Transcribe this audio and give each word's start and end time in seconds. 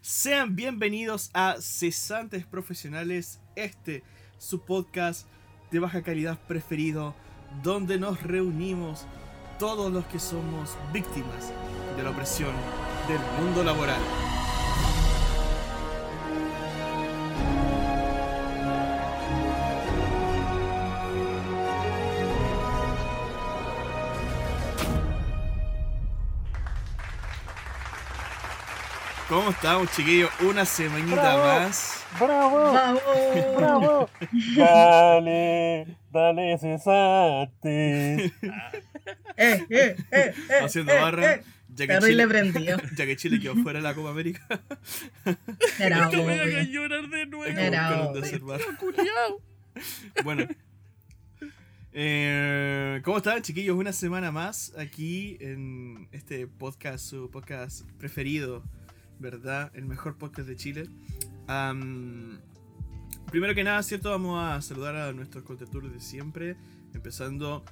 Sean 0.00 0.56
bienvenidos 0.56 1.30
a 1.34 1.56
Cesantes 1.60 2.46
Profesionales, 2.46 3.40
este 3.56 4.02
su 4.38 4.64
podcast 4.64 5.26
de 5.70 5.78
baja 5.78 6.02
calidad 6.02 6.38
preferido, 6.46 7.14
donde 7.62 7.98
nos 7.98 8.22
reunimos 8.22 9.06
todos 9.58 9.92
los 9.92 10.04
que 10.06 10.18
somos 10.18 10.76
víctimas 10.92 11.52
de 11.96 12.02
la 12.02 12.10
opresión 12.10 12.52
del 13.08 13.20
mundo 13.42 13.64
laboral. 13.64 14.00
¿Cómo 29.48 29.56
estamos, 29.56 29.90
chiquillos? 29.96 30.30
Una 30.42 30.66
semanita 30.66 31.38
más. 31.38 32.04
¡Bravo! 32.20 32.70
¡Bravo! 32.70 33.00
¡Bravo! 33.56 34.10
Dale, 34.54 35.96
dale, 36.12 36.58
cesante. 36.58 38.24
¡Eh, 39.38 39.66
eh, 39.66 39.66
eh, 39.70 39.96
eh! 40.10 40.34
Haciendo 40.62 40.92
eh, 40.92 41.00
barra. 41.00 41.32
eh. 41.32 41.42
Ya 41.74 41.86
que, 41.86 41.98
Chile, 42.06 42.28
prendido. 42.28 42.76
ya 42.94 43.06
que 43.06 43.16
Chile 43.16 43.40
quedó 43.40 43.54
fuera 43.54 43.78
de 43.78 43.84
la 43.84 43.94
Copa 43.94 44.10
América. 44.10 44.46
Era 45.78 46.10
me 46.10 46.34
hagas 46.34 46.44
obvio. 46.44 46.62
llorar 46.64 47.08
de 47.08 47.24
nuevo. 47.24 47.46
Era. 47.46 48.10
Bueno. 50.24 50.46
Eh, 51.92 53.00
¿Cómo 53.02 53.16
están, 53.16 53.40
chiquillos? 53.40 53.78
Una 53.78 53.94
semana 53.94 54.30
más 54.30 54.74
aquí 54.76 55.38
en 55.40 56.06
este 56.12 56.46
podcast, 56.46 57.02
su 57.06 57.30
podcast 57.30 57.88
preferido, 57.98 58.62
¿verdad? 59.18 59.70
El 59.74 59.86
mejor 59.86 60.16
podcast 60.16 60.48
de 60.48 60.56
Chile. 60.56 60.88
Primero 63.30 63.54
que 63.54 63.64
nada, 63.64 63.82
¿cierto? 63.82 64.10
Vamos 64.10 64.38
a 64.42 64.60
saludar 64.62 64.96
a 64.96 65.12
nuestros 65.12 65.44
contertulios 65.44 65.92
de 65.92 66.00
siempre, 66.00 66.56
empezando 66.94 67.64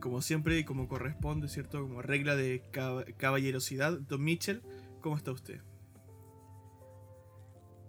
como 0.00 0.22
siempre 0.22 0.58
y 0.58 0.64
como 0.64 0.88
corresponde, 0.88 1.48
¿cierto? 1.48 1.82
Como 1.82 2.00
regla 2.00 2.36
de 2.36 2.62
cab- 2.72 3.14
caballerosidad. 3.16 3.98
Don 4.00 4.22
Mitchell, 4.22 4.62
¿cómo 5.00 5.16
está 5.16 5.32
usted? 5.32 5.60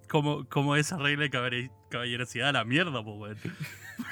Como, 0.10 0.46
como 0.50 0.76
esa 0.76 0.98
regla 0.98 1.24
de 1.24 1.30
caballerosidad 1.92 2.50
a 2.50 2.52
la 2.54 2.66
mierda, 2.66 3.04
po, 3.04 3.14
weón. 3.16 3.38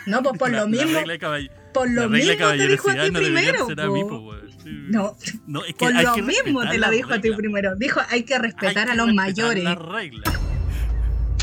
No, 0.06 0.22
pues 0.22 0.38
por 0.38 0.50
La- 0.52 0.60
lo 0.60 0.64
la 0.66 0.70
mismo, 0.70 1.00
regla 1.00 1.14
de 1.14 1.20
caball- 1.20 1.52
por 1.74 1.88
la 1.90 2.04
lo 2.04 2.10
mismo 2.10 2.28
te 2.28 2.68
dijo 2.68 2.90
a 2.92 2.94
ti 2.94 3.12
no 3.12 3.20
primero. 3.20 3.66
a 3.66 3.88
mí, 3.92 4.04
po. 4.04 4.36
Sí. 4.64 4.70
No, 4.90 5.16
No, 5.48 5.62
es 5.66 5.74
que 5.74 5.86
por 5.86 5.96
hay 5.96 6.06
lo 6.06 6.14
que 6.14 6.22
mismo 6.22 6.60
respetar 6.62 6.72
te 6.72 6.78
lo 6.78 6.92
dijo 6.92 7.14
a 7.14 7.22
ti 7.22 7.32
primero. 7.32 7.76
Dijo, 7.78 8.00
hay 8.10 8.24
que 8.24 8.36
Hay 8.36 8.42
respetar 8.42 8.86
que 8.86 8.92
a 8.92 8.96
los 8.96 9.08
respetar 9.08 9.16
mayores. 9.16 9.64
La 9.64 9.76
regla. 9.76 10.24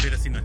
Pero 0.03 0.17
si 0.19 0.31
no. 0.31 0.41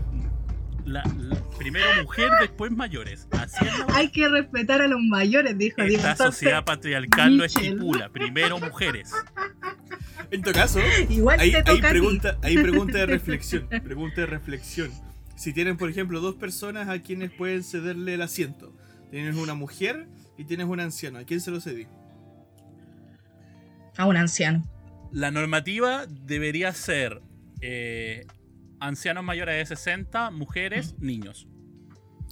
La, 0.84 1.04
la- 1.20 1.36
primero 1.58 1.86
mujer, 2.02 2.28
después 2.40 2.72
mayores. 2.72 3.28
Así 3.30 3.64
es 3.64 3.78
la 3.78 3.86
Hay 3.94 4.08
que 4.10 4.28
respetar 4.28 4.82
a 4.82 4.88
los 4.88 5.00
mayores, 5.00 5.56
dijo. 5.56 5.80
Digo, 5.82 5.96
Esta 5.96 6.10
entonces, 6.12 6.34
sociedad 6.34 6.64
patriarcal 6.64 7.36
lo 7.36 7.44
estipula. 7.44 8.08
Primero 8.08 8.58
mujeres. 8.58 9.12
En 10.32 10.42
todo 10.42 10.54
caso, 10.54 10.80
igual 11.10 11.38
Ahí, 11.38 11.52
te 11.52 11.62
toca 11.62 11.88
ti. 11.88 11.98
pregunta, 11.98 12.38
ahí 12.42 12.56
pregunta 12.56 12.98
de 12.98 13.06
reflexión. 13.18 13.68
Pregunta 13.68 14.22
de 14.22 14.26
reflexión. 14.26 14.90
Si 15.42 15.52
tienen, 15.52 15.76
por 15.76 15.90
ejemplo, 15.90 16.20
dos 16.20 16.36
personas 16.36 16.88
a 16.88 17.02
quienes 17.02 17.32
pueden 17.32 17.64
cederle 17.64 18.14
el 18.14 18.22
asiento. 18.22 18.72
Tienes 19.10 19.34
una 19.34 19.54
mujer 19.54 20.06
y 20.38 20.44
tienes 20.44 20.68
un 20.68 20.78
anciano. 20.78 21.18
¿A 21.18 21.24
quién 21.24 21.40
se 21.40 21.50
lo 21.50 21.60
cedí? 21.60 21.88
A 23.96 24.06
un 24.06 24.16
anciano. 24.16 24.62
La 25.10 25.32
normativa 25.32 26.06
debería 26.06 26.72
ser 26.72 27.22
eh, 27.60 28.24
ancianos 28.78 29.24
mayores 29.24 29.68
de 29.68 29.74
60, 29.74 30.30
mujeres, 30.30 30.94
niños. 31.00 31.48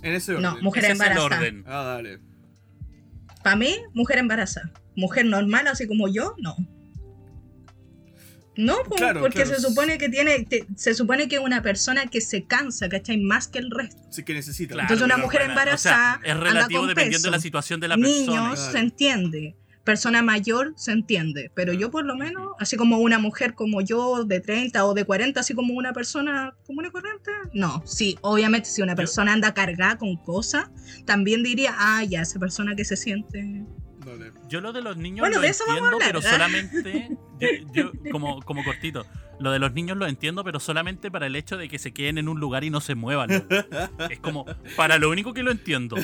En 0.04 0.12
ese 0.14 0.36
orden. 0.36 0.44
No, 0.44 0.62
mujer 0.62 0.84
Ese 0.84 0.92
es 0.92 1.00
el 1.00 1.06
embarazada. 1.08 1.36
orden. 1.40 1.64
Ah, 1.66 1.82
dale. 1.82 2.20
Para 3.42 3.56
mí, 3.56 3.74
mujer 3.92 4.18
embarazada. 4.18 4.70
Mujer 4.94 5.26
normal, 5.26 5.66
así 5.66 5.88
como 5.88 6.06
yo, 6.06 6.36
no. 6.38 6.54
No, 8.56 8.76
Claro, 8.96 9.20
porque 9.20 9.42
claro. 9.42 9.54
se 9.54 9.60
supone 9.60 9.96
que 9.96 10.08
tiene, 10.08 10.44
te- 10.44 10.66
se 10.76 10.94
supone 10.94 11.28
que 11.28 11.36
es 11.36 11.40
una 11.42 11.62
persona 11.62 12.06
que 12.06 12.20
se 12.20 12.44
cansa, 12.44 12.88
¿cachai? 12.88 13.16
Más 13.18 13.48
que 13.48 13.58
el 13.60 13.70
resto. 13.70 14.02
Sí 14.10 14.22
que 14.24 14.34
necesita. 14.34 14.74
Claro, 14.74 14.92
Entonces 14.92 15.04
una 15.04 15.16
mujer 15.16 15.42
embarazada 15.42 16.16
o 16.16 16.20
sea, 16.20 16.30
es 16.30 16.32
anda 16.32 16.44
relativo 16.44 16.80
con 16.80 16.88
dependiendo 16.88 17.26
de 17.28 17.30
la 17.32 17.40
situación 17.40 17.80
de 17.80 17.88
la 17.88 17.96
Niños 17.96 18.26
persona. 18.26 18.54
Claro. 18.54 18.72
se 18.72 18.78
entiende. 18.78 19.56
Persona 19.84 20.20
mayor 20.22 20.74
se 20.76 20.92
entiende. 20.92 21.50
Pero 21.54 21.72
yo 21.72 21.90
por 21.90 22.04
lo 22.04 22.14
menos, 22.16 22.48
así 22.58 22.76
como 22.76 22.98
una 22.98 23.18
mujer 23.18 23.54
como 23.54 23.80
yo 23.80 24.24
de 24.24 24.40
30 24.40 24.84
o 24.84 24.92
de 24.94 25.04
40, 25.04 25.40
así 25.40 25.54
como 25.54 25.72
una 25.72 25.92
persona 25.94 26.54
común 26.66 26.84
y 26.86 26.90
corriente, 26.90 27.30
no. 27.54 27.82
Sí, 27.86 28.18
obviamente 28.20 28.68
si 28.68 28.82
una 28.82 28.94
persona 28.94 29.32
anda 29.32 29.54
cargada 29.54 29.96
con 29.96 30.16
cosas, 30.16 30.68
también 31.06 31.42
diría, 31.42 31.74
ah, 31.78 32.04
ya, 32.04 32.20
esa 32.22 32.38
persona 32.38 32.74
que 32.76 32.84
se 32.84 32.96
siente... 32.96 33.64
Dale. 34.04 34.32
Yo 34.48 34.60
lo 34.60 34.72
de 34.72 34.82
los 34.82 34.96
niños 34.96 35.20
Bueno, 35.20 35.36
lo 35.36 35.42
de 35.42 35.48
eso 35.48 35.64
vamos 35.66 35.82
a 35.82 35.92
entiendo, 35.92 35.96
hablar, 35.96 36.08
pero 36.08 36.18
¿eh? 36.18 36.30
solamente. 36.32 37.16
Yo, 37.72 37.92
yo- 38.04 38.10
como, 38.12 38.40
como 38.42 38.64
cortito. 38.64 39.04
Lo 39.38 39.52
de 39.52 39.58
los 39.58 39.72
niños 39.72 39.96
lo 39.96 40.06
entiendo, 40.06 40.44
pero 40.44 40.60
solamente 40.60 41.10
para 41.10 41.26
el 41.26 41.34
hecho 41.34 41.56
de 41.56 41.68
que 41.70 41.78
se 41.78 41.92
queden 41.92 42.18
en 42.18 42.28
un 42.28 42.38
lugar 42.40 42.62
y 42.64 42.68
no 42.70 42.80
se 42.82 42.94
muevan. 42.94 43.30
Es 44.10 44.18
como. 44.20 44.44
Para 44.76 44.98
lo 44.98 45.08
único 45.10 45.32
que 45.32 45.42
lo 45.42 45.50
entiendo. 45.50 45.96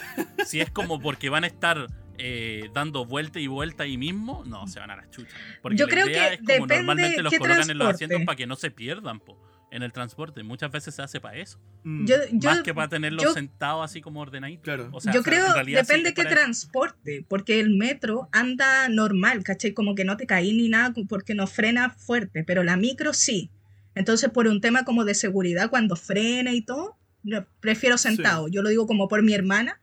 Si 0.47 0.61
es 0.61 0.71
como 0.71 1.01
porque 1.03 1.29
van 1.29 1.45
a 1.45 1.47
estar 1.47 1.87
eh, 2.17 2.71
dando 2.73 3.05
vuelta 3.05 3.39
y 3.39 3.47
vuelta 3.47 3.83
ahí 3.85 3.99
mismo, 3.99 4.43
no, 4.47 4.67
se 4.67 4.81
van 4.81 4.91
a 4.91 4.97
las 4.97 5.11
chuchas. 5.11 5.35
Porque 5.61 5.77
Yo 5.77 5.85
la 5.87 5.93
creo 5.93 6.07
idea 6.09 6.29
que 6.31 6.35
es 6.35 6.41
como 6.41 6.67
depende 6.67 6.77
normalmente 6.77 7.23
los 7.23 7.31
qué 7.31 7.39
colocan 7.39 7.69
en 7.71 7.77
los 7.79 7.89
asientos 7.89 8.23
para 8.25 8.37
que 8.37 8.47
no 8.47 8.57
se 8.57 8.71
pierdan, 8.71 9.21
po, 9.21 9.39
en 9.71 9.83
el 9.83 9.93
transporte. 9.93 10.43
Muchas 10.43 10.71
veces 10.71 10.95
se 10.95 11.03
hace 11.03 11.21
para 11.21 11.37
eso. 11.37 11.59
Mm, 11.85 12.07
Yo, 12.07 12.15
yo, 12.33 12.51
más 12.51 12.63
que 12.63 12.73
para 12.75 12.89
tenerlos 12.89 13.25
yo- 13.25 13.33
sentados 13.33 13.85
así 13.85 14.01
como 14.01 14.21
ordenaditos. 14.21 14.63
Claro. 14.65 14.89
O 14.93 15.01
sea, 15.01 15.13
yo 15.13 15.21
o 15.21 15.23
sea, 15.23 15.33
creo, 15.33 15.47
en 15.49 15.55
realidad 15.55 15.81
sí, 15.81 15.87
depende 15.89 16.09
es 16.11 16.15
qué 16.15 16.25
transporte, 16.25 17.25
porque 17.29 17.61
el 17.61 17.71
metro 17.77 18.29
anda 18.33 18.89
normal, 18.89 19.43
¿cachai? 19.45 19.73
Como 19.75 19.95
que 19.95 20.05
no 20.05 20.17
te 20.17 20.27
caí 20.27 20.53
ni 20.53 20.69
nada 20.69 20.95
porque 21.09 21.35
no 21.35 21.47
frena 21.47 21.91
fuerte, 21.91 22.45
pero 22.45 22.63
la 22.63 22.77
micro 22.77 23.13
sí. 23.13 23.51
Entonces, 23.95 24.31
por 24.31 24.47
un 24.47 24.61
tema 24.61 24.85
como 24.85 25.05
de 25.05 25.15
seguridad, 25.15 25.71
cuando 25.71 25.97
frena 25.97 26.53
y 26.53 26.63
todo, 26.63 26.97
yo 27.23 27.47
prefiero 27.61 27.99
sentado. 27.99 28.47
Yo 28.49 28.63
lo 28.63 28.69
digo 28.69 28.87
como 28.87 29.09
por 29.09 29.23
mi 29.23 29.33
hermana. 29.35 29.81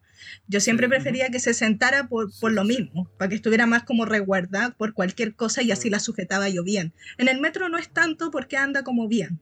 Yo 0.47 0.61
siempre 0.61 0.87
Sí, 0.87 0.91
prefería 0.91 1.29
que 1.29 1.39
se 1.39 1.53
sentara 1.53 2.07
por, 2.07 2.31
Sí, 2.31 2.37
por 2.39 2.53
lo 2.53 2.63
sí, 2.63 2.73
sí. 2.75 2.81
mismo, 2.83 3.09
para 3.17 3.27
que 3.29 3.35
estuviera 3.35 3.65
más 3.65 3.83
como 3.83 4.05
resguardada 4.05 4.71
por 4.71 4.93
cualquier 4.93 5.35
cosa 5.35 5.61
y 5.61 5.71
así 5.71 5.89
la 5.89 5.99
sujetaba 5.99 6.47
yo 6.47 6.63
bien. 6.63 6.93
En 7.17 7.27
el 7.27 7.41
metro 7.41 7.67
no 7.67 7.77
es 7.77 7.89
tanto 7.89 8.31
porque 8.31 8.55
anda 8.55 8.83
como 8.83 9.07
bien. 9.09 9.39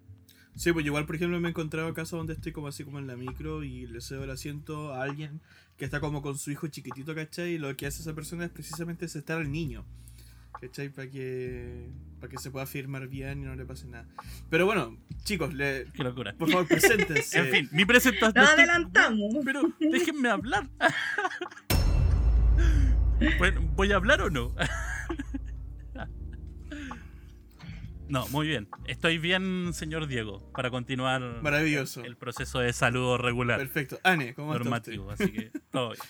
Sí, 0.62 0.72
pues 0.74 0.86
igual, 0.86 1.08
por 1.08 1.16
ejemplo, 1.16 1.40
me 1.40 1.48
he 1.48 1.50
encontrado 1.50 1.92
casos 1.96 2.20
donde 2.20 2.34
estoy 2.34 2.52
como 2.52 2.68
así 2.68 2.84
como 2.84 3.00
en 3.00 3.08
la 3.08 3.16
micro 3.16 3.64
y 3.64 3.88
le 3.88 4.00
cedo 4.00 4.26
el 4.26 4.30
asiento 4.30 4.94
a 4.94 5.02
alguien 5.02 5.42
que 5.76 5.86
está 5.86 6.00
como 6.00 6.22
con 6.22 6.38
su 6.38 6.52
hijo 6.52 6.68
chiquitito, 6.68 7.16
¿cachai? 7.16 7.54
Y 7.54 7.58
lo 7.58 7.76
que 7.76 7.88
hace 7.88 8.04
esa 8.04 8.14
persona 8.14 8.46
es 8.46 8.52
precisamente 8.52 9.08
sentar 9.08 9.40
al 9.40 9.52
niño, 9.52 9.84
¿cachai? 10.62 10.90
Para 10.90 11.10
que, 11.10 11.90
para 12.20 12.30
que 12.30 12.38
se 12.38 12.52
pueda 12.52 12.68
firmar 12.68 13.08
bien 13.08 13.42
y 13.42 13.46
no 13.46 13.56
le 13.56 13.66
pase 13.66 13.88
nada. 13.88 14.06
Pero 14.52 14.68
bueno, 14.68 15.00
chicos, 15.24 15.52
le, 15.52 15.88
Qué 15.96 16.04
locura. 16.04 16.36
por 16.38 16.48
favor, 16.48 16.68
preséntense. 16.68 17.40
En 17.40 17.48
fin, 17.48 17.70
mi 17.72 17.84
presentación. 17.84 18.36
Nos 18.36 18.54
adelantamos. 18.54 19.34
Pero 19.44 19.64
déjenme 19.80 20.30
hablar. 20.30 20.70
Bueno, 23.38 23.62
¿Voy 23.76 23.92
a 23.92 23.98
hablar 23.98 24.20
o 24.24 24.32
no? 24.32 24.52
No, 28.12 28.28
muy 28.28 28.46
bien. 28.46 28.68
Estoy 28.88 29.18
bien, 29.20 29.72
señor 29.74 30.06
Diego, 30.06 30.52
para 30.52 30.70
continuar 30.70 31.22
Maravilloso. 31.42 32.04
el 32.04 32.18
proceso 32.18 32.60
de 32.60 32.74
saludo 32.74 33.18
regular, 33.18 33.58
Perfecto. 33.58 34.00
Ane, 34.04 34.34
¿cómo 34.34 34.52
está 34.54 34.60
usted? 34.76 34.94
normativo. 34.98 35.12
Así 35.12 35.32
que 35.32 35.52
todo 35.72 35.94
bien. 35.94 36.02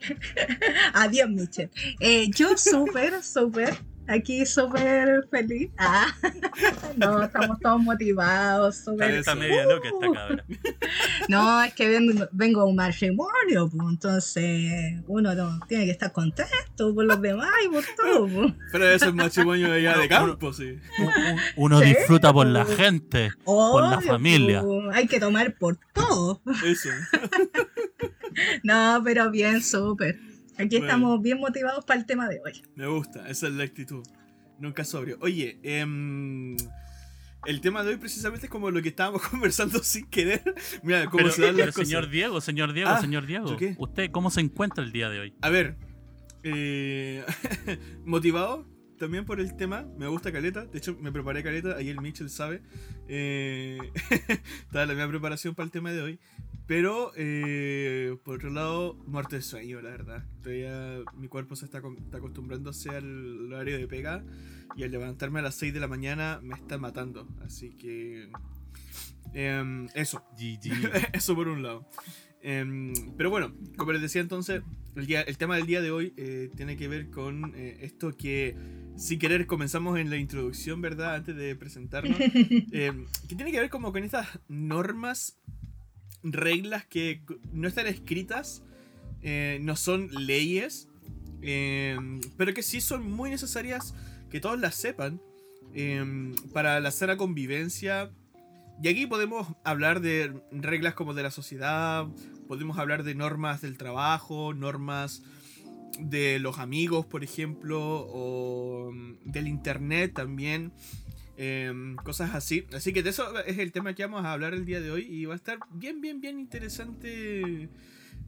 Adiós, 0.94 1.28
Michelle. 1.28 1.70
Eh, 2.00 2.30
yo 2.34 2.56
súper, 2.56 3.22
súper, 3.22 3.74
aquí 4.08 4.44
súper 4.46 5.26
feliz. 5.30 5.70
Ah, 5.78 6.06
no, 6.96 7.22
estamos 7.22 7.58
todos 7.60 7.80
motivados, 7.80 8.76
súper. 8.76 9.10
Está 9.14 9.34
media 9.34 9.64
loca 9.64 9.88
esta 9.88 10.12
cabra. 10.12 10.44
No, 11.28 11.62
es 11.62 11.74
que 11.74 11.88
vengo, 11.88 12.28
vengo 12.32 12.60
a 12.60 12.64
un 12.66 12.76
matrimonio, 12.76 13.68
pues, 13.68 13.88
entonces 13.90 14.94
uno 15.08 15.34
no, 15.34 15.58
tiene 15.66 15.84
que 15.86 15.90
estar 15.90 16.12
contento 16.12 16.94
por 16.94 17.04
los 17.04 17.20
demás 17.20 17.50
y 17.64 17.68
por 17.68 17.84
todo. 17.96 18.28
pues. 18.28 18.52
Pero 18.70 18.88
eso 18.88 19.06
es 19.06 19.14
matrimonio 19.14 19.70
de 19.70 19.78
allá 19.88 19.98
de 19.98 20.08
campo, 20.08 20.52
sí. 20.52 20.78
Uno 21.56 21.80
Sí, 21.80 21.86
disfruta 21.86 22.32
por 22.32 22.46
la 22.46 22.64
gente. 22.64 23.30
Por 23.44 23.82
la 23.82 23.98
Obvio, 23.98 24.08
familia. 24.08 24.62
pues, 24.62 24.82
hay 24.96 25.06
que 25.08 25.18
tomar 25.18 25.54
por 25.56 25.78
todo. 25.92 26.40
Eso. 26.64 26.90
No, 28.62 29.00
pero 29.04 29.30
bien, 29.30 29.62
súper. 29.62 30.18
Aquí 30.58 30.78
Bueno. 30.78 30.84
estamos 30.86 31.22
bien 31.22 31.38
motivados 31.38 31.84
para 31.84 32.00
el 32.00 32.06
tema 32.06 32.28
de 32.28 32.40
hoy. 32.44 32.62
Me 32.74 32.86
gusta, 32.86 33.28
esa 33.28 33.48
es 33.48 33.52
la 33.54 33.64
actitud. 33.64 34.04
Nunca 34.58 34.84
sobrio. 34.84 35.18
Oye, 35.20 35.58
em, 35.62 36.56
el 37.44 37.60
tema 37.60 37.84
de 37.84 37.90
hoy 37.90 37.96
precisamente 37.98 38.46
es 38.46 38.50
como 38.50 38.70
lo 38.70 38.80
que 38.82 38.88
estábamos 38.88 39.22
conversando 39.28 39.82
sin 39.82 40.06
querer. 40.06 40.42
Mira, 40.82 41.04
cómo 41.06 41.18
Pero, 41.18 41.30
se 41.30 41.42
dan 41.42 41.54
pero 41.54 41.66
las 41.66 41.74
cosas. 41.74 41.88
señor 41.88 42.08
Diego, 42.10 42.40
señor 42.40 42.72
Diego, 42.72 42.90
Ah, 42.90 43.00
señor 43.00 43.26
Diego. 43.26 43.56
¿usted 43.78 44.10
cómo 44.10 44.30
se 44.30 44.40
encuentra 44.40 44.82
el 44.82 44.92
día 44.92 45.10
de 45.10 45.20
hoy? 45.20 45.34
A 45.42 45.50
ver, 45.50 45.76
eh, 46.42 47.24
¿motivado? 48.04 48.66
También 48.98 49.24
por 49.24 49.40
el 49.40 49.56
tema. 49.56 49.86
Me 49.98 50.06
gusta 50.06 50.32
caleta. 50.32 50.64
De 50.66 50.78
hecho, 50.78 50.96
me 51.00 51.12
preparé 51.12 51.42
caleta. 51.42 51.76
Ahí 51.76 51.88
el 51.88 52.00
Mitchell 52.00 52.30
sabe. 52.30 52.62
Eh, 53.08 53.78
estaba 54.62 54.86
la 54.86 54.94
misma 54.94 55.08
preparación 55.08 55.54
para 55.54 55.64
el 55.64 55.70
tema 55.70 55.92
de 55.92 56.02
hoy. 56.02 56.18
Pero, 56.66 57.12
eh, 57.16 58.16
por 58.24 58.36
otro 58.36 58.50
lado, 58.50 58.94
muerto 59.06 59.36
de 59.36 59.42
sueño, 59.42 59.80
la 59.80 59.90
verdad. 59.90 60.24
Todavía 60.42 61.00
mi 61.14 61.28
cuerpo 61.28 61.54
se 61.54 61.64
está, 61.64 61.80
está 61.98 62.18
acostumbrándose 62.18 62.90
al 62.90 63.52
horario 63.52 63.78
de 63.78 63.86
pega. 63.86 64.24
Y 64.76 64.82
al 64.82 64.90
levantarme 64.90 65.38
a 65.38 65.42
las 65.42 65.54
6 65.54 65.72
de 65.72 65.80
la 65.80 65.88
mañana 65.88 66.40
me 66.42 66.54
está 66.54 66.76
matando. 66.76 67.28
Así 67.44 67.70
que... 67.70 68.30
em, 69.32 69.86
eso. 69.94 70.24
GG. 70.38 71.12
Eso 71.14 71.34
por 71.34 71.48
un 71.48 71.62
lado. 71.62 71.88
Em, 72.42 72.92
pero 73.16 73.30
bueno, 73.30 73.54
como 73.76 73.92
les 73.92 74.02
decía 74.02 74.20
entonces, 74.20 74.62
el, 74.96 75.06
día- 75.06 75.22
el 75.22 75.36
tema 75.36 75.56
del 75.56 75.66
día 75.66 75.80
de 75.80 75.90
hoy 75.90 76.12
eh, 76.16 76.50
tiene 76.56 76.76
que 76.76 76.88
ver 76.88 77.10
con 77.10 77.52
eh, 77.56 77.78
esto 77.82 78.16
que 78.16 78.56
sin 78.96 79.18
querer 79.18 79.46
comenzamos 79.46 79.98
en 79.98 80.08
la 80.10 80.16
introducción, 80.16 80.80
¿verdad? 80.80 81.14
Antes 81.16 81.36
de 81.36 81.54
presentarnos. 81.54 82.18
Em, 82.72 83.06
que 83.28 83.34
tiene 83.36 83.52
que 83.52 83.60
ver 83.60 83.70
como 83.70 83.92
con 83.92 84.02
estas 84.04 84.26
normas, 84.48 85.38
reglas 86.22 86.84
que 86.86 87.22
no 87.52 87.68
están 87.68 87.86
escritas, 87.86 88.62
eh, 89.22 89.58
no 89.62 89.76
son 89.76 90.08
leyes, 90.26 90.88
pero 92.36 92.54
que 92.54 92.62
sí 92.62 92.80
son 92.80 93.08
muy 93.10 93.30
necesarias 93.30 93.94
que 94.30 94.40
todos 94.40 94.58
las 94.58 94.74
sepan 94.74 95.20
para 96.52 96.80
la 96.80 96.90
sana 96.90 97.16
convivencia. 97.16 98.10
Y 98.82 98.88
aquí 98.88 99.06
podemos 99.06 99.46
hablar 99.64 100.00
de 100.00 100.32
reglas 100.50 100.94
como 100.94 101.14
de 101.14 101.22
la 101.22 101.30
sociedad, 101.30 102.06
podemos 102.48 102.78
hablar 102.78 103.02
de 103.02 103.14
normas 103.14 103.60
del 103.60 103.76
trabajo, 103.78 104.54
normas 104.54 105.22
de 105.98 106.38
los 106.38 106.58
amigos, 106.58 107.06
por 107.06 107.24
ejemplo, 107.24 107.80
o 108.08 108.90
mm, 108.92 109.14
del 109.24 109.48
internet 109.48 110.12
también, 110.14 110.72
em, 111.38 111.96
cosas 111.96 112.34
así. 112.34 112.66
Así 112.74 112.92
que 112.92 113.02
de 113.02 113.10
eso 113.10 113.38
es 113.44 113.58
el 113.58 113.72
tema 113.72 113.94
que 113.94 114.04
vamos 114.04 114.24
a 114.24 114.32
hablar 114.32 114.52
el 114.54 114.64
día 114.64 114.80
de 114.80 114.90
hoy 114.90 115.02
y 115.02 115.24
va 115.24 115.34
a 115.34 115.36
estar 115.36 115.58
bien, 115.72 116.00
bien, 116.00 116.20
bien 116.20 116.38
interesante 116.38 117.68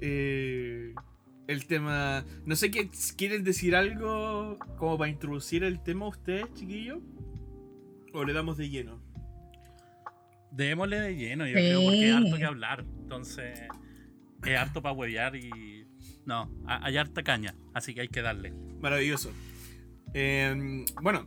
eh, 0.00 0.94
el 1.46 1.66
tema. 1.66 2.24
No 2.46 2.56
sé 2.56 2.70
qué 2.70 2.88
quieren 3.16 3.44
decir 3.44 3.74
algo 3.76 4.58
como 4.78 4.96
para 4.98 5.10
introducir 5.10 5.64
el 5.64 5.82
tema 5.82 6.06
ustedes, 6.08 6.46
chiquillos, 6.54 6.98
o 8.12 8.24
le 8.24 8.32
damos 8.32 8.56
de 8.56 8.68
lleno. 8.70 9.00
Démosle 10.50 10.98
de 11.00 11.14
lleno, 11.16 11.46
yo 11.46 11.52
creo, 11.52 11.82
porque 11.82 12.04
hay 12.04 12.10
harto 12.10 12.32
Sí. 12.32 12.38
que 12.38 12.44
hablar. 12.44 12.84
Entonces, 13.02 13.60
es 14.44 14.56
harto 14.58 14.82
para 14.82 14.94
huevear 14.94 15.36
y. 15.36 15.86
No, 16.26 16.50
ha- 16.66 16.84
hay 16.86 16.96
harta 16.96 17.22
caña, 17.22 17.54
así 17.74 17.94
que 17.94 18.02
hay 18.02 18.08
que 18.08 18.22
darle. 18.22 18.52
Maravilloso. 18.80 19.30
Eh, 20.14 20.84
bueno, 21.02 21.26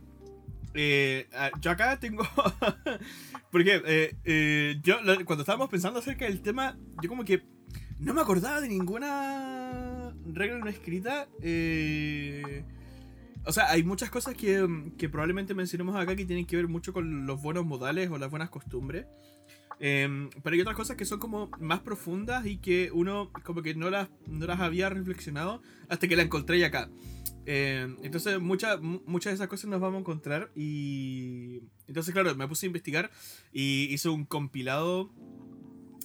eh, 0.74 1.26
yo 1.60 1.70
acá 1.70 1.98
tengo. 1.98 2.24
Porque 3.50 3.82
eh, 3.84 4.16
eh, 4.24 4.80
yo 4.82 4.96
cuando 5.26 5.42
estábamos 5.42 5.68
pensando 5.68 5.98
acerca 5.98 6.24
del 6.24 6.40
tema, 6.40 6.78
yo 7.02 7.08
como 7.08 7.24
que 7.24 7.42
no 7.98 8.14
me 8.14 8.20
acordaba 8.20 8.60
de 8.60 8.68
ninguna 8.68 10.12
regla 10.26 10.58
no 10.58 10.68
escrita. 10.68 11.28
eh, 11.42 12.64
o 13.44 13.52
sea, 13.52 13.70
hay 13.70 13.82
muchas 13.82 14.08
cosas 14.08 14.34
que, 14.34 14.66
que 14.96 15.08
probablemente 15.08 15.52
mencionemos 15.52 15.96
acá 15.96 16.14
que 16.14 16.24
tienen 16.24 16.46
que 16.46 16.54
ver 16.56 16.68
mucho 16.68 16.92
con 16.92 17.26
los 17.26 17.42
buenos 17.42 17.64
modales 17.66 18.08
o 18.10 18.16
las 18.16 18.30
buenas 18.30 18.50
costumbres. 18.50 19.06
Em, 19.80 20.30
pero 20.42 20.54
hay 20.54 20.60
otras 20.60 20.76
cosas 20.76 20.96
que 20.96 21.04
son 21.04 21.18
como 21.18 21.50
más 21.60 21.80
profundas 21.80 22.46
y 22.46 22.58
que 22.58 22.90
uno 22.92 23.30
como 23.44 23.62
que 23.62 23.74
no 23.74 23.90
las, 23.90 24.08
no 24.28 24.46
las 24.46 24.60
había 24.60 24.88
reflexionado 24.88 25.60
hasta 25.88 26.06
que 26.08 26.16
la 26.16 26.22
encontré 26.22 26.64
acá. 26.64 26.88
Em, 27.46 27.96
entonces 28.04 28.40
muchas 28.40 28.80
mu- 28.80 29.02
muchas 29.06 29.32
de 29.32 29.34
esas 29.34 29.48
cosas 29.48 29.68
nos 29.68 29.80
vamos 29.80 29.96
a 29.96 30.00
encontrar 30.00 30.50
y 30.54 31.60
entonces 31.88 32.12
claro, 32.14 32.34
me 32.36 32.46
puse 32.46 32.66
a 32.66 32.68
investigar 32.68 33.10
y 33.52 33.92
hice 33.92 34.08
un 34.08 34.24
compilado 34.24 35.10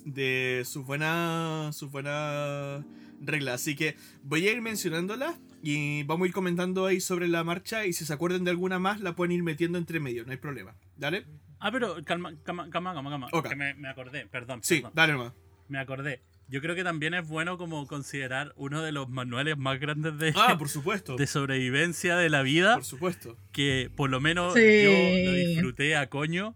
de 0.05 0.63
sus 0.65 0.85
buenas 0.85 1.75
sus 1.75 1.91
buenas 1.91 2.83
reglas. 3.21 3.61
Así 3.61 3.75
que 3.75 3.95
voy 4.23 4.47
a 4.47 4.51
ir 4.51 4.61
mencionándolas 4.61 5.39
y 5.61 6.03
vamos 6.03 6.25
a 6.25 6.27
ir 6.29 6.33
comentando 6.33 6.85
ahí 6.85 6.99
sobre 7.01 7.27
la 7.27 7.43
marcha 7.43 7.85
y 7.85 7.93
si 7.93 8.05
se 8.05 8.13
acuerdan 8.13 8.43
de 8.43 8.51
alguna 8.51 8.79
más 8.79 9.01
la 9.01 9.15
pueden 9.15 9.31
ir 9.33 9.43
metiendo 9.43 9.77
entre 9.77 9.99
medio, 9.99 10.25
no 10.25 10.31
hay 10.31 10.37
problema. 10.37 10.75
¿Dale? 10.95 11.25
Ah, 11.59 11.71
pero 11.71 11.95
calma, 12.05 12.33
calma, 12.43 12.69
calma, 12.69 12.93
calma. 12.93 13.09
calma, 13.09 13.27
Ok. 13.31 13.49
que 13.49 13.55
me, 13.55 13.73
me 13.75 13.89
acordé, 13.89 14.27
perdón. 14.27 14.59
Sí, 14.63 14.75
perdón. 14.75 14.91
dale 14.95 15.13
nomás. 15.13 15.33
Me 15.67 15.79
acordé. 15.79 16.21
Yo 16.49 16.61
creo 16.61 16.75
que 16.75 16.83
también 16.85 17.13
es 17.13 17.27
bueno 17.27 17.57
como 17.57 17.85
considerar 17.87 18.53
uno 18.55 18.81
de 18.81 18.93
los 18.93 19.09
manuales 19.09 19.57
más 19.57 19.79
grandes 19.81 20.17
de, 20.17 20.33
Ah, 20.37 20.55
por 20.57 20.69
supuesto. 20.69 21.15
de 21.17 21.27
sobrevivencia 21.27 22.15
de 22.15 22.29
la 22.29 22.41
vida. 22.41 22.75
Por 22.75 22.85
supuesto. 22.85 23.35
que 23.51 23.91
por 23.95 24.09
lo 24.09 24.21
menos 24.21 24.53
Sí. 24.53 24.61
yo 24.83 24.91
lo 25.31 25.33
disfruté 25.37 25.95
a 25.97 26.07
coño. 26.07 26.55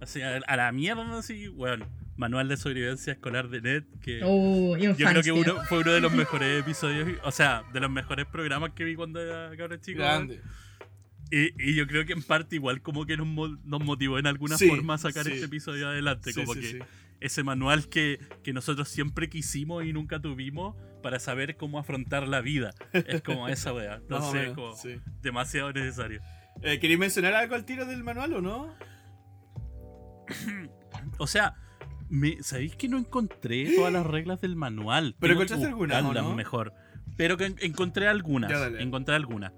O 0.00 0.06
sea, 0.06 0.36
a 0.46 0.56
la 0.56 0.70
mierda, 0.72 1.18
así, 1.18 1.48
bueno. 1.48 1.86
Manual 2.16 2.46
de 2.48 2.56
sobrevivencia 2.56 3.14
escolar 3.14 3.48
de 3.48 3.60
NET, 3.60 3.84
que 4.00 4.20
Uh, 4.24 4.76
yo 4.76 4.94
creo 4.94 5.20
que 5.22 5.32
uno, 5.32 5.64
fue 5.64 5.78
uno 5.80 5.90
de 5.90 6.00
los 6.00 6.12
mejores 6.12 6.60
episodios, 6.60 7.18
o 7.24 7.32
sea, 7.32 7.64
de 7.72 7.80
los 7.80 7.90
mejores 7.90 8.24
programas 8.26 8.70
que 8.70 8.84
vi 8.84 8.94
cuando 8.94 9.20
era 9.20 9.50
cabrón 9.56 9.80
chico. 9.80 9.98
Grande. 9.98 10.40
Y, 11.36 11.70
y 11.70 11.74
yo 11.74 11.86
creo 11.86 12.04
que 12.06 12.12
en 12.12 12.22
parte 12.22 12.54
igual 12.56 12.80
como 12.82 13.06
que 13.06 13.16
nos, 13.16 13.26
mo- 13.26 13.58
nos 13.64 13.82
motivó 13.84 14.18
en 14.18 14.26
alguna 14.26 14.56
Sí, 14.56 14.68
forma 14.68 14.94
a 14.94 14.98
sacar 14.98 15.24
sí. 15.24 15.32
este 15.32 15.46
episodio 15.46 15.88
adelante. 15.88 16.32
Sí, 16.32 16.40
como 16.44 16.54
que 16.54 16.82
ese 17.20 17.42
manual 17.42 17.88
que, 17.88 18.20
que 18.42 18.52
nosotros 18.52 18.88
siempre 18.88 19.28
quisimos 19.28 19.84
y 19.84 19.92
nunca 19.92 20.20
tuvimos 20.20 20.76
para 21.02 21.18
saber 21.18 21.56
cómo 21.56 21.78
afrontar 21.78 22.28
la 22.28 22.40
vida. 22.40 22.72
Es 22.92 23.22
como 23.22 23.48
esa 23.48 23.72
wea. 23.72 23.96
Entonces, 23.96 24.50
como 24.52 24.74
demasiado 25.22 25.72
necesario. 25.72 26.20
Eh, 26.62 26.78
¿Queréis 26.78 27.00
mencionar 27.00 27.34
algo 27.34 27.54
al 27.56 27.64
tiro 27.64 27.84
del 27.84 28.04
manual 28.04 28.34
o 28.34 28.40
no? 28.40 28.74
O 31.18 31.26
sea, 31.26 31.54
me, 32.08 32.42
¿sabéis 32.42 32.76
que 32.76 32.88
no 32.88 32.98
encontré 32.98 33.74
todas 33.76 33.92
las 33.92 34.06
reglas 34.06 34.40
del 34.40 34.56
manual? 34.56 35.16
Pero 35.18 35.34
encontraste 35.34 35.66
algunas, 35.66 36.34
mejor. 36.36 36.72
Pero 37.16 37.36
que 37.36 37.46
en- 37.46 37.56
encontré 37.60 38.08
algunas. 38.08 38.50
Encontré 38.78 39.14
algunas. 39.14 39.52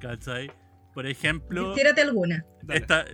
¿Cachai? 0.00 0.50
Por 0.94 1.06
ejemplo, 1.06 1.74
Tírate 1.74 2.02
alguna. 2.02 2.44
Esta, 2.68 3.04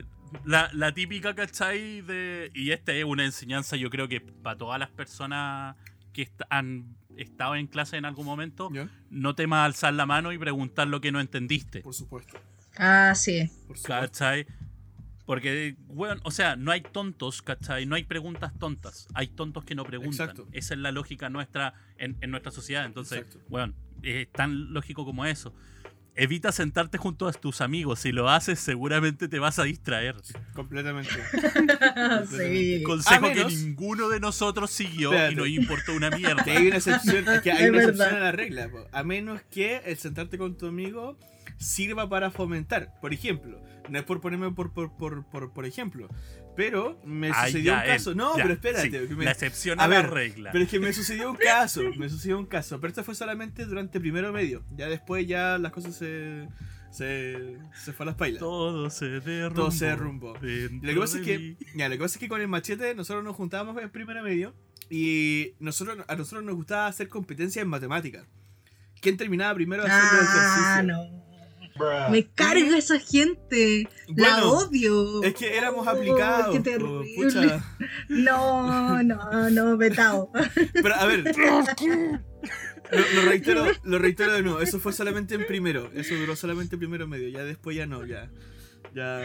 la, 0.44 0.70
la 0.72 0.92
típica, 0.92 1.34
¿cachai? 1.34 2.00
De, 2.02 2.50
y 2.54 2.70
esta 2.72 2.92
es 2.92 3.04
una 3.04 3.24
enseñanza, 3.24 3.76
yo 3.76 3.88
creo 3.90 4.08
que 4.08 4.20
para 4.20 4.56
todas 4.58 4.78
las 4.78 4.90
personas 4.90 5.76
que 6.12 6.22
est- 6.22 6.42
han 6.50 6.96
estado 7.16 7.54
en 7.56 7.66
clase 7.66 7.96
en 7.96 8.04
algún 8.04 8.26
momento, 8.26 8.68
¿Ya? 8.72 8.88
no 9.10 9.34
temas 9.34 9.64
alzar 9.66 9.94
la 9.94 10.06
mano 10.06 10.32
y 10.32 10.38
preguntar 10.38 10.88
lo 10.88 11.00
que 11.00 11.12
no 11.12 11.20
entendiste. 11.20 11.80
Por 11.80 11.94
supuesto. 11.94 12.38
Ah, 12.76 13.14
sí. 13.14 13.48
Por 13.66 13.76
supuesto. 13.78 13.88
¿Cachai? 13.88 14.46
Porque, 15.26 15.76
bueno, 15.88 16.20
o 16.24 16.30
sea, 16.30 16.56
no 16.56 16.70
hay 16.70 16.80
tontos, 16.80 17.42
¿cachai? 17.42 17.84
No 17.84 17.96
hay 17.96 18.04
preguntas 18.04 18.52
tontas. 18.58 19.08
Hay 19.14 19.28
tontos 19.28 19.64
que 19.64 19.74
no 19.74 19.84
preguntan. 19.84 20.30
Exacto. 20.30 20.48
Esa 20.52 20.72
es 20.74 20.80
la 20.80 20.90
lógica 20.90 21.28
nuestra 21.28 21.74
en, 21.98 22.16
en 22.22 22.30
nuestra 22.30 22.50
sociedad. 22.50 22.86
Entonces, 22.86 23.18
Exacto. 23.18 23.40
bueno, 23.50 23.74
es 24.02 24.30
tan 24.32 24.72
lógico 24.72 25.04
como 25.04 25.26
eso. 25.26 25.54
Evita 26.20 26.50
sentarte 26.52 26.98
junto 26.98 27.28
a 27.28 27.32
tus 27.32 27.60
amigos. 27.60 28.00
Si 28.00 28.10
lo 28.12 28.28
haces, 28.28 28.58
seguramente 28.58 29.28
te 29.28 29.38
vas 29.38 29.58
a 29.60 29.62
distraer. 29.64 30.16
Completamente. 30.52 31.10
sí. 32.36 32.82
Consejo 32.82 33.26
A 33.26 33.28
que 33.32 33.36
menos- 33.44 33.52
ninguno 33.62 34.08
de 34.08 34.20
nosotros 34.20 34.70
siguió 34.70 35.12
Espérate. 35.12 35.32
y 35.32 35.36
nos 35.36 35.48
importó 35.48 35.92
una 35.94 36.10
mierda. 36.10 36.42
Que 36.44 36.50
hay 36.52 36.66
una 36.68 36.76
excepción, 36.76 37.28
es 37.28 37.40
que 37.40 37.52
hay 37.52 37.64
Es 37.64 37.70
una 37.70 37.78
excepción 37.82 38.14
a 38.14 38.18
la 38.18 38.32
regla. 38.32 38.68
po. 38.68 38.86
A 38.92 39.02
menos 39.04 39.40
que 39.50 39.76
el 39.86 39.96
sentarte 39.96 40.38
con 40.38 40.56
tu 40.56 40.66
amigo 40.66 41.16
sirva 41.56 42.08
para 42.08 42.30
fomentar. 42.30 42.94
Por 43.00 43.12
ejemplo, 43.14 43.60
no 43.88 43.98
es 43.98 44.04
por 44.04 44.20
ponerme 44.20 44.50
por, 44.52 44.72
por, 44.72 44.96
por, 44.96 45.24
por, 45.26 45.52
por 45.52 45.64
ejemplo, 45.66 46.08
pero 46.56 47.00
me 47.04 47.30
Ay, 47.34 47.52
sucedió 47.52 47.72
ya, 47.72 47.78
un 47.80 47.86
caso. 47.86 48.10
él, 48.10 48.16
No, 48.16 48.36
ya, 48.36 48.42
pero 48.42 48.54
espérate. 48.54 48.82
sí, 48.82 48.90
que 49.08 49.14
me- 49.14 49.24
La 49.24 49.30
excepción 49.32 49.80
A 49.80 49.84
a, 49.84 49.88
la 49.88 50.02
ver, 50.02 50.10
regla. 50.10 50.50
Pero 50.52 50.64
es 50.64 50.70
que 50.70 50.80
me 50.80 50.92
sucedió 50.92 51.30
un 51.30 51.36
caso, 51.44 51.82
me 51.96 52.08
sucedió 52.08 52.38
un 52.38 52.46
caso, 52.46 52.80
pero 52.80 52.88
esto 52.88 53.04
fue 53.04 53.14
solamente 53.14 53.64
durante 53.64 54.00
primero 54.00 54.32
medio. 54.32 54.64
Ya 54.76 54.88
después 54.88 55.26
ya 55.26 55.58
las 55.58 55.72
cosas 55.72 55.94
se, 55.96 56.48
se, 56.90 57.58
se 57.74 57.92
fue 57.92 58.04
a 58.04 58.06
las 58.08 58.14
pailas. 58.16 58.40
Todo 58.40 58.90
se 58.90 59.06
derrumbó. 59.20 59.54
Todo 59.62 59.70
se 59.70 59.86
derrumbó. 59.86 60.34
lo 60.34 60.40
que 60.40 60.96
pasa 60.98 61.18
de 61.18 61.20
es 61.22 61.26
que, 61.26 61.56
ya, 61.76 61.88
lo 61.88 61.94
que 61.96 62.00
pasa 62.00 62.14
es 62.16 62.20
que 62.20 62.28
con 62.28 62.40
el 62.40 62.48
machete 62.48 62.94
nosotros 62.94 63.24
nos 63.24 63.36
juntábamos 63.36 63.80
en 63.82 63.90
primero 63.90 64.22
medio 64.22 64.54
y 64.90 65.52
nosotros, 65.60 65.98
a 66.08 66.16
nosotros 66.16 66.44
nos 66.44 66.54
gustaba 66.54 66.86
hacer 66.86 67.08
competencias 67.08 67.62
en 67.62 67.68
matemáticas. 67.68 68.26
¿Quién 69.00 69.16
terminaba 69.16 69.54
primero 69.54 69.84
haciendo 69.84 70.08
Ah, 70.10 70.80
ejercicio? 70.80 70.82
no. 71.12 71.27
Me 72.10 72.26
carga 72.26 72.76
esa 72.78 72.98
gente. 72.98 73.88
la 74.14 74.44
odio. 74.46 75.22
Es 75.22 75.34
que 75.34 75.56
éramos 75.56 75.86
Oh, 75.86 75.90
aplicados. 75.90 76.58
Qué 76.62 76.78
pucha. 77.16 77.64
No, 78.08 79.02
no, 79.02 79.50
no, 79.50 79.76
vetado. 79.76 80.30
Pero 80.72 80.94
a 80.94 81.06
ver. 81.06 81.24
Lo, 82.90 83.22
lo 83.22 83.28
reitero, 83.28 83.66
lo 83.84 83.98
reitero 83.98 84.32
de 84.32 84.42
nuevo, 84.42 84.60
eso 84.60 84.80
fue 84.80 84.92
solamente 84.94 85.34
en 85.34 85.46
primero, 85.46 85.90
eso 85.94 86.14
duró 86.14 86.34
solamente 86.36 86.76
en 86.76 86.78
primero 86.78 87.06
medio, 87.06 87.28
ya 87.28 87.44
después 87.44 87.76
ya 87.76 87.84
no, 87.84 88.06
ya, 88.06 88.30
ya 88.94 89.20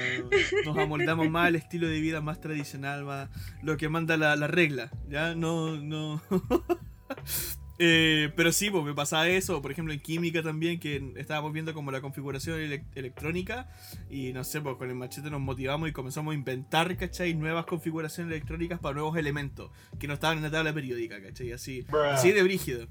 nos 0.65 0.77
amoldamos 0.77 1.29
más 1.29 1.47
al 1.47 1.55
estilo 1.55 1.87
de 1.87 2.01
vida 2.01 2.19
más 2.19 2.41
tradicional, 2.41 3.05
más 3.05 3.29
lo 3.61 3.77
que 3.77 3.87
manda 3.87 4.17
la, 4.17 4.35
la 4.35 4.47
regla, 4.47 4.91
ya 5.07 5.33
no, 5.33 5.77
no. 5.77 6.21
Eh, 7.79 8.31
pero 8.35 8.51
sí, 8.51 8.69
pues 8.69 8.83
me 8.83 8.93
pasaba 8.93 9.27
eso, 9.27 9.59
por 9.61 9.71
ejemplo 9.71 9.93
en 9.93 9.99
química 9.99 10.43
también, 10.43 10.79
que 10.79 11.13
estábamos 11.15 11.53
viendo 11.53 11.73
como 11.73 11.91
la 11.91 12.01
configuración 12.01 12.59
ele- 12.59 12.85
electrónica 12.93 13.67
y 14.11 14.31
no 14.31 14.43
sé, 14.43 14.61
pues 14.61 14.75
con 14.77 14.89
el 14.89 14.95
machete 14.95 15.31
nos 15.31 15.41
motivamos 15.41 15.89
y 15.89 15.91
comenzamos 15.91 16.33
a 16.33 16.35
inventar, 16.35 16.95
¿cachai? 16.97 17.33
Nuevas 17.33 17.65
configuraciones 17.65 18.31
electrónicas 18.31 18.79
para 18.79 18.93
nuevos 18.93 19.17
elementos 19.17 19.71
que 19.99 20.07
no 20.07 20.13
estaban 20.13 20.37
en 20.37 20.43
la 20.43 20.51
tabla 20.51 20.71
periódica, 20.71 21.19
¿cachai? 21.21 21.51
Así, 21.51 21.83
así 22.11 22.31
de 22.31 22.43
brígido. 22.43 22.87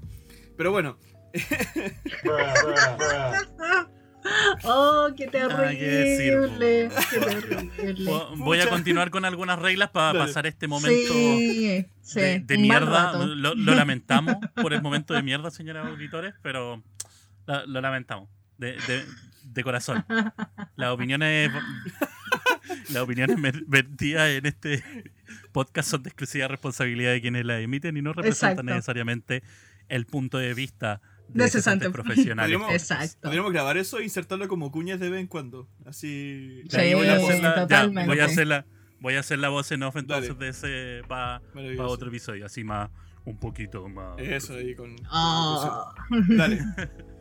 Pero 0.57 0.71
bueno, 0.71 0.97
Oh, 4.63 5.09
qué 5.17 5.27
Nada 5.27 5.69
que 5.71 5.85
decir, 5.85 6.33
terrible. 6.33 6.89
po. 6.89 7.01
Qué 7.09 7.19
terrible. 7.19 8.05
Vo- 8.05 8.37
Voy 8.37 8.59
a 8.59 8.69
continuar 8.69 9.09
con 9.09 9.25
algunas 9.25 9.59
reglas 9.59 9.89
para 9.89 10.07
Dale. 10.07 10.19
pasar 10.19 10.45
este 10.47 10.67
momento 10.67 11.13
Sí, 11.13 11.85
sí, 12.01 12.19
de, 12.19 12.57
mierda. 12.57 13.13
Lo, 13.25 13.55
lo 13.55 13.75
lamentamos 13.75 14.37
por 14.55 14.73
el 14.73 14.81
momento 14.81 15.13
de 15.13 15.23
mierda, 15.23 15.51
señores 15.51 15.83
auditores, 15.85 16.33
pero 16.41 16.81
lo, 17.47 17.65
lo 17.65 17.81
lamentamos. 17.81 18.29
De, 18.57 18.73
de- 18.87 19.05
de 19.43 19.63
corazón. 19.63 20.05
Las 20.77 20.89
opiniones. 20.91 21.51
Las 22.89 23.03
opiniones 23.03 23.37
vertidas 23.67 24.29
en 24.29 24.45
este 24.45 24.83
podcast 25.51 25.89
son 25.91 26.03
de 26.03 26.09
exclusiva 26.09 26.47
responsabilidad 26.47 27.11
de 27.11 27.21
quienes 27.21 27.45
las 27.45 27.61
emiten 27.61 27.97
y 27.97 28.01
no 28.01 28.13
representan 28.13 28.51
Exacto. 28.51 28.63
necesariamente 28.63 29.43
el 29.89 30.05
punto 30.05 30.37
de 30.37 30.53
vista 30.53 31.01
de 31.29 31.43
cesantes 31.47 31.51
cesante. 31.63 31.89
profesionales. 31.89 32.57
Podríamos- 32.57 32.71
Exacto. 32.73 33.21
podríamos 33.21 33.51
grabar 33.53 33.77
eso 33.77 33.99
e 33.99 34.03
insertarlo 34.03 34.47
como 34.47 34.71
cuñas 34.71 34.99
de 34.99 35.09
vez 35.09 35.19
en 35.21 35.27
cuando. 35.27 35.67
Así. 35.85 36.61
Sí, 36.69 36.77
Ahí 36.77 36.93
voy 36.93 37.07
a 37.07 37.15
hacer 37.15 37.41
la- 37.43 37.55
ya, 37.55 37.61
totalmente. 37.61 38.07
voy 38.09 38.19
a 38.19 38.25
hacer 38.25 38.47
la, 38.47 38.65
voy 38.99 39.13
a 39.15 39.19
hacer 39.19 39.39
la 39.39 39.49
voz 39.49 39.71
en 39.71 39.83
off 39.83 39.95
entonces 39.97 40.29
Dale. 40.29 40.45
de 40.45 40.49
ese 40.49 41.07
para 41.07 41.41
Maravilloso. 41.53 41.87
otro 41.89 42.07
episodio, 42.09 42.45
así 42.45 42.63
más 42.63 42.89
un 43.25 43.37
poquito 43.39 43.87
más. 43.89 44.19
Eso 44.19 44.53
ahí 44.55 44.75
con. 44.75 44.95
Ah. 45.09 45.93
Dale. 46.29 46.59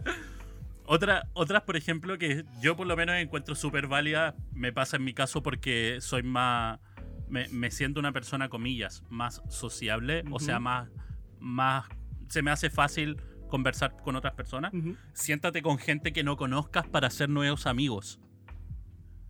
Otra, 0.85 1.29
otras, 1.33 1.63
por 1.63 1.77
ejemplo, 1.77 2.19
que 2.19 2.45
yo 2.61 2.77
por 2.77 2.87
lo 2.87 2.97
menos 2.97 3.15
encuentro 3.17 3.55
súper 3.55 3.87
válidas, 3.87 4.35
me 4.53 4.73
pasa 4.73 4.97
en 4.97 5.05
mi 5.05 5.15
caso 5.15 5.43
porque 5.43 5.99
soy 6.01 6.23
más, 6.23 6.81
me, 7.29 7.49
me 7.49 7.71
siento 7.71 8.01
una 8.01 8.13
persona, 8.13 8.49
comillas, 8.49 9.03
más 9.09 9.43
sociable, 9.49 10.25
o 10.31 10.39
sea, 10.41 10.59
más, 10.59 10.91
más, 11.39 11.87
se 12.29 12.43
me 12.43 12.51
hace 12.51 12.69
fácil 12.69 13.17
conversar 13.53 13.95
con 14.03 14.17
otras 14.17 14.33
personas. 14.35 14.73
Siéntate 15.13 15.61
con 15.63 15.77
gente 15.79 16.13
que 16.15 16.25
no 16.25 16.37
conozcas 16.39 16.89
para 16.89 17.07
hacer 17.09 17.29
nuevos 17.29 17.67
amigos. 17.67 18.19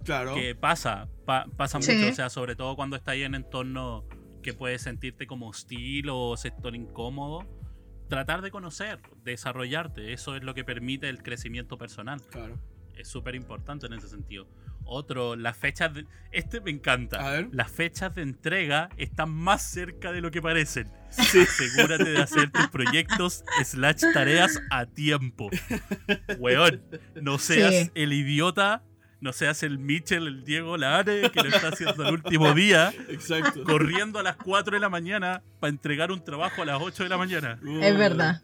Claro. 0.04 0.34
Que 0.34 0.54
pasa, 0.54 1.08
pa- 1.26 1.46
pasa 1.56 1.82
Sí. 1.82 1.92
mucho, 1.92 2.10
o 2.10 2.14
sea, 2.14 2.30
sobre 2.30 2.54
todo 2.56 2.74
cuando 2.76 2.96
estás 2.96 3.16
en 3.16 3.34
entorno 3.34 4.04
que 4.42 4.52
puedes 4.54 4.82
sentirte 4.82 5.26
como 5.26 5.48
hostil 5.48 6.08
o 6.10 6.36
sector 6.36 6.74
incómodo. 6.74 7.46
Tratar 8.08 8.42
de 8.42 8.50
conocer, 8.50 9.00
desarrollarte, 9.24 10.12
eso 10.12 10.36
es 10.36 10.42
lo 10.44 10.54
que 10.54 10.64
permite 10.64 11.08
el 11.08 11.22
crecimiento 11.22 11.78
personal. 11.78 12.20
Claro. 12.30 12.58
Es 12.96 13.08
súper 13.08 13.34
importante 13.34 13.86
en 13.86 13.94
ese 13.94 14.08
sentido. 14.08 14.46
Otro, 14.84 15.36
las 15.36 15.56
fechas 15.56 15.94
de... 15.94 16.06
Este 16.32 16.60
me 16.60 16.70
encanta. 16.70 17.26
A 17.26 17.30
ver. 17.30 17.48
Las 17.52 17.70
fechas 17.70 18.14
de 18.14 18.22
entrega 18.22 18.88
están 18.96 19.30
más 19.30 19.62
cerca 19.62 20.12
de 20.12 20.20
lo 20.20 20.30
que 20.30 20.42
parecen. 20.42 20.90
Sí. 21.10 21.40
Asegúrate 21.40 22.10
de 22.10 22.20
hacer 22.22 22.50
tus 22.50 22.68
proyectos 22.68 23.44
slash 23.64 24.02
tareas 24.12 24.60
a 24.70 24.86
tiempo. 24.86 25.50
Weón, 26.38 26.82
no 27.20 27.38
seas 27.38 27.72
Sí. 27.74 27.90
el 27.94 28.12
idiota, 28.12 28.82
no 29.20 29.32
seas 29.32 29.62
el 29.62 29.78
Mitchell, 29.78 30.26
el 30.26 30.44
Diego 30.44 30.76
Laare, 30.76 31.30
que 31.30 31.42
lo 31.42 31.48
está 31.48 31.68
haciendo 31.68 32.06
el 32.08 32.14
último 32.14 32.52
día, 32.54 32.92
Exacto. 33.08 33.62
corriendo 33.64 34.18
a 34.18 34.22
las 34.22 34.36
4 34.36 34.74
de 34.74 34.80
la 34.80 34.88
mañana 34.88 35.42
para 35.60 35.70
entregar 35.70 36.10
un 36.10 36.24
trabajo 36.24 36.62
a 36.62 36.64
las 36.64 36.80
8 36.80 37.04
de 37.04 37.08
la 37.08 37.18
mañana. 37.18 37.58
Es 37.80 37.96
verdad. 37.96 38.42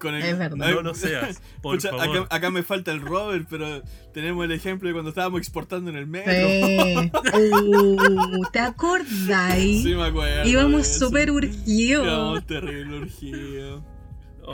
Con 0.00 0.14
el- 0.14 0.22
Es 0.22 0.38
verdad. 0.38 0.56
No 0.70 0.82
lo 0.82 0.94
seas, 0.94 1.40
por 1.62 1.76
pucha, 1.76 1.90
favor. 1.90 2.18
Acá, 2.18 2.34
acá 2.34 2.50
me 2.50 2.62
falta 2.62 2.90
el 2.90 3.00
Robert, 3.02 3.46
pero 3.50 3.82
tenemos 4.12 4.44
el 4.44 4.52
ejemplo 4.52 4.88
de 4.88 4.94
cuando 4.94 5.10
estábamos 5.10 5.38
exportando 5.40 5.90
en 5.90 5.96
el 5.96 6.06
metro. 6.06 6.32
Sí. 6.32 7.10
Uh, 7.62 8.42
¿Te 8.52 8.58
acordáis? 8.58 9.82
Sí, 9.82 9.94
me 9.94 10.04
acuerdo. 10.04 10.48
Íbamos 10.48 10.86
súper 10.86 11.30
urgidos. 11.30 12.06
Íbamos 12.06 12.46
terrible 12.46 12.98
urgidos. 12.98 13.82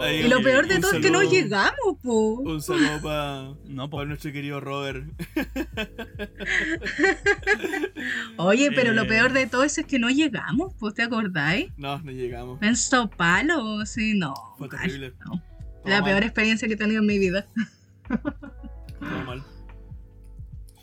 Ahí, 0.03 0.21
Y 0.25 0.29
lo 0.29 0.43
peor 0.43 0.67
de 0.69 0.79
todo 0.81 0.93
es 0.93 1.01
que 1.01 1.11
no 1.11 1.23
llegamos, 1.23 1.97
po. 2.03 2.41
Un 2.41 2.61
saludo 2.63 3.01
para 3.03 3.55
No, 3.67 3.89
po. 3.91 4.05
nuestro 4.05 4.33
querido 4.33 4.61
Robert. 4.61 5.05
Oye, 8.37 8.71
pero 8.73 8.93
lo 8.93 9.07
peor 9.07 9.33
de 9.33 9.47
todo 9.47 9.65
es 9.65 9.81
que 9.87 9.99
no 9.99 10.09
llegamos, 10.11 10.75
pues, 10.79 10.95
¿te 10.95 11.03
acordáis? 11.03 11.71
No, 11.77 11.99
no 11.99 12.11
llegamos. 12.11 12.59
Pensó 12.59 13.09
palo, 13.11 13.85
sí, 13.87 14.15
no. 14.17 14.35
Fue 14.59 14.69
mal, 14.69 14.81
terrible. 14.81 15.15
no. 15.25 15.43
La 15.85 16.01
mal, 16.01 16.11
peor 16.11 16.23
experiencia 16.25 16.67
que 16.69 16.75
he 16.75 16.77
tenido 16.77 17.01
en 17.01 17.07
mi 17.07 17.19
vida. 17.19 17.47
todo 18.09 19.25
mal. 19.25 19.43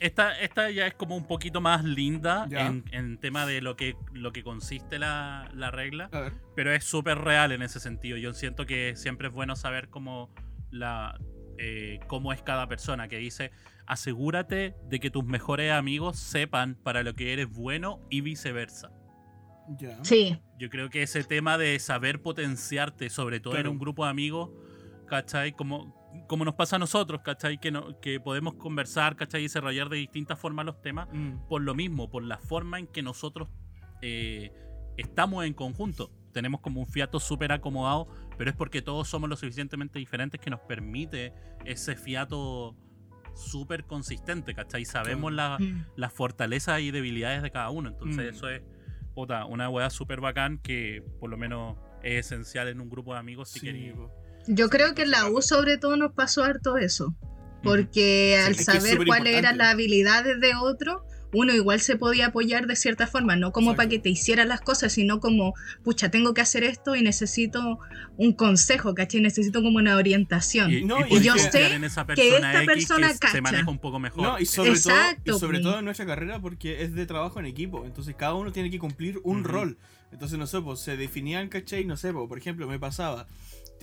Esta, 0.04 0.38
esta 0.40 0.70
ya 0.70 0.86
es 0.86 0.94
como 0.96 1.16
un 1.16 1.26
poquito 1.26 1.62
más 1.62 1.84
linda 1.86 2.46
en, 2.52 2.84
en 2.92 3.18
tema 3.18 3.46
de 3.46 3.62
lo 3.62 3.78
que, 3.78 3.96
lo 4.12 4.34
que 4.34 4.44
consiste 4.44 5.00
la, 5.00 5.50
la 5.54 5.72
regla, 5.72 6.10
pero 6.58 6.74
es 6.74 6.84
súper 6.84 7.20
real 7.20 7.54
en 7.54 7.62
ese 7.62 7.80
sentido. 7.80 8.18
Yo 8.18 8.34
siento 8.34 8.66
que 8.66 8.98
siempre 8.98 9.30
es 9.30 9.34
bueno 9.34 9.56
saber 9.56 9.88
cómo, 9.88 10.30
la, 10.72 11.18
eh, 11.58 12.02
cómo 12.08 12.34
es 12.34 12.42
cada 12.42 12.68
persona, 12.68 13.08
que 13.08 13.18
dice, 13.18 13.52
asegúrate 13.88 14.76
de 14.90 15.00
que 15.00 15.10
tus 15.10 15.24
mejores 15.24 15.72
amigos 15.72 16.20
sepan 16.20 16.76
para 16.76 17.02
lo 17.04 17.14
que 17.16 17.32
eres 17.32 17.50
bueno 17.50 18.02
y 18.10 18.20
viceversa. 18.20 18.92
Ya. 19.80 20.04
Sí, 20.04 20.38
Yo 20.60 20.70
creo 20.70 20.90
que 20.90 21.04
ese 21.04 21.24
tema 21.24 21.58
de 21.58 21.80
saber 21.80 22.22
potenciarte, 22.22 23.10
sobre 23.10 23.40
todo 23.40 23.54
Claro. 23.54 23.70
en 23.70 23.76
un 23.76 23.80
grupo 23.80 24.04
de 24.04 24.10
amigos, 24.12 24.50
¿cachai? 25.08 25.54
Como, 25.54 25.96
como 26.28 26.46
nos 26.46 26.56
pasa 26.56 26.76
a 26.76 26.80
nosotros, 26.80 27.22
¿cachai? 27.24 27.60
Que, 27.60 27.72
no, 27.72 28.00
que 28.00 28.20
podemos 28.20 28.56
conversar, 28.56 29.16
¿cachai? 29.16 29.42
Y 29.42 29.44
desarrollar 29.44 29.90
de 29.90 29.98
distintas 29.98 30.40
formas 30.40 30.66
los 30.66 30.82
temas, 30.82 31.08
Mm, 31.12 31.48
por 31.48 31.62
lo 31.62 31.74
mismo, 31.76 32.10
por 32.10 32.24
la 32.24 32.38
forma 32.38 32.80
en 32.80 32.88
que 32.88 33.02
nosotros 33.02 33.50
eh, 34.02 34.52
estamos 34.98 35.46
en 35.46 35.54
conjunto. 35.54 36.12
Tenemos 36.34 36.62
como 36.62 36.80
un 36.82 36.88
fiato 36.88 37.20
súper 37.20 37.52
acomodado, 37.52 38.08
pero 38.38 38.50
es 38.50 38.56
porque 38.56 38.82
todos 38.82 39.08
somos 39.08 39.30
lo 39.30 39.36
suficientemente 39.36 39.98
diferentes 40.00 40.42
que 40.42 40.50
nos 40.50 40.60
permite 40.62 41.34
ese 41.64 41.96
fiato 41.96 42.76
súper 43.36 43.86
consistente, 43.86 44.54
¿cachai? 44.54 44.86
Sabemos 44.86 45.32
la, 45.32 45.58
Mm. 45.60 45.86
las 45.96 46.14
fortalezas 46.14 46.82
y 46.82 46.92
debilidades 46.92 47.42
de 47.42 47.52
cada 47.52 47.70
uno. 47.70 47.90
Entonces, 47.90 48.26
Mm. 48.34 48.36
eso 48.36 48.50
es 48.50 48.62
puta, 49.16 49.46
una 49.46 49.70
weá 49.70 49.90
súper 49.90 50.20
bacán 50.22 50.58
que 50.58 51.04
por 51.20 51.30
lo 51.30 51.38
menos 51.38 51.78
es 52.02 52.26
esencial 52.26 52.68
en 52.68 52.82
un 52.82 52.90
grupo 52.90 53.14
de 53.14 53.20
amigos 53.20 53.50
si 53.50 53.60
sí, 53.60 53.66
queréis. 53.68 53.94
Yo 54.48 54.70
creo 54.70 54.94
que 54.94 55.04
en 55.04 55.12
la 55.12 55.30
U 55.30 55.42
sobre 55.42 55.78
todo 55.78 55.98
nos 55.98 56.14
pasó 56.14 56.44
harto 56.44 56.78
eso. 56.78 57.16
Porque 57.64 58.38
al 58.46 58.56
saber 58.56 59.06
cuáles 59.06 59.36
eran 59.36 59.58
las 59.58 59.74
habilidades 59.74 60.42
de 60.42 60.54
otro, 60.54 61.06
uno 61.34 61.54
igual 61.54 61.80
se 61.80 61.96
podía 61.96 62.28
apoyar 62.28 62.68
de 62.68 62.76
cierta 62.76 63.08
forma, 63.08 63.36
no 63.36 63.52
como 63.52 63.72
para 63.72 63.86
Exacto. 63.86 63.90
que 63.90 64.00
te 64.00 64.10
hicieran 64.10 64.50
las 64.50 64.62
cosas, 64.62 64.94
sino 64.94 65.20
como, 65.20 65.54
pucha, 65.84 66.12
tengo 66.12 66.34
que 66.34 66.42
hacer 66.42 66.64
esto 66.64 66.96
y 66.96 67.02
necesito 67.02 67.80
un 68.18 68.34
consejo, 68.34 68.94
¿cachai? 68.94 69.22
Necesito 69.22 69.64
como 69.64 69.78
una 69.78 69.96
orientación. 69.96 70.72
Y, 70.72 70.84
No, 70.84 71.00
y 71.08 71.18
y 71.18 71.22
yo 71.22 71.38
sé 71.38 71.74
en 71.74 71.84
esa 71.84 72.06
que 72.06 72.16
persona 72.16 72.52
esta 72.52 72.64
X 72.64 72.66
persona 72.66 73.14
que 73.18 73.28
se 73.30 73.42
maneja 73.42 73.70
un 73.70 73.80
poco 73.80 74.00
mejor. 74.00 74.22
No, 74.22 74.40
y 74.40 74.46
sobre, 74.46 74.72
Exacto, 74.72 75.24
todo, 75.24 75.38
y 75.38 75.40
sobre 75.40 75.60
todo 75.60 75.80
en 75.80 75.86
nuestra 75.86 76.06
carrera 76.06 76.40
porque 76.40 76.84
es 76.84 76.94
de 76.94 77.06
trabajo 77.06 77.40
en 77.40 77.46
equipo. 77.46 77.86
Entonces 77.86 78.16
cada 78.16 78.36
uno 78.36 78.52
tiene 78.52 78.70
que 78.70 78.78
cumplir 78.78 79.20
un 79.24 79.44
rol. 79.44 79.78
Entonces, 80.12 80.38
no 80.38 80.46
sé, 80.46 80.62
pues 80.62 80.80
se 80.80 80.96
definían, 80.96 81.50
¿cachai? 81.50 81.86
No 81.86 81.98
sé, 81.98 82.14
pues, 82.14 82.28
por 82.28 82.38
ejemplo, 82.38 82.68
me 82.68 82.78
pasaba. 82.78 83.26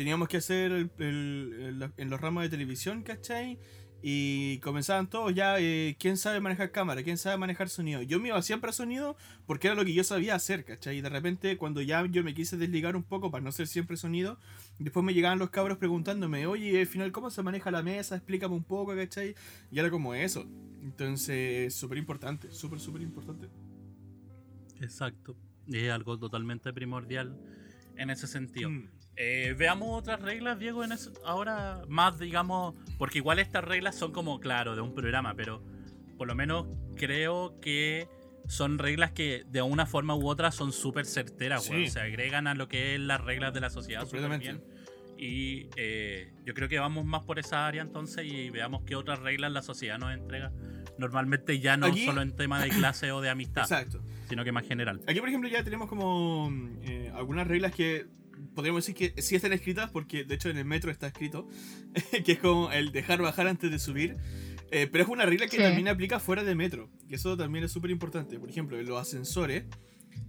Teníamos 0.01 0.29
que 0.29 0.39
hacer 0.39 0.73
el- 0.73 1.93
en 1.99 2.09
los 2.09 2.19
ramos 2.19 2.43
de 2.43 2.49
televisión, 2.49 3.03
¿cachai? 3.03 3.59
Y 4.03 4.57
comenzaban 4.61 5.11
todos 5.11 5.35
ya, 5.35 5.61
eh, 5.61 5.95
¿quién 6.01 6.17
sabe 6.17 6.41
manejar 6.41 6.71
cámara? 6.71 7.03
¿Quién 7.03 7.19
sabe 7.19 7.37
manejar 7.37 7.69
sonido? 7.69 8.01
Yo 8.01 8.19
me 8.19 8.29
iba 8.29 8.41
siempre 8.41 8.71
a 8.71 8.73
sonido 8.73 9.15
porque 9.45 9.67
era 9.67 9.77
lo 9.77 9.85
que 9.85 9.93
yo 9.93 10.03
sabía 10.03 10.35
hacer, 10.37 10.65
¿cachai? 10.65 10.97
Y 10.97 11.01
de 11.03 11.11
repente 11.11 11.59
cuando 11.59 11.83
ya 11.83 12.07
yo 12.07 12.25
me 12.25 12.33
quise 12.33 12.57
desligar 12.57 12.97
un 12.97 13.03
poco 13.03 13.31
para 13.31 13.45
no 13.45 13.53
ser 13.53 13.67
siempre 13.67 13.99
sonido, 13.99 14.39
después 14.79 15.05
me 15.05 15.13
llegaban 15.13 15.39
los 15.39 15.51
cabros 15.51 15.77
preguntándome, 15.77 16.47
oye, 16.47 16.81
al 16.81 16.87
final, 16.87 17.13
¿cómo 17.13 17.29
se 17.29 17.43
maneja 17.43 17.71
la 17.71 17.83
mesa? 17.83 18.17
Explícame 18.17 18.55
un 18.55 18.65
poco, 18.65 18.97
¿cachai? 18.97 19.35
Y 19.71 19.81
era 19.81 19.91
como 19.91 20.15
eso. 20.15 20.47
Entonces, 20.83 21.75
súper 21.75 21.99
importante, 21.99 22.51
súper, 22.53 22.81
súper 22.81 23.03
importante. 23.03 23.49
Exacto. 24.81 25.37
Es 25.71 25.91
algo 25.91 26.19
totalmente 26.19 26.73
primordial 26.73 27.37
en 27.97 28.09
ese 28.09 28.27
sentido. 28.27 28.71
Mm. 28.71 29.00
Eh, 29.23 29.55
veamos 29.59 29.99
otras 29.99 30.23
reglas, 30.23 30.59
Diego, 30.59 30.83
en 30.83 30.93
ese- 30.93 31.11
ahora 31.27 31.83
más, 31.89 32.19
digamos, 32.19 32.75
porque 32.97 33.19
igual 33.19 33.39
estas 33.39 33.63
reglas 33.63 33.95
son 33.95 34.13
como, 34.13 34.41
claro, 34.41 34.75
de 34.75 34.81
un 34.81 34.95
programa, 34.95 35.35
pero 35.35 35.63
por 36.17 36.27
lo 36.27 36.35
menos 36.35 36.67
creo 36.97 37.61
que 37.61 38.09
son 38.49 38.79
reglas 38.79 39.11
que 39.13 39.45
de 39.51 39.61
una 39.61 39.85
forma 39.85 40.15
u 40.17 40.27
otra 40.27 40.51
son 40.51 40.73
súper 40.73 41.05
certeras, 41.05 41.65
Sí. 41.65 41.89
se 41.89 42.01
agregan 42.01 42.47
a 42.47 42.55
lo 42.55 42.67
que 42.69 42.95
es 42.95 43.01
las 43.01 43.21
reglas 43.21 43.53
de 43.53 43.61
la 43.61 43.69
sociedad 43.69 44.07
súper 44.07 44.39
bien. 44.39 44.63
Y 45.19 45.67
eh, 45.77 46.33
yo 46.47 46.55
creo 46.55 46.71
que 46.71 46.79
vamos 46.79 47.05
más 47.05 47.23
por 47.25 47.39
esa 47.39 47.67
área 47.67 47.83
entonces 47.83 48.25
y 48.25 48.49
veamos 48.49 48.85
qué 48.87 48.97
otras 48.97 49.19
reglas 49.19 49.53
la 49.53 49.61
sociedad 49.61 49.99
nos 49.99 50.15
entrega. 50.15 50.51
Normalmente 50.97 51.61
ya 51.61 51.77
no 51.77 51.87
Aquí- 51.89 52.07
solo 52.07 52.23
en 52.23 52.35
tema 52.35 52.59
de 52.63 52.71
clase 52.71 53.13
o 53.13 53.21
de 53.21 53.29
amistad, 53.29 53.65
Exacto. 53.65 54.01
sino 54.31 54.45
que 54.45 54.53
más 54.53 54.67
general. 54.67 55.03
Aquí, 55.07 55.21
por 55.21 55.29
ejemplo, 55.29 55.51
ya 55.51 55.63
tenemos 55.63 55.91
como 55.91 56.51
eh, 56.85 57.13
algunas 57.15 57.47
reglas 57.47 57.75
que 57.75 58.07
podríamos 58.61 58.87
decir 58.87 59.13
que 59.15 59.21
sí 59.23 59.37
están 59.37 59.53
escritas, 59.53 59.91
porque 59.91 60.25
de 60.25 60.35
hecho 60.37 60.49
en 60.51 60.57
el 60.59 60.65
metro 60.65 60.91
está 60.91 61.09
escrito, 61.09 61.49
que 62.25 62.33
es 62.33 62.39
como 62.39 62.71
el 62.73 62.93
dejar 62.93 63.21
bajar 63.21 63.47
antes 63.49 63.71
de 63.71 63.79
subir. 63.79 64.17
Eh, 64.73 64.89
pero 64.91 65.03
es 65.03 65.11
una 65.11 65.27
regla 65.27 65.47
que 65.49 65.57
Sí. 65.57 65.63
también 65.63 65.89
aplica 65.89 66.21
fuera 66.21 66.45
de 66.45 66.55
metro. 66.55 66.89
Y 67.09 67.15
eso 67.15 67.37
también 67.37 67.65
es 67.65 67.73
súper 67.73 67.91
importante. 67.91 68.39
Por 68.39 68.49
ejemplo, 68.49 68.79
en 68.79 68.87
los 68.87 69.01
ascensores. 69.01 69.65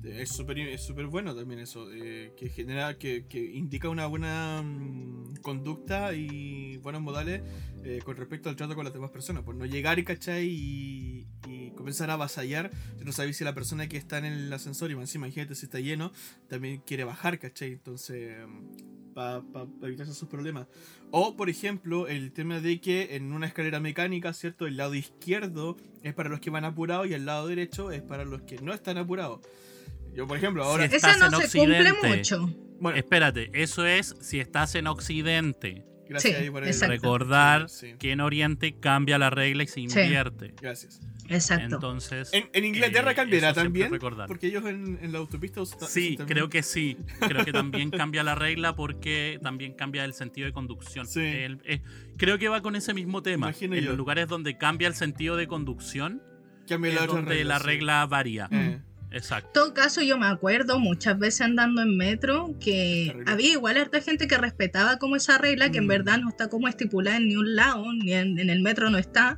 Es 0.04 0.30
súper 0.30 0.58
es 0.60 0.82
súper 0.82 1.06
bueno 1.08 1.36
también 1.36 1.60
eso. 1.60 1.92
eh, 1.94 2.34
que 2.36 2.50
genera, 2.50 2.98
que, 2.98 3.26
que 3.28 3.40
indica 3.44 3.90
una 3.90 4.08
buena 4.08 4.62
mm, 4.64 5.36
conducta 5.42 6.14
y 6.14 6.78
buenos 6.78 7.02
modales 7.02 7.42
eh, 7.84 8.00
con 8.04 8.18
respecto 8.18 8.50
al 8.50 8.56
trato 8.56 8.76
con 8.76 8.84
las 8.84 8.94
demás 8.94 9.12
personas. 9.12 9.44
Por 9.44 9.56
no 9.56 9.66
llegar, 9.66 10.04
¿cachai? 10.04 10.48
Y, 10.48 11.28
y 11.48 11.72
comenzar 11.72 12.10
a 12.10 12.14
avasallar. 12.14 12.72
No 13.04 13.12
sabéis 13.12 13.38
si 13.38 13.44
la 13.44 13.54
persona 13.54 13.88
que 13.88 13.98
está 13.98 14.18
en 14.18 14.26
el 14.26 14.54
ascensor 14.54 14.92
y 14.92 14.96
más 14.96 15.04
encima, 15.04 15.28
imagínate 15.28 15.56
si 15.56 15.66
está 15.66 15.80
lleno, 15.80 16.12
también 16.48 16.82
quiere 16.82 17.04
bajar, 17.04 17.40
¿cachai? 17.40 17.74
Entonces, 17.74 18.36
para 19.14 19.42
evitar 19.84 20.08
esos 20.08 20.28
problemas. 20.28 20.68
O, 21.12 21.36
por 21.36 21.50
ejemplo, 21.50 22.08
el 22.08 22.32
tema 22.32 22.60
de 22.60 22.80
que 22.80 23.16
en 23.16 23.34
una 23.34 23.48
escalera 23.48 23.80
mecánica, 23.80 24.34
¿cierto? 24.34 24.66
El 24.68 24.78
lado 24.78 24.96
izquierdo 24.96 25.78
es 26.04 26.14
para 26.14 26.30
los 26.30 26.40
que 26.40 26.50
van 26.50 26.66
apurados 26.66 27.08
y 27.08 27.14
el 27.14 27.26
lado 27.26 27.48
derecho 27.48 27.92
es 27.92 28.02
para 28.02 28.24
los 28.26 28.42
que 28.44 28.58
no 28.62 28.74
están 28.74 28.98
apurados. 28.98 29.40
Yo, 30.14 30.28
por 30.28 30.38
ejemplo, 30.38 30.64
ahora... 30.64 30.84
Sí. 30.90 30.96
Ese 30.96 31.08
Estás 31.08 31.20
no 31.32 31.42
en 31.42 31.48
se 31.50 31.58
cumple 31.60 31.92
Occidente. 31.92 32.18
mucho. 32.18 32.50
Bueno, 32.80 32.98
Espérate, 32.98 33.50
eso 33.54 33.86
es 33.86 34.16
si 34.22 34.40
estás 34.40 34.76
en 34.76 34.88
Occidente. 34.88 35.86
gracias 36.10 36.38
Sí, 36.38 36.44
ahí 36.44 36.50
por 36.50 36.64
el-. 36.66 36.80
Recordar 36.82 37.70
Sí, 37.70 37.94
que 38.00 38.12
en 38.12 38.22
Oriente 38.22 38.76
cambia 38.80 39.18
la 39.18 39.30
regla 39.30 39.64
y 39.64 39.68
se 39.68 39.82
invierte. 39.82 40.54
gracias. 40.62 41.00
Exacto. 41.30 41.76
Entonces. 41.76 42.30
En, 42.34 42.50
en 42.54 42.66
Inglaterra 42.66 43.12
eh, 43.12 43.16
cambiará 43.16 43.54
también, 43.54 43.92
recordar. 43.92 44.28
porque 44.28 44.48
ellos 44.48 44.66
en, 44.66 45.00
en 45.02 45.12
la 45.12 45.20
autopista... 45.20 45.62
Sí, 45.66 46.16
también- 46.18 46.28
creo 46.28 46.50
que 46.50 46.64
sí. 46.64 46.98
Creo 47.20 47.46
que 47.46 47.52
también 47.54 47.90
cambia 47.92 48.24
la 48.24 48.36
regla 48.36 48.76
porque 48.76 49.40
también 49.42 49.74
cambia 49.74 50.04
el 50.06 50.14
sentido 50.14 50.46
de 50.48 50.54
conducción. 50.54 51.08
Sí. 51.08 51.22
El- 51.22 51.62
eh, 51.66 51.82
creo 52.18 52.38
que 52.38 52.50
va 52.50 52.62
con 52.62 52.76
ese 52.76 52.94
mismo 52.94 53.22
tema. 53.22 53.48
Imagino 53.48 53.76
en 53.76 53.84
yo. 53.84 53.90
los 53.90 53.98
lugares 53.98 54.28
donde 54.28 54.58
cambia 54.58 54.88
el 54.88 54.94
sentido 54.96 55.36
de 55.38 55.48
conducción 55.48 56.22
Cambia 56.68 56.90
es 56.94 57.00
la 57.02 57.08
donde 57.08 57.44
la 57.44 57.60
sí. 57.60 57.66
regla 57.66 58.06
varía. 58.06 58.48
Eh, 58.52 58.80
Exacto. 59.14 59.48
En 59.48 59.54
todo 59.54 59.74
caso, 59.74 60.02
yo 60.02 60.18
me 60.18 60.26
acuerdo 60.28 60.80
muchas 60.80 61.20
veces 61.20 61.42
andando 61.42 61.82
en 61.82 61.98
metro 61.98 62.56
que 62.62 63.12
regla. 63.14 63.32
había 63.34 63.52
igual 63.52 63.76
harta 63.76 64.00
gente 64.00 64.26
que 64.26 64.38
respetaba 64.38 65.00
como 65.00 65.18
esa 65.18 65.38
regla, 65.38 65.70
que 65.70 65.80
en 65.80 65.84
Mm. 65.84 65.90
verdad 65.90 66.18
no 66.20 66.30
está 66.30 66.48
como 66.48 66.70
estipulada 66.70 67.18
en 67.18 67.28
ni 67.28 67.36
un 67.36 67.54
lado, 67.58 67.84
ni 67.92 68.14
en, 68.14 68.40
en 68.40 68.50
el 68.50 68.62
metro 68.62 68.90
no 68.90 68.98
está, 68.98 69.38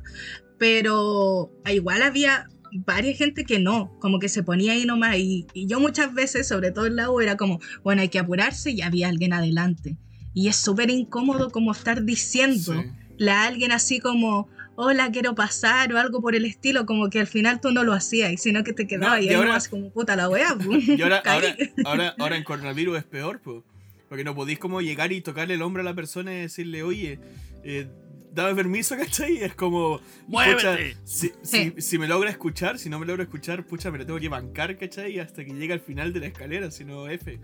pero 0.58 1.50
igual 1.70 2.02
había 2.02 2.48
varias 2.86 3.16
gente 3.16 3.44
que 3.44 3.58
no, 3.58 3.96
como 4.00 4.18
que 4.18 4.28
se 4.28 4.42
ponía 4.42 4.72
ahí 4.72 4.84
nomás, 4.84 5.16
y, 5.16 5.46
y 5.54 5.66
yo 5.66 5.80
muchas 5.80 6.12
veces, 6.12 6.48
sobre 6.48 6.72
todo 6.72 6.86
en 6.86 6.96
la 6.96 7.10
U, 7.10 7.20
era 7.20 7.36
como, 7.36 7.60
bueno, 7.82 8.02
hay 8.02 8.08
que 8.08 8.18
apurarse 8.18 8.70
y 8.72 8.82
había 8.82 9.08
alguien 9.08 9.32
adelante. 9.32 9.96
Y 10.32 10.48
es 10.48 10.56
súper 10.56 10.90
incómodo 10.90 11.50
como 11.50 11.70
estar 11.70 12.02
diciendo 12.04 12.82
sí. 13.18 13.28
a 13.28 13.46
alguien 13.46 13.70
así 13.70 14.00
como, 14.00 14.48
hola, 14.74 15.10
quiero 15.12 15.36
pasar 15.36 15.92
o 15.92 15.98
algo 15.98 16.20
por 16.20 16.34
el 16.34 16.44
estilo, 16.44 16.84
como 16.86 17.08
que 17.10 17.20
al 17.20 17.28
final 17.28 17.60
tú 17.60 17.70
no 17.70 17.84
lo 17.84 17.92
hacías, 17.92 18.32
y 18.32 18.36
sino 18.36 18.64
que 18.64 18.72
te 18.72 18.88
quedabas 18.88 19.20
y 19.20 19.26
y 19.26 19.28
ahí 19.28 19.34
ahora- 19.36 19.58
como 19.70 19.90
puta 19.90 20.16
la 20.16 20.28
wea. 20.28 20.54
pu". 20.58 20.74
Y 20.74 21.00
ahora, 21.02 21.22
ahora, 21.24 21.56
ahora, 21.84 22.14
ahora 22.18 22.36
en 22.36 22.42
coronavirus 22.44 22.98
es 22.98 23.04
peor, 23.04 23.40
pues. 23.42 23.62
Porque 24.08 24.24
no 24.24 24.34
podéis 24.34 24.58
como 24.58 24.80
llegar 24.80 25.12
y 25.12 25.20
tocarle 25.20 25.54
el 25.54 25.62
hombro 25.62 25.80
a 25.82 25.84
la 25.84 25.94
persona 25.94 26.32
y 26.34 26.40
decirle, 26.42 26.82
oye, 26.82 27.18
eh, 27.64 27.88
dame 28.34 28.54
permiso, 28.54 28.96
¿cachai? 28.96 29.38
Y 29.38 29.42
es 29.42 29.54
como, 29.54 30.00
¡Muévete! 30.26 30.56
pucha, 30.56 30.76
si, 31.04 31.28
Sí. 31.42 31.72
si, 31.76 31.80
si 31.80 31.98
me 31.98 32.06
logra 32.08 32.30
escuchar, 32.30 32.78
si 32.78 32.88
no 32.90 32.98
me 32.98 33.06
logra 33.06 33.22
escuchar, 33.24 33.66
pucha, 33.66 33.90
me 33.90 33.98
lo 33.98 34.06
tengo 34.06 34.18
que 34.18 34.28
bancar, 34.28 34.76
¿cachai? 34.78 35.18
Hasta 35.20 35.44
que 35.44 35.52
llegue 35.52 35.72
al 35.72 35.80
final 35.80 36.12
de 36.12 36.20
la 36.20 36.26
escalera, 36.26 36.70
si 36.70 36.84
no, 36.84 37.08
F. 37.08 37.38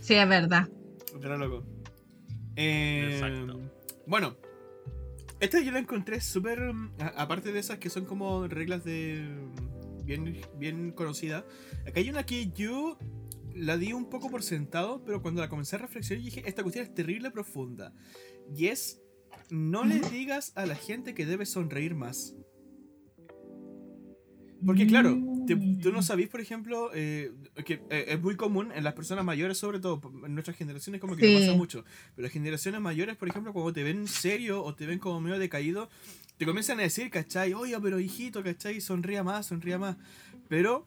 Sí, 0.00 0.14
es 0.14 0.28
verdad. 0.28 0.68
Era 1.22 1.36
loco. 1.36 1.64
Eh, 2.56 3.10
Exacto. 3.12 3.60
Bueno, 4.06 4.36
esta 5.40 5.60
yo 5.60 5.72
la 5.72 5.78
encontré 5.78 6.20
súper. 6.20 6.60
Aparte 7.16 7.52
de 7.52 7.58
esas 7.60 7.78
que 7.78 7.90
son 7.90 8.04
como 8.04 8.46
reglas 8.48 8.84
de. 8.84 9.24
bien, 10.04 10.40
bien 10.58 10.90
conocidas. 10.92 11.44
Acá 11.86 12.00
hay 12.00 12.10
una 12.10 12.24
que 12.24 12.50
yo 12.50 12.98
la 13.54 13.76
di 13.76 13.92
un 13.92 14.08
poco 14.08 14.30
por 14.30 14.42
sentado, 14.42 15.02
pero 15.04 15.20
cuando 15.22 15.40
la 15.40 15.48
comencé 15.48 15.76
a 15.76 15.80
reflexionar 15.80 16.24
dije: 16.24 16.42
Esta 16.46 16.62
cuestión 16.62 16.84
es 16.86 16.94
terrible 16.94 17.30
profunda. 17.30 17.92
Y 18.54 18.66
es. 18.66 19.01
No 19.54 19.84
le 19.84 20.00
digas 20.00 20.52
a 20.56 20.64
la 20.64 20.74
gente 20.74 21.12
que 21.14 21.26
debe 21.26 21.44
sonreír 21.44 21.94
más. 21.94 22.34
Porque 24.64 24.86
claro, 24.86 25.18
te- 25.46 25.56
tú 25.56 25.92
no 25.92 26.02
sabís, 26.02 26.28
por 26.28 26.40
ejemplo, 26.40 26.90
eh, 26.94 27.32
que 27.66 27.82
eh, 27.90 28.06
es 28.08 28.22
muy 28.22 28.36
común 28.36 28.70
en 28.74 28.82
las 28.82 28.94
personas 28.94 29.24
mayores, 29.26 29.58
sobre 29.58 29.78
todo 29.78 30.00
en 30.24 30.32
nuestras 30.34 30.56
generaciones, 30.56 31.00
como 31.02 31.16
que 31.16 31.24
no 31.26 31.28
Sí. 31.38 31.44
pasa 31.46 31.52
mucho. 31.52 31.84
Pero 32.14 32.22
las 32.24 32.32
generaciones 32.32 32.80
mayores, 32.80 33.16
por 33.16 33.28
ejemplo, 33.28 33.52
cuando 33.52 33.72
te 33.74 33.82
ven 33.82 34.06
serio 34.08 34.62
o 34.64 34.74
te 34.74 34.86
ven 34.86 34.98
como 34.98 35.20
medio 35.20 35.38
decaído, 35.38 35.90
te 36.38 36.46
comienzan 36.46 36.78
a 36.78 36.82
decir, 36.84 37.10
¿cachai? 37.10 37.52
Oye, 37.52 37.78
pero 37.82 38.00
hijito, 38.00 38.42
¿cachai? 38.42 38.80
Sonría 38.80 39.22
más, 39.22 39.46
sonría 39.46 39.78
más. 39.78 39.96
Pero 40.48 40.86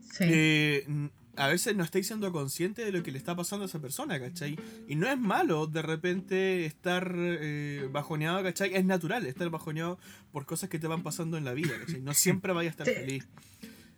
Sí. 0.00 0.24
eh, 0.26 1.10
a 1.36 1.48
veces 1.48 1.76
no 1.76 1.84
estáis 1.84 2.06
siendo 2.06 2.30
consciente 2.32 2.84
de 2.84 2.92
lo 2.92 3.02
que 3.02 3.10
le 3.12 3.18
está 3.18 3.34
pasando 3.36 3.64
a 3.64 3.68
esa 3.68 3.78
persona, 3.80 4.18
¿cachai? 4.20 4.58
Y 4.88 4.96
no 4.96 5.08
es 5.08 5.18
malo 5.18 5.66
de 5.66 5.82
repente 5.82 6.66
estar 6.66 7.14
eh, 7.16 7.88
bajoneado, 7.90 8.42
¿cachai? 8.42 8.74
Es 8.74 8.84
natural 8.84 9.26
estar 9.26 9.48
bajoneado 9.50 9.98
por 10.32 10.44
cosas 10.46 10.68
que 10.68 10.78
te 10.78 10.86
van 10.86 11.02
pasando 11.02 11.36
en 11.38 11.44
la 11.44 11.52
vida, 11.54 11.72
¿cachai? 11.78 12.00
No 12.00 12.14
siempre 12.14 12.52
vayas 12.52 12.78
a 12.78 12.82
estar 12.82 12.86
Sí. 12.94 13.00
feliz. 13.00 13.28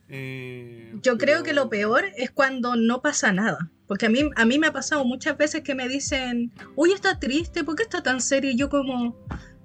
Eh, 0.08 0.92
Yo 1.02 1.16
creo 1.16 1.42
que 1.42 1.52
lo 1.54 1.70
peor 1.70 2.04
es 2.16 2.30
cuando 2.30 2.76
no 2.76 3.00
pasa 3.00 3.32
nada. 3.32 3.70
Porque 3.86 4.06
a 4.06 4.08
mí, 4.10 4.20
a 4.36 4.44
mí 4.44 4.58
me 4.58 4.66
ha 4.68 4.72
pasado 4.72 5.04
muchas 5.04 5.36
veces 5.38 5.62
que 5.62 5.74
me 5.74 5.88
dicen, 5.88 6.52
uy, 6.76 6.92
está 6.92 7.18
triste, 7.18 7.64
¿por 7.64 7.76
qué 7.76 7.82
está 7.82 8.02
tan 8.02 8.20
serio? 8.20 8.50
Y 8.50 8.56
yo 8.56 8.68
como, 8.68 9.16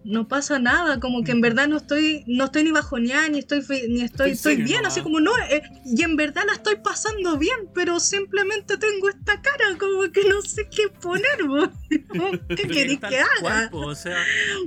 no 0.08 0.28
pasa 0.28 0.58
nada, 0.58 1.00
como 1.00 1.24
que 1.24 1.32
en 1.32 1.42
verdad 1.42 1.68
no 1.68 1.78
estoy, 1.78 2.24
no 2.28 2.46
estoy 2.46 2.64
ni 2.64 2.72
bajoneada, 2.72 3.28
ni 3.30 3.40
estoy, 3.40 3.62
fe- 3.62 3.88
ni 3.90 4.02
estoy, 4.02 4.32
Estoy 4.32 4.56
bien, 4.56 4.78
nomás. 4.78 4.94
así 4.94 5.02
como 5.02 5.20
no, 5.20 5.32
eh, 5.50 5.62
y 5.86 6.02
en 6.02 6.16
verdad 6.16 6.44
la 6.48 6.54
estoy 6.54 6.78
pasando 6.84 7.38
bien, 7.38 7.58
pero 7.76 8.00
simplemente 8.00 8.78
tengo 8.78 9.10
esta 9.10 9.42
cara, 9.42 9.78
como 9.78 10.12
que 10.12 10.24
no 10.30 10.42
sé 10.42 10.68
qué 10.76 10.88
poner. 11.02 11.38
¿qué 12.48 12.98
tal 13.00 13.10
que 13.10 13.20
haga? 13.20 13.70
o 13.72 13.94
sea, 13.96 14.18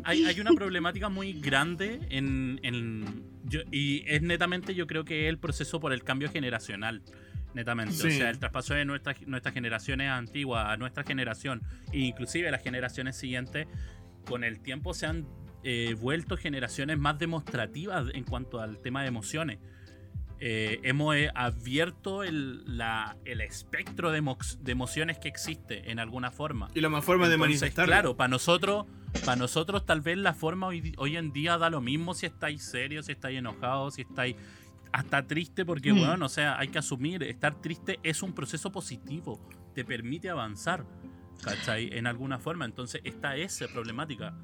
hay, 0.05 0.25
hay 0.27 0.41
una 0.41 0.53
problemática 0.53 1.09
muy 1.09 1.33
grande 1.41 2.01
en, 2.11 2.61
en- 2.63 3.25
yo- 3.45 3.63
y 3.73 4.05
es 4.07 4.23
netamente 4.23 4.75
yo 4.75 4.87
creo 4.87 5.05
que 5.05 5.25
es 5.25 5.29
el 5.31 5.39
proceso 5.39 5.81
por 5.81 5.93
el 5.93 6.05
cambio 6.05 6.31
generacional. 6.31 7.03
Netamente, 7.53 7.95
o 8.07 8.11
sea, 8.11 8.31
el 8.31 8.39
traspaso 8.39 8.75
de 8.75 8.85
nuestras, 8.85 9.17
nuestras 9.27 9.53
generaciones 9.53 10.09
antiguas 10.09 10.67
a 10.69 10.77
nuestra 10.77 11.03
generación, 11.03 11.63
e 11.93 11.99
inclusive 11.99 12.49
las 12.49 12.63
generaciones 12.63 13.17
siguientes, 13.17 13.67
con 14.27 14.45
el 14.45 14.61
tiempo 14.61 14.95
se 14.95 15.07
han 15.07 15.27
eh, 15.63 15.95
vuelto 16.01 16.37
generaciones 16.37 16.99
más 16.99 17.19
demostrativas 17.19 18.07
en 18.15 18.25
cuanto 18.25 18.61
al 18.61 18.79
tema 18.79 19.03
de 19.03 19.09
emociones. 19.09 19.59
Eh, 20.43 20.81
hemos 20.85 21.15
eh, 21.17 21.31
abierto 21.35 22.23
el, 22.25 22.79
la- 22.79 23.17
el 23.27 23.43
espectro 23.43 24.11
de, 24.11 24.23
emo- 24.23 24.39
de 24.61 24.73
emociones 24.73 25.19
que 25.19 25.29
existe 25.29 25.91
en 25.91 25.99
alguna 25.99 26.31
forma. 26.31 26.69
Y 26.75 26.81
la 26.81 26.89
más 26.89 27.05
forma 27.05 27.29
de 27.29 27.35
Entonces, 27.35 27.61
manifestarlo. 27.61 27.93
Claro, 27.93 28.17
para 28.17 28.29
nosotros, 28.29 28.87
para 29.27 29.37
nosotros 29.37 29.85
tal 29.85 30.01
vez 30.01 30.17
la 30.17 30.33
forma 30.33 30.69
hoy, 30.69 30.95
hoy 30.97 31.19
en 31.19 31.33
día 31.33 31.59
da 31.59 31.69
lo 31.69 31.83
mismo 31.83 32.15
si 32.15 32.25
estáis 32.25 32.63
serios, 32.65 33.07
si 33.07 33.13
estáis 33.13 33.39
enojados, 33.39 33.95
si 33.97 34.03
estáis 34.03 34.35
hasta 34.93 35.27
triste, 35.27 35.67
porque 35.67 35.93
Mm. 35.93 35.99
bueno, 35.99 36.25
o 36.25 36.29
sea, 36.31 36.59
hay 36.59 36.69
que 36.69 36.79
asumir, 36.79 37.23
estar 37.23 37.61
triste 37.61 38.01
es 38.03 38.23
un 38.23 38.33
proceso 38.33 38.73
positivo, 38.73 39.47
te 39.75 39.85
permite 39.85 40.31
avanzar, 40.31 40.87
¿cachai? 41.43 41.91
En 41.93 42.07
alguna 42.07 42.39
forma, 42.39 42.65
entonces 42.65 43.01
esta 43.05 43.37
es 43.37 43.61
la 43.61 43.69
problemática. 43.69 44.35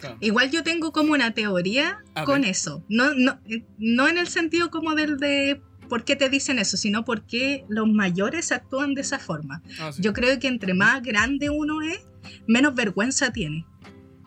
Claro. 0.00 0.16
Igual 0.20 0.50
yo 0.50 0.62
tengo 0.62 0.92
como 0.92 1.12
una 1.12 1.32
teoría 1.32 2.04
A 2.14 2.24
con 2.24 2.42
ver. 2.42 2.50
eso. 2.50 2.84
No, 2.88 3.14
no, 3.14 3.40
eh, 3.46 3.64
no 3.78 4.08
en 4.08 4.18
el 4.18 4.28
sentido 4.28 4.70
como 4.70 4.94
del 4.94 5.16
de 5.18 5.60
por 5.88 6.04
qué 6.04 6.14
te 6.14 6.28
dicen 6.28 6.58
eso, 6.58 6.76
sino 6.76 7.04
por 7.04 7.22
qué 7.26 7.64
los 7.68 7.88
mayores 7.88 8.52
actúan 8.52 8.94
de 8.94 9.00
esa 9.00 9.18
forma. 9.18 9.62
Ah, 9.80 9.90
sí. 9.92 10.02
Yo 10.02 10.12
creo 10.12 10.38
que 10.38 10.46
entre 10.46 10.74
más 10.74 11.02
grande 11.02 11.50
uno 11.50 11.82
es, 11.82 11.98
menos 12.46 12.74
vergüenza 12.74 13.32
tiene. 13.32 13.66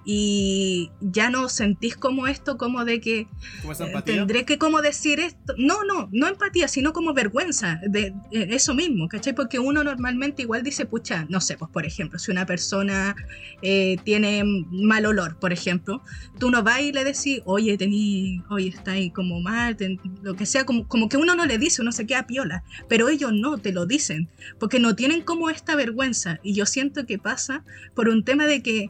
Y 0.04 0.92
ya 1.00 1.30
no 1.30 1.48
sentís 1.50 1.96
como 1.96 2.28
esto, 2.28 2.58
como 2.58 2.86
de 2.86 3.00
que 3.00 3.28
Como 3.62 3.74
eh, 3.74 4.02
tendré 4.04 4.46
que 4.46 4.58
como 4.58 4.82
decir 4.82 5.20
esto. 5.20 5.54
No, 5.58 5.84
no, 5.84 6.10
no 6.12 6.28
empatía, 6.28 6.68
sino 6.68 6.92
como 6.94 7.14
vergüenza 7.14 7.80
de, 7.88 8.08
eh, 8.32 8.48
eso 8.52 8.74
mismo, 8.74 9.08
¿cachai? 9.08 9.34
Porque 9.34 9.60
uno 9.60 9.84
normalmente 9.84 10.42
igual 10.42 10.64
dice, 10.64 10.86
pucha, 10.86 11.26
no 11.30 11.40
sé, 11.42 11.58
pues 11.58 11.70
por 11.72 11.86
ejemplo, 11.86 12.18
si 12.20 12.32
una 12.32 12.46
persona 12.46 13.16
eh, 13.62 13.98
tiene 14.04 14.44
mal 14.72 15.06
olor, 15.06 15.38
por 15.40 15.54
ejemplo, 15.54 16.02
tú 16.40 16.50
no 16.52 16.64
vas 16.64 16.82
y 16.82 16.92
le 16.92 17.04
decís, 17.04 17.42
oye, 17.46 17.78
tení, 17.78 18.42
oye, 18.50 18.70
está 18.70 18.92
ahí 18.94 19.12
como 19.12 19.40
mal, 19.42 19.76
ten- 19.78 20.00
lo 20.24 20.36
que 20.36 20.46
sea, 20.46 20.66
como, 20.66 20.88
como 20.88 21.10
que 21.10 21.18
uno 21.18 21.36
no 21.36 21.46
le 21.46 21.58
dice, 21.58 21.82
uno 21.82 21.92
se 21.92 22.06
queda 22.08 22.26
piola, 22.28 22.64
pero 22.88 23.10
ellos 23.10 23.32
no, 23.34 23.60
te 23.60 23.72
lo 23.72 23.86
dicen, 23.86 24.30
porque 24.60 24.80
no 24.80 24.96
tienen 24.96 25.22
como 25.22 25.50
esta 25.50 25.76
vergüenza. 25.76 26.40
Y 26.44 26.54
yo 26.54 26.66
siento 26.66 27.06
que 27.06 27.18
pasa 27.20 27.64
por 27.96 28.10
un 28.10 28.24
tema 28.24 28.46
de 28.46 28.62
que 28.64 28.90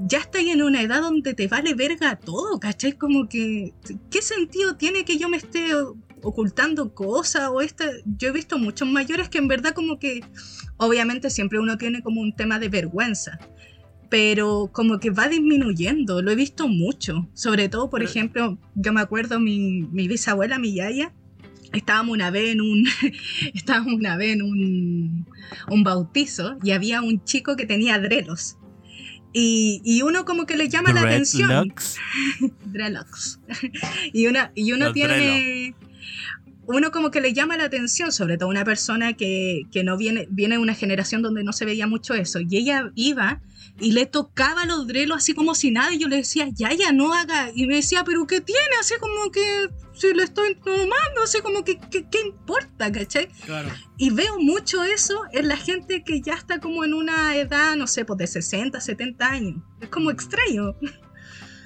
ya 0.00 0.18
estás 0.18 0.42
en 0.42 0.62
una 0.62 0.82
edad 0.82 1.02
donde 1.02 1.34
te 1.34 1.48
vale 1.48 1.74
verga 1.74 2.16
todo, 2.16 2.58
¿cachai? 2.60 2.92
Como 2.92 3.28
que, 3.28 3.72
¿qué 4.10 4.22
sentido 4.22 4.76
tiene 4.76 5.04
que 5.04 5.18
yo 5.18 5.28
me 5.28 5.36
esté 5.36 5.72
ocultando 6.22 6.94
cosas 6.94 7.48
o 7.52 7.60
este, 7.60 8.02
yo 8.04 8.28
he 8.28 8.32
visto 8.32 8.58
muchos 8.58 8.88
mayores 8.88 9.28
que 9.28 9.38
en 9.38 9.48
verdad 9.48 9.72
como 9.74 9.98
que, 9.98 10.20
obviamente 10.76 11.30
siempre 11.30 11.58
uno 11.58 11.78
tiene 11.78 12.02
como 12.02 12.20
un 12.20 12.34
tema 12.34 12.58
de 12.58 12.68
vergüenza, 12.68 13.38
pero 14.08 14.70
como 14.72 14.98
que 14.98 15.10
va 15.10 15.28
disminuyendo, 15.28 16.22
lo 16.22 16.30
he 16.30 16.36
visto 16.36 16.68
mucho, 16.68 17.28
sobre 17.34 17.68
todo, 17.68 17.90
por 17.90 18.02
ejemplo, 18.02 18.58
yo 18.74 18.92
me 18.92 19.00
acuerdo 19.00 19.38
mi, 19.38 19.82
mi 19.82 20.08
bisabuela, 20.08 20.58
mi 20.58 20.74
yaya, 20.74 21.12
estábamos 21.72 22.14
una 22.14 22.30
vez 22.30 22.52
en 22.52 22.60
un 22.60 22.86
estábamos 23.54 23.94
una 23.94 24.16
vez 24.16 24.34
en 24.34 24.42
un, 24.42 25.26
un 25.70 25.84
bautizo 25.84 26.56
y 26.62 26.70
había 26.70 27.02
un 27.02 27.22
chico 27.24 27.56
que 27.56 27.66
tenía 27.66 27.98
drelos 27.98 28.57
y, 29.32 29.80
y, 29.84 30.02
uno 30.02 30.24
como 30.24 30.46
que 30.46 30.56
le 30.56 30.68
llama 30.68 30.92
la 30.92 31.02
atención. 31.02 31.72
Dreadlocks. 32.64 33.40
y, 34.12 34.26
una, 34.26 34.52
y 34.54 34.72
uno 34.72 34.92
tiene... 34.92 35.74
Uno 36.66 36.90
como 36.90 37.10
que 37.10 37.22
le 37.22 37.32
llama 37.32 37.56
la 37.56 37.64
atención, 37.64 38.12
sobre 38.12 38.36
todo 38.36 38.50
una 38.50 38.62
persona 38.62 39.14
que, 39.14 39.62
que 39.72 39.84
no 39.84 39.96
viene, 39.96 40.28
viene 40.30 40.56
de 40.56 40.60
una 40.60 40.74
generación 40.74 41.22
donde 41.22 41.42
no 41.42 41.54
se 41.54 41.64
veía 41.64 41.86
mucho 41.86 42.12
eso. 42.12 42.40
Y 42.40 42.58
ella 42.58 42.90
iba 42.94 43.40
y 43.80 43.92
le 43.92 44.06
tocaba 44.06 44.66
los 44.66 44.86
drelos 44.86 45.18
así 45.18 45.34
como 45.34 45.54
si 45.54 45.70
nada 45.70 45.92
y 45.94 45.98
yo 45.98 46.08
le 46.08 46.16
decía, 46.16 46.48
ya, 46.52 46.72
ya, 46.72 46.92
no 46.92 47.14
haga. 47.14 47.50
Y 47.54 47.66
me 47.66 47.76
decía, 47.76 48.02
pero 48.04 48.26
¿qué 48.26 48.40
tiene? 48.40 48.60
Así 48.80 48.94
como 48.98 49.30
que 49.30 49.68
si 49.92 50.12
le 50.14 50.24
estoy 50.24 50.56
tomando, 50.56 51.22
así 51.22 51.40
como 51.40 51.64
que, 51.64 51.78
¿qué 51.78 52.20
importa? 52.24 52.90
¿Cachai? 52.90 53.28
Claro. 53.44 53.68
Y 53.96 54.10
veo 54.10 54.38
mucho 54.40 54.82
eso 54.82 55.22
en 55.32 55.48
la 55.48 55.56
gente 55.56 56.02
que 56.02 56.20
ya 56.20 56.34
está 56.34 56.60
como 56.60 56.84
en 56.84 56.94
una 56.94 57.36
edad, 57.36 57.76
no 57.76 57.86
sé, 57.86 58.04
pues 58.04 58.18
de 58.18 58.26
60, 58.26 58.80
70 58.80 59.26
años. 59.28 59.62
Es 59.80 59.88
como 59.88 60.10
extraño. 60.10 60.74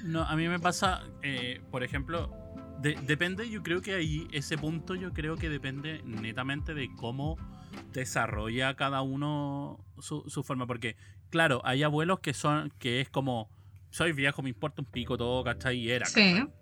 No, 0.03 0.23
a 0.23 0.35
mí 0.35 0.47
me 0.47 0.59
pasa, 0.59 1.03
eh, 1.21 1.61
por 1.71 1.83
ejemplo, 1.83 2.31
depende, 2.81 3.49
yo 3.49 3.63
creo 3.63 3.81
que 3.81 3.93
ahí 3.93 4.27
ese 4.33 4.57
punto 4.57 4.95
yo 4.95 5.13
creo 5.13 5.37
que 5.37 5.49
depende 5.49 6.01
netamente 6.03 6.73
de 6.73 6.89
cómo 6.95 7.37
desarrolla 7.93 8.75
cada 8.75 9.01
uno 9.01 9.79
su, 9.99 10.23
su 10.27 10.43
forma, 10.43 10.67
porque 10.67 10.97
claro, 11.33 11.61
hay 11.65 11.81
abuelos 11.81 12.19
que 12.19 12.31
son, 12.31 12.71
que 12.77 13.01
es 13.01 13.09
como, 13.09 13.49
soy 13.89 14.11
viejo, 14.11 14.43
me 14.43 14.49
importa 14.49 14.83
un 14.83 14.85
pico 14.85 15.17
todo, 15.17 15.43
¿cachai? 15.43 15.79
Y 15.79 15.89
era, 15.89 16.05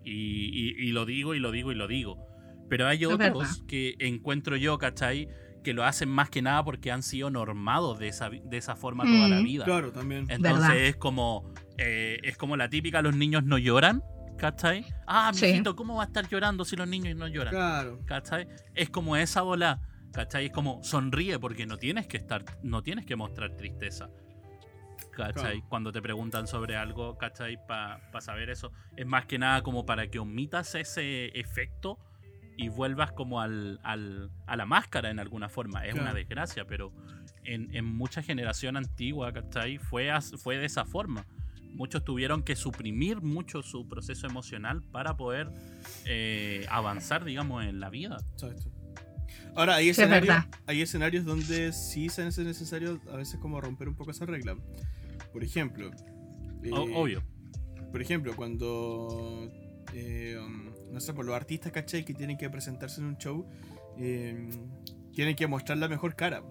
y, 0.02 0.74
y, 0.82 0.92
lo 0.92 1.04
digo 1.04 1.34
y 1.34 1.40
lo 1.40 1.50
digo 1.50 1.72
y 1.72 1.74
lo 1.74 1.86
digo. 1.86 2.26
Pero 2.70 2.88
hay 2.88 3.04
otros 3.04 3.64
que 3.68 3.96
encuentro 3.98 4.56
yo, 4.56 4.78
¿cachai? 4.78 5.28
Que 5.62 5.74
lo 5.74 5.84
hacen 5.84 6.08
más 6.08 6.30
que 6.30 6.40
nada 6.40 6.64
porque 6.64 6.90
han 6.90 7.02
sido 7.02 7.28
normados 7.28 7.98
de 7.98 8.08
esa, 8.08 8.30
de 8.30 8.56
esa 8.56 8.74
forma 8.74 9.04
toda 9.04 9.28
la 9.28 9.40
mm. 9.40 9.44
vida. 9.44 9.64
Claro, 9.66 9.92
también. 9.92 10.24
Entonces 10.30 10.88
es 10.88 10.96
como, 10.96 11.52
eh, 11.76 12.18
es 12.22 12.38
como 12.38 12.56
la 12.56 12.70
típica, 12.70 13.02
los 13.02 13.14
niños 13.14 13.44
no 13.44 13.58
lloran. 13.58 14.02
¿Cachai? 14.38 14.86
Ah, 15.06 15.32
mijito, 15.34 15.76
¿cómo 15.76 15.96
va 15.96 16.04
a 16.04 16.06
estar 16.06 16.26
llorando 16.26 16.64
si 16.64 16.76
los 16.76 16.88
niños 16.88 17.14
no 17.14 17.28
lloran? 17.28 17.52
Claro. 17.52 18.00
¿Cachai? 18.06 18.48
Es 18.74 18.88
como 18.88 19.16
esa 19.16 19.42
bola, 19.42 19.82
¿cachai? 20.14 20.46
Es 20.46 20.52
como 20.52 20.82
sonríe 20.82 21.38
porque 21.38 21.66
no 21.66 21.76
tienes 21.76 22.06
que 22.06 22.16
estar, 22.16 22.42
no 22.62 22.82
tienes 22.82 23.04
que 23.04 23.16
mostrar 23.16 23.54
tristeza. 23.54 24.08
¿Cachai? 25.12 25.62
Cuando 25.68 25.92
te 25.92 26.02
preguntan 26.02 26.46
sobre 26.46 26.76
algo, 26.76 27.16
¿cachai? 27.18 27.58
Para 27.66 28.00
saber 28.20 28.50
eso. 28.50 28.72
Es 28.96 29.06
más 29.06 29.26
que 29.26 29.38
nada 29.38 29.62
como 29.62 29.86
para 29.86 30.08
que 30.08 30.18
omitas 30.18 30.74
ese 30.74 31.26
efecto 31.38 31.98
y 32.56 32.68
vuelvas 32.68 33.12
como 33.12 33.40
al, 33.40 33.80
al 33.82 34.30
a 34.46 34.56
la 34.56 34.66
máscara 34.66 35.10
en 35.10 35.18
alguna 35.18 35.48
forma. 35.48 35.86
Es 35.86 35.94
una 35.94 36.12
desgracia, 36.12 36.66
pero 36.66 36.92
en, 37.44 37.74
en, 37.74 37.84
mucha 37.84 38.22
generación 38.22 38.76
antigua, 38.76 39.32
¿cachai? 39.32 39.78
Fue, 39.78 40.10
fue 40.38 40.58
de 40.58 40.66
esa 40.66 40.84
forma. 40.84 41.26
Muchos 41.74 42.04
tuvieron 42.04 42.42
que 42.42 42.54
suprimir 42.54 43.22
mucho 43.22 43.62
su 43.62 43.88
proceso 43.88 44.26
emocional 44.26 44.82
para 44.82 45.16
poder 45.16 45.48
eh, 46.04 46.66
avanzar, 46.68 47.24
digamos, 47.24 47.64
en 47.64 47.80
la 47.80 47.88
vida. 47.88 48.18
Ahora, 49.54 49.76
hay 49.76 49.88
escenarios, 49.88 50.36
hay 50.66 50.82
escenarios 50.82 51.24
donde 51.24 51.72
sí 51.72 52.08
se 52.08 52.22
hace 52.22 52.44
necesario 52.44 53.00
a 53.10 53.16
veces 53.16 53.40
como 53.40 53.60
romper 53.60 53.88
un 53.88 53.94
poco 53.94 54.10
esa 54.10 54.26
regla. 54.26 54.56
Por 55.32 55.44
ejemplo. 55.44 55.90
Eh, 56.62 56.70
obvio. 56.72 57.22
Por 57.90 58.00
ejemplo, 58.00 58.34
cuando. 58.36 59.50
Eh, 59.94 60.38
um, 60.38 60.92
no 60.92 61.00
sé, 61.00 61.12
por 61.12 61.24
los 61.24 61.34
artistas, 61.34 61.72
¿cachai? 61.72 62.04
Que 62.04 62.14
tienen 62.14 62.36
que 62.36 62.48
presentarse 62.50 63.00
en 63.00 63.06
un 63.06 63.16
show. 63.18 63.46
Eh, 63.98 64.48
tienen 65.12 65.36
que 65.36 65.46
mostrar 65.46 65.78
la 65.78 65.88
mejor 65.88 66.14
cara. 66.14 66.42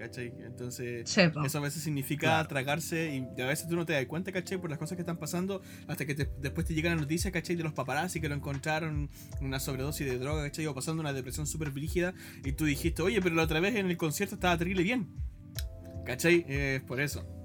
¿cachai? 0.00 0.32
Entonces, 0.46 1.16
eso 1.16 1.58
a 1.58 1.60
veces 1.60 1.82
significa 1.82 2.42
tragarse 2.48 3.14
y 3.14 3.40
a 3.40 3.46
veces 3.46 3.68
tú 3.68 3.76
no 3.76 3.84
te 3.84 3.92
das 3.92 4.06
cuenta, 4.06 4.32
¿cachai? 4.32 4.58
Por 4.58 4.70
las 4.70 4.78
cosas 4.78 4.96
que 4.96 5.02
están 5.02 5.18
pasando 5.18 5.60
hasta 5.88 6.06
que 6.06 6.14
después 6.14 6.66
te 6.66 6.72
llega 6.72 6.88
la 6.88 6.96
noticia, 6.96 7.30
¿cachai? 7.30 7.54
De 7.54 7.62
los 7.62 7.74
paparazzi 7.74 8.18
que 8.18 8.28
lo 8.28 8.34
encontraron 8.34 9.10
una 9.42 9.60
sobredosis 9.60 10.06
de 10.06 10.18
droga, 10.18 10.42
¿cachai? 10.44 10.66
O 10.66 10.74
pasando 10.74 11.02
una 11.02 11.12
depresión 11.12 11.46
súper 11.46 11.70
brígida 11.70 12.14
y 12.44 12.52
tú 12.52 12.64
dijiste, 12.64 13.02
oye, 13.02 13.20
pero 13.20 13.34
la 13.34 13.42
otra 13.42 13.60
vez 13.60 13.76
en 13.76 13.90
el 13.90 13.98
concierto 13.98 14.36
estaba 14.36 14.56
terrible 14.56 14.82
bien, 14.82 15.06
¿cachai? 16.06 16.46
Es 16.48 16.80
por 16.80 16.98
eso. 16.98 17.39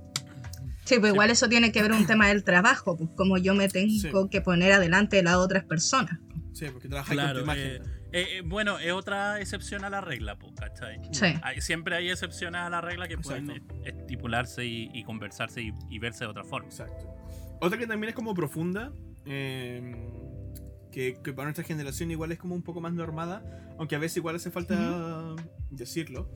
Sí, 0.85 0.99
pues 0.99 1.11
igual 1.13 1.31
eso 1.31 1.49
tiene 1.49 1.71
que 1.71 1.81
ver 1.81 1.91
un 1.91 2.05
tema 2.05 2.27
del 2.27 2.43
trabajo, 2.43 2.95
pues 2.95 3.09
como 3.17 3.37
yo 3.37 3.55
me 3.55 3.67
tengo 3.67 4.29
que 4.29 4.41
poner 4.41 4.71
adelante 4.71 5.17
de 5.17 5.23
las 5.23 5.35
otras 5.35 5.63
personas. 5.65 6.19
Sí, 6.53 6.67
porque 6.71 6.87
trabajas 6.87 7.17
con 7.17 7.33
tu 7.33 7.39
imagen. 7.41 7.63
Eh, 7.63 7.81
eh, 8.13 8.27
eh, 8.37 8.41
bueno, 8.45 8.79
es 8.79 8.93
otra 8.93 9.41
excepción 9.41 9.83
a 9.83 9.89
la 9.89 9.99
regla, 9.99 10.37
pues, 10.37 10.53
¿cachai? 10.55 11.01
Sí. 11.11 11.25
siempre 11.59 11.97
hay 11.97 12.09
excepciones 12.09 12.61
a 12.61 12.69
la 12.69 12.79
regla 12.79 13.09
que 13.09 13.17
pueden 13.17 13.61
estipularse 13.83 14.63
y, 14.65 15.03
conversarse 15.03 15.73
y, 15.89 15.99
verse 15.99 16.23
de 16.23 16.29
otra 16.29 16.45
forma. 16.45 16.69
Exacto. 16.69 17.13
Otra 17.59 17.77
que 17.77 17.87
también 17.87 18.09
es 18.09 18.15
como 18.15 18.33
profunda, 18.33 18.93
que, 19.25 21.19
para 21.35 21.43
nuestra 21.43 21.65
generación 21.65 22.09
igual 22.11 22.31
es 22.31 22.39
como 22.39 22.55
un 22.55 22.61
poco 22.61 22.79
más 22.79 22.93
normada, 22.93 23.43
aunque 23.77 23.95
a 23.95 23.99
veces 23.99 24.17
igual 24.17 24.37
hace 24.37 24.49
falta 24.49 25.35
decirlo, 25.71 26.31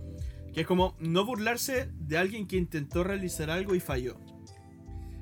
que 0.54 0.62
es 0.62 0.68
como 0.68 0.98
no 1.00 1.24
burlarse 1.24 1.92
de 1.94 2.18
alguien 2.18 2.46
que 2.46 2.58
intentó 2.58 3.06
realizar 3.06 3.50
algo 3.50 3.74
y 3.74 3.80
falló. 3.80 4.20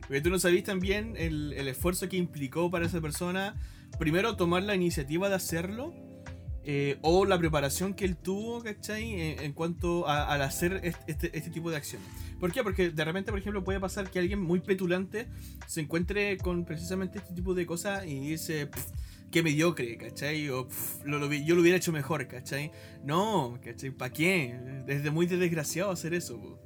Porque 0.07 0.21
tú 0.21 0.29
no 0.29 0.39
sabías 0.39 0.63
también 0.63 1.15
el, 1.17 1.53
el, 1.53 1.67
esfuerzo 1.67 2.07
que 2.07 2.17
implicó 2.17 2.71
para 2.71 2.85
esa 2.85 3.01
persona, 3.01 3.55
primero 3.99 4.35
tomar 4.35 4.63
la 4.63 4.73
iniciativa 4.73 5.27
de 5.27 5.35
hacerlo, 5.35 5.93
eh, 6.69 6.97
o 7.01 7.23
la 7.23 7.39
preparación 7.39 7.93
que 7.93 8.03
él 8.03 8.17
tuvo, 8.17 8.61
¿cachai? 8.61 9.13
En, 9.13 9.39
en 9.39 9.53
cuanto 9.53 10.05
al 10.05 10.41
hacer 10.41 10.81
este, 10.83 11.37
este, 11.37 11.49
tipo 11.49 11.71
de 11.71 11.77
acciones. 11.77 12.05
¿Por 12.41 12.51
qué? 12.51 12.61
Porque 12.61 12.89
de 12.89 13.05
repente, 13.05 13.31
por 13.31 13.39
ejemplo, 13.39 13.63
puede 13.63 13.79
pasar 13.79 14.11
que 14.11 14.19
alguien 14.19 14.41
muy 14.41 14.59
petulante 14.59 15.29
se 15.65 15.79
encuentre 15.79 16.37
con 16.37 16.65
precisamente 16.65 17.19
este 17.19 17.33
tipo 17.33 17.53
de 17.53 17.65
cosas 17.65 18.05
y 18.05 18.19
dice, 18.19 18.69
qué 19.31 19.43
mediocre, 19.43 19.97
¿cachai? 19.97 20.49
O 20.49 20.67
lo, 21.05 21.31
yo 21.33 21.55
lo 21.55 21.61
hubiera 21.61 21.77
hecho 21.77 21.93
mejor, 21.93 22.27
¿cachai? 22.27 22.71
No, 23.01 23.57
¿cachai? 23.63 23.91
¿Para 23.91 24.11
qué? 24.11 24.59
Desde 24.85 25.09
muy 25.09 25.25
desgraciado 25.25 25.91
hacer 25.91 26.13
eso. 26.13 26.59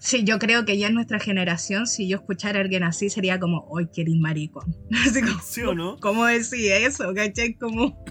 Sí, 0.00 0.24
yo 0.24 0.38
creo 0.38 0.64
que 0.64 0.78
ya 0.78 0.86
en 0.86 0.94
nuestra 0.94 1.20
generación, 1.20 1.86
si 1.86 2.08
yo 2.08 2.16
escuchara 2.16 2.58
a 2.58 2.62
alguien 2.62 2.82
así, 2.84 3.10
sería 3.10 3.38
como, 3.38 3.68
¡ay, 3.78 3.86
qué 3.92 4.06
maricón! 4.18 4.74
Así 5.06 5.20
como, 5.20 5.40
¿Sí 5.42 5.62
o 5.62 5.74
no? 5.74 5.98
¿Cómo 5.98 6.24
decía 6.24 6.78
eso? 6.78 7.12
¿Cachai? 7.14 7.52
Como... 7.54 8.02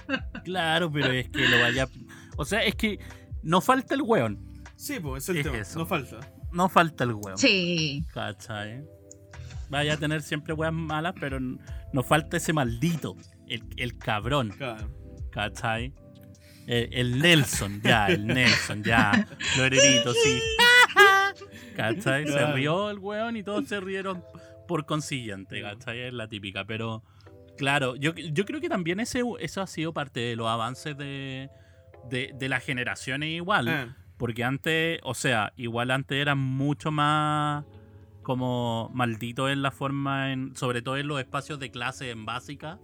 claro, 0.44 0.92
pero 0.92 1.10
es 1.10 1.30
que 1.30 1.48
lo 1.48 1.58
vaya... 1.58 1.88
O 2.36 2.44
sea, 2.44 2.62
es 2.62 2.74
que 2.74 2.98
no 3.42 3.62
falta 3.62 3.94
el 3.94 4.02
weón. 4.02 4.62
Sí, 4.76 5.00
pues 5.00 5.26
es 5.26 5.36
el 5.36 5.42
tema. 5.42 5.58
No 5.74 5.86
falta. 5.86 6.20
No 6.52 6.68
falta 6.68 7.04
el 7.04 7.14
weón. 7.14 7.38
Sí. 7.38 8.04
¿Cachai? 8.12 8.84
Vaya 9.70 9.94
a 9.94 9.96
tener 9.96 10.20
siempre 10.20 10.52
weas 10.52 10.72
malas, 10.72 11.14
pero 11.18 11.40
no 11.40 12.02
falta 12.02 12.36
ese 12.36 12.52
maldito. 12.52 13.16
El, 13.48 13.64
el 13.78 13.96
cabrón. 13.96 14.50
Claro. 14.50 14.94
¿Cachai? 15.32 15.94
El, 16.66 17.18
Nelson, 17.20 17.80
ya, 17.82 18.08
el 18.08 18.26
Nelson, 18.26 18.84
ya. 18.84 19.26
Florerito, 19.54 20.12
sí. 20.12 20.42
¿Cachai? 21.78 22.26
Se 22.26 22.52
rió 22.52 22.90
el 22.90 22.98
weón 22.98 23.36
y 23.36 23.42
todos 23.42 23.66
se 23.68 23.80
rieron 23.80 24.24
por 24.66 24.84
consiguiente, 24.84 25.62
¿cachai? 25.62 26.00
Es 26.00 26.12
la 26.12 26.28
típica, 26.28 26.64
pero 26.64 27.02
claro, 27.56 27.96
yo, 27.96 28.14
yo 28.14 28.44
creo 28.44 28.60
que 28.60 28.68
también 28.68 29.00
ese, 29.00 29.22
eso 29.40 29.62
ha 29.62 29.66
sido 29.66 29.92
parte 29.92 30.20
de 30.20 30.36
los 30.36 30.48
avances 30.48 30.96
de, 30.98 31.50
de, 32.10 32.48
las 32.48 32.64
generaciones 32.64 33.30
igual. 33.30 33.68
Ah. 33.68 33.96
Porque 34.16 34.42
antes, 34.42 34.98
o 35.04 35.14
sea, 35.14 35.52
igual 35.56 35.92
antes 35.92 36.20
eran 36.20 36.38
mucho 36.38 36.90
más 36.90 37.64
como 38.22 38.90
malditos 38.92 39.50
en 39.50 39.62
la 39.62 39.70
forma, 39.70 40.32
en, 40.32 40.56
sobre 40.56 40.82
todo 40.82 40.96
en 40.96 41.06
los 41.06 41.20
espacios 41.20 41.58
de 41.60 41.70
clase 41.70 42.10
en 42.10 42.26
básica 42.26 42.78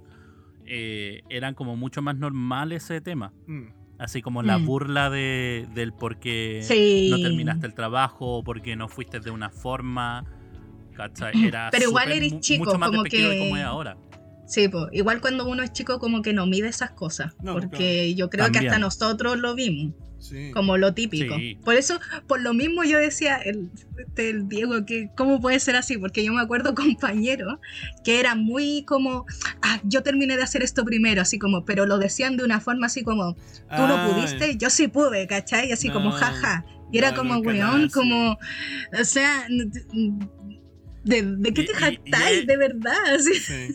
eh, 0.65 1.23
eran 1.29 1.55
como 1.55 1.77
mucho 1.77 2.01
más 2.01 2.17
normal 2.17 2.73
ese 2.73 3.01
tema. 3.01 3.33
Mm. 3.47 3.67
Así 4.05 4.21
como 4.21 4.43
la 4.43 4.59
mm. 4.59 4.67
burla 4.67 5.09
de, 5.09 5.67
del 5.73 5.95
por 5.95 6.19
qué 6.19 6.61
no 7.11 7.17
terminaste 7.23 7.67
el 7.67 7.73
trabajo 7.73 8.37
o 8.37 8.45
por 8.45 8.61
qué 8.61 8.77
no 8.77 8.87
fuiste 8.87 9.19
de 9.19 9.31
una 9.31 9.49
forma. 9.49 10.27
Era 11.33 11.71
Pero 11.73 11.89
igual 11.89 12.13
eres 12.13 12.39
chico, 12.41 12.67
mucho 12.67 12.79
más 12.79 12.91
como 12.91 13.03
que... 13.05 13.39
como 13.39 13.57
es 13.57 13.65
ahora. 13.65 13.97
Sí, 14.55 14.69
pues 14.69 14.85
igual 14.93 15.21
cuando 15.21 15.49
uno 15.49 15.63
es 15.65 15.73
chico 15.73 15.99
como 15.99 16.23
que 16.23 16.33
no 16.33 16.47
mide 16.47 16.69
esas 16.69 16.91
cosas, 16.93 17.33
No, 17.43 17.55
porque 17.55 18.15
yo 18.15 18.31
creo 18.31 18.53
que 18.53 18.59
hasta 18.61 18.79
nosotros 18.79 19.37
lo 19.39 19.55
vimos, 19.57 19.95
Sí. 20.21 20.53
como 20.53 20.77
lo 20.79 20.95
típico. 20.95 21.35
Sí. 21.37 21.59
Por 21.65 21.75
eso, 21.75 21.99
por 22.29 22.41
lo 22.41 22.55
mismo 22.55 22.85
yo 22.85 22.99
decía, 22.99 23.37
el, 23.37 23.69
este, 23.99 24.31
el 24.31 24.49
Diego, 24.49 24.87
que 24.87 25.11
cómo 25.17 25.41
puede 25.41 25.59
ser 25.59 25.75
así, 25.77 25.99
porque 25.99 26.23
yo 26.25 26.33
me 26.33 26.41
acuerdo 26.41 26.73
compañeros 26.97 27.59
que 28.05 28.21
era 28.21 28.35
muy 28.37 28.85
como, 28.87 29.27
ah, 29.61 29.81
yo 29.83 30.03
terminé 30.03 30.37
de 30.37 30.43
hacer 30.45 30.63
esto 30.63 30.85
primero, 30.85 31.21
así 31.21 31.39
como, 31.39 31.65
pero 31.65 31.85
lo 31.85 31.99
decían 31.99 32.37
de 32.37 32.45
una 32.45 32.61
forma 32.61 32.87
así 32.87 33.03
como, 33.03 33.35
tú 33.35 33.83
no 33.89 33.97
Ay, 33.99 34.13
pudiste, 34.13 34.57
yo 34.57 34.71
sí 34.71 34.87
pude, 34.89 35.27
¿cachai? 35.27 35.73
Así 35.73 35.91
como, 35.91 36.11
jaja. 36.13 36.65
Y 36.93 36.99
era 36.99 37.11
no, 37.11 37.17
como, 37.19 37.39
weón, 37.41 37.91
como, 37.91 38.39
o 38.99 39.05
sea, 39.05 39.47
¿de, 41.05 41.23
de 41.23 41.53
qué 41.53 41.65
te 41.65 41.73
y- 41.73 41.75
jactáis 41.75 42.43
y- 42.45 42.47
de 42.47 42.57
verdad? 42.57 42.95
Así. 43.17 43.35
Sí. 43.35 43.75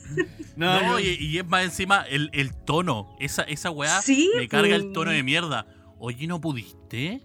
No, 0.60 0.82
No, 0.82 1.00
yo- 1.00 1.06
y, 1.10 1.14
y 1.26 1.38
es 1.38 1.48
más 1.48 1.64
encima 1.64 2.02
el, 2.10 2.30
el 2.34 2.54
tono. 2.54 3.16
Esa, 3.20 3.44
esa 3.44 3.72
weá 3.72 4.02
Sí, 4.02 4.30
me 4.36 4.48
carga 4.48 4.76
el 4.76 4.88
po. 4.88 4.92
tono 4.94 5.12
de 5.12 5.24
mierda. 5.24 5.66
Oye, 6.00 6.28
¿no 6.28 6.40
pudiste? 6.42 7.22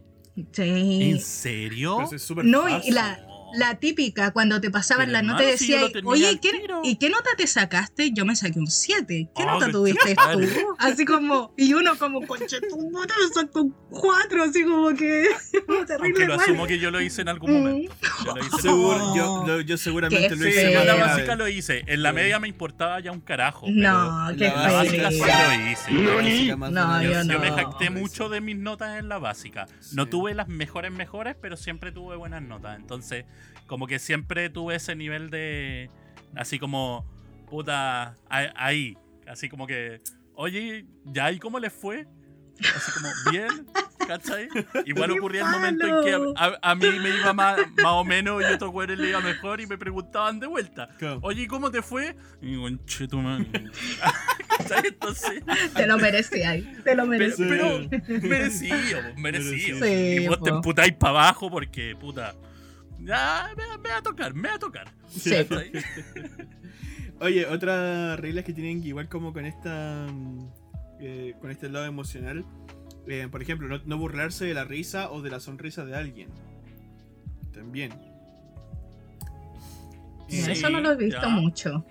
Sí. 0.52 0.98
¿En 1.10 1.20
serio? 1.20 2.00
es 2.10 2.30
No, 2.44 2.68
y 2.84 2.90
la- 2.90 3.20
La 3.56 3.76
típica, 3.76 4.32
cuando 4.32 4.60
te 4.60 4.70
pasaban 4.70 5.12
la 5.12 5.22
nota 5.22 5.42
y 5.42 5.46
hermano, 5.46 5.58
si 5.58 5.68
yo 5.68 6.08
oye, 6.08 6.40
¿qué, 6.40 6.52
tiro". 6.52 6.80
¿y 6.84 6.96
qué 6.96 7.08
nota 7.10 7.30
te 7.36 7.46
sacaste? 7.46 8.10
Yo 8.12 8.24
me 8.24 8.34
saqué 8.36 8.58
un 8.58 8.66
7. 8.66 9.30
¿Qué 9.34 9.42
Oh, 9.42 9.46
nota 9.46 9.70
tuviste 9.70 10.14
madre. 10.16 10.46
tú? 10.48 10.60
Así 10.78 11.04
como, 11.04 11.52
y 11.56 11.72
uno 11.74 11.96
como, 11.96 12.26
conche, 12.26 12.60
tu 12.60 12.90
madre 12.90 13.12
me 13.28 13.32
sacó 13.34 13.62
un 13.62 13.74
4, 13.90 14.42
así 14.44 14.64
como 14.64 14.88
que, 14.94 15.28
terrible 15.86 15.96
Aunque 16.00 16.26
lo 16.26 16.36
mal. 16.36 16.40
asumo 16.44 16.66
que 16.66 16.78
yo 16.78 16.90
lo 16.90 17.00
hice 17.00 17.22
en 17.22 17.28
algún 17.28 17.50
Mm. 17.50 17.54
momento. 17.62 17.94
Yo 18.24 18.34
lo 18.34 18.40
hice 18.40 18.56
en 18.56 18.62
Seguro, 18.62 18.98
Oh. 19.12 19.16
yo, 19.16 19.44
lo- 19.46 19.60
yo 19.60 19.76
seguramente 19.76 20.28
Qué 20.28 20.36
lo 20.36 20.48
hice 20.48 20.60
feo. 20.70 20.80
en 20.80 20.86
la 20.86 20.94
básica 20.96 21.36
lo 21.36 21.48
hice. 21.48 21.84
En 21.86 22.02
la 22.02 22.12
media 22.12 22.38
me 22.40 22.48
importaba 22.48 22.98
ya 23.00 23.12
un 23.12 23.20
carajo. 23.20 23.66
No, 23.70 24.30
qué 24.36 24.46
la 24.46 24.52
en 24.54 24.62
la 24.62 24.72
básica 24.72 25.10
sí 25.10 25.20
feo. 25.20 26.02
lo 26.02 26.20
hice. 26.28 26.56
Más 26.56 26.70
de 26.70 26.74
No, 26.74 27.02
Yo, 27.02 27.12
yo 27.12 27.22
yo 27.34 27.38
me 27.40 27.50
no. 27.50 27.56
jacté 27.56 27.90
mucho 27.90 28.28
de 28.28 28.40
mis 28.40 28.56
notas 28.56 28.98
en 28.98 29.08
la 29.08 29.18
básica. 29.18 29.66
No 29.92 30.06
tuve 30.06 30.34
las 30.34 30.48
mejores 30.48 30.90
mejores, 30.92 31.36
pero 31.40 31.56
siempre 31.56 31.92
tuve 31.92 32.16
buenas 32.16 32.42
notas. 32.42 32.76
Entonces, 32.78 33.24
como 33.66 33.86
que 33.86 33.98
siempre 33.98 34.50
tuve 34.50 34.74
ese 34.76 34.94
nivel 34.96 35.30
de... 35.30 35.90
Así 36.36 36.58
como, 36.58 37.06
puta, 37.48 38.16
ahí. 38.28 38.96
Así 39.26 39.48
como 39.48 39.66
que, 39.66 40.00
oye, 40.34 40.86
¿ya 41.04 41.30
y 41.32 41.38
cómo 41.38 41.58
les 41.60 41.72
fue? 41.72 42.06
Así 42.60 42.92
como, 42.92 43.08
bien, 43.32 43.66
¿cachai? 44.06 44.48
Igual 44.84 45.10
¡Qué 45.12 45.18
ocurría 45.18 45.40
el 45.42 45.48
momento 45.50 45.86
en 45.86 46.04
que 46.04 46.12
a, 46.36 46.44
a- 46.46 46.70
a 46.70 46.74
mí 46.76 46.86
me 47.00 47.08
iba 47.10 47.32
más, 47.32 47.58
más 47.82 47.86
o 47.92 48.04
menos 48.04 48.40
y 48.42 48.44
a 48.44 48.54
otros 48.54 48.70
güeyes 48.70 48.96
le 48.98 49.08
iba 49.10 49.20
mejor 49.20 49.60
y 49.60 49.66
me 49.66 49.76
preguntaban 49.76 50.38
de 50.38 50.46
vuelta. 50.46 50.88
Oye, 51.22 51.42
¿y 51.42 51.46
cómo 51.48 51.70
te 51.72 51.82
fue? 51.82 52.14
Y 52.40 52.50
digo, 52.50 52.62
"Conche 52.62 53.08
tu 53.08 53.18
madre". 53.18 53.46
¿Cachai? 54.58 54.86
Entonces, 54.88 55.42
Te 55.74 55.86
lo 55.86 55.98
merecías, 55.98 56.58
te 56.84 56.94
lo 56.94 57.02
pero, 57.02 57.06
merecías. 57.06 57.48
pero 57.48 58.28
merecido, 58.28 59.00
merecido. 59.16 59.84
Sí, 59.84 59.92
y 60.22 60.28
vos 60.28 60.40
te 60.42 60.50
po. 60.50 60.56
emputáis 60.56 60.92
para 60.92 61.10
abajo 61.10 61.50
porque, 61.50 61.96
puta, 61.98 62.34
ya 63.04 63.50
me, 63.56 63.78
me 63.82 63.88
va 63.90 63.96
a 63.98 64.02
tocar, 64.02 64.34
me 64.34 64.48
va 64.48 64.54
a 64.54 64.58
tocar. 64.58 64.92
Sí. 65.08 65.30
Oye, 67.20 67.46
otra 67.46 68.16
regla 68.16 68.42
que 68.42 68.52
tienen 68.52 68.82
que 68.82 68.88
igual 68.88 69.08
como 69.08 69.32
con 69.32 69.44
esta 69.46 70.06
mm, 70.12 70.48
eh, 71.00 71.34
con 71.40 71.50
este 71.50 71.68
lado 71.68 71.86
emocional, 71.86 72.44
eh, 73.06 73.28
por 73.30 73.40
ejemplo, 73.42 73.68
no, 73.68 73.80
no 73.84 73.98
burlarse 73.98 74.44
de 74.46 74.54
la 74.54 74.64
risa 74.64 75.10
o 75.10 75.22
de 75.22 75.30
la 75.30 75.40
sonrisa 75.40 75.84
de 75.84 75.94
alguien. 75.96 76.28
También. 77.52 77.92
Sí, 80.28 80.50
Eso 80.50 80.70
no 80.70 80.80
lo 80.80 80.92
he 80.92 80.96
visto 80.96 81.20
ya. 81.22 81.28
mucho. 81.28 81.84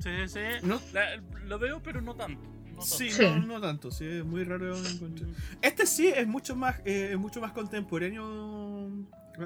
Sí, 0.00 0.10
sí. 0.26 0.40
¿No? 0.62 0.80
La- 0.92 1.20
lo 1.44 1.58
veo, 1.58 1.82
pero 1.82 2.00
no 2.00 2.14
tanto. 2.14 2.42
no 2.42 2.70
tanto. 2.80 2.82
Sí, 2.82 3.10
Sí. 3.10 3.22
No, 3.22 3.46
no 3.46 3.60
tanto, 3.60 3.90
sí, 3.90 4.04
es 4.06 4.24
muy 4.24 4.44
raro 4.44 4.76
encontrar. 4.76 5.30
Este 5.62 5.86
sí 5.86 6.08
es 6.08 6.26
mucho 6.26 6.56
más, 6.56 6.80
eh, 6.84 7.10
es 7.12 7.18
mucho 7.18 7.40
más 7.40 7.52
contemporáneo 7.52 8.90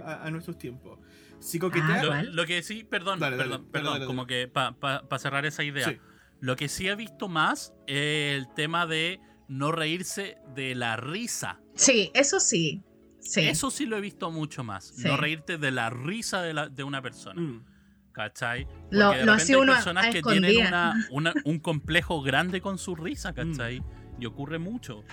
a, 0.04 0.24
a 0.24 0.30
nuestros 0.30 0.58
tiempos. 0.58 0.98
Si 1.40 1.58
coquetea, 1.58 2.02
Ah, 2.02 2.22
Lo, 2.22 2.32
lo 2.32 2.46
que 2.46 2.62
sí, 2.62 2.84
perdón, 2.84 3.18
Dale, 3.18 3.36
perdón, 3.36 3.60
dale, 3.62 3.70
perdón, 3.72 3.92
dale, 3.94 4.06
como 4.06 4.26
que 4.26 4.46
para 4.48 5.18
cerrar 5.18 5.46
esa 5.46 5.64
idea. 5.64 5.88
Sí. 5.88 5.98
Lo 6.40 6.56
que 6.56 6.68
sí 6.68 6.88
he 6.88 6.94
visto 6.96 7.28
más 7.28 7.72
es 7.86 8.36
el 8.38 8.46
tema 8.54 8.86
de 8.86 9.20
no 9.48 9.72
reírse 9.72 10.38
de 10.54 10.74
la 10.74 10.96
risa. 10.96 11.60
Sí, 11.74 12.10
eso 12.14 12.40
sí. 12.40 12.82
Sí. 13.20 13.40
Eso 13.40 13.70
sí 13.70 13.84
lo 13.86 13.96
he 13.96 14.00
visto 14.00 14.30
mucho 14.30 14.64
más. 14.64 14.92
Sí. 14.96 15.06
No 15.06 15.16
reírte 15.16 15.58
de 15.58 15.70
la 15.70 15.90
risa 15.90 16.40
de, 16.42 16.54
la- 16.54 16.68
de 16.68 16.82
una 16.84 17.02
persona. 17.02 17.40
Mm, 17.40 17.64
¿Cachai? 18.12 18.66
Lo- 18.90 19.06
Porque 19.08 19.18
de 19.20 19.24
lo 19.26 19.32
repente 19.32 19.32
hacía 19.42 19.56
hay 19.56 19.62
uno 19.62 19.72
a- 19.72 19.74
personas 19.76 20.06
a 20.06 20.10
que 20.10 20.22
tienen 20.22 20.44
escondidas. 20.44 20.68
una, 20.70 21.06
una- 21.10 21.34
un 21.44 21.58
complejo 21.58 22.22
grande 22.22 22.60
con 22.60 22.78
su 22.78 22.96
Mm. 22.96 23.02
risa, 23.04 23.32
¿cachai? 23.34 23.82
Y 24.18 24.26
ocurre 24.26 24.58
mucho. 24.58 25.04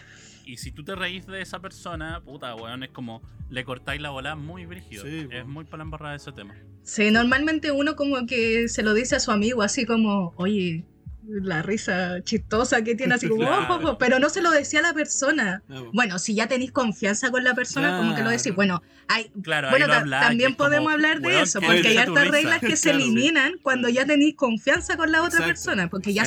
Y 0.47 0.55
si 0.55 0.71
tú 0.71 0.81
te 0.85 0.95
reís 0.95 1.27
de 1.27 1.41
esa 1.41 1.59
persona, 1.59 2.21
puta, 2.23 2.55
weón, 2.55 2.81
es 2.83 2.89
como 2.91 3.21
le 3.49 3.65
cortáis 3.65 3.99
la 3.99 4.11
bola 4.11 4.37
muy 4.37 4.65
brígido. 4.65 5.03
Sí, 5.03 5.27
es 5.29 5.45
muy 5.45 5.65
para 5.65 5.79
la 5.79 5.83
embarrada 5.83 6.15
ese 6.15 6.31
tema. 6.31 6.55
Sí, 6.83 7.11
normalmente 7.11 7.71
uno 7.71 7.97
como 7.97 8.25
que 8.25 8.69
se 8.69 8.81
lo 8.81 8.93
dice 8.93 9.17
a 9.17 9.19
su 9.19 9.31
amigo 9.31 9.61
así 9.61 9.85
como, 9.85 10.33
oye, 10.37 10.85
la 11.29 11.61
risa 11.61 12.21
chistosa 12.23 12.81
que 12.83 12.95
tiene 12.95 13.15
así 13.15 13.27
como, 13.27 13.41
Claro. 13.41 13.65
"Oh, 13.69 13.79
oh, 13.83 13.89
oh", 13.91 13.97
pero 13.97 14.19
no 14.19 14.29
se 14.29 14.41
lo 14.41 14.51
decía 14.51 14.79
a 14.79 14.83
la 14.83 14.93
persona. 14.93 15.61
no, 15.67 15.85
po. 15.85 15.91
Bueno, 15.93 16.19
si 16.19 16.35
ya 16.35 16.47
tenéis 16.47 16.71
confianza 16.71 17.31
con 17.31 17.43
la 17.43 17.53
persona, 17.53 17.97
como 17.97 18.15
que 18.15 18.23
lo 18.23 18.29
decís. 18.29 18.43
Claro. 18.43 18.55
Bueno, 18.55 18.81
hay, 19.09 19.31
Claro, 19.41 19.69
bueno 19.69 19.87
también 19.87 20.53
como, 20.55 20.67
podemos 20.69 20.91
hablar 20.93 21.21
de 21.21 21.41
eso, 21.41 21.59
¿qué 21.59 21.65
porque 21.67 21.87
hay 21.89 21.97
hartas 21.97 22.27
reglas 22.29 22.59
que 22.59 22.75
se 22.75 22.89
Claro, 22.91 23.03
eliminan 23.05 23.53
cuando 23.61 23.87
ya 23.89 24.05
tenéis 24.05 24.35
confianza 24.35 24.97
con 24.97 25.11
la 25.11 25.19
otra 25.19 25.39
Exacto. 25.39 25.47
persona, 25.47 25.89
porque 25.89 26.13
ya, 26.13 26.25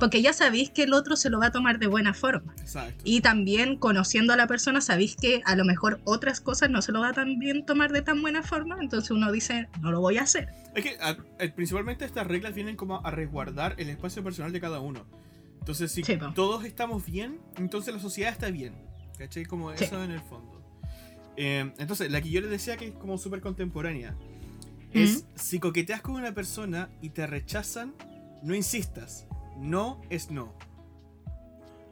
porque 0.00 0.22
ya 0.22 0.32
sabéis 0.32 0.70
que 0.70 0.84
el 0.84 0.92
otro 0.94 1.16
se 1.16 1.28
lo 1.30 1.40
va 1.40 1.46
a 1.46 1.52
tomar 1.52 1.78
de 1.78 1.86
buena 1.86 2.14
forma. 2.14 2.54
Exacto. 2.60 3.02
Y 3.04 3.20
también 3.20 3.76
conociendo 3.76 4.32
a 4.32 4.36
la 4.36 4.46
persona, 4.46 4.80
sabéis 4.80 5.16
que 5.16 5.42
a 5.44 5.56
lo 5.56 5.64
mejor 5.64 6.00
otras 6.04 6.40
cosas 6.40 6.70
no 6.70 6.80
se 6.82 6.92
lo 6.92 7.00
va 7.00 7.08
a 7.08 7.12
también 7.12 7.64
tomar 7.66 7.92
de 7.92 8.02
tan 8.02 8.20
buena 8.22 8.42
forma, 8.42 8.78
entonces 8.80 9.10
uno 9.10 9.30
dice, 9.30 9.68
no 9.80 9.90
lo 9.92 10.00
voy 10.00 10.18
a 10.18 10.22
hacer. 10.22 10.48
Es 10.74 10.84
que 10.84 10.96
a- 11.02 11.16
eh, 11.38 11.50
principalmente 11.54 12.06
estas 12.06 12.26
reglas 12.26 12.54
vienen 12.54 12.76
como 12.76 13.06
a 13.06 13.10
resguardar 13.10 13.74
el 13.76 13.90
espacio 13.90 14.24
personal 14.24 14.41
de 14.50 14.60
cada 14.60 14.80
uno. 14.80 15.04
Entonces, 15.60 15.92
si 15.92 16.02
Sí, 16.02 16.18
todos 16.34 16.64
estamos 16.64 17.06
bien, 17.06 17.38
entonces 17.56 17.94
la 17.94 18.00
sociedad 18.00 18.32
está 18.32 18.50
bien. 18.50 18.74
¿Cachai? 19.16 19.44
Como 19.44 19.70
Sí. 19.76 19.84
eso 19.84 20.02
en 20.02 20.10
el 20.10 20.20
fondo. 20.20 20.60
Eh, 21.36 21.72
entonces, 21.78 22.10
la 22.10 22.20
que 22.20 22.30
yo 22.30 22.40
les 22.40 22.50
decía 22.50 22.76
que 22.76 22.88
es 22.88 22.94
como 22.94 23.16
súper 23.18 23.40
contemporánea 23.40 24.16
es 24.92 25.24
si 25.36 25.60
coqueteas 25.60 26.00
con 26.02 26.16
una 26.16 26.32
persona 26.32 26.90
y 27.00 27.10
te 27.10 27.26
rechazan, 27.26 27.94
no 28.42 28.54
insistas. 28.54 29.26
No 29.58 30.00
es 30.10 30.30
no. 30.30 30.52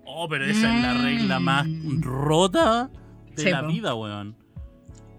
Oh, 0.04 0.28
pero 0.28 0.44
esa 0.46 0.74
es 0.76 0.82
la 0.82 0.94
regla 0.94 1.38
más 1.38 1.66
Mm. 1.68 2.02
rota 2.02 2.90
de 3.36 3.42
Sí, 3.44 3.50
la 3.50 3.60
po. 3.62 3.68
vida, 3.68 3.94
weón. 3.94 4.34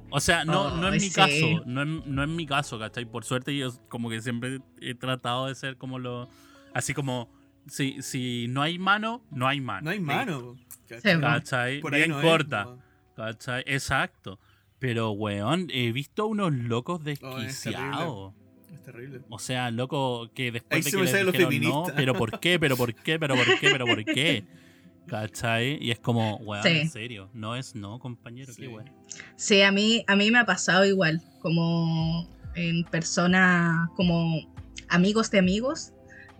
O 0.09 0.19
sea, 0.19 0.43
no, 0.43 0.75
no 0.75 0.87
Ay, 0.87 0.97
es 0.97 1.03
mi 1.03 1.09
sí. 1.09 1.15
caso, 1.15 1.63
no 1.65 1.83
es, 1.83 2.05
no 2.05 2.23
es 2.23 2.29
mi 2.29 2.45
caso, 2.45 2.77
¿cachai? 2.77 3.05
Por 3.05 3.23
suerte 3.23 3.55
yo 3.55 3.71
como 3.87 4.09
que 4.09 4.21
siempre 4.21 4.59
he 4.81 4.93
tratado 4.93 5.45
de 5.47 5.55
ser 5.55 5.77
como 5.77 5.99
lo... 5.99 6.27
Así 6.73 6.93
como, 6.93 7.29
si, 7.67 8.01
si 8.01 8.47
no 8.49 8.61
hay 8.61 8.79
mano, 8.79 9.23
no 9.31 9.47
hay 9.47 9.61
mano. 9.61 9.81
No 9.85 9.89
hay 9.91 9.99
mano. 9.99 10.55
Sí, 10.55 10.95
¿cachai? 10.95 11.15
po. 11.15 11.21
¿Cachai? 11.21 11.79
Por 11.81 11.93
ahí 11.93 12.01
Bien 12.01 12.11
no 12.11 12.19
es, 12.19 12.25
corta. 12.25 12.67
¿cachai? 13.15 13.63
Exacto. 13.67 14.39
Pero, 14.79 15.11
weón, 15.11 15.67
he 15.71 15.91
visto 15.91 16.25
unos 16.27 16.53
locos 16.53 17.01
Oh, 17.05 17.09
es 17.09 17.63
desquiciados. 17.63 18.33
Es 18.73 18.81
terrible. 18.83 19.21
O 19.29 19.37
sea, 19.37 19.69
loco, 19.69 20.31
que 20.33 20.45
Ahí 20.45 20.51
después 20.51 20.85
de 20.85 20.91
se 20.91 20.97
que 20.97 20.97
me 20.97 21.03
le 21.05 21.11
salen 21.11 21.25
los 21.27 21.33
dijeron 21.35 21.61
no, 21.69 21.85
pero 21.95 22.13
¿por 22.15 22.39
qué? 22.39 22.57
¿Pero 22.59 22.75
por 22.77 22.93
qué? 22.95 23.19
¿Pero 23.19 23.35
por 23.35 23.59
qué? 23.59 23.69
¿Pero 23.71 23.85
por 23.85 24.03
qué? 24.05 24.43
¿Cachai? 25.07 25.77
Y 25.83 25.91
es 25.91 25.99
como, 25.99 26.37
weón, 26.37 26.63
Sí. 26.63 26.69
en 26.69 26.89
serio, 26.89 27.29
no 27.33 27.55
es 27.55 27.75
no, 27.75 27.99
compañero, 27.99 28.53
Sí. 28.53 28.61
qué 28.63 28.67
weón. 28.69 28.89
Sí, 29.35 29.61
a 29.61 29.71
mí, 29.71 30.03
a 30.07 30.15
mí 30.15 30.31
me 30.31 30.39
ha 30.39 30.45
pasado 30.45 30.85
igual, 30.85 31.21
como 31.41 32.27
en 32.55 32.83
personas, 32.85 33.89
como 33.95 34.51
amigos 34.89 35.29
de 35.31 35.39
amigos, 35.39 35.93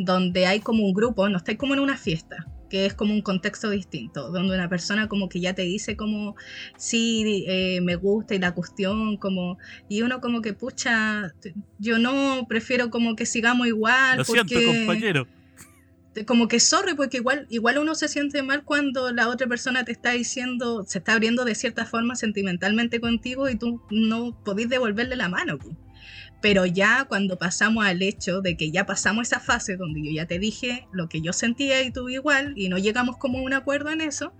donde 0.05 0.45
hay 0.45 0.59
como 0.59 0.85
un 0.85 0.93
grupo, 0.93 1.27
no 1.29 1.37
estáis 1.37 1.57
como 1.57 1.73
en 1.73 1.79
una 1.79 1.97
fiesta, 1.97 2.45
que 2.69 2.85
es 2.85 2.93
como 2.93 3.13
un 3.13 3.21
contexto 3.21 3.69
distinto, 3.69 4.31
donde 4.31 4.55
una 4.55 4.69
persona 4.69 5.07
como 5.07 5.27
que 5.29 5.39
ya 5.41 5.53
te 5.53 5.63
dice 5.63 5.95
como, 5.97 6.35
sí, 6.77 7.43
eh, 7.47 7.81
me 7.81 7.95
gusta 7.95 8.33
y 8.35 8.39
la 8.39 8.53
cuestión, 8.53 9.17
como, 9.17 9.57
y 9.89 10.01
uno 10.03 10.21
como 10.21 10.41
que, 10.41 10.53
pucha, 10.53 11.33
yo 11.79 11.99
no, 11.99 12.45
prefiero 12.47 12.89
como 12.89 13.15
que 13.15 13.25
sigamos 13.25 13.67
igual. 13.67 14.19
Lo 14.19 14.23
siento, 14.23 14.53
porque- 14.53 14.85
compañero. 14.85 15.27
te- 16.13 16.25
como 16.25 16.47
que 16.47 16.59
sorry, 16.59 16.93
porque 16.95 17.17
igual, 17.17 17.45
igual 17.49 17.77
uno 17.77 17.95
se 17.95 18.07
siente 18.07 18.41
mal 18.43 18.63
cuando 18.63 19.11
la 19.11 19.27
otra 19.29 19.47
persona 19.47 19.83
te 19.85 19.91
está 19.91 20.11
diciendo, 20.11 20.83
se 20.87 20.97
está 20.99 21.13
abriendo 21.13 21.45
de 21.45 21.55
cierta 21.55 21.85
forma 21.85 22.15
sentimentalmente 22.15 22.99
contigo 22.99 23.49
y 23.49 23.55
tú 23.57 23.81
no 23.91 24.37
podés 24.43 24.67
devolverle 24.69 25.15
la 25.15 25.29
mano. 25.29 25.57
Pero 26.41 26.65
ya 26.65 27.05
cuando 27.05 27.37
pasamos 27.37 27.85
al 27.85 28.01
hecho 28.01 28.41
de 28.41 28.57
que 28.57 28.71
ya 28.71 28.85
pasamos 28.85 29.27
esa 29.27 29.39
fase 29.39 29.77
donde 29.77 30.03
yo 30.03 30.11
ya 30.11 30.25
te 30.25 30.39
dije 30.39 30.87
lo 30.91 31.07
que 31.07 31.21
yo 31.21 31.33
sentía 31.33 31.81
y 31.83 31.91
tú 31.91 32.09
igual, 32.09 32.53
y 32.55 32.69
no 32.69 32.77
llegamos 32.77 33.17
como 33.17 33.41
un 33.41 33.53
acuerdo 33.53 33.91
en 33.91 34.01
eso, 34.01 34.33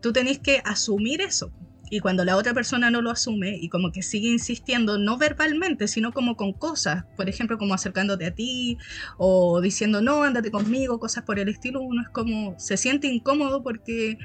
tú 0.00 0.12
tenés 0.12 0.38
que 0.38 0.62
asumir 0.64 1.20
eso. 1.20 1.52
Y 1.92 1.98
cuando 1.98 2.24
la 2.24 2.36
otra 2.36 2.54
persona 2.54 2.88
no 2.88 3.02
lo 3.02 3.10
asume 3.10 3.56
y 3.60 3.68
como 3.68 3.90
que 3.90 4.02
sigue 4.02 4.28
insistiendo, 4.28 4.96
no 4.96 5.18
verbalmente, 5.18 5.88
sino 5.88 6.12
como 6.12 6.36
con 6.36 6.52
cosas, 6.52 7.04
por 7.16 7.28
ejemplo, 7.28 7.58
como 7.58 7.74
acercándote 7.74 8.26
a 8.26 8.30
ti 8.30 8.78
o 9.18 9.60
diciendo, 9.60 10.00
no, 10.00 10.22
ándate 10.22 10.52
conmigo, 10.52 11.00
cosas 11.00 11.24
por 11.24 11.40
el 11.40 11.48
estilo, 11.48 11.82
uno 11.82 12.02
es 12.02 12.08
como, 12.08 12.54
se 12.60 12.76
siente 12.76 13.08
incómodo 13.08 13.64
porque 13.64 14.18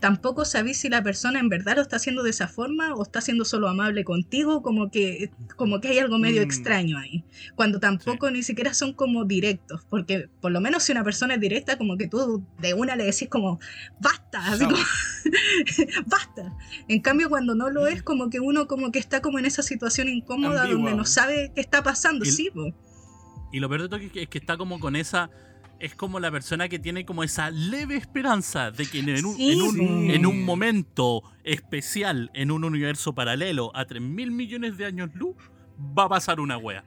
tampoco 0.00 0.44
sabéis 0.44 0.78
si 0.78 0.88
la 0.88 1.02
persona 1.02 1.40
en 1.40 1.48
verdad 1.48 1.76
lo 1.76 1.82
está 1.82 1.96
haciendo 1.96 2.22
de 2.22 2.30
esa 2.30 2.48
forma 2.48 2.94
o 2.94 3.02
está 3.02 3.20
siendo 3.20 3.44
solo 3.44 3.68
amable 3.68 4.04
contigo, 4.04 4.62
como 4.62 4.90
que, 4.90 5.30
como 5.56 5.80
que 5.80 5.88
hay 5.88 5.98
algo 5.98 6.18
medio 6.18 6.40
Mm. 6.42 6.44
extraño 6.44 6.98
ahí. 6.98 7.24
Cuando 7.54 7.80
tampoco 7.80 8.30
ni 8.30 8.42
siquiera 8.42 8.74
son 8.74 8.92
como 8.92 9.24
directos, 9.24 9.84
porque 9.88 10.28
por 10.40 10.52
lo 10.52 10.60
menos 10.60 10.82
si 10.82 10.92
una 10.92 11.02
persona 11.04 11.34
es 11.34 11.40
directa, 11.40 11.78
como 11.78 11.96
que 11.96 12.08
tú 12.08 12.44
de 12.60 12.74
una 12.74 12.94
le 12.96 13.04
decís 13.04 13.28
como, 13.28 13.58
basta, 14.00 14.38
así 14.46 14.64
como, 14.64 14.76
basta. 16.06 16.52
En 16.88 17.00
cambio, 17.00 17.28
cuando 17.28 17.54
no 17.54 17.70
lo 17.70 17.86
es, 17.86 18.02
como 18.02 18.30
que 18.30 18.40
uno 18.40 18.66
como 18.66 18.92
que 18.92 18.98
está 18.98 19.20
como 19.22 19.38
en 19.38 19.46
esa 19.46 19.62
situación 19.62 20.08
incómoda 20.08 20.62
Ambigua. 20.62 20.82
donde 20.90 20.96
no 20.96 21.04
sabe 21.04 21.52
qué 21.54 21.60
está 21.60 21.82
pasando, 21.82 22.24
Y- 22.24 22.30
sí, 22.30 22.50
po. 22.52 22.74
Y 23.52 23.60
lo 23.60 23.68
peor 23.68 23.82
de 23.82 23.88
todo 23.88 24.00
es 24.00 24.10
que, 24.12 24.22
es 24.24 24.28
que 24.28 24.38
está 24.38 24.56
como 24.56 24.80
con 24.80 24.96
esa. 24.96 25.30
Es 25.78 25.94
como 25.94 26.20
la 26.20 26.30
persona 26.30 26.68
que 26.68 26.78
tiene 26.78 27.04
como 27.04 27.22
esa 27.22 27.50
leve 27.50 27.96
esperanza 27.96 28.70
de 28.70 28.86
que 28.86 29.00
en 29.00 29.24
un, 29.26 29.34
Sí, 29.36 29.52
en 29.52 29.60
un, 29.62 29.74
sí. 29.74 30.14
en 30.14 30.24
un 30.26 30.42
momento 30.44 31.22
especial, 31.44 32.30
en 32.34 32.50
un 32.50 32.64
universo 32.64 33.14
paralelo, 33.14 33.70
a 33.74 33.84
3 33.84 34.00
mil 34.00 34.30
millones 34.30 34.78
de 34.78 34.86
años 34.86 35.10
luz, 35.14 35.36
va 35.78 36.04
a 36.04 36.08
pasar 36.08 36.40
una 36.40 36.56
wea. 36.56 36.84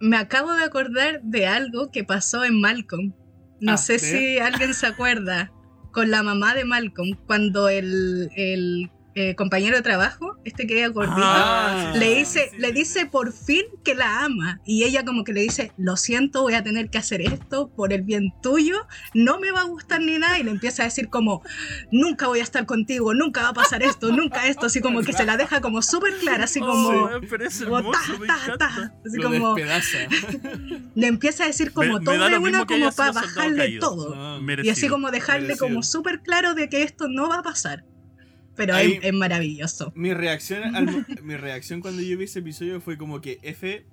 Me 0.00 0.16
acabo 0.16 0.52
de 0.52 0.62
acordar 0.64 1.20
de 1.22 1.46
algo 1.48 1.90
que 1.90 2.04
pasó 2.04 2.44
en 2.44 2.60
Malcolm. 2.60 3.12
No 3.60 3.72
Ah, 3.72 3.76
sé 3.76 3.98
si 3.98 4.38
alguien 4.38 4.72
se 4.74 4.86
acuerda. 4.86 5.52
Con 5.90 6.10
la 6.12 6.22
mamá 6.22 6.54
de 6.54 6.64
Malcolm, 6.64 7.16
cuando 7.26 7.68
el, 7.68 8.30
el, 8.36 8.88
eh, 9.20 9.34
compañero 9.34 9.74
de 9.76 9.82
trabajo, 9.82 10.36
este 10.44 10.66
que 10.66 10.78
era 10.78 10.88
gordito, 10.88 11.16
Ah, 11.20 11.92
le 11.96 12.14
dice, 12.16 12.50
sí, 12.52 12.56
le 12.58 12.70
dice 12.72 13.06
por 13.06 13.32
fin 13.32 13.62
que 13.84 13.94
la 13.94 14.24
ama. 14.24 14.60
Y 14.64 14.84
ella 14.84 15.04
como 15.04 15.24
que 15.24 15.32
le 15.32 15.40
dice, 15.40 15.72
lo 15.76 15.96
siento, 15.96 16.42
voy 16.42 16.54
a 16.54 16.62
tener 16.62 16.88
que 16.90 16.98
hacer 16.98 17.20
esto 17.22 17.68
por 17.74 17.92
el 17.92 18.02
bien 18.02 18.32
tuyo, 18.42 18.86
no 19.14 19.40
me 19.40 19.50
va 19.50 19.60
a 19.62 19.64
gustar 19.64 20.00
ni 20.00 20.18
nada. 20.18 20.38
Y 20.38 20.44
le 20.44 20.50
empieza 20.52 20.82
a 20.82 20.86
decir 20.86 21.08
como, 21.08 21.42
nunca 21.90 22.28
voy 22.28 22.40
a 22.40 22.42
estar 22.42 22.64
contigo, 22.66 23.12
nunca 23.14 23.42
va 23.42 23.48
a 23.48 23.54
pasar 23.54 23.82
esto, 23.82 24.12
nunca 24.12 24.46
esto. 24.46 24.66
Así 24.66 24.80
como 24.80 25.02
que 25.02 25.12
se 25.12 25.24
la 25.24 25.36
deja 25.36 25.60
como 25.60 25.82
súper 25.82 26.14
clara, 26.18 26.44
así 26.44 26.60
como... 26.60 26.88
Oh, 26.88 27.10
pero 27.28 27.44
es 27.46 27.62
como 27.64 27.90
ta, 27.90 28.00
me 28.20 28.26
ta, 28.26 28.56
ta. 28.58 28.94
Así 29.04 29.16
lo 29.16 29.24
como 29.30 29.56
le 30.94 31.06
empieza 31.06 31.44
a 31.44 31.46
decir 31.48 31.72
como 31.72 31.94
Me- 31.94 31.98
me 32.00 32.04
todo 32.04 32.18
da 32.18 32.28
de 32.28 32.38
una 32.38 32.66
como 32.66 32.90
para 32.92 33.12
bajarle 33.12 33.56
caído. 33.56 33.80
todo. 33.88 34.14
Ah, 34.16 34.36
Y 34.38 34.40
así 34.40 34.44
Merecido. 34.44 34.92
como 34.92 35.10
dejarle 35.10 35.42
merecido. 35.48 35.66
como 35.68 35.82
súper 35.82 36.20
claro 36.20 36.54
de 36.54 36.68
que 36.68 36.82
esto 36.82 37.08
no 37.08 37.28
va 37.28 37.38
a 37.38 37.42
pasar. 37.42 37.84
Pero 38.58 38.74
Ahí- 38.74 38.98
es, 39.00 39.04
es 39.04 39.12
maravilloso. 39.14 39.92
Mi 39.96 40.12
reacción, 40.12 40.76
al- 40.76 41.06
mi 41.22 41.36
reacción 41.36 41.80
cuando 41.80 42.02
yo 42.02 42.18
vi 42.18 42.24
ese 42.24 42.40
episodio 42.40 42.80
fue 42.82 42.98
como 42.98 43.20
que 43.22 43.38
F 43.42 43.86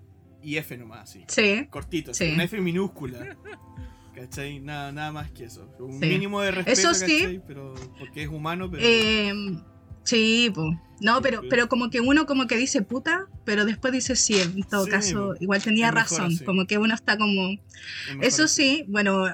y 0.43 0.57
F 0.57 0.77
nomás, 0.77 1.03
así. 1.09 1.23
Sí. 1.29 1.67
Cortito, 1.69 2.13
Sí. 2.13 2.31
una 2.33 2.43
F 2.43 2.59
minúscula. 2.59 3.37
¿Cachai? 4.13 4.59
Nada, 4.59 4.91
nada 4.91 5.11
más 5.11 5.31
que 5.31 5.45
eso. 5.45 5.69
Un 5.79 5.99
Sí. 5.99 6.05
mínimo 6.07 6.41
de 6.41 6.51
respeto, 6.51 6.79
Eso 6.79 6.93
sí. 6.93 7.19
¿cachai? 7.21 7.41
Pero, 7.47 7.73
porque 7.99 8.23
es 8.23 8.29
humano, 8.29 8.69
pero... 8.71 8.81
Eh, 8.85 9.33
sí, 10.03 10.51
po. 10.53 10.63
No, 11.01 11.21
pero, 11.21 11.41
pero 11.49 11.67
como 11.67 11.89
que 11.89 11.99
uno 11.99 12.25
como 12.25 12.47
que 12.47 12.55
dice 12.55 12.81
puta, 12.81 13.27
pero 13.43 13.65
después 13.65 13.91
dice 13.91 14.15
sí, 14.15 14.35
en 14.39 14.63
todo 14.63 14.85
Sí, 14.85 14.91
caso, 14.91 15.33
po. 15.37 15.43
igual 15.43 15.61
tenía 15.61 15.89
Es 15.89 15.93
razón. 15.93 16.37
Como 16.45 16.65
que 16.65 16.77
uno 16.77 16.93
está 16.95 17.17
como... 17.17 17.49
es 17.51 17.59
Eso 18.21 18.47
sí, 18.47 18.85
bueno, 18.87 19.25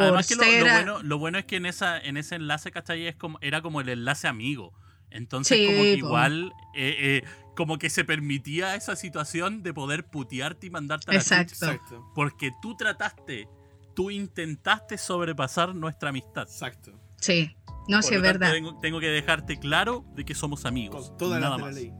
por 0.00 0.08
Además 0.08 0.26
que 0.28 0.34
lo, 0.36 0.72
bueno, 0.72 1.02
lo 1.02 1.18
bueno 1.18 1.38
es 1.38 1.44
que 1.44 1.56
en 1.56 1.66
esa 1.66 1.98
en 1.98 2.16
ese 2.16 2.36
enlace, 2.36 2.70
¿cachai? 2.70 3.06
Es 3.06 3.16
como, 3.16 3.38
era 3.40 3.62
como 3.62 3.80
el 3.80 3.88
enlace 3.88 4.28
amigo. 4.28 4.72
Entonces 5.10 5.58
Sí, 5.58 5.66
como 5.66 5.82
que 5.82 5.94
igual 5.94 6.52
eh, 6.74 6.96
eh, 6.98 7.24
como 7.56 7.78
que 7.78 7.90
se 7.90 8.04
permitía 8.04 8.74
esa 8.76 8.94
situación 8.96 9.62
de 9.62 9.74
poder 9.74 10.04
putearte 10.06 10.68
y 10.68 10.70
mandarte 10.70 11.10
a 11.10 11.14
la 11.14 11.20
Exacto. 11.20 11.52
chucha. 11.54 11.72
Exacto, 11.72 12.10
Porque 12.14 12.52
tú 12.62 12.76
trataste, 12.76 13.48
tú 13.94 14.10
intentaste 14.10 14.96
sobrepasar 14.98 15.74
nuestra 15.74 16.10
amistad. 16.10 16.42
exacto. 16.42 16.92
Sí, 17.20 17.54
no, 17.88 17.96
Por 17.98 18.04
sí, 18.04 18.14
es 18.14 18.22
verdad. 18.22 18.52
Tengo, 18.52 18.78
tengo 18.78 19.00
que 19.00 19.08
dejarte 19.08 19.58
claro 19.58 20.04
de 20.14 20.24
que 20.24 20.34
somos 20.34 20.64
amigos. 20.64 21.08
Con 21.08 21.18
toda 21.18 21.40
nada 21.40 21.56
la, 21.58 21.64
más. 21.64 21.74
ley. 21.74 21.92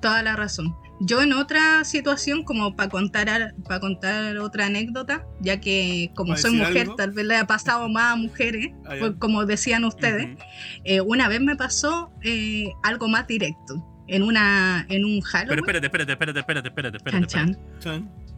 Toda 0.00 0.22
la 0.22 0.34
razón. 0.34 0.74
Yo 1.00 1.22
en 1.22 1.32
otra 1.32 1.84
situación, 1.84 2.42
como 2.42 2.74
para 2.74 2.88
contar, 2.88 3.54
para 3.68 3.78
contar 3.80 4.36
otra 4.38 4.66
anécdota, 4.66 5.24
ya 5.40 5.60
que 5.60 6.10
como 6.16 6.30
¿Para 6.30 6.42
soy 6.42 6.56
mujer, 6.56 6.78
algo? 6.82 6.96
tal 6.96 7.12
vez 7.12 7.24
le 7.24 7.36
ha 7.36 7.46
pasado 7.46 7.88
más 7.88 8.12
a 8.14 8.16
mujeres, 8.16 8.72
Ah, 8.84 8.94
pues, 8.98 9.12
como 9.18 9.44
decían 9.46 9.84
ustedes, 9.84 10.36
eh, 10.84 11.00
una 11.00 11.28
vez 11.28 11.40
me 11.40 11.54
pasó 11.56 12.10
eh, 12.22 12.70
algo 12.82 13.06
más 13.08 13.26
directo. 13.28 13.84
En, 14.10 14.22
una, 14.22 14.86
en 14.88 15.04
un 15.04 15.20
Pero 15.20 15.26
Halloween. 15.30 15.58
espérate, 15.58 15.86
espérate, 15.86 16.12
espérate, 16.12 16.38
espérate, 16.40 16.68
espérate, 16.68 16.96
espérate. 16.96 17.26
chan, 17.26 17.48
espérate. 17.50 17.78
chan. 17.80 18.10
Chan. 18.10 18.28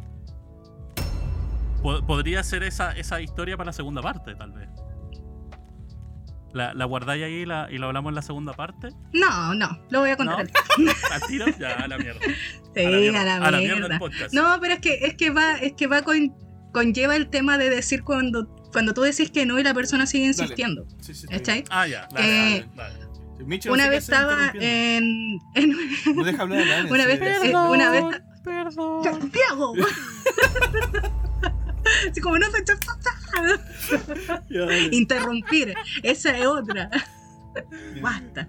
Po- 1.83 2.05
Podría 2.07 2.43
ser 2.43 2.63
esa, 2.65 2.93
esa 2.93 3.21
historia 3.21 3.57
para 3.57 3.69
la 3.69 3.73
segunda 3.73 4.03
parte, 4.03 4.35
tal 4.35 4.53
vez. 4.53 4.69
¿La, 6.53 6.75
la 6.75 6.85
guardáis 6.85 7.23
ahí 7.25 7.33
y 7.35 7.47
la, 7.47 7.69
y 7.71 7.79
la 7.79 7.87
hablamos 7.87 8.11
en 8.11 8.15
la 8.17 8.23
segunda 8.23 8.53
parte? 8.53 8.89
No, 9.13 9.55
no, 9.55 9.69
lo 9.91 10.01
voy 10.01 10.11
a 10.11 10.17
contar. 10.17 10.49
¿No? 10.79 10.91
¿Al 11.13 11.21
tiro? 11.29 11.47
Ya, 11.59 11.73
a 11.75 11.89
la 11.89 11.97
mierda. 11.99 12.21
Sí, 12.75 12.85
a 12.85 12.91
la 12.91 12.99
mierda, 12.99 13.21
a 13.21 13.25
la 13.25 13.35
a 13.37 13.51
la 13.51 13.59
mierda 13.59 13.77
mierda. 13.77 13.95
el 13.95 13.99
podcast. 14.01 14.33
No, 14.35 14.59
pero 14.61 14.75
es 14.75 14.81
que, 14.81 14.95
es 15.03 15.15
que 15.15 15.31
va, 15.31 15.55
es 15.55 15.73
que 15.75 15.87
va 15.89 16.03
con, 16.03 16.33
conlleva 16.73 17.17
el 17.17 17.29
tema 17.31 17.59
de 17.59 17.69
decir 17.71 18.03
cuando, 18.05 18.47
cuando 18.73 18.95
tú 18.95 19.03
decís 19.03 19.31
que 19.31 19.45
no 19.47 19.59
y 19.59 19.63
la 19.65 19.75
persona 19.75 20.07
sigue 20.07 20.25
Dale. 20.31 20.43
insistiendo. 20.43 20.87
Sí, 21.01 21.15
sí, 21.15 21.27
está 21.29 21.37
¿Cachai? 21.39 21.65
Ah, 21.71 21.87
ya, 21.89 22.07
dale, 22.13 22.57
Eh, 22.59 22.67
dale, 22.77 22.95
dale. 22.99 23.11
Sí, 23.39 23.45
Micho 23.45 23.73
Una 23.73 23.89
vez 23.89 24.05
estaba 24.05 24.53
en, 24.55 25.39
en 25.55 25.77
No 26.15 26.25
deja 26.25 26.43
hablar 26.43 26.61
a 26.63 26.67
Dani, 26.67 26.91
una 26.93 27.03
sí, 27.05 27.09
vez- 27.09 27.41
sí. 27.43 27.49
eh, 27.49 27.57
una 27.57 27.91
vez- 27.91 28.23
Perdón. 28.45 29.05
Santiago. 29.05 29.75
Así 32.11 32.21
como 32.21 32.39
no 32.39 32.47
interrumpir. 34.91 35.75
Esa 36.03 36.37
es 36.39 36.47
otra. 36.47 36.91
Basta. 38.03 38.49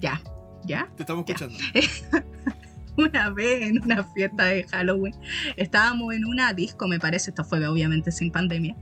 Ya, 0.00 0.20
ya. 0.64 0.88
Te 0.96 1.02
estamos 1.02 1.24
Ya. 1.26 1.34
escuchando. 1.34 1.58
Una 2.96 3.30
vez 3.30 3.62
en 3.62 3.80
una 3.80 4.02
fiesta 4.02 4.46
de 4.46 4.64
Halloween 4.64 5.14
estábamos 5.56 6.14
en 6.14 6.24
una 6.24 6.52
disco, 6.52 6.88
me 6.88 6.98
parece, 6.98 7.30
esto 7.30 7.44
fue 7.44 7.64
obviamente 7.68 8.10
sin 8.10 8.32
pandemia, 8.32 8.74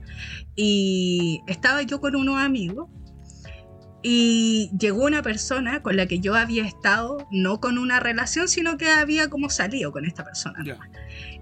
y 0.55 1.41
estaba 1.45 1.83
yo 1.83 2.01
con 2.01 2.15
unos 2.15 2.41
amigos 2.41 2.89
y 4.01 4.71
llegó 4.79 5.05
una 5.05 5.21
persona 5.21 5.83
con 5.83 5.97
la 5.97 6.07
que 6.07 6.19
yo 6.19 6.33
había 6.33 6.65
estado, 6.65 7.27
no 7.31 7.59
con 7.59 7.77
una 7.77 7.99
relación, 7.99 8.47
sino 8.47 8.77
que 8.77 8.89
había 8.89 9.29
como 9.29 9.51
salido 9.51 9.91
con 9.91 10.03
esta 10.05 10.23
persona. 10.23 10.63
Ya. 10.65 10.79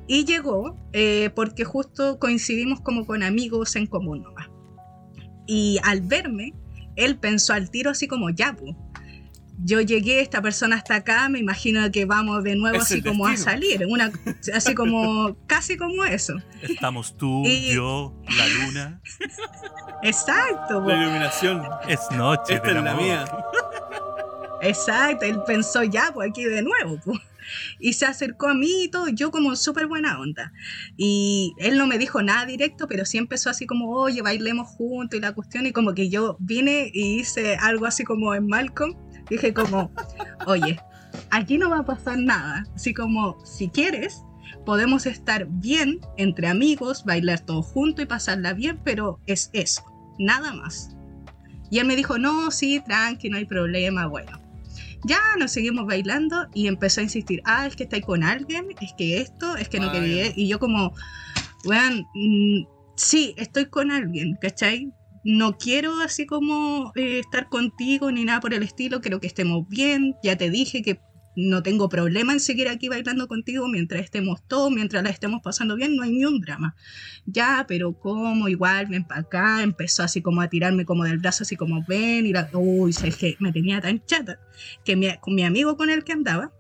Y 0.07 0.25
llegó 0.25 0.77
eh, 0.93 1.29
porque 1.35 1.63
justo 1.65 2.19
coincidimos 2.19 2.79
como 2.81 3.05
con 3.05 3.23
amigos 3.23 3.75
en 3.75 3.87
común 3.87 4.21
nomás. 4.23 4.49
Y 5.47 5.79
al 5.83 6.01
verme, 6.01 6.53
él 6.95 7.17
pensó 7.17 7.53
al 7.53 7.69
tiro 7.71 7.91
así 7.91 8.07
como, 8.07 8.29
ya, 8.29 8.55
pues, 8.55 8.75
yo 9.63 9.79
llegué, 9.79 10.19
esta 10.19 10.41
persona 10.41 10.75
está 10.75 10.95
acá, 10.95 11.29
me 11.29 11.39
imagino 11.39 11.89
que 11.91 12.05
vamos 12.05 12.43
de 12.43 12.55
nuevo 12.55 12.75
Es 12.77 12.83
así 12.83 13.01
como 13.01 13.25
a 13.25 13.37
salir, 13.37 13.85
una, 13.87 14.11
así 14.53 14.75
como, 14.75 15.37
casi 15.47 15.77
como 15.77 16.03
eso. 16.03 16.35
Estamos 16.61 17.15
tú, 17.15 17.43
Y- 17.45 17.73
yo, 17.73 18.13
la 18.37 18.47
luna. 18.65 19.01
Exacto, 20.03 20.83
po. 20.83 20.89
La 20.89 21.01
iluminación. 21.01 21.63
Es 21.87 21.99
noche 22.11 22.55
Esta 22.55 22.67
del 22.67 22.77
es 22.77 22.83
la 22.83 22.91
amor. 22.91 23.03
mía. 23.03 23.25
exacto, 24.61 25.25
él 25.25 25.39
pensó 25.47 25.83
ya, 25.83 26.11
pues 26.13 26.29
aquí 26.29 26.43
de 26.43 26.61
nuevo, 26.61 26.99
po. 27.03 27.13
Y 27.79 27.93
se 27.93 28.05
acercó 28.05 28.47
a 28.47 28.53
mí 28.53 28.83
y 28.83 28.89
todo, 28.89 29.07
yo 29.09 29.31
como 29.31 29.55
súper 29.55 29.87
buena 29.87 30.19
onda. 30.19 30.51
Y 30.97 31.53
él 31.59 31.77
no 31.77 31.87
me 31.87 31.97
dijo 31.97 32.21
nada 32.21 32.45
directo, 32.45 32.87
pero 32.87 33.05
sí 33.05 33.17
empezó 33.17 33.49
así 33.49 33.65
como, 33.65 33.91
oye, 33.91 34.21
bailemos 34.21 34.67
juntos 34.69 35.17
y 35.17 35.21
la 35.21 35.33
cuestión. 35.33 35.65
Y 35.65 35.71
como 35.71 35.93
que 35.93 36.09
yo 36.09 36.37
vine 36.39 36.89
y 36.93 37.19
hice 37.19 37.55
algo 37.55 37.85
así 37.85 38.03
como 38.03 38.33
en 38.33 38.47
Malcolm. 38.47 38.95
Dije 39.29 39.53
como, 39.53 39.91
oye, 40.45 40.79
aquí 41.31 41.57
no 41.57 41.69
va 41.69 41.79
a 41.79 41.85
pasar 41.85 42.17
nada. 42.17 42.65
Así 42.75 42.93
como, 42.93 43.37
si 43.45 43.69
quieres, 43.69 44.23
podemos 44.65 45.05
estar 45.05 45.47
bien 45.49 45.99
entre 46.17 46.47
amigos, 46.47 47.05
bailar 47.05 47.39
todos 47.41 47.65
juntos 47.67 48.03
y 48.03 48.07
pasarla 48.07 48.53
bien, 48.53 48.79
pero 48.83 49.19
es 49.25 49.49
eso, 49.53 49.83
nada 50.19 50.53
más. 50.53 50.95
Y 51.69 51.79
él 51.79 51.87
me 51.87 51.95
dijo, 51.95 52.17
no, 52.17 52.51
sí, 52.51 52.81
tranqui, 52.85 53.29
no 53.29 53.37
hay 53.37 53.45
problema, 53.45 54.07
bueno. 54.07 54.44
Ya 55.05 55.19
nos 55.37 55.51
seguimos 55.51 55.85
bailando 55.85 56.47
y 56.55 56.67
empezó 56.67 56.99
a 56.99 57.03
insistir, 57.03 57.39
ah, 57.45 57.67
es 57.67 57.75
que 57.75 57.83
estáis 57.83 58.03
con 58.03 58.23
alguien, 58.23 58.65
es 58.81 58.91
que 58.97 59.21
esto, 59.21 59.55
es 59.55 59.69
que 59.69 59.79
no 59.79 59.91
quería. 59.91 60.31
Y 60.35 60.47
yo 60.47 60.57
como, 60.57 60.93
bueno, 61.63 62.03
sí, 62.95 63.35
estoy 63.37 63.67
con 63.67 63.91
alguien, 63.91 64.35
¿cachai? 64.41 64.91
No 65.23 65.59
quiero 65.59 65.99
así 66.01 66.25
como 66.25 66.91
eh, 66.95 67.19
estar 67.19 67.49
contigo 67.49 68.11
ni 68.11 68.25
nada 68.25 68.39
por 68.39 68.55
el 68.55 68.63
estilo, 68.63 68.99
quiero 68.99 69.19
que 69.19 69.27
estemos 69.27 69.67
bien, 69.69 70.15
ya 70.23 70.35
te 70.37 70.49
dije 70.49 70.81
que 70.81 70.99
no 71.35 71.63
tengo 71.63 71.89
problema 71.89 72.33
en 72.33 72.39
seguir 72.39 72.67
aquí 72.69 72.89
bailando 72.89 73.27
contigo 73.27 73.67
mientras 73.67 74.03
estemos 74.03 74.45
todos, 74.47 74.71
mientras 74.71 75.03
la 75.03 75.09
estemos 75.09 75.41
pasando 75.43 75.75
bien, 75.75 75.95
no 75.95 76.03
hay 76.03 76.11
ni 76.11 76.25
un 76.25 76.39
drama. 76.39 76.75
Ya, 77.25 77.65
pero 77.67 77.93
como 77.93 78.47
igual, 78.47 78.87
ven 78.87 79.03
para 79.03 79.21
acá, 79.21 79.63
empezó 79.63 80.03
así 80.03 80.21
como 80.21 80.41
a 80.41 80.49
tirarme 80.49 80.85
como 80.85 81.03
del 81.03 81.17
brazo, 81.17 81.43
así 81.43 81.55
como 81.55 81.83
ven, 81.87 82.25
y 82.25 82.33
la, 82.33 82.49
uy, 82.53 82.91
es 83.03 83.15
que 83.17 83.35
me 83.39 83.51
tenía 83.51 83.81
tan 83.81 84.03
chata, 84.05 84.39
que 84.83 84.95
mi, 84.95 85.07
con 85.17 85.35
mi 85.35 85.43
amigo 85.43 85.77
con 85.77 85.89
el 85.89 86.03
que 86.03 86.13
andaba, 86.13 86.51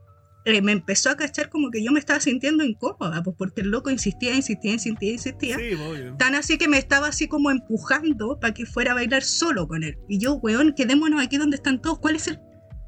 eh, 0.45 0.61
me 0.61 0.73
empezó 0.73 1.09
a 1.09 1.17
cachar 1.17 1.49
como 1.49 1.71
que 1.71 1.83
yo 1.83 1.91
me 1.91 1.99
estaba 1.99 2.19
sintiendo 2.19 2.63
incómoda, 2.63 3.23
pues 3.23 3.35
porque 3.35 3.61
el 3.61 3.69
loco 3.69 3.89
insistía, 3.89 4.35
insistía, 4.35 4.73
insistía, 4.73 5.11
insistía. 5.11 5.57
Sí. 5.57 5.71
Tan 6.19 6.35
así 6.35 6.59
que 6.59 6.67
me 6.67 6.77
estaba 6.77 7.07
así 7.07 7.27
como 7.27 7.49
empujando 7.49 8.39
para 8.39 8.53
que 8.53 8.67
fuera 8.67 8.91
a 8.91 8.95
bailar 8.95 9.23
solo 9.23 9.67
con 9.67 9.81
él. 9.81 9.97
Y 10.07 10.19
yo, 10.19 10.35
weón, 10.35 10.73
quedémonos 10.73 11.19
aquí 11.19 11.37
donde 11.37 11.55
están 11.55 11.81
todos. 11.81 11.97
¿Cuál 11.97 12.17
es 12.17 12.27
el 12.27 12.39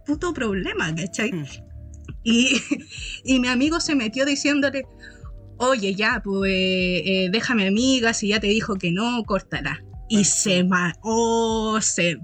puto 0.06 0.36
problema, 0.36 0.94
cachai? 0.94 1.32
Mm. 1.32 1.46
Y, 2.30 2.62
y 3.24 3.40
mi 3.40 3.48
amigo 3.48 3.80
se 3.80 3.96
metió 3.96 4.26
diciéndole, 4.26 4.86
oye, 5.58 5.96
ya, 5.96 6.22
pues 6.22 6.52
eh, 6.52 7.30
déjame 7.32 7.68
amiga, 7.68 8.14
si 8.14 8.28
ya 8.28 8.42
te 8.42 8.48
dijo 8.48 8.76
que 8.76 8.92
no, 8.92 9.24
córtala. 9.24 9.82
Y 10.10 10.26
se 10.26 10.66
ma 10.66 10.94
oh, 11.04 11.80
se, 11.82 12.18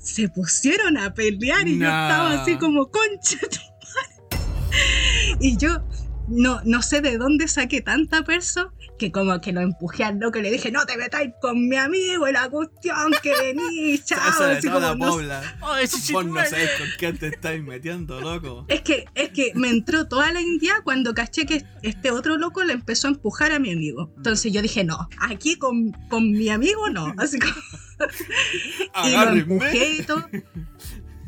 se 0.00 0.28
pusieron 0.28 0.98
a 0.98 1.14
pelear 1.14 1.68
y 1.68 1.78
yo 1.78 1.84
estaba 1.84 2.42
así 2.42 2.56
como, 2.56 2.90
concha 2.90 3.38
tu 3.40 3.60
madre". 3.94 5.36
Y 5.40 5.56
yo 5.56 5.84
no, 6.26 6.60
no 6.64 6.82
sé 6.82 7.00
de 7.00 7.16
dónde 7.16 7.46
saqué 7.46 7.82
tanta 7.82 8.24
perso 8.24 8.72
que 8.98 9.12
como 9.12 9.40
que 9.40 9.52
lo 9.52 9.60
empujé 9.60 10.04
al 10.04 10.18
loco 10.18 10.38
y 10.38 10.42
le 10.42 10.50
dije, 10.50 10.70
no 10.70 10.84
te 10.86 10.96
metáis 10.96 11.32
con 11.40 11.68
mi 11.68 11.76
amigo 11.76 12.26
y 12.28 12.32
la 12.32 12.48
cuestión 12.48 13.12
que 13.22 13.32
venís, 13.34 14.04
chao. 14.06 14.18
Esa 14.28 14.46
de 14.48 14.56
así 14.56 14.66
toda 14.68 14.80
la 14.80 14.88
como, 14.92 15.06
no 15.06 15.12
pobla. 15.12 15.56
Ese 15.82 16.12
Vos 16.12 16.24
no 16.26 16.34
chico- 16.34 16.50
sabés 16.50 16.70
con 16.78 16.86
quién 16.98 17.18
te 17.18 17.26
estáis 17.28 17.62
metiendo, 17.62 18.20
loco. 18.20 18.64
Es 18.68 18.80
que, 18.82 19.04
es 19.14 19.30
que 19.30 19.52
me 19.54 19.68
entró 19.70 20.06
toda 20.08 20.32
la 20.32 20.40
india 20.40 20.74
cuando 20.84 21.14
caché 21.14 21.46
que 21.46 21.64
este 21.82 22.10
otro 22.10 22.36
loco 22.38 22.64
le 22.64 22.72
empezó 22.72 23.08
a 23.08 23.10
empujar 23.10 23.52
a 23.52 23.58
mi 23.58 23.72
amigo. 23.72 24.12
Entonces 24.16 24.52
yo 24.52 24.62
dije, 24.62 24.84
no, 24.84 25.08
aquí 25.20 25.56
con, 25.56 25.92
con 26.08 26.30
mi 26.32 26.48
amigo 26.48 26.88
no. 26.90 27.14
Así 27.18 27.38
como, 27.38 27.54
y 29.06 29.12
lo 29.12 29.30
empujé 29.30 29.96
y 29.98 30.02
todo. 30.02 30.24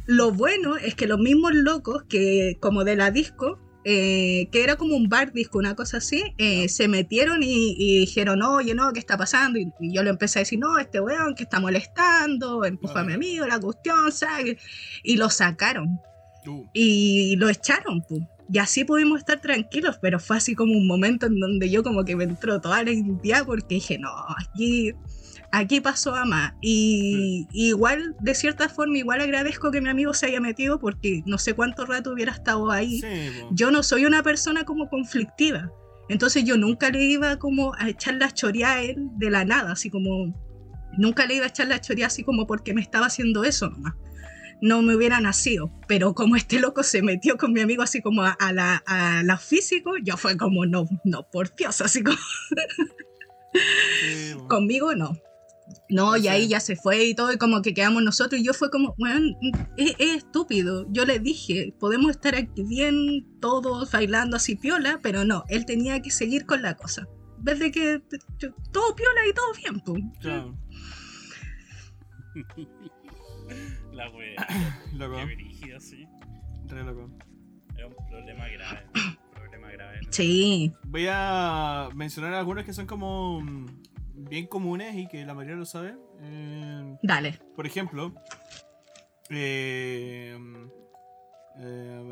Lo 0.07 0.33
bueno 0.33 0.77
es 0.77 0.95
que 0.95 1.07
los 1.07 1.19
mismos 1.19 1.53
locos 1.55 2.03
que, 2.09 2.57
como 2.61 2.85
de 2.85 2.97
la 2.97 3.11
disco, 3.11 3.59
eh, 3.85 4.49
que 4.51 4.63
era 4.65 4.77
como 4.77 4.97
un 4.97 5.09
bar 5.09 5.33
disco, 5.33 5.59
una 5.59 5.75
cosa 5.75 5.99
así, 5.99 6.35
eh, 6.39 6.69
se 6.69 6.89
metieron 6.89 7.43
y, 7.43 7.75
y 7.79 8.01
dijeron, 8.01 8.43
oye, 8.43 8.75
no, 8.75 8.93
¿qué 8.93 8.99
está 8.99 9.17
pasando? 9.17 9.59
Y, 9.59 9.73
y 9.81 9.95
yo 9.95 10.03
le 10.03 10.11
empecé 10.11 10.39
a 10.39 10.43
decir, 10.43 10.59
no, 10.59 10.79
este 10.79 11.01
weón 11.01 11.35
que 11.35 11.45
está 11.45 11.61
molestando, 11.61 12.65
empujó 12.65 12.99
a 12.99 13.05
mi 13.05 13.15
amigo, 13.15 13.47
la 13.47 13.59
cuestión, 13.59 14.13
¿sabes? 14.13 14.57
Y 15.03 15.17
lo 15.17 15.31
sacaron 15.31 16.01
Uh, 16.49 16.67
y 16.73 17.37
lo 17.37 17.49
echaron, 17.49 18.01
pu. 18.03 18.27
Y 18.51 18.59
así 18.59 18.85
pudimos 18.85 19.19
estar 19.19 19.41
tranquilos, 19.41 19.99
pero 20.01 20.19
fue 20.19 20.39
así 20.39 20.55
como 20.55 20.73
un 20.73 20.87
momento 20.87 21.27
en 21.27 21.39
donde 21.39 21.69
yo 21.69 21.83
como 21.83 22.05
que 22.05 22.17
me 22.17 22.25
entró 22.25 22.61
toda 22.61 22.83
la 22.83 22.91
india 22.91 23.45
porque 23.45 23.75
dije, 23.75 23.99
no, 23.99 24.09
aquí, 24.39 24.95
aquí 25.53 25.81
pasó 25.81 26.15
a 26.15 26.25
más. 26.25 26.55
Y 26.61 27.47
y 27.53 27.69
igual, 27.69 28.17
de 28.21 28.35
cierta 28.35 28.69
forma, 28.69 28.99
igual 28.99 29.21
agradezco 29.21 29.71
que 29.71 29.81
mi 29.81 29.89
amigo 29.89 30.15
se 30.15 30.27
haya 30.27 30.41
metido 30.41 30.79
porque 30.79 31.23
no 31.27 31.39
sé 31.39 31.55
cuánto 31.55 31.87
rato 31.87 32.13
hubiera 32.13 32.33
estado 32.33 32.71
ahí. 32.71 33.01
sí. 33.01 33.31
Yo 33.51 33.71
no 33.71 33.83
soy 33.83 34.05
una 34.07 34.23
persona 34.23 34.65
como 34.65 34.89
conflictiva. 34.89 35.71
Entonces 36.09 36.45
yo 36.45 36.57
nunca 36.57 36.91
le 36.91 37.05
iba 37.05 37.39
como 37.39 37.75
a 37.75 37.89
echar 37.89 38.15
la 38.15 38.33
choría 38.33 38.73
a 38.73 38.83
él 38.83 38.97
de 39.17 39.31
la 39.31 39.45
nada, 39.45 39.73
así 39.73 39.91
como... 39.91 40.35
Nunca 40.97 41.27
le 41.27 41.35
iba 41.35 41.45
a 41.45 41.49
echar 41.49 41.69
la 41.69 41.81
choría 41.81 42.07
así 42.07 42.25
como 42.25 42.47
porque 42.47 42.73
me 42.73 42.81
estaba 42.81 43.07
haciendo 43.07 43.45
eso 43.45 43.69
nomás. 43.69 43.95
No 44.61 44.83
me 44.83 44.97
hubiera 44.97 45.21
nacido. 45.21 45.71
Pero 45.87 46.15
como 46.15 46.35
este 46.35 46.59
loco 46.59 46.83
se 46.83 47.03
metió 47.03 47.37
con 47.37 47.53
mi 47.53 47.61
amigo 47.61 47.83
así 47.83 48.01
como 48.01 48.23
a, 48.23 48.31
a 48.31 48.53
la, 48.53 48.83
a 48.87 49.23
la 49.23 49.37
físico, 49.37 49.93
yo 50.03 50.17
fue 50.17 50.37
como, 50.37 50.65
no, 50.65 50.87
no, 51.05 51.29
por 51.31 51.55
Dios, 51.55 51.81
así 51.83 52.03
como 52.03 52.17
Sí, 53.53 54.35
conmigo 54.49 54.95
no. 54.95 55.17
No, 55.91 56.17
y 56.17 56.29
ahí 56.29 56.49
ya 56.49 56.61
se 56.61 56.77
fue 56.77 57.05
y 57.05 57.15
todo, 57.15 57.33
y 57.33 57.39
como 57.39 57.63
que 57.63 57.73
quedamos 57.73 58.03
nosotros, 58.03 58.41
y 58.41 58.45
yo 58.45 58.53
fue 58.53 58.71
como, 58.71 58.95
bueno, 58.99 59.35
es, 59.77 59.95
es 59.99 60.17
estúpido. 60.19 60.87
Yo 60.91 61.05
le 61.07 61.19
dije, 61.19 61.75
podemos 61.81 62.11
estar 62.11 62.35
aquí 62.35 62.63
bien, 62.65 63.27
todos 63.41 63.91
bailando 63.91 64.37
así 64.37 64.55
piola, 64.57 65.01
pero 65.03 65.25
no, 65.25 65.45
él 65.49 65.65
tenía 65.65 66.01
que 66.03 66.11
seguir 66.11 66.45
con 66.45 66.61
la 66.63 66.77
cosa. 66.77 67.07
Ves 67.41 67.59
de 67.61 67.71
que 67.71 68.03
todo 68.73 68.95
piola 68.97 69.21
y 69.31 69.33
todo 69.33 69.53
bien, 69.55 69.81
pum. 69.81 70.13
Claro. 70.21 70.55
La 73.93 74.11
wea. 74.11 74.47
Loco, 74.95 75.17
Qué 75.17 75.25
brígido, 75.25 75.81
sí. 75.81 76.07
re 76.67 76.85
loco. 76.85 77.11
Es 77.77 77.85
un 77.85 78.07
problema 78.09 78.49
grave. 78.49 78.87
un 78.95 79.35
problema 79.35 79.71
grave. 79.71 80.01
Sí, 80.11 80.73
Voy 80.85 81.07
a 81.11 81.89
mencionar 81.95 82.35
algunos 82.35 82.65
que 82.65 82.73
son 82.73 82.87
como 82.87 83.41
mm, 83.41 83.78
bien 84.19 84.47
comunes 84.47 84.95
y 84.97 85.07
que 85.07 85.25
la 85.25 85.35
mayoría 85.35 85.57
lo 85.57 85.65
sabe. 85.65 85.97
Eh, 86.21 86.97
dale. 87.03 87.39
por 87.55 87.67
ejemplo, 87.67 88.13
eh, 89.31 90.37
eh, 91.59 92.03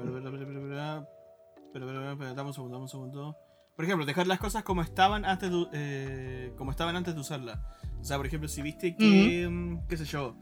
dame 2.35 2.49
un 2.49 2.55
segundo, 2.55 2.75
dame 2.75 2.83
un 2.85 2.89
segundo. 2.89 3.37
Por 3.75 3.85
ejemplo, 3.85 4.07
dejar 4.07 4.27
las 4.27 4.39
cosas 4.39 4.63
como 4.63 4.81
estaban 4.81 5.25
antes 5.27 5.51
de, 5.51 5.67
eh, 5.73 6.53
como 6.57 6.71
estaban 6.71 6.97
antes 6.97 7.15
de 7.15 7.21
usarlas. 7.21 7.59
O 8.01 8.05
sea, 8.05 8.17
por 8.17 8.27
ejemplo, 8.27 8.49
si 8.49 8.63
viste 8.63 8.97
que, 8.97 9.47
mm, 9.49 9.87
qué 9.87 9.97
sé 9.99 10.07
yo, 10.07 10.35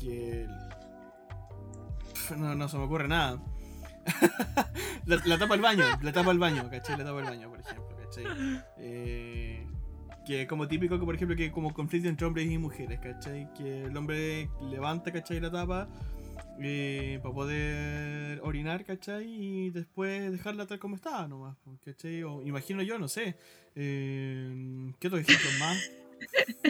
que 0.00 0.46
no, 2.36 2.54
no 2.54 2.68
se 2.68 2.78
me 2.78 2.84
ocurre 2.84 3.08
nada. 3.08 3.42
la, 5.06 5.16
la 5.24 5.38
tapa 5.38 5.54
del 5.54 5.60
baño, 5.62 5.84
la 6.00 6.12
tapa 6.12 6.30
del 6.30 6.38
baño, 6.38 6.68
¿cachai? 6.70 6.96
La 6.96 7.04
tapa 7.04 7.18
del 7.18 7.26
baño, 7.26 7.50
por 7.50 7.60
ejemplo, 7.60 7.96
¿cachai? 7.96 8.24
Eh, 8.78 9.51
que 10.24 10.46
como 10.46 10.68
típico 10.68 10.98
que 10.98 11.04
por 11.04 11.14
ejemplo 11.14 11.36
que 11.36 11.50
como 11.50 11.72
conflicto 11.74 12.08
entre 12.08 12.26
hombres 12.26 12.50
y 12.50 12.58
mujeres, 12.58 13.00
¿cachai? 13.00 13.52
Que 13.54 13.84
el 13.84 13.96
hombre 13.96 14.48
levanta, 14.70 15.12
¿cachai? 15.12 15.40
La 15.40 15.50
tapa 15.50 15.88
eh, 16.60 17.18
para 17.22 17.34
poder 17.34 18.40
orinar, 18.42 18.84
¿cachai? 18.84 19.26
Y 19.26 19.70
después 19.70 20.30
dejarla 20.30 20.66
tal 20.66 20.78
como 20.78 20.96
está 20.96 21.26
nomás, 21.28 21.56
¿cachai? 21.84 22.22
O 22.22 22.42
imagino 22.42 22.82
yo, 22.82 22.98
no 22.98 23.08
sé. 23.08 23.36
Eh, 23.74 24.92
¿Qué 24.98 25.08
otros 25.08 25.22
ejemplos 25.22 25.58
más? 25.58 25.90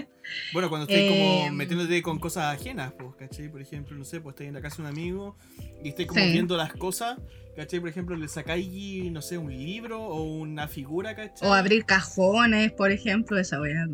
Bueno, 0.53 0.69
cuando 0.69 0.87
estáis 0.87 1.09
como 1.09 1.47
Em. 1.47 1.55
metiéndote 1.55 2.03
con 2.03 2.19
cosas 2.19 2.55
ajenas, 2.59 2.93
pues, 2.99 3.15
¿cachai? 3.17 3.49
Por 3.49 3.63
ejemplo, 3.63 3.97
no 3.97 4.05
sé, 4.05 4.21
pues 4.21 4.35
estáis 4.35 4.49
en 4.49 4.55
la 4.55 4.61
casa 4.61 4.77
de 4.77 4.83
un 4.83 4.89
amigo 4.89 5.37
y 5.83 5.89
estáis 5.89 6.09
como 6.09 6.21
Sí. 6.25 6.33
viendo 6.33 6.57
las 6.59 6.73
cosas, 6.75 7.19
¿cachai? 7.57 7.81
Por 7.81 7.89
ejemplo, 7.89 8.17
le 8.17 8.29
sacáis, 8.29 9.11
no 9.11 9.23
sé, 9.23 9.39
un 9.39 9.51
libro 9.51 10.03
o 10.03 10.23
una 10.23 10.69
figura, 10.69 11.15
¿cachai? 11.17 11.49
O 11.49 11.55
abrir 11.55 11.85
cajones, 11.87 12.71
por 12.73 12.91
ejemplo, 12.93 13.39
esa 13.39 13.61
wea. 13.61 13.87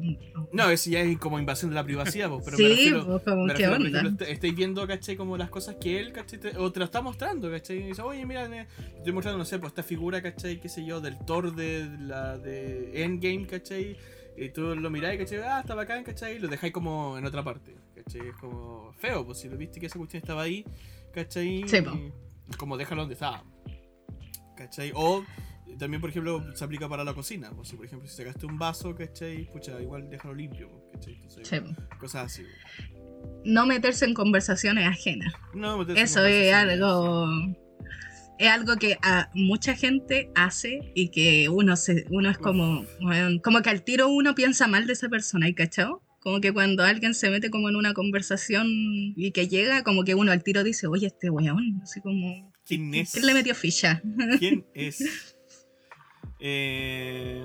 No, 0.53 0.69
eso 0.71 0.91
ya 0.91 1.01
es 1.01 1.17
como 1.19 1.39
invasión 1.39 1.71
de 1.71 1.77
la 1.77 1.85
privacidad, 1.85 2.29
pues, 2.29 2.43
pero 2.45 2.59
me 2.59 2.65
sí, 2.65 2.71
refiero... 2.71 3.07
pues 3.07 3.23
como 3.23 3.45
me 3.45 3.55
qué 3.55 3.67
refiero, 3.69 3.73
por 3.77 3.87
onda. 3.87 3.99
ejemplo, 4.01 4.25
est- 4.27 4.33
estáis 4.33 4.55
viendo, 4.57 4.87
¿cachai? 4.87 5.17
Como 5.17 5.37
las 5.37 5.51
cosas 5.51 5.77
que 5.77 6.01
él, 6.01 6.13
¿cachai? 6.13 6.41
Te- 6.41 6.57
o 6.57 6.73
te 6.73 6.81
lo 6.81 6.85
está 6.87 7.01
mostrando, 7.03 7.49
¿cachai? 7.51 7.79
Y 7.79 7.83
dice, 7.89 8.03
oye, 8.03 8.27
mira, 8.27 8.45
eh, 8.47 8.67
te 8.77 8.97
estoy 8.99 9.13
mostrando, 9.13 9.39
no 9.39 9.45
sé, 9.45 9.59
pues 9.61 9.71
esta 9.71 9.85
figura, 9.85 10.21
¿cachai? 10.23 10.61
Qué 10.61 10.69
sé 10.69 10.85
yo, 10.85 11.01
del 11.01 11.19
Thor 11.25 11.55
de 11.55 11.89
la 12.01 12.37
de 12.37 13.05
Endgame, 13.05 13.47
¿cachai? 13.47 13.97
Y 14.41 14.51
tú 14.51 14.75
lo 14.77 14.91
miráis, 14.91 15.19
¿cachai? 15.19 15.39
Ah, 15.43 15.61
está 15.61 15.75
bacán, 15.75 16.05
¿cachai? 16.05 16.37
Y 16.37 16.39
lo 16.39 16.49
dejáis 16.49 16.73
como 16.73 17.19
en 17.19 17.25
otra 17.25 17.43
parte, 17.43 17.75
¿cachai? 17.95 18.29
Es 18.29 18.37
como 18.37 18.93
feo, 18.93 19.25
pues 19.27 19.39
si 19.39 19.49
lo 19.49 19.57
viste 19.57 19.81
que 19.81 19.87
esa 19.87 19.99
cuestión 19.99 20.23
estaba 20.23 20.43
ahí, 20.43 20.65
¿cachai? 21.13 21.65
Sí. 21.67 21.79
Y 22.51 22.57
como 22.57 22.77
déjalo 22.77 23.03
donde 23.03 23.15
estaba, 23.15 23.43
¿cachai? 24.57 24.93
O 24.95 25.25
también, 25.79 26.01
por 26.01 26.11
ejemplo, 26.11 26.45
se 26.57 26.65
aplica 26.65 26.89
para 26.89 27.05
la 27.05 27.15
cocina, 27.15 27.51
pues 27.55 27.69
si 27.69 27.77
por 27.77 27.87
ejemplo 27.87 28.09
si 28.09 28.17
sacaste 28.17 28.47
un 28.47 28.59
vaso, 28.59 28.95
¿cachai? 28.95 29.45
Pucha, 29.53 29.81
igual 29.81 30.09
déjalo 30.09 30.35
limpio, 30.35 30.71
¿cachai? 30.93 31.15
Entonces, 31.15 31.47
Sí. 31.49 31.61
cosas 31.99 32.27
así. 32.27 32.47
No 33.45 33.67
meterse 33.67 34.05
en 34.05 34.15
conversaciones 34.15 34.87
ajenas. 34.87 35.33
No, 35.55 35.79
meterse 35.79 36.01
en 36.01 36.05
Eso 36.05 36.25
es 36.27 36.53
conversaciones. 36.53 36.73
algo. 36.83 37.27
Es 38.39 38.49
algo 38.49 38.77
que 38.77 38.99
a 39.03 39.31
mucha 39.35 39.75
gente 39.75 40.31
hace 40.35 40.93
y 40.95 41.09
que 41.11 41.49
uno 41.49 41.77
se, 41.77 42.07
uno 42.11 42.31
es 42.31 42.39
como, 42.39 42.85
como 43.43 43.63
que 43.63 43.71
al 43.71 43.83
tiro 43.83 44.09
uno 44.09 44.35
piensa 44.35 44.69
mal 44.69 44.87
de 44.87 44.93
esa 44.93 45.09
persona, 45.09 45.49
¿y 45.49 45.55
cachao? 45.55 46.03
Como 46.21 46.41
que 46.41 46.53
cuando 46.53 46.85
alguien 46.85 47.15
se 47.15 47.31
mete 47.31 47.51
como 47.51 47.69
en 47.69 47.77
una 47.77 47.95
conversación 47.95 48.67
y 49.17 49.31
que 49.33 49.49
llega, 49.49 49.83
como 49.83 50.05
que 50.05 50.15
uno 50.15 50.31
al 50.33 50.43
tiro 50.43 50.63
dice, 50.63 50.87
oye, 50.87 51.07
este 51.09 51.31
weón, 51.31 51.81
así 51.83 52.01
como, 52.01 52.53
¿Quién 52.65 52.95
es? 52.95 53.13
¿quién 53.13 53.27
le 53.27 53.35
metió 53.35 53.55
ficha? 53.55 54.03
¿Quién 54.39 54.67
es? 54.75 55.37
Eh, 56.41 57.43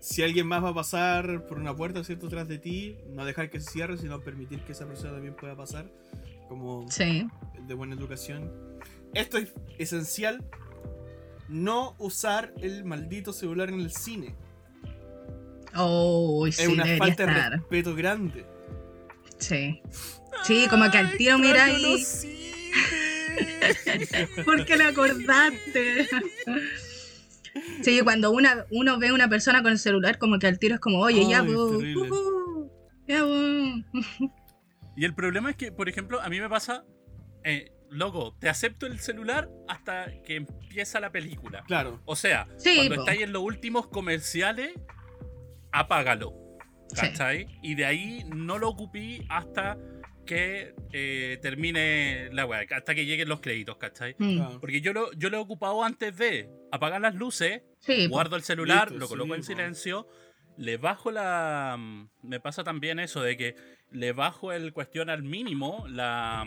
si 0.00 0.22
alguien 0.22 0.46
más 0.46 0.62
va 0.64 0.70
a 0.70 0.74
pasar 0.74 1.46
por 1.46 1.58
una 1.58 1.74
puerta, 1.74 2.02
¿cierto? 2.02 2.28
Tras 2.28 2.48
de 2.48 2.58
ti, 2.58 2.96
no 3.10 3.24
dejar 3.26 3.50
que 3.50 3.60
se 3.60 3.70
cierre, 3.70 3.98
sino 3.98 4.22
permitir 4.22 4.60
que 4.60 4.72
esa 4.72 4.86
persona 4.86 5.12
también 5.12 5.34
pueda 5.36 5.54
pasar. 5.56 5.90
Como 6.48 6.90
Sí. 6.90 7.26
de 7.66 7.74
buena 7.74 7.94
educación. 7.94 8.50
Esto 9.14 9.38
es 9.38 9.52
esencial. 9.78 10.44
No 11.48 11.94
usar 11.98 12.52
el 12.60 12.84
maldito 12.84 13.32
celular 13.32 13.70
en 13.70 13.80
el 13.80 13.90
cine. 13.90 14.36
Oh, 15.74 16.46
sí, 16.50 16.62
es 16.62 16.68
una 16.68 16.84
falta 16.96 17.26
de 17.26 17.50
respeto 17.50 17.94
grande. 17.94 18.44
Sí. 19.38 19.80
Sí, 20.44 20.66
como 20.68 20.90
que 20.90 20.98
al 20.98 21.16
tiro 21.16 21.38
mira 21.38 21.70
y... 21.70 21.82
no 21.82 21.98
sirve. 21.98 22.38
¿Por 24.44 24.64
qué 24.64 24.76
le 24.76 24.84
acordaste? 24.84 26.08
Sí, 27.82 28.00
cuando 28.02 28.30
una, 28.30 28.66
uno 28.70 28.98
ve 28.98 29.08
a 29.08 29.14
una 29.14 29.28
persona 29.28 29.62
con 29.62 29.72
el 29.72 29.78
celular, 29.78 30.18
como 30.18 30.38
que 30.38 30.46
al 30.46 30.58
tiro 30.58 30.74
es 30.74 30.80
como, 30.80 31.00
oye, 31.00 31.28
ya, 31.28 31.40
Ay, 31.40 31.46
terrible. 31.46 32.10
ujú, 32.10 32.70
ya. 33.06 33.24
Y 34.96 35.04
el 35.04 35.14
problema 35.14 35.50
es 35.50 35.56
que, 35.56 35.72
por 35.72 35.88
ejemplo, 35.88 36.20
a 36.20 36.28
mí 36.28 36.40
me 36.40 36.48
pasa, 36.48 36.84
eh, 37.44 37.72
loco, 37.90 38.36
te 38.38 38.48
acepto 38.48 38.86
el 38.86 38.98
celular 39.00 39.48
hasta 39.68 40.12
que 40.22 40.36
empieza 40.36 41.00
la 41.00 41.10
película. 41.10 41.62
Claro. 41.66 42.00
O 42.04 42.16
sea, 42.16 42.46
Sí, 42.56 42.74
cuando 42.76 42.94
po. 42.96 43.00
estáis 43.02 43.22
en 43.22 43.32
los 43.32 43.42
últimos 43.42 43.86
comerciales, 43.88 44.72
apágalo. 45.72 46.32
Sí. 46.88 47.00
¿Cachai? 47.00 47.46
Y 47.62 47.74
de 47.74 47.84
ahí 47.84 48.24
no 48.34 48.58
lo 48.58 48.68
ocupé 48.70 49.24
hasta 49.28 49.76
que 50.24 50.74
eh, 50.92 51.38
termine 51.42 52.28
la 52.32 52.44
weá, 52.46 52.64
hasta 52.70 52.94
que 52.94 53.04
lleguen 53.06 53.28
los 53.28 53.40
créditos, 53.40 53.76
¿cachai? 53.78 54.14
Mm. 54.18 54.58
Porque 54.60 54.80
yo 54.80 54.92
lo, 54.92 55.10
yo 55.12 55.30
lo 55.30 55.38
he 55.38 55.40
ocupado 55.40 55.82
antes 55.84 56.16
de 56.16 56.50
apagar 56.70 57.00
las 57.00 57.14
luces, 57.14 57.62
Sí, 57.80 58.04
po. 58.08 58.14
guardo 58.14 58.36
el 58.36 58.42
celular, 58.42 58.88
Listo, 58.90 58.98
lo 59.00 59.08
coloco 59.08 59.28
sí, 59.28 59.34
en 59.34 59.40
po. 59.40 59.46
silencio, 59.46 60.08
le 60.58 60.76
bajo 60.76 61.10
la... 61.10 61.76
mm, 61.78 62.08
Me 62.22 62.40
pasa 62.40 62.62
también 62.64 62.98
eso 63.00 63.22
de 63.22 63.36
que 63.38 63.54
le 63.90 64.12
bajo 64.12 64.52
el 64.52 64.72
cuestión 64.74 65.08
al 65.08 65.22
mínimo, 65.22 65.86
la... 65.88 66.46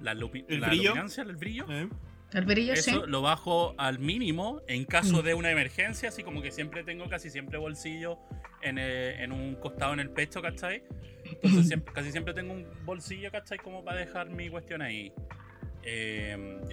La, 0.00 0.12
¿El 0.12 0.18
la 0.60 0.68
brillo? 0.68 0.90
luminancia, 0.90 1.22
el 1.22 1.36
brillo. 1.36 1.66
¿Eh? 1.70 1.88
el 2.34 2.44
brillo, 2.44 2.76
sí. 2.76 2.90
Eso 2.90 3.06
lo 3.06 3.22
bajo 3.22 3.74
al 3.78 3.98
mínimo 3.98 4.60
en 4.68 4.84
caso 4.84 5.22
Mm. 5.22 5.24
de 5.24 5.34
una 5.34 5.50
emergencia, 5.50 6.10
así 6.10 6.22
como 6.22 6.42
que 6.42 6.50
siempre 6.50 6.84
tengo 6.84 7.08
casi 7.08 7.30
siempre 7.30 7.58
bolsillo 7.58 8.18
en, 8.62 8.76
eh, 8.78 9.22
en 9.22 9.32
un 9.32 9.54
costado 9.56 9.94
en 9.94 10.00
el 10.00 10.10
pecho, 10.10 10.42
¿cachai? 10.42 10.82
Entonces 11.24 11.68
siempre- 11.68 11.94
casi 11.94 12.12
siempre 12.12 12.34
tengo 12.34 12.52
un 12.52 12.66
bolsillo, 12.84 13.30
¿cachai? 13.30 13.56
Como 13.58 13.82
para 13.84 13.98
dejar 14.00 14.28
mi 14.30 14.48
cuestión 14.50 14.82
ahí. 14.82 15.12
eh, 15.84 16.32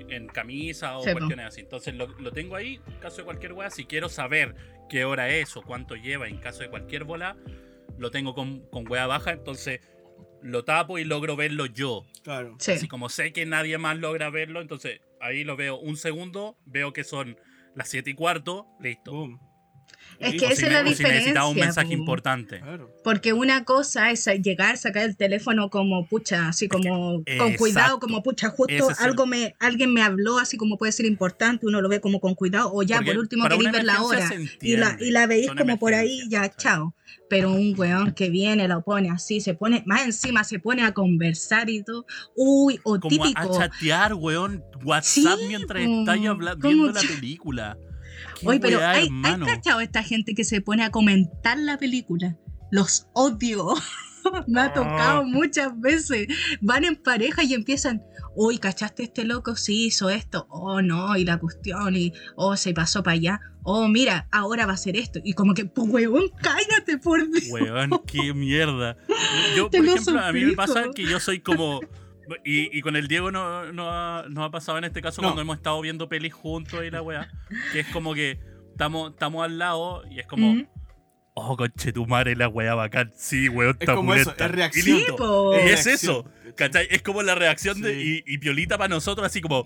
en 0.09 0.27
camisa 0.27 0.97
o 0.97 1.03
Sí, 1.03 1.11
cuestiones 1.13 1.45
así. 1.45 1.61
Entonces 1.61 1.93
lo, 1.93 2.07
lo 2.19 2.31
tengo 2.31 2.55
ahí 2.55 2.81
en 2.87 2.95
caso 2.99 3.17
de 3.17 3.23
cualquier 3.23 3.53
wea. 3.53 3.69
Si 3.69 3.85
quiero 3.85 4.09
saber 4.09 4.55
qué 4.89 5.05
hora 5.05 5.29
es 5.29 5.55
o 5.55 5.61
cuánto 5.61 5.95
lleva 5.95 6.27
en 6.27 6.37
caso 6.37 6.63
de 6.63 6.69
cualquier 6.69 7.05
bola, 7.05 7.37
lo 7.97 8.11
tengo 8.11 8.33
con, 8.35 8.61
con 8.71 8.89
wea 8.91 9.05
baja. 9.07 9.31
Entonces 9.31 9.79
lo 10.45 10.63
tapo 10.63 10.97
y 10.99 11.03
logro 11.03 11.35
verlo 11.35 11.65
yo. 11.65 12.05
Claro. 12.23 12.55
Sí. 12.59 12.73
Así 12.73 12.87
como 12.87 13.09
sé 13.09 13.33
que 13.33 13.45
nadie 13.45 13.77
más 13.77 13.97
logra 13.97 14.29
verlo, 14.29 14.61
entonces 14.61 15.01
ahí 15.19 15.43
lo 15.43 15.55
veo 15.55 15.77
un 15.79 15.97
segundo, 15.97 16.57
veo 16.65 16.93
que 16.93 17.03
son 17.03 17.37
las 17.75 17.89
7 17.89 18.11
y 18.11 18.13
cuarto, 18.13 18.67
listo. 18.79 19.11
Boom. 19.11 19.39
Es 20.19 20.31
que 20.35 20.45
o 20.45 20.49
si, 20.49 20.53
esa 20.53 20.67
es 20.67 20.71
la 20.73 20.79
o 20.81 20.93
si 20.93 21.03
necesitaba 21.03 21.47
un 21.47 21.55
diferencia, 21.55 21.65
mensaje 21.65 21.87
po. 21.87 21.93
importante. 21.93 22.59
Claro. 22.59 22.89
Porque 23.03 23.33
una 23.33 23.65
cosa 23.65 24.11
es 24.11 24.25
llegar, 24.41 24.77
sacar 24.77 25.03
el 25.03 25.17
teléfono 25.17 25.69
como 25.69 26.07
pucha, 26.07 26.47
así 26.47 26.67
como 26.69 27.21
con 27.37 27.53
cuidado, 27.55 27.99
como 27.99 28.23
pucha, 28.23 28.49
justo 28.49 28.89
el- 28.89 28.95
algo 28.99 29.25
me, 29.25 29.55
alguien 29.59 29.91
me 29.93 30.01
habló, 30.01 30.37
así 30.37 30.55
como 30.57 30.77
puede 30.77 30.91
ser 30.93 31.05
importante, 31.05 31.65
uno 31.65 31.81
lo 31.81 31.89
ve 31.89 31.99
como 31.99 32.21
con 32.21 32.33
cuidado, 32.35 32.71
o 32.71 32.81
ya 32.83 32.97
Porque 32.97 33.11
por 33.11 33.19
último 33.19 33.43
queréis 33.49 33.71
ver 33.71 33.83
la 33.83 34.01
hora 34.03 34.29
y 34.61 34.77
la, 34.77 34.95
y 35.01 35.11
la 35.11 35.27
veis 35.27 35.47
son 35.47 35.57
como 35.57 35.77
por 35.79 35.93
ahí, 35.93 36.21
ya, 36.29 36.49
chao. 36.55 36.93
Pero 37.29 37.51
un 37.53 37.73
weón 37.77 38.13
que 38.13 38.29
viene, 38.29 38.67
lo 38.67 38.83
pone 38.83 39.09
así, 39.09 39.41
se 39.41 39.55
pone, 39.55 39.81
más 39.87 40.05
encima 40.05 40.43
se 40.43 40.59
pone 40.59 40.83
a 40.83 40.93
conversar 40.93 41.69
y 41.69 41.83
todo, 41.83 42.05
uy, 42.35 42.79
o 42.83 42.99
Como 42.99 43.09
típico. 43.09 43.39
a 43.41 43.49
chatear, 43.69 44.13
weón, 44.13 44.63
WhatsApp 44.83 45.39
Sí, 45.39 45.47
mientras 45.47 45.81
estáis 45.83 46.27
habla- 46.27 46.55
¿Cómo 46.55 46.73
viendo 46.73 46.91
la 46.91 47.01
película. 47.01 47.77
Oye, 48.43 48.59
pero 48.59 48.77
weá, 48.77 48.91
hay, 48.91 49.09
hay 49.23 49.39
cachado 49.39 49.79
esta 49.81 50.03
gente 50.03 50.35
que 50.35 50.43
se 50.43 50.61
pone 50.61 50.83
a 50.83 50.91
comentar 50.91 51.57
la 51.57 51.77
película. 51.77 52.37
Los 52.71 53.07
odio. 53.13 53.73
Me 54.47 54.59
ha 54.61 54.73
tocado 54.73 55.21
Ah. 55.21 55.23
muchas 55.25 55.79
veces. 55.79 56.27
Van 56.61 56.83
en 56.83 56.95
pareja 56.95 57.43
y 57.43 57.53
empiezan, 57.53 58.01
uy, 58.35 58.57
¿cachaste 58.59 59.03
este 59.03 59.23
loco? 59.25 59.55
Sí, 59.55 59.87
hizo 59.87 60.09
esto. 60.09 60.45
Oh, 60.49 60.81
no, 60.81 61.15
y 61.17 61.25
la 61.25 61.37
cuestión, 61.39 61.95
y 61.95 62.13
oh, 62.35 62.55
se 62.55 62.73
pasó 62.73 63.03
para 63.03 63.15
allá. 63.15 63.41
Oh, 63.63 63.87
mira, 63.87 64.27
ahora 64.31 64.65
va 64.65 64.73
a 64.73 64.77
ser 64.77 64.95
esto. 64.95 65.19
Y 65.23 65.33
como 65.33 65.53
que, 65.53 65.65
pues, 65.65 65.87
weón, 65.89 66.29
cállate, 66.41 66.97
por 66.97 67.27
Dios. 67.29 67.47
Weón, 67.49 67.89
qué 68.05 68.33
mierda. 68.33 68.95
Yo, 69.55 69.69
Te 69.71 69.77
por 69.77 69.87
lo 69.87 69.93
ejemplo, 69.93 70.19
a 70.19 70.31
mí 70.31 70.45
me 70.45 70.53
pasa 70.53 70.85
que 70.93 71.03
yo 71.03 71.19
soy 71.19 71.39
como. 71.39 71.79
Y, 72.43 72.75
y 72.75 72.81
con 72.81 72.95
el 72.95 73.07
Diego 73.07 73.31
no, 73.31 73.71
no, 73.71 73.91
ha, 73.91 74.25
no 74.29 74.43
ha 74.43 74.49
pasado 74.49 74.79
en 74.79 74.83
este 74.83 74.99
caso 75.01 75.21
No. 75.21 75.27
cuando 75.27 75.41
hemos 75.43 75.57
estado 75.57 75.79
viendo 75.81 76.09
pelis 76.09 76.33
juntos 76.33 76.83
y 76.83 76.89
la 76.89 77.01
weá. 77.01 77.29
Que 77.71 77.81
es 77.81 77.87
como 77.87 78.13
que 78.15 78.39
estamos, 78.71 79.11
estamos 79.11 79.43
al 79.43 79.57
lado 79.57 80.03
y 80.09 80.19
es 80.19 80.27
como. 80.27 80.53
Mm. 80.53 80.67
Oh, 81.37 81.57
conche 81.57 81.91
tu 81.91 82.07
madre, 82.07 82.33
la 82.35 82.47
weá 82.47 82.75
bacán. 82.75 83.11
Sí, 83.15 83.49
weón, 83.49 83.71
Es 83.75 83.81
está 83.81 83.95
como 83.95 84.13
eso, 84.15 84.31
es 84.31 84.37
Y 84.37 84.47
reacción. 84.47 84.85
Sí, 84.85 84.91
listo. 84.93 85.15
po. 85.17 85.53
Y 85.55 85.69
es 85.69 85.85
eso, 85.85 86.25
¿cachai? 86.55 86.87
Es 86.89 87.01
como 87.01 87.21
la 87.23 87.35
reacción 87.35 87.81
de. 87.81 87.93
Sí. 87.93 88.23
Y, 88.25 88.33
y 88.35 88.37
Piolita 88.37 88.77
para 88.77 88.87
nosotros, 88.87 89.25
así 89.27 89.41
como. 89.41 89.65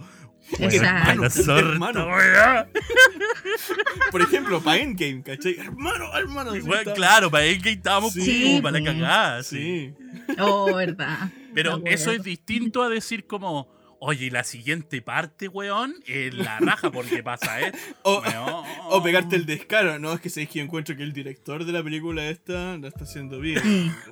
Exacto. 0.57 1.09
"Weón, 1.09 1.21
la 1.21 1.29
sorta, 1.29 1.59
Hermano. 1.69 2.07
weá". 2.07 2.67
Por 4.11 4.21
ejemplo, 4.21 4.61
para 4.61 4.77
Endgame, 4.81 5.21
¿cachai? 5.21 5.57
Hermano, 5.59 6.05
hermano. 6.17 6.53
está. 6.55 6.93
claro, 6.93 7.29
para 7.29 7.43
que 7.59 7.71
estábamos 7.71 8.13
Sí, 8.13 8.43
como 8.43 8.61
para 8.63 8.79
la 8.79 8.85
cagada. 8.85 9.43
sí. 9.43 9.93
Sí. 10.27 10.35
Oh, 10.39 10.73
verdad. 10.73 11.29
Pero 11.53 11.81
eso 11.85 12.11
es 12.11 12.23
distinto 12.23 12.81
a 12.83 12.89
decir 12.89 13.25
como, 13.27 13.67
oye, 13.99 14.25
y 14.25 14.29
la 14.29 14.43
siguiente 14.43 15.01
parte, 15.01 15.47
weón, 15.47 15.95
es 16.07 16.33
la 16.33 16.59
raja 16.59 16.91
porque 16.91 17.21
pasa 17.23 17.59
esto. 17.61 17.77
O, 18.03 18.21
weón. 18.21 18.65
o 18.89 19.03
pegarte 19.03 19.35
el 19.35 19.45
descaro. 19.45 19.99
No, 19.99 20.13
es 20.13 20.21
que 20.21 20.29
sabéis 20.29 20.49
que 20.49 20.59
yo 20.59 20.65
encuentro 20.65 20.95
que 20.95 21.03
el 21.03 21.13
director 21.13 21.63
de 21.65 21.71
la 21.71 21.83
película 21.83 22.27
esta 22.29 22.77
la 22.77 22.87
está 22.87 23.03
haciendo 23.03 23.39
bien. 23.39 23.61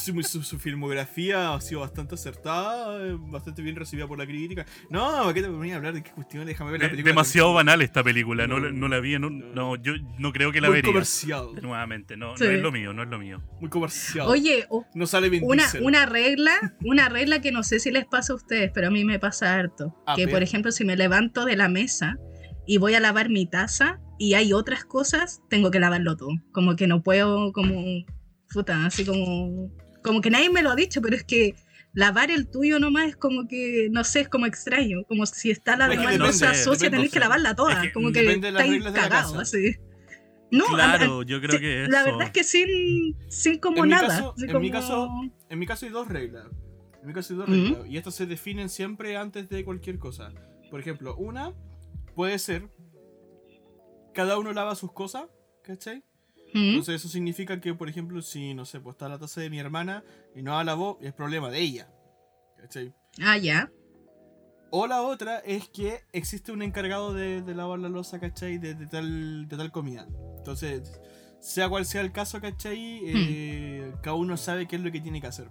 Su, 0.00 0.20
su- 0.24 0.42
su 0.42 0.58
filmografía 0.58 1.54
ha 1.54 1.60
sido 1.60 1.82
bastante 1.82 2.16
acertada, 2.16 3.00
eh, 3.06 3.16
bastante 3.16 3.62
bien 3.62 3.76
recibida 3.76 4.08
por 4.08 4.18
la 4.18 4.26
crítica. 4.26 4.66
No, 4.90 5.20
¿para 5.22 5.34
qué 5.34 5.40
te 5.42 5.48
ponía 5.48 5.74
a 5.74 5.76
hablar 5.76 5.94
de 5.94 6.02
qué 6.02 6.10
cuestión? 6.10 6.44
Déjame 6.46 6.72
ver 6.72 6.80
la 6.80 6.86
Es 6.86 6.90
película. 6.90 7.10
demasiado 7.12 7.54
banal 7.54 7.80
esta 7.80 8.02
película, 8.02 8.48
no, 8.48 8.58
No, 8.58 8.66
la- 8.66 8.72
no 8.72 8.88
la 8.88 8.98
vi, 8.98 9.16
no, 9.20 9.76
yo 9.76 9.92
no 10.18 10.32
creo 10.32 10.50
que 10.50 10.60
la 10.60 10.66
Muy 10.68 10.78
vería. 10.78 10.90
comercial. 10.92 11.50
Nuevamente, 11.62 12.16
no, 12.16 12.36
Sí. 12.36 12.42
no 12.44 12.50
es 12.50 12.60
lo 12.60 12.72
mío, 12.72 12.92
no 12.92 13.04
es 13.04 13.08
lo 13.08 13.18
mío. 13.20 13.40
Muy 13.60 13.70
comercial. 13.70 14.26
Oye, 14.26 14.66
o- 14.68 14.84
no 14.94 15.06
sale 15.06 15.28
bien 15.28 15.44
una, 15.46 15.64
una 15.80 16.06
regla, 16.06 16.74
una 16.82 17.08
regla 17.08 17.40
que 17.40 17.52
no 17.52 17.62
sé 17.62 17.78
si 17.78 17.92
les 17.92 18.04
pasa 18.04 18.32
a 18.32 18.36
ustedes, 18.36 18.72
pero 18.74 18.88
a 18.88 18.90
mí 18.90 19.01
me 19.04 19.18
pasa 19.18 19.54
harto. 19.54 19.94
A 20.06 20.14
que 20.16 20.26
ver. 20.26 20.34
por 20.34 20.42
ejemplo, 20.42 20.72
si 20.72 20.84
me 20.84 20.96
levanto 20.96 21.44
de 21.44 21.56
la 21.56 21.68
mesa 21.68 22.18
y 22.66 22.78
voy 22.78 22.94
a 22.94 23.00
lavar 23.00 23.28
mi 23.28 23.46
taza 23.46 24.00
y 24.18 24.34
hay 24.34 24.52
otras 24.52 24.84
cosas, 24.84 25.42
tengo 25.48 25.70
que 25.70 25.80
lavarlo 25.80 26.16
todo. 26.16 26.30
Como 26.52 26.76
que 26.76 26.86
no 26.86 27.02
puedo, 27.02 27.52
como, 27.52 28.04
puta, 28.52 28.86
así 28.86 29.04
como, 29.04 29.70
como 30.02 30.20
que 30.20 30.30
nadie 30.30 30.50
me 30.50 30.62
lo 30.62 30.70
ha 30.70 30.76
dicho, 30.76 31.00
pero 31.02 31.16
es 31.16 31.24
que 31.24 31.54
lavar 31.94 32.30
el 32.30 32.48
tuyo 32.48 32.78
nomás 32.78 33.08
es 33.08 33.16
como 33.16 33.48
que, 33.48 33.88
no 33.90 34.04
sé, 34.04 34.20
es 34.20 34.28
como 34.28 34.46
extraño. 34.46 35.02
Como 35.08 35.26
si 35.26 35.50
está 35.50 35.76
la 35.76 35.86
Es 35.86 35.90
que 35.92 35.96
demás 35.98 36.18
losa 36.18 36.54
sucia, 36.54 36.90
tenéis 36.90 37.10
que 37.12 37.18
lavarla 37.20 37.54
toda. 37.54 37.74
es 37.74 37.78
que 37.88 37.92
como 37.92 38.12
que 38.12 38.20
estáis 38.32 38.82
la 38.84 38.92
cagados, 38.92 39.36
así. 39.38 39.76
No, 40.50 40.64
a- 40.66 40.92
a- 40.94 40.96
claro, 40.98 41.22
yo 41.22 41.40
creo 41.40 41.58
que 41.58 41.86
La 41.88 42.00
eso- 42.02 42.04
verdad 42.10 42.22
es 42.26 42.30
que 42.30 42.44
sin, 42.44 43.16
sin 43.30 43.58
como 43.58 43.78
En 43.78 43.82
mi 43.84 43.88
nada. 43.90 44.08
caso- 44.08 44.34
en 44.38 44.46
mi 44.46 44.52
como- 44.70 44.70
caso- 44.70 45.10
En 45.48 45.58
mi 45.58 45.66
caso 45.66 45.86
hay 45.86 45.92
dos 45.92 46.08
reglas. 46.08 46.44
En 47.02 47.08
mi 47.08 47.12
caso 47.14 47.34
hay 47.46 47.70
dos. 47.70 47.86
Y 47.88 47.96
estas 47.96 48.14
se 48.14 48.26
definen 48.26 48.68
siempre 48.68 49.16
antes 49.16 49.48
de 49.48 49.64
cualquier 49.64 49.98
cosa. 49.98 50.32
Por 50.70 50.80
ejemplo, 50.80 51.14
una 51.16 51.52
puede 52.14 52.38
ser. 52.38 52.70
Cada 54.14 54.38
uno 54.38 54.52
lava 54.52 54.74
sus 54.74 54.92
cosas, 54.92 55.24
¿cachai? 55.62 56.04
Entonces 56.54 56.96
eso 56.96 57.08
significa 57.08 57.60
que, 57.60 57.74
por 57.74 57.88
ejemplo, 57.88 58.20
si, 58.20 58.52
no 58.54 58.64
sé, 58.66 58.78
pues 58.78 58.94
está 58.94 59.08
la 59.08 59.18
taza 59.18 59.40
de 59.40 59.48
mi 59.50 59.58
hermana 59.58 60.04
y 60.34 60.42
no 60.42 60.52
la 60.52 60.64
lavó, 60.64 60.98
es 61.00 61.12
problema 61.14 61.50
de 61.50 61.60
ella. 61.60 61.88
¿Cachai? 62.58 62.94
Ah, 63.20 63.38
ya. 63.38 63.70
O 64.70 64.86
la 64.86 65.02
otra 65.02 65.38
es 65.38 65.68
que 65.68 66.00
existe 66.12 66.52
un 66.52 66.62
encargado 66.62 67.12
de, 67.14 67.42
de 67.42 67.54
lavar 67.54 67.78
la 67.78 67.88
losa, 67.88 68.20
¿cachai? 68.20 68.58
De, 68.58 68.74
de 68.74 68.86
tal, 68.86 69.48
de 69.48 69.56
tal 69.56 69.72
comida. 69.72 70.06
Entonces, 70.38 71.00
sea 71.40 71.68
cual 71.68 71.84
sea 71.86 72.02
el 72.02 72.12
caso, 72.12 72.40
¿cachai? 72.40 73.00
Eh, 73.04 73.94
Cada 74.02 74.16
uno 74.16 74.36
sabe 74.36 74.68
qué 74.68 74.76
es 74.76 74.82
lo 74.82 74.92
que 74.92 75.00
tiene 75.00 75.20
que 75.20 75.26
hacer. 75.26 75.48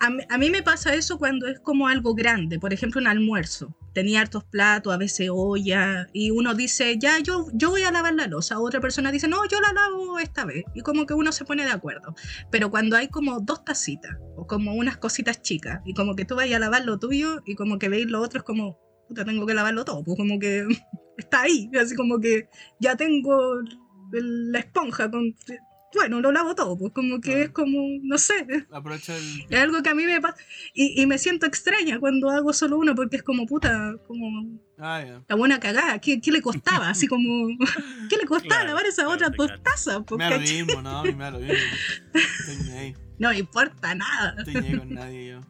A 0.00 0.34
a 0.34 0.38
mí 0.38 0.50
me 0.50 0.62
pasa 0.62 0.94
eso 0.94 1.18
cuando 1.18 1.46
es 1.46 1.60
como 1.60 1.88
algo 1.88 2.14
grande, 2.14 2.58
por 2.58 2.72
ejemplo 2.72 3.00
un 3.00 3.06
almuerzo. 3.06 3.74
Tenía 3.94 4.20
hartos 4.20 4.44
platos, 4.44 4.92
a 4.92 4.98
veces 4.98 5.28
olla, 5.32 6.06
y 6.12 6.30
uno 6.30 6.54
dice, 6.54 6.98
ya, 6.98 7.18
yo, 7.18 7.46
yo 7.54 7.70
voy 7.70 7.82
a 7.82 7.90
lavar 7.90 8.14
la 8.14 8.26
losa. 8.26 8.60
Otra 8.60 8.80
persona 8.80 9.10
dice, 9.10 9.26
no, 9.26 9.46
yo 9.48 9.58
la 9.60 9.72
lavo 9.72 10.18
esta 10.18 10.44
vez. 10.44 10.64
Y 10.74 10.82
como 10.82 11.06
que 11.06 11.14
uno 11.14 11.32
se 11.32 11.46
pone 11.46 11.64
de 11.64 11.70
acuerdo. 11.70 12.14
Pero 12.50 12.70
cuando 12.70 12.96
hay 12.96 13.08
como 13.08 13.40
dos 13.40 13.64
tacitas, 13.64 14.16
o 14.36 14.46
como 14.46 14.74
unas 14.74 14.98
cositas 14.98 15.40
chicas, 15.40 15.80
y 15.86 15.94
como 15.94 16.14
que 16.14 16.26
tú 16.26 16.36
vayas 16.36 16.56
a 16.56 16.60
lavar 16.60 16.84
lo 16.84 16.98
tuyo, 16.98 17.40
y 17.46 17.54
como 17.54 17.78
que 17.78 17.88
veis 17.88 18.06
lo 18.06 18.20
otro, 18.20 18.40
es 18.40 18.44
como, 18.44 18.78
puta, 19.08 19.24
tengo 19.24 19.46
que 19.46 19.54
lavarlo 19.54 19.84
todo. 19.86 20.04
Pues 20.04 20.18
como 20.18 20.38
que 20.38 20.66
está 21.16 21.42
ahí, 21.42 21.70
así 21.80 21.96
como 21.96 22.20
que 22.20 22.48
ya 22.78 22.96
tengo 22.96 23.62
la 24.12 24.58
esponja 24.58 25.10
con... 25.10 25.34
Bueno, 25.94 26.20
lo 26.20 26.30
lavo 26.32 26.54
todo, 26.54 26.76
pues 26.76 26.92
como 26.92 27.20
que 27.20 27.42
es 27.44 27.50
como, 27.50 27.78
no 28.02 28.18
sé, 28.18 28.34
Aprovecha 28.70 29.16
el. 29.16 29.44
es 29.48 29.58
algo 29.60 29.82
que 29.82 29.88
a 29.88 29.94
mí 29.94 30.04
me 30.04 30.20
pasa. 30.20 30.36
Y, 30.74 31.00
y 31.00 31.06
me 31.06 31.16
siento 31.16 31.46
extraña 31.46 31.98
cuando 32.00 32.28
hago 32.30 32.52
solo 32.52 32.76
uno 32.78 32.94
porque 32.94 33.16
es 33.16 33.22
como 33.22 33.46
puta, 33.46 33.94
como 34.06 34.58
Ah, 34.78 35.02
ya. 35.02 35.22
la 35.26 35.36
buena 35.36 35.58
cagada. 35.58 35.98
¿Qué, 36.00 36.20
qué 36.20 36.30
le 36.32 36.42
costaba? 36.42 36.90
Así 36.90 37.06
como, 37.06 37.48
¿qué 38.10 38.16
le 38.16 38.26
costaba 38.26 38.60
Claro, 38.62 38.66
lavar 38.68 38.82
claro, 38.94 39.30
dos 39.36 39.48
cacho. 39.48 39.62
tazas? 39.62 40.04
po, 40.04 40.18
Me 40.18 40.24
da 40.24 40.30
lo 40.30 40.40
mismo, 40.40 40.82
no, 40.82 40.98
a 40.98 41.04
mí 41.04 41.14
me 41.14 41.30
lo 41.30 41.38
mismo. 41.38 41.54
Estoy. 42.14 42.94
No 43.18 43.30
me 43.30 43.38
importa 43.38 43.94
nada. 43.94 44.34
Estoy 44.36 44.54
ni 44.60 44.66
ahí 44.68 44.76
con 44.76 44.92
nadie 44.92 45.28
yo. 45.30 45.40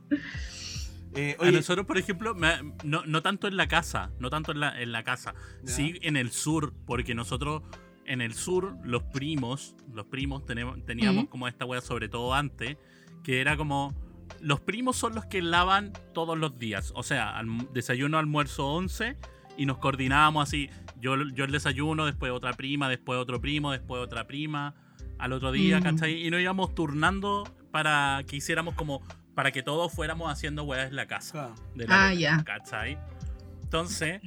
Eh, 1.16 1.34
A 1.39 1.43
oye, 1.43 1.53
nosotros, 1.53 1.84
por 1.87 1.99
ejemplo, 1.99 2.34
me- 2.34 2.74
no, 2.84 3.05
no 3.07 3.22
tanto 3.22 3.49
en 3.49 3.57
la 3.57 3.66
casa, 3.66 4.12
no 4.20 4.30
tanto 4.30 4.53
en 4.53 4.61
la, 4.61 4.80
en 4.80 4.93
la 4.93 5.03
casa, 5.03 5.34
sí 5.64 5.99
en 6.03 6.16
el 6.16 6.30
sur, 6.30 6.72
porque 6.87 7.14
nosotros 7.16 7.62
en 8.07 8.20
el 8.20 8.34
sur, 8.34 8.76
los 8.84 9.02
primos, 9.04 9.74
los 9.92 10.07
primos 10.07 10.44
tenemos, 10.46 10.84
teníamos 10.84 11.24
Mm. 11.24 11.26
como 11.28 11.48
esta 11.48 11.64
wea, 11.64 11.80
sobre 11.80 12.09
todo 12.09 12.34
antes, 12.34 12.76
que 13.24 13.40
era 13.40 13.57
como, 13.57 13.94
los 14.40 14.61
primos 14.61 14.96
son 14.96 15.14
los 15.14 15.24
que 15.26 15.42
lavan 15.42 15.92
todos 16.14 16.36
los 16.38 16.59
días, 16.59 16.92
o 16.94 17.02
sea, 17.02 17.38
alm- 17.40 17.68
desayuno, 17.72 18.18
almuerzo, 18.18 18.66
once, 18.68 19.16
y 19.57 19.66
nos 19.66 19.78
coordinábamos 19.78 20.48
así, 20.48 20.68
yo, 21.00 21.16
yo 21.34 21.44
el 21.44 21.50
desayuno, 21.52 22.04
después 22.07 22.30
otra 22.32 22.52
prima, 22.52 22.88
después 22.88 23.18
otro 23.18 23.40
primo, 23.40 23.72
después 23.72 24.02
otra 24.02 24.26
prima, 24.26 24.74
al 25.18 25.32
otro 25.32 25.50
día, 25.52 25.80
Mm. 25.80 25.82
¿cachai? 25.82 26.26
Y 26.26 26.30
nos 26.30 26.40
íbamos 26.40 26.74
turnando 26.74 27.44
para 27.70 28.22
que 28.26 28.36
hiciéramos 28.36 28.74
como, 28.74 29.02
para 29.34 29.50
que 29.52 29.62
todos 29.62 29.92
fuéramos 29.92 30.30
haciendo 30.30 30.64
weas 30.64 30.88
en 30.90 30.96
la 30.96 31.07
casa 31.07 31.32
claro. 31.32 31.54
de 31.74 31.86
la 31.88 32.07
Ah, 32.09 32.14
ya. 32.14 32.44
¿cachai? 32.44 32.98
Entonces, 33.62 34.20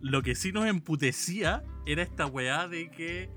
lo 0.00 0.22
que 0.22 0.34
sí 0.34 0.52
nos 0.52 0.66
emputecía 0.66 1.62
era 1.86 2.02
esta 2.02 2.26
weá 2.26 2.68
de 2.68 2.90
que 2.90 3.30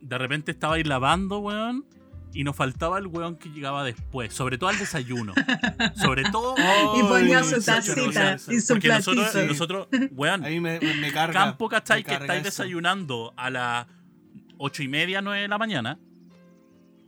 de 0.00 0.18
repente 0.18 0.50
estabais 0.52 0.86
lavando, 0.86 1.38
weón, 1.38 1.84
y 2.32 2.44
nos 2.44 2.54
faltaba 2.54 2.98
el 2.98 3.06
weón 3.06 3.36
que 3.36 3.48
llegaba 3.48 3.82
después, 3.82 4.34
sobre 4.34 4.58
todo 4.58 4.68
al 4.68 4.78
desayuno. 4.78 5.32
sobre 5.96 6.24
todo. 6.24 6.54
Y 6.96 7.02
ponía 7.02 7.42
su 7.42 7.62
tacita 7.62 8.36
y 8.48 8.60
su 8.60 8.74
Porque 8.74 8.88
nosotros, 8.88 9.30
platito. 9.30 9.52
nosotros, 9.52 9.88
weón, 10.12 10.44
A 10.44 10.48
mí 10.48 10.60
me, 10.60 10.78
me, 10.80 10.94
me 10.96 11.12
carga. 11.12 11.32
campo, 11.32 11.68
¿cachai? 11.68 12.00
me 12.00 12.04
Que 12.04 12.12
estáis 12.14 12.40
eso. 12.40 12.62
desayunando 12.62 13.32
a 13.36 13.48
las 13.50 13.86
ocho 14.58 14.82
y 14.82 14.88
media, 14.88 15.22
nueve 15.22 15.42
de 15.42 15.48
la 15.48 15.56
mañana. 15.58 15.98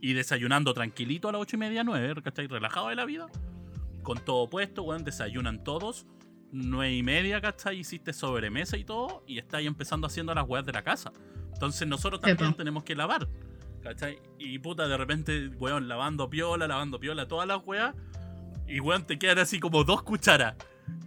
Y 0.01 0.13
desayunando 0.13 0.73
tranquilito 0.73 1.27
a 1.29 1.33
las 1.33 1.41
ocho 1.41 1.57
y 1.57 1.59
media, 1.59 1.83
nueve, 1.83 2.19
¿cachai? 2.23 2.47
Relajado 2.47 2.87
de 2.87 2.95
la 2.95 3.05
vida. 3.05 3.27
Con 4.01 4.17
todo 4.23 4.49
puesto, 4.49 4.81
weón, 4.83 5.03
desayunan 5.03 5.63
todos. 5.63 6.07
Nueve 6.51 6.93
y 6.93 7.03
media, 7.03 7.41
¿cachai? 7.41 7.79
Hiciste 7.79 8.13
sobremesa 8.13 8.77
y 8.77 8.83
todo. 8.83 9.23
Y 9.27 9.37
estáis 9.37 9.67
empezando 9.67 10.07
haciendo 10.07 10.33
las 10.33 10.47
weas 10.47 10.65
de 10.65 10.73
la 10.73 10.83
casa. 10.83 11.11
Entonces 11.53 11.87
nosotros 11.87 12.21
también 12.21 12.53
tenemos 12.53 12.83
que 12.83 12.95
lavar. 12.95 13.27
¿Cachai? 13.81 14.19
Y 14.37 14.59
puta, 14.59 14.87
de 14.87 14.97
repente, 14.97 15.47
weón, 15.59 15.87
lavando 15.87 16.29
piola, 16.29 16.67
lavando 16.67 16.99
piola, 16.99 17.27
todas 17.27 17.47
las 17.47 17.61
weas. 17.65 17.95
Y 18.67 18.79
weón, 18.79 19.05
te 19.05 19.17
quedan 19.17 19.39
así 19.39 19.59
como 19.59 19.83
dos 19.83 20.03
cucharas. 20.03 20.55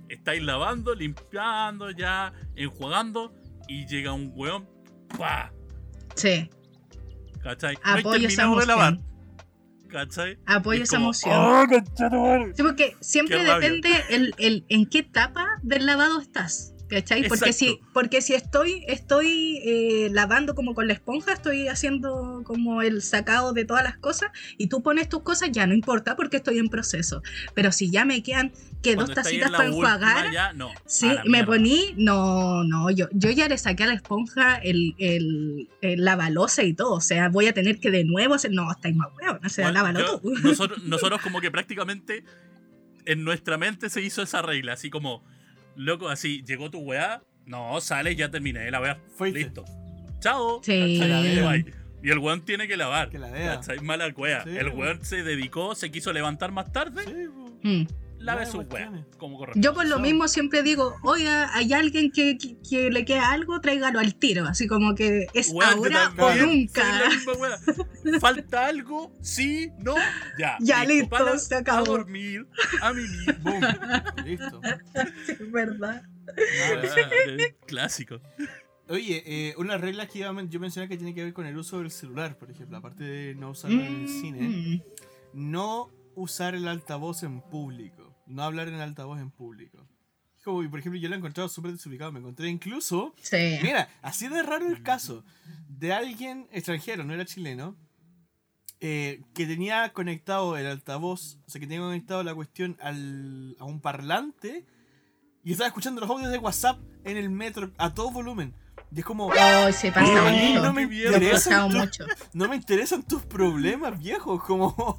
Estáis 0.08 0.42
lavando, 0.42 0.94
limpiando, 0.94 1.90
ya, 1.90 2.32
enjuagando. 2.54 3.32
Y 3.68 3.86
llega 3.86 4.12
un 4.12 4.32
weón, 4.34 4.68
¡pa! 5.16 5.52
Sí, 6.14 6.50
¿Cachai? 7.42 7.76
No 7.84 7.96
he 7.96 8.00
apoyo 8.00 8.20
terminado 8.20 8.58
de 8.58 8.66
lavar. 8.66 8.98
¿Cachai? 9.92 10.38
Apoyo 10.46 10.82
es 10.82 10.88
esa 10.88 10.96
como, 10.96 11.06
emoción. 11.08 11.34
¡Oh, 11.36 11.64
conchetumare! 11.68 12.52
Sí, 12.56 12.62
porque 12.62 12.96
siempre 13.00 13.36
Qué 13.38 13.44
depende 13.44 13.90
el, 14.08 14.34
el- 14.38 14.64
en 14.70 14.86
qué 14.86 15.00
etapa 15.00 15.46
del 15.62 15.84
lavado 15.84 16.18
estás. 16.20 16.71
¿Cachai? 16.92 17.26
Porque 17.26 17.54
si, 17.54 17.80
porque 17.94 18.20
si 18.20 18.34
estoy, 18.34 18.84
estoy 18.86 19.60
eh, 19.64 20.08
lavando 20.12 20.54
como 20.54 20.74
con 20.74 20.86
la 20.86 20.92
esponja, 20.92 21.32
estoy 21.32 21.66
haciendo 21.68 22.42
como 22.44 22.82
el 22.82 23.00
sacado 23.00 23.54
de 23.54 23.64
todas 23.64 23.82
las 23.82 23.96
cosas 23.96 24.30
y 24.58 24.66
tú 24.66 24.82
pones 24.82 25.08
tus 25.08 25.22
cosas, 25.22 25.50
ya 25.52 25.66
no 25.66 25.72
importa 25.72 26.16
porque 26.16 26.36
estoy 26.36 26.58
en 26.58 26.68
proceso. 26.68 27.22
Pero 27.54 27.72
si 27.72 27.90
ya 27.90 28.04
me 28.04 28.22
quedan 28.22 28.52
que 28.82 28.90
dos 28.94 29.04
Cuando 29.06 29.14
tacitas 29.14 29.46
en 29.48 29.56
para 29.56 29.68
enjuagar, 29.70 30.32
ya, 30.32 30.52
no, 30.52 30.70
sí, 30.84 31.08
me 31.24 31.44
poní, 31.44 31.94
no, 31.96 32.62
no, 32.64 32.90
yo, 32.90 33.08
yo 33.12 33.30
ya 33.30 33.48
le 33.48 33.56
saqué 33.56 33.84
a 33.84 33.86
la 33.86 33.94
esponja 33.94 34.56
el, 34.56 34.94
el, 34.98 35.70
el 35.80 36.04
lavalosa 36.04 36.62
y 36.62 36.74
todo. 36.74 36.92
O 36.92 37.00
sea, 37.00 37.30
voy 37.30 37.46
a 37.46 37.54
tener 37.54 37.80
que 37.80 37.90
de 37.90 38.04
nuevo 38.04 38.34
hacer, 38.34 38.50
no, 38.52 38.70
estáis 38.70 38.94
más 38.94 39.08
huevos, 39.18 39.40
o 39.42 39.48
sea, 39.48 39.64
Bueno, 39.66 39.78
lávalo 39.78 40.00
yo- 40.00 40.20
tú. 40.20 40.34
nosotros, 40.42 40.82
nosotros 40.84 41.22
como 41.22 41.40
que 41.40 41.50
prácticamente 41.50 42.24
en 43.06 43.24
nuestra 43.24 43.56
mente 43.56 43.88
se 43.88 44.02
hizo 44.02 44.20
esa 44.22 44.42
regla, 44.42 44.74
así 44.74 44.90
como, 44.90 45.24
loco, 45.76 46.08
así, 46.08 46.42
llegó 46.46 46.70
tu 46.70 46.78
weá, 46.80 47.22
no, 47.46 47.80
sale, 47.80 48.14
ya 48.16 48.30
terminé 48.30 48.70
la 48.70 48.80
weá, 48.80 48.98
Fuiste. 49.16 49.40
listo. 49.40 49.64
Chao. 50.20 50.60
Sí. 50.62 51.00
Y 52.04 52.10
el 52.10 52.18
weón 52.18 52.44
tiene 52.44 52.66
que 52.66 52.76
lavar. 52.76 53.10
Que 53.10 53.18
la 53.18 53.30
vea. 53.30 53.60
Mala 53.82 54.08
weá. 54.08 54.42
Sí, 54.44 54.56
el 54.56 54.68
weón 54.70 55.04
se 55.04 55.22
dedicó, 55.22 55.74
se 55.74 55.90
quiso 55.90 56.12
levantar 56.12 56.50
más 56.52 56.72
tarde, 56.72 57.02
Sí. 57.04 57.68
Mm. 57.68 57.86
Lave 58.22 58.46
su 58.46 58.66
como 59.18 59.38
corresponde. 59.38 59.64
Yo 59.66 59.74
por 59.74 59.86
lo 59.86 59.98
mismo 59.98 60.28
siempre 60.28 60.62
digo, 60.62 60.94
oiga, 61.02 61.54
hay 61.54 61.72
alguien 61.72 62.10
que, 62.10 62.38
que- 62.38 62.56
que 62.68 62.90
le 62.90 63.04
queda 63.04 63.32
algo, 63.32 63.60
tráigalo 63.60 63.98
al 63.98 64.14
tiro. 64.14 64.46
Así 64.46 64.66
como 64.66 64.94
que 64.94 65.26
es 65.34 65.52
yo 65.52 65.60
ahora 65.62 66.12
o 66.18 66.34
nunca. 66.34 66.82
¿Falta 68.20 68.66
algo? 68.66 69.12
Sí, 69.20 69.70
no, 69.78 69.94
ya. 70.38 70.56
Ya, 70.60 70.84
listo, 70.84 71.08
para- 71.08 71.38
se 71.38 71.54
acabó. 71.54 71.82
A 71.82 71.88
dormir, 71.98 72.46
a 72.80 72.92
mimir. 72.92 73.38
Boom. 73.42 73.62
Listo. 74.24 74.60
Es 75.28 75.50
verdad. 75.52 76.02
Clásico. 77.66 78.20
Oye, 78.88 79.22
eh, 79.26 79.54
una 79.58 79.78
regla 79.78 80.06
que 80.06 80.20
iba 80.20 80.28
a 80.28 80.32
men- 80.32 80.50
yo 80.50 80.60
mencioné 80.60 80.88
que 80.88 80.96
tiene 80.96 81.14
que 81.14 81.24
ver 81.24 81.32
con 81.32 81.46
el 81.46 81.56
uso 81.56 81.78
del 81.78 81.90
celular, 81.90 82.36
por 82.36 82.50
ejemplo, 82.50 82.76
aparte 82.76 83.04
de 83.04 83.34
no 83.34 83.50
usarlo 83.50 83.80
en 83.80 84.02
el 84.02 84.08
cine, 84.08 84.40
Mm. 84.40 84.82
no 85.52 85.90
usar 86.14 86.54
el 86.54 86.68
altavoz 86.68 87.22
en 87.22 87.40
público, 87.40 88.01
no 88.32 88.42
hablar 88.42 88.68
en 88.68 88.74
altavoz 88.80 89.20
en 89.20 89.30
público. 89.30 89.86
Como, 90.44 90.68
por 90.70 90.80
ejemplo, 90.80 91.00
yo 91.00 91.08
lo 91.08 91.14
he 91.14 91.18
encontrado 91.18 91.48
súper 91.48 91.70
desubicado, 91.72 92.10
me 92.10 92.18
encontré 92.18 92.48
incluso, 92.48 93.14
Sí. 93.22 93.58
mira, 93.62 93.88
así 94.02 94.26
de 94.28 94.42
raro 94.42 94.66
el 94.66 94.82
caso, 94.82 95.24
de 95.68 95.92
alguien 95.92 96.48
extranjero, 96.50 97.04
no 97.04 97.14
era 97.14 97.24
chileno, 97.24 97.76
eh, 98.80 99.22
que 99.34 99.46
tenía 99.46 99.92
conectado 99.92 100.56
el 100.56 100.66
altavoz, 100.66 101.38
o 101.46 101.50
sea, 101.50 101.60
que 101.60 101.68
tenía 101.68 101.82
conectado 101.82 102.24
la 102.24 102.34
cuestión 102.34 102.76
al, 102.80 103.56
a 103.60 103.64
un 103.64 103.80
parlante 103.80 104.66
y 105.44 105.52
estaba 105.52 105.68
escuchando 105.68 106.00
los 106.00 106.10
audios 106.10 106.32
de 106.32 106.38
WhatsApp 106.38 106.80
en 107.04 107.16
el 107.16 107.30
metro 107.30 107.70
a 107.78 107.94
todo 107.94 108.10
volumen. 108.10 108.52
Y 108.94 108.98
es 108.98 109.04
como, 109.04 109.32
Ay, 109.32 109.72
se 109.72 109.92
pasa 109.92 110.30
mucho. 110.32 110.62
no 110.64 110.72
me 110.72 110.82
interesan 110.82 111.70
tus- 111.70 111.78
mucho. 111.78 112.04
no 112.34 112.48
me 112.48 112.56
interesan 112.56 113.02
tus 113.04 113.22
problemas, 113.22 113.96
viejo. 114.00 114.38
Como. 114.42 114.74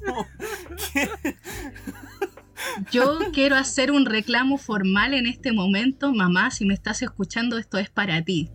Yo 2.90 3.18
quiero 3.32 3.56
hacer 3.56 3.90
un 3.90 4.06
reclamo 4.06 4.58
formal 4.58 5.14
en 5.14 5.26
este 5.26 5.52
momento. 5.52 6.12
Mamá, 6.12 6.50
si 6.50 6.64
me 6.64 6.74
estás 6.74 7.02
escuchando, 7.02 7.58
esto 7.58 7.78
es 7.78 7.90
para 7.90 8.22
ti. 8.22 8.50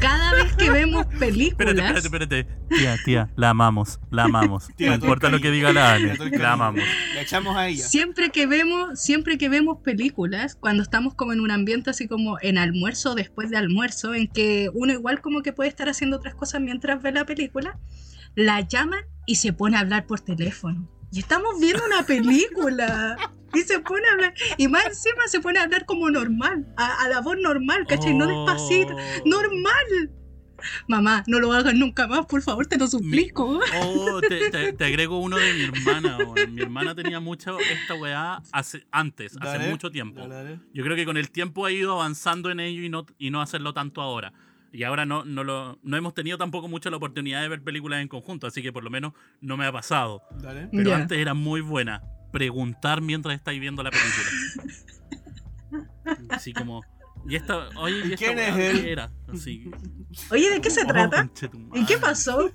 Cada 0.00 0.34
vez 0.34 0.54
que 0.56 0.70
vemos 0.70 1.06
películas. 1.18 1.74
Espérate, 1.76 2.06
espérate, 2.06 2.44
espérate. 2.44 2.76
Tía, 2.76 2.96
tía, 3.04 3.30
la 3.36 3.50
amamos, 3.50 4.00
la 4.10 4.24
amamos. 4.24 4.68
Tía, 4.76 4.88
no 4.88 4.94
importa 4.96 5.30
lo 5.30 5.40
que 5.40 5.50
diga 5.50 5.72
la 5.72 5.96
Tía, 5.96 6.12
el 6.12 6.30
la 6.42 6.52
amamos. 6.52 6.82
La 7.14 7.22
echamos 7.22 7.56
a 7.56 7.68
ella. 7.68 7.86
Siempre 7.86 8.28
que 8.30 8.46
vemos, 8.46 9.00
siempre 9.00 9.38
que 9.38 9.48
vemos 9.48 9.78
películas, 9.82 10.56
cuando 10.56 10.82
estamos 10.82 11.14
como 11.14 11.32
en 11.32 11.40
un 11.40 11.50
ambiente 11.50 11.90
así 11.90 12.06
como 12.06 12.36
en 12.42 12.58
almuerzo 12.58 13.12
o 13.12 13.14
después 13.14 13.48
de 13.50 13.56
almuerzo, 13.56 14.14
en 14.14 14.28
que 14.28 14.68
uno 14.74 14.92
igual 14.92 15.22
como 15.22 15.42
que 15.42 15.54
puede 15.54 15.70
estar 15.70 15.88
haciendo 15.88 16.18
otras 16.18 16.34
cosas 16.34 16.60
mientras 16.60 17.00
ve 17.02 17.12
la 17.12 17.24
película, 17.24 17.78
la 18.34 18.60
llaman 18.60 19.04
y 19.26 19.36
se 19.36 19.52
pone 19.52 19.76
a 19.76 19.80
hablar 19.80 20.06
por 20.06 20.20
teléfono. 20.20 20.93
Y 21.14 21.20
estamos 21.20 21.60
viendo 21.60 21.84
una 21.86 22.04
película. 22.04 23.16
Y 23.54 23.60
se 23.60 23.78
pone 23.78 24.08
a 24.08 24.12
hablar. 24.14 24.34
Y 24.58 24.66
más 24.66 24.84
encima 24.86 25.28
se 25.28 25.38
pone 25.40 25.60
a 25.60 25.62
hablar 25.62 25.86
como 25.86 26.10
normal. 26.10 26.66
A, 26.76 27.04
a 27.04 27.08
la 27.08 27.20
voz 27.20 27.36
normal, 27.40 27.86
¿cachai? 27.88 28.12
No 28.12 28.26
despacito. 28.26 28.94
Oh. 28.96 29.22
Normal. 29.24 30.10
Mamá, 30.88 31.22
no 31.26 31.38
lo 31.40 31.52
hagas 31.52 31.74
nunca 31.74 32.06
más, 32.08 32.24
por 32.24 32.40
favor, 32.40 32.66
te 32.66 32.78
lo 32.78 32.86
suplico. 32.86 33.60
Oh, 33.82 34.20
te, 34.22 34.50
te- 34.50 34.72
te 34.72 34.84
agrego 34.84 35.18
uno 35.20 35.36
de 35.36 35.52
mi 35.52 35.64
hermana. 35.64 36.16
weón. 36.16 36.54
Mi 36.54 36.62
hermana 36.62 36.94
tenía 36.94 37.20
mucho 37.20 37.58
esta 37.60 37.94
weá 37.94 38.40
hace, 38.50 38.86
antes, 38.90 39.36
hace 39.40 39.68
mucho 39.70 39.90
tiempo. 39.90 40.20
dale, 40.20 40.34
dale. 40.34 40.60
Yo 40.72 40.82
creo 40.82 40.96
que 40.96 41.04
con 41.04 41.18
el 41.18 41.30
tiempo 41.30 41.66
ha 41.66 41.70
ido 41.70 41.92
avanzando 41.92 42.50
en 42.50 42.60
ello 42.60 42.82
y 42.82 42.88
no, 42.88 43.04
y 43.18 43.30
no 43.30 43.42
hacerlo 43.42 43.74
tanto 43.74 44.00
ahora. 44.00 44.32
Y 44.74 44.82
ahora 44.82 45.06
no, 45.06 45.24
no, 45.24 45.44
lo, 45.44 45.78
no 45.84 45.96
hemos 45.96 46.14
tenido 46.14 46.36
tampoco 46.36 46.66
mucho 46.66 46.90
la 46.90 46.96
oportunidad 46.96 47.40
de 47.42 47.48
ver 47.48 47.62
películas 47.62 48.02
en 48.02 48.08
conjunto, 48.08 48.48
así 48.48 48.60
que 48.60 48.72
por 48.72 48.82
lo 48.82 48.90
menos 48.90 49.12
no 49.40 49.56
me 49.56 49.66
ha 49.66 49.72
pasado. 49.72 50.22
Dale. 50.42 50.68
Pero 50.72 50.92
antes 50.94 51.16
era 51.16 51.32
muy 51.32 51.60
buena. 51.60 52.02
Preguntar 52.32 53.00
mientras 53.00 53.36
estáis 53.36 53.60
viendo 53.60 53.84
la 53.84 53.90
película. 53.92 54.74
Así 56.30 56.52
como. 56.52 56.82
Y 57.28 57.36
esta. 57.36 57.68
Oye, 57.76 57.98
¿y 58.08 58.12
esta 58.14 58.26
¿Quién 58.26 58.38
es 58.38 58.56
él? 58.56 58.84
era? 58.86 59.12
Así. 59.32 59.70
Oye, 60.30 60.50
¿de 60.50 60.60
qué 60.60 60.70
se 60.70 60.82
oh, 60.82 60.86
trata? 60.86 61.30
¿Y 61.74 61.84
qué 61.86 61.96
pasó? 61.98 62.50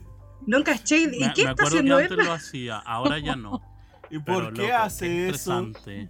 No 0.46 0.64
caché. 0.64 1.04
¿Y 1.04 1.08
Me, 1.08 1.34
qué 1.34 1.46
me 1.46 1.50
está 1.50 1.52
acuerdo 1.52 1.68
haciendo 1.68 1.98
que 1.98 2.04
él? 2.04 2.12
antes 2.12 2.26
lo 2.28 2.34
hacía, 2.34 2.78
ahora 2.80 3.20
ya 3.20 3.36
no. 3.36 3.62
¿Y 4.10 4.20
Pero, 4.20 4.24
por 4.46 4.54
qué 4.54 4.64
loco, 4.64 4.76
hace 4.76 5.06
qué 5.08 5.30
eso? 5.30 5.60
estresante. 5.62 6.10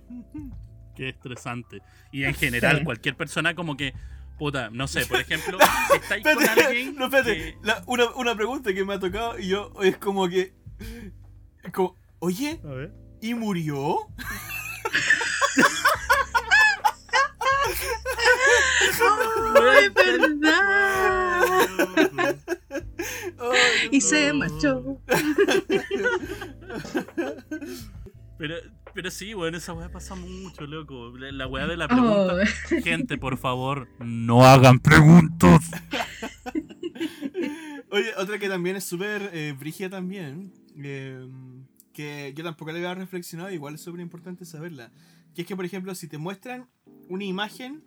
Qué 0.95 1.09
estresante. 1.09 1.81
Y 2.11 2.23
en 2.23 2.33
general, 2.33 2.79
Sí. 2.79 2.83
cualquier 2.83 3.15
persona 3.15 3.53
como 3.55 3.77
que. 3.77 3.93
Puta, 4.39 4.69
no 4.71 4.87
sé, 4.87 5.05
por 5.05 5.19
ejemplo, 5.19 5.57
si 5.91 5.97
estáis 5.97 6.23
con 6.23 6.47
alguien. 6.47 6.95
no, 6.95 7.05
espérate. 7.05 7.35
que- 7.35 7.57
La- 7.61 7.83
una, 7.87 8.09
una 8.15 8.35
pregunta 8.35 8.73
que 8.73 8.83
me 8.85 8.93
ha 8.95 8.99
tocado 8.99 9.37
y 9.37 9.49
yo 9.49 9.71
es 9.83 9.97
como 9.97 10.27
que. 10.29 10.53
es 11.63 11.71
como, 11.73 11.95
Oye, 12.19 12.59
¿y 13.21 13.33
murió? 13.33 13.97
¡Ay, 19.61 19.85
es 19.85 19.93
verdad! 19.93 21.41
Ay, 23.39 23.89
Y 23.91 24.01
se 24.01 24.29
no. 24.29 24.33
marchó. 24.39 25.01
Pero, 28.37 28.55
Pero 28.99 29.11
sí, 29.11 29.33
bueno, 29.33 29.55
esa 29.55 29.71
weá 29.71 29.89
pasa 29.89 30.13
mucho, 30.13 30.67
loco. 30.67 31.17
La, 31.17 31.31
la 31.31 31.47
weá 31.47 31.65
de 31.67 31.77
la 31.77 31.87
pregunta. 31.87 32.35
Oh, 32.35 32.81
Gente, 32.83 33.17
por 33.17 33.37
favor, 33.37 33.87
no 33.99 34.43
hagan 34.43 34.81
preguntas. 34.81 35.71
Oye, 37.91 38.13
otra 38.17 38.37
que 38.39 38.49
también 38.49 38.75
es 38.75 38.83
súper 38.83 39.29
eh, 39.31 39.55
brígida 39.57 39.89
también, 39.89 40.51
eh, 40.83 41.25
que 41.93 42.33
yo 42.35 42.43
tampoco 42.43 42.73
la 42.73 42.79
había 42.79 42.93
reflexionado, 42.93 43.49
igual 43.51 43.75
es 43.75 43.81
súper 43.81 44.01
importante 44.01 44.43
saberla. 44.43 44.91
Que 45.33 45.43
es 45.43 45.47
que, 45.47 45.55
por 45.55 45.63
ejemplo, 45.63 45.95
si 45.95 46.09
te 46.09 46.17
muestran 46.17 46.67
una 47.07 47.23
imagen 47.23 47.81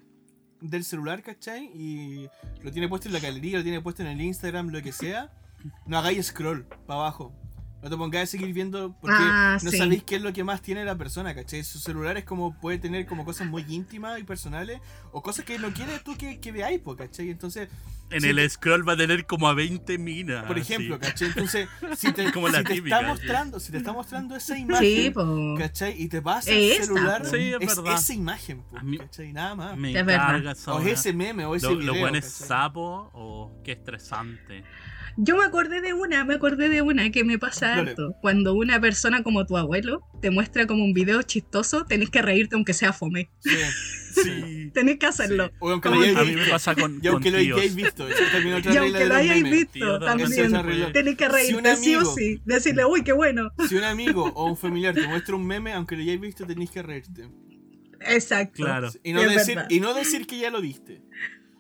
del 0.63 0.83
celular, 0.83 1.23
¿cachai? 1.23 1.67
Y 1.75 2.27
lo 2.63 2.73
tiene 2.73 2.89
puesto 2.89 3.09
en 3.09 3.13
la 3.13 3.21
galería, 3.21 3.59
lo 3.59 3.63
tiene 3.63 3.83
puesto 3.83 4.01
en 4.01 4.09
el 4.09 4.21
Instagram, 4.23 4.71
lo 4.71 4.81
que 4.81 4.93
sea, 4.93 5.31
no 5.85 5.99
hagáis 5.99 6.29
scroll 6.29 6.65
para 6.87 7.01
abajo. 7.01 7.35
No 7.83 7.91
te 7.91 7.97
pongáis 7.97 8.29
a 8.29 8.31
seguir 8.31 8.53
viendo 8.55 8.95
porque 9.01 9.17
Ah, 9.19 9.59
no 9.61 9.71
sí. 9.73 9.77
sabéis 9.77 10.05
qué 10.05 10.15
es 10.17 10.23
lo 10.23 10.33
que 10.33 10.45
más 10.45 10.63
tiene 10.63 10.85
la 10.85 10.97
persona, 10.97 11.35
¿cachai? 11.35 11.65
Su 11.65 11.81
celular 11.81 12.17
es 12.17 12.25
como, 12.25 12.57
puede 12.61 12.79
tener 12.79 13.07
como 13.07 13.25
cosas 13.25 13.49
muy 13.49 13.65
íntimas 13.69 14.21
y 14.21 14.23
personales 14.23 14.81
o 15.11 15.21
cosas 15.21 15.45
que 15.45 15.59
no 15.59 15.73
quieres 15.75 16.05
tú 16.05 16.17
que, 16.17 16.39
que 16.39 16.53
veáis, 16.53 16.81
¿cachai? 16.97 17.31
Entonces, 17.31 17.69
En 18.11 18.21
Sí, 18.21 18.29
el 18.29 18.37
te- 18.37 18.49
scroll 18.51 18.87
va 18.89 18.93
a 18.93 18.97
tener 18.97 19.27
como 19.27 19.49
a 19.49 19.55
20 19.55 19.99
minas. 19.99 20.45
por 20.45 20.59
ejemplo, 20.59 20.95
así. 20.95 21.05
¿cachai? 21.11 21.29
Entonces, 21.29 21.69
si 21.97 22.13
te, 22.13 22.31
Como 22.33 22.47
si 22.49 22.53
la 22.53 22.63
te 22.63 22.75
típica, 22.75 22.97
está 23.01 23.01
sí. 23.01 23.11
mostrando, 23.19 23.59
si 23.61 23.73
te 23.73 23.79
está 23.79 23.93
mostrando 23.93 24.37
esa 24.37 24.55
sí, 24.55 24.61
imagen. 24.61 25.57
¿cachai? 25.59 26.01
Y 26.01 26.09
te 26.09 26.23
pasa 26.23 26.51
el 26.53 26.85
celular. 26.85 27.27
Sí, 27.27 27.53
es 27.59 27.69
es 27.73 27.79
esa 27.79 28.15
imagen, 28.15 28.63
¿cachai? 28.99 29.33
Nada 29.33 29.55
más. 29.57 29.77
Me 29.77 29.89
Es 29.99 30.07
verdad. 30.07 30.27
carga 30.29 30.53
esa 30.53 30.75
O 30.75 30.81
es 30.81 31.01
ese 31.01 31.13
meme, 31.13 31.47
o 31.47 31.55
ese 31.57 31.67
Lo, 31.67 31.77
video. 31.79 31.95
lo 31.95 32.01
bueno 32.01 32.19
es 32.19 32.27
sapo 32.31 33.11
o 33.15 33.51
qué 33.65 33.73
estresante. 33.73 34.63
Yo 35.17 35.37
me 35.37 35.45
acordé 35.45 35.81
de 35.81 35.93
una, 35.93 36.25
me 36.25 36.35
acordé 36.35 36.69
de 36.69 36.83
una 36.83 37.11
que 37.11 37.25
me 37.25 37.39
pasa 37.39 37.69
Dale. 37.69 37.91
harto. 37.91 38.15
Cuando 38.21 38.55
una 38.55 38.81
persona 38.81 39.23
como 39.23 39.47
tu 39.47 39.57
abuelo 39.57 40.03
te 40.21 40.31
muestra 40.31 40.67
como 40.67 40.85
un 40.85 40.93
video 40.95 41.23
chistoso, 41.23 41.85
tenés 41.85 42.11
que 42.11 42.23
reírte 42.23 42.55
aunque 42.55 42.73
sea 42.75 42.93
fome. 42.93 43.31
Sí, 43.41 43.51
sí. 44.23 44.71
Tenés 44.73 44.99
que 44.99 45.07
hacerlo. 45.07 45.51
O 45.59 45.71
aunque 45.71 45.89
lo 45.91 46.01
hayáis 46.01 46.17
A 46.17 46.25
mí 46.25 46.35
me 46.35 46.47
pasa 46.47 46.75
con, 46.75 47.01
Y 47.03 47.07
aunque 47.09 47.31
con 47.31 47.41
lo 47.41 47.57
hayáis 47.57 47.75
visto. 47.75 48.07
Y 48.09 48.77
aunque 48.77 49.05
lo 49.07 49.15
hayáis 49.15 49.43
visto, 49.45 49.73
Tío, 49.73 49.99
también. 50.01 50.31
Tenés 50.93 51.17
que 51.17 51.25
Si 51.45 51.55
un 51.55 51.65
reírte 51.65 51.77
sí 51.77 51.95
o 51.95 51.99
amigo- 52.01 52.15
sí. 52.15 52.43
Decirle, 52.45 52.85
uy, 52.85 53.03
qué 53.05 53.13
bueno. 53.13 53.51
Si 53.69 53.75
un 53.77 53.85
amigo 53.85 54.31
o 54.35 54.47
un 54.47 54.57
familiar 54.57 54.95
te 54.95 55.07
muestra 55.07 55.35
un 55.35 55.47
meme, 55.47 55.73
aunque 55.73 55.97
lo 55.97 56.03
hayáis 56.03 56.21
visto, 56.21 56.47
tenéis 56.47 56.71
que 56.71 56.83
reírte. 56.83 57.29
Exacto. 58.01 58.65
Claro. 58.65 58.91
Y 59.03 59.13
no, 59.13 59.23
decir, 59.23 59.59
y 59.69 59.81
no 59.81 59.95
decir 59.95 60.27
que 60.27 60.39
ya 60.39 60.51
lo 60.51 60.61
viste. 60.61 61.03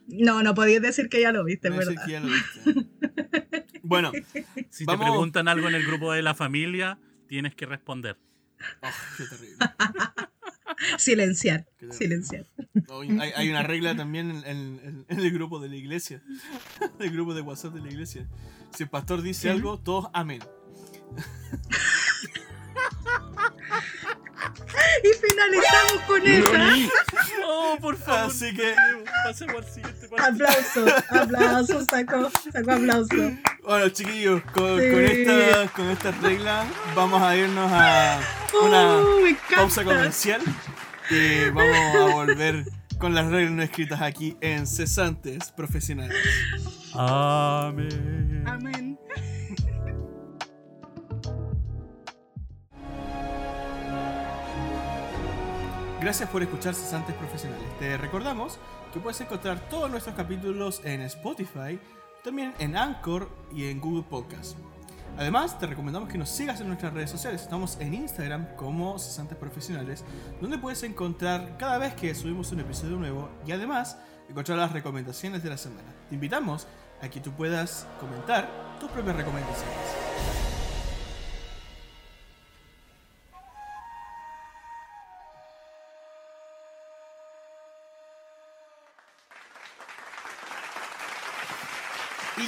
No, 0.09 0.43
no 0.43 0.55
podías 0.55 0.83
decir 0.83 1.09
que 1.09 1.21
ya 1.21 1.33
lo 1.33 1.45
viste, 1.45 1.71
No 1.71 1.77
verdad. 1.77 2.05
que 2.05 2.13
ya 2.13 2.21
lo 2.21 2.29
viste. 2.29 2.63
Bueno, 3.85 4.13
Si 4.71 4.85
Vamos- 4.85 5.05
te 5.07 5.11
preguntan 5.11 5.49
algo 5.49 5.69
en 5.69 5.75
el 5.75 5.85
grupo 5.85 6.13
de 6.13 6.23
la 6.23 6.35
familia, 6.35 6.99
tienes 7.27 7.55
que 7.55 7.67
responder. 7.67 8.17
oh, 8.81 8.89
qué 9.17 9.25
terrible. 9.25 9.57
Silenciar, 10.99 11.65
Qué 11.79 11.87
terrible. 11.89 11.99
silenciar. 11.99 12.47
Hay, 13.21 13.33
hay 13.37 13.51
una 13.51 13.63
regla 13.65 13.95
también 13.97 14.31
en, 14.31 14.45
en- 14.47 15.05
en 15.09 15.21
el 15.21 15.31
grupo 15.33 15.59
de 15.61 15.69
la 15.69 15.77
iglesia. 15.77 16.23
El 17.01 17.11
grupo 17.11 17.35
de 17.35 17.41
WhatsApp 17.43 17.75
de 17.75 17.81
la 17.81 17.89
iglesia. 17.91 18.27
Si 18.75 18.85
el 18.85 18.89
pastor 18.89 19.21
dice 19.23 19.43
¿Sí? 19.43 19.49
algo, 19.49 19.79
todos 19.81 20.09
amén. 20.15 20.41
Y 25.05 25.29
finalizamos 25.29 26.03
con 26.07 26.27
esa. 26.27 26.91
Oh, 27.45 27.77
por 27.81 27.97
favor. 27.97 28.31
Así 28.31 28.55
que, 28.55 28.75
Pasemos 29.25 29.57
al 29.57 29.73
siguiente 29.73 30.09
partido. 30.09 30.47
Aplauso, 30.47 30.87
aplauso, 31.11 31.85
sacó, 31.85 32.31
sacó 32.53 32.73
aplauso. 32.73 33.33
bueno, 33.63 33.89
chiquillos, 33.91 34.43
con, 34.53 34.81
Sí. 34.81 34.91
con 34.91 35.01
esta, 35.05 35.69
con 35.73 35.91
esta 35.91 36.11
regla 36.23 36.65
vamos 36.95 37.23
a 37.23 37.37
irnos 37.37 37.71
a 37.73 38.21
una 38.63 38.97
Oh, 38.97 39.19
pausa 39.55 39.85
comercial 39.85 40.41
y 41.11 41.51
vamos 41.51 41.77
a 41.97 42.15
volver 42.15 42.65
con 42.99 43.15
las 43.15 43.27
reglas 43.27 43.53
no 43.53 43.63
escritas 43.63 44.01
aquí 44.01 44.37
en 44.41 44.67
Cesantes 44.67 45.51
Profesionales. 45.53 46.17
Amén. 46.95 48.45
Amén. 48.47 48.99
Gracias 56.03 56.29
por 56.31 56.43
escuchar 56.43 56.75
Cesantes 56.75 57.15
Profesionales. 57.15 57.65
Te 57.79 57.97
recordamos 57.97 58.59
que 58.93 58.99
puedes 58.99 59.21
encontrar 59.21 59.69
todos 59.69 59.89
nuestros 59.89 60.17
capítulos 60.17 60.81
en 60.83 61.01
Spotify, 61.03 61.79
también 62.25 62.53
en 62.59 62.77
Anchor 62.77 63.31
y 63.55 63.67
en 63.67 63.81
Google 63.81 64.03
Podcast. 64.03 64.57
Además, 65.17 65.57
te 65.61 65.67
recomendamos 65.69 66.09
que 66.09 66.19
nos 66.19 66.29
sigas 66.29 66.61
en 66.61 66.67
nuestras 66.67 66.93
redes 66.93 67.09
sociales. 67.09 67.43
Estamos 67.43 67.79
en 67.79 67.95
Instagram 67.95 68.57
como 68.57 68.99
Cesantes 68.99 69.39
Profesionales, 69.39 70.05
donde 70.41 70.59
puedes 70.59 70.83
encontrar 70.83 71.57
cada 71.57 71.79
vez 71.79 71.95
que 71.95 72.13
subimos 72.17 72.51
un 72.51 72.59
episodio 72.59 72.97
nuevo 72.97 73.29
y 73.47 73.53
además 73.53 73.97
encontrar 74.29 74.59
las 74.59 74.73
recomendaciones 74.73 75.45
de 75.45 75.51
la 75.51 75.57
semana. 75.57 75.95
Te 76.09 76.17
invitamos 76.17 76.67
a 77.01 77.09
que 77.09 77.21
tú 77.21 77.31
puedas 77.31 77.87
comentar 78.01 78.51
tus 78.81 78.91
propias 78.91 79.15
recomendaciones. 79.15 80.52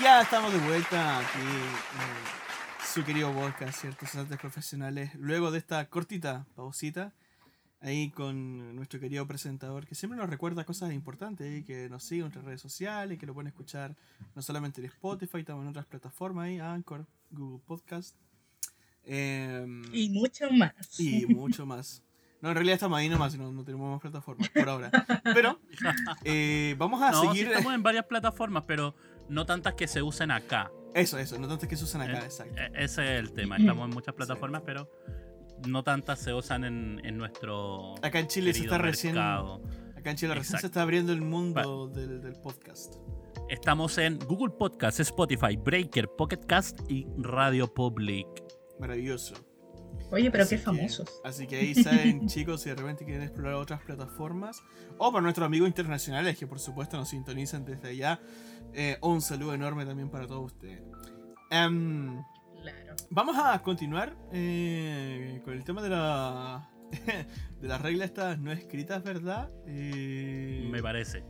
Ya 0.05 0.21
estamos 0.23 0.53
de 0.53 0.59
vuelta 0.61 1.19
aquí 1.19 1.39
en 1.39 2.87
su 2.95 3.05
querido 3.05 3.33
podcast, 3.33 3.81
¿cierto? 3.81 4.07
Cesantes 4.07 4.39
Profesionales. 4.39 5.11
Luego 5.15 5.51
de 5.51 5.59
esta 5.59 5.89
cortita 5.89 6.47
pausita, 6.55 7.13
ahí 7.81 8.11
con 8.11 8.77
nuestro 8.77 9.01
querido 9.01 9.27
presentador, 9.27 9.87
que 9.87 9.95
siempre 9.95 10.19
nos 10.19 10.29
recuerda 10.29 10.65
cosas 10.65 10.93
importantes, 10.93 11.61
y 11.61 11.65
que 11.65 11.89
nos 11.89 12.05
sigue 12.05 12.19
en 12.21 12.25
nuestras 12.27 12.45
redes 12.45 12.61
sociales, 12.61 13.19
que 13.19 13.27
lo 13.27 13.33
pueden 13.35 13.49
escuchar 13.49 13.97
no 14.35 14.43
solamente 14.43 14.81
en 14.81 14.87
Spotify, 14.89 15.43
también 15.43 15.63
en 15.67 15.71
otras 15.71 15.87
plataformas, 15.87 16.47
ahí, 16.47 16.59
Anchor, 16.59 17.07
Google 17.31 17.63
Podcast. 17.67 18.15
em, 19.07 19.83
Y 19.93 20.11
mucho 20.11 20.51
más. 20.51 20.73
y 21.01 21.27
mucho 21.27 21.65
más. 21.67 22.03
No, 22.41 22.51
en 22.51 22.57
realidad 22.57 22.75
estamos 22.75 22.99
ahí 22.99 23.09
nomás, 23.09 23.35
no, 23.39 23.51
no 23.53 23.65
tenemos 23.65 23.91
más 23.91 24.01
plataformas 24.03 24.51
por 24.51 24.69
ahora. 24.69 24.91
Pero 25.33 25.59
eh, 26.25 26.75
vamos 26.79 27.01
a 27.01 27.11
No, 27.11 27.23
sí 27.23 27.29
seguir. 27.29 27.49
estamos 27.49 27.73
en 27.73 27.83
varias 27.83 28.05
plataformas, 28.05 28.65
pero 28.67 28.95
no 29.29 29.47
tantas 29.47 29.75
que 29.75 29.87
se 29.89 30.03
usen 30.03 30.31
acá. 30.31 30.71
Eso, 30.95 31.19
eso, 31.19 31.39
no 31.39 31.49
tantas 31.49 31.69
que 31.69 31.77
se 31.77 31.85
usan 31.85 32.03
acá, 32.03 32.21
Eh, 32.21 32.25
exacto. 32.25 32.55
eh, 32.61 32.71
Ese 32.75 33.15
es 33.15 33.21
el 33.21 33.33
tema. 33.33 33.57
Estamos 33.59 33.89
en 33.89 33.95
muchas 33.95 34.15
plataformas, 34.15 34.63
pero 34.65 34.89
no 35.69 35.83
tantas 35.83 36.19
se 36.21 36.33
usan 36.35 36.65
en, 36.65 37.01
en 37.05 37.17
nuestro 37.17 37.95
Acá 38.03 38.19
en 38.21 38.27
Chile 38.29 38.53
se 38.53 38.61
está 38.65 38.79
recién. 38.79 39.15
mercado. 39.15 39.63
Acá 39.97 40.11
en 40.11 40.17
Chile 40.17 40.35
recién 40.35 40.61
se 40.61 40.67
está 40.67 40.83
abriendo 40.83 41.13
el 41.13 41.23
mundo 41.23 41.89
del, 41.89 42.21
del 42.21 42.35
podcast. 42.35 42.97
Estamos 43.49 43.99
en 43.99 44.19
Google 44.21 44.55
Podcast, 44.59 45.01
Spotify, 45.01 45.57
Breaker, 45.57 46.09
Pocket 46.09 46.41
Cast 46.47 46.81
y 46.91 47.07
Radio 47.19 47.73
Public. 47.73 48.27
Maravilloso. 48.81 49.35
Oye, 50.15 50.31
pero 50.31 50.45
Así 50.45 50.51
qué 50.57 50.61
que- 50.61 50.65
famosos. 50.65 51.21
así 51.25 51.47
que 51.47 51.57
ahí 51.57 51.75
saben, 51.75 52.27
chicos, 52.29 52.63
si 52.63 52.71
de 52.71 52.77
repente 52.77 53.05
quieren 53.05 53.23
explorar 53.23 53.55
otras 53.55 53.83
plataformas. 53.83 54.63
O 54.99 55.11
para 55.13 55.23
nuestros 55.23 55.45
amigos 55.47 55.69
internacionales 55.69 56.39
que 56.39 56.47
por 56.47 56.59
supuesto 56.61 56.97
nos 56.97 57.09
sintonizan 57.09 57.65
desde 57.65 57.89
allá. 57.89 58.21
eh, 58.73 58.97
un 59.03 59.21
saludo 59.21 59.55
enorme 59.55 59.85
también 59.87 60.09
para 60.11 60.27
todos 60.27 60.53
ustedes. 60.53 60.83
Em, 61.51 62.23
Claro. 62.63 62.95
Vamos 63.11 63.37
a 63.39 63.61
continuar 63.63 64.17
eh, 64.33 65.43
con 65.45 65.53
el 65.53 65.65
tema 65.65 65.83
de 65.83 65.91
la 65.91 66.71
de 67.61 67.69
las 67.69 67.81
reglas 67.83 68.07
estas 68.09 68.39
no 68.39 68.53
escritas, 68.53 69.03
¿verdad? 69.03 69.51
Eh, 69.67 70.67
Me 70.71 70.81
parece. 70.83 71.25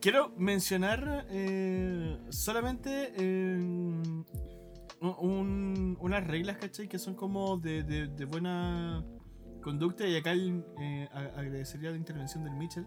quiero 0.00 0.34
mencionar 0.36 1.26
eh, 1.30 2.18
solamente 2.30 3.12
eh, 3.16 4.02
un- 5.00 5.16
un- 5.18 5.96
unas 6.00 6.26
reglas, 6.26 6.56
¿cachai? 6.58 6.88
Que 6.88 6.98
son 6.98 7.14
como 7.14 7.56
de, 7.58 7.82
de- 7.82 8.08
de 8.08 8.24
buena 8.24 9.04
conducta 9.62 10.06
y 10.06 10.16
acá 10.16 10.32
el, 10.32 10.64
eh, 10.80 11.08
agradecería 11.12 11.90
la 11.90 11.96
intervención 11.96 12.44
del 12.44 12.54
Mitchell. 12.54 12.86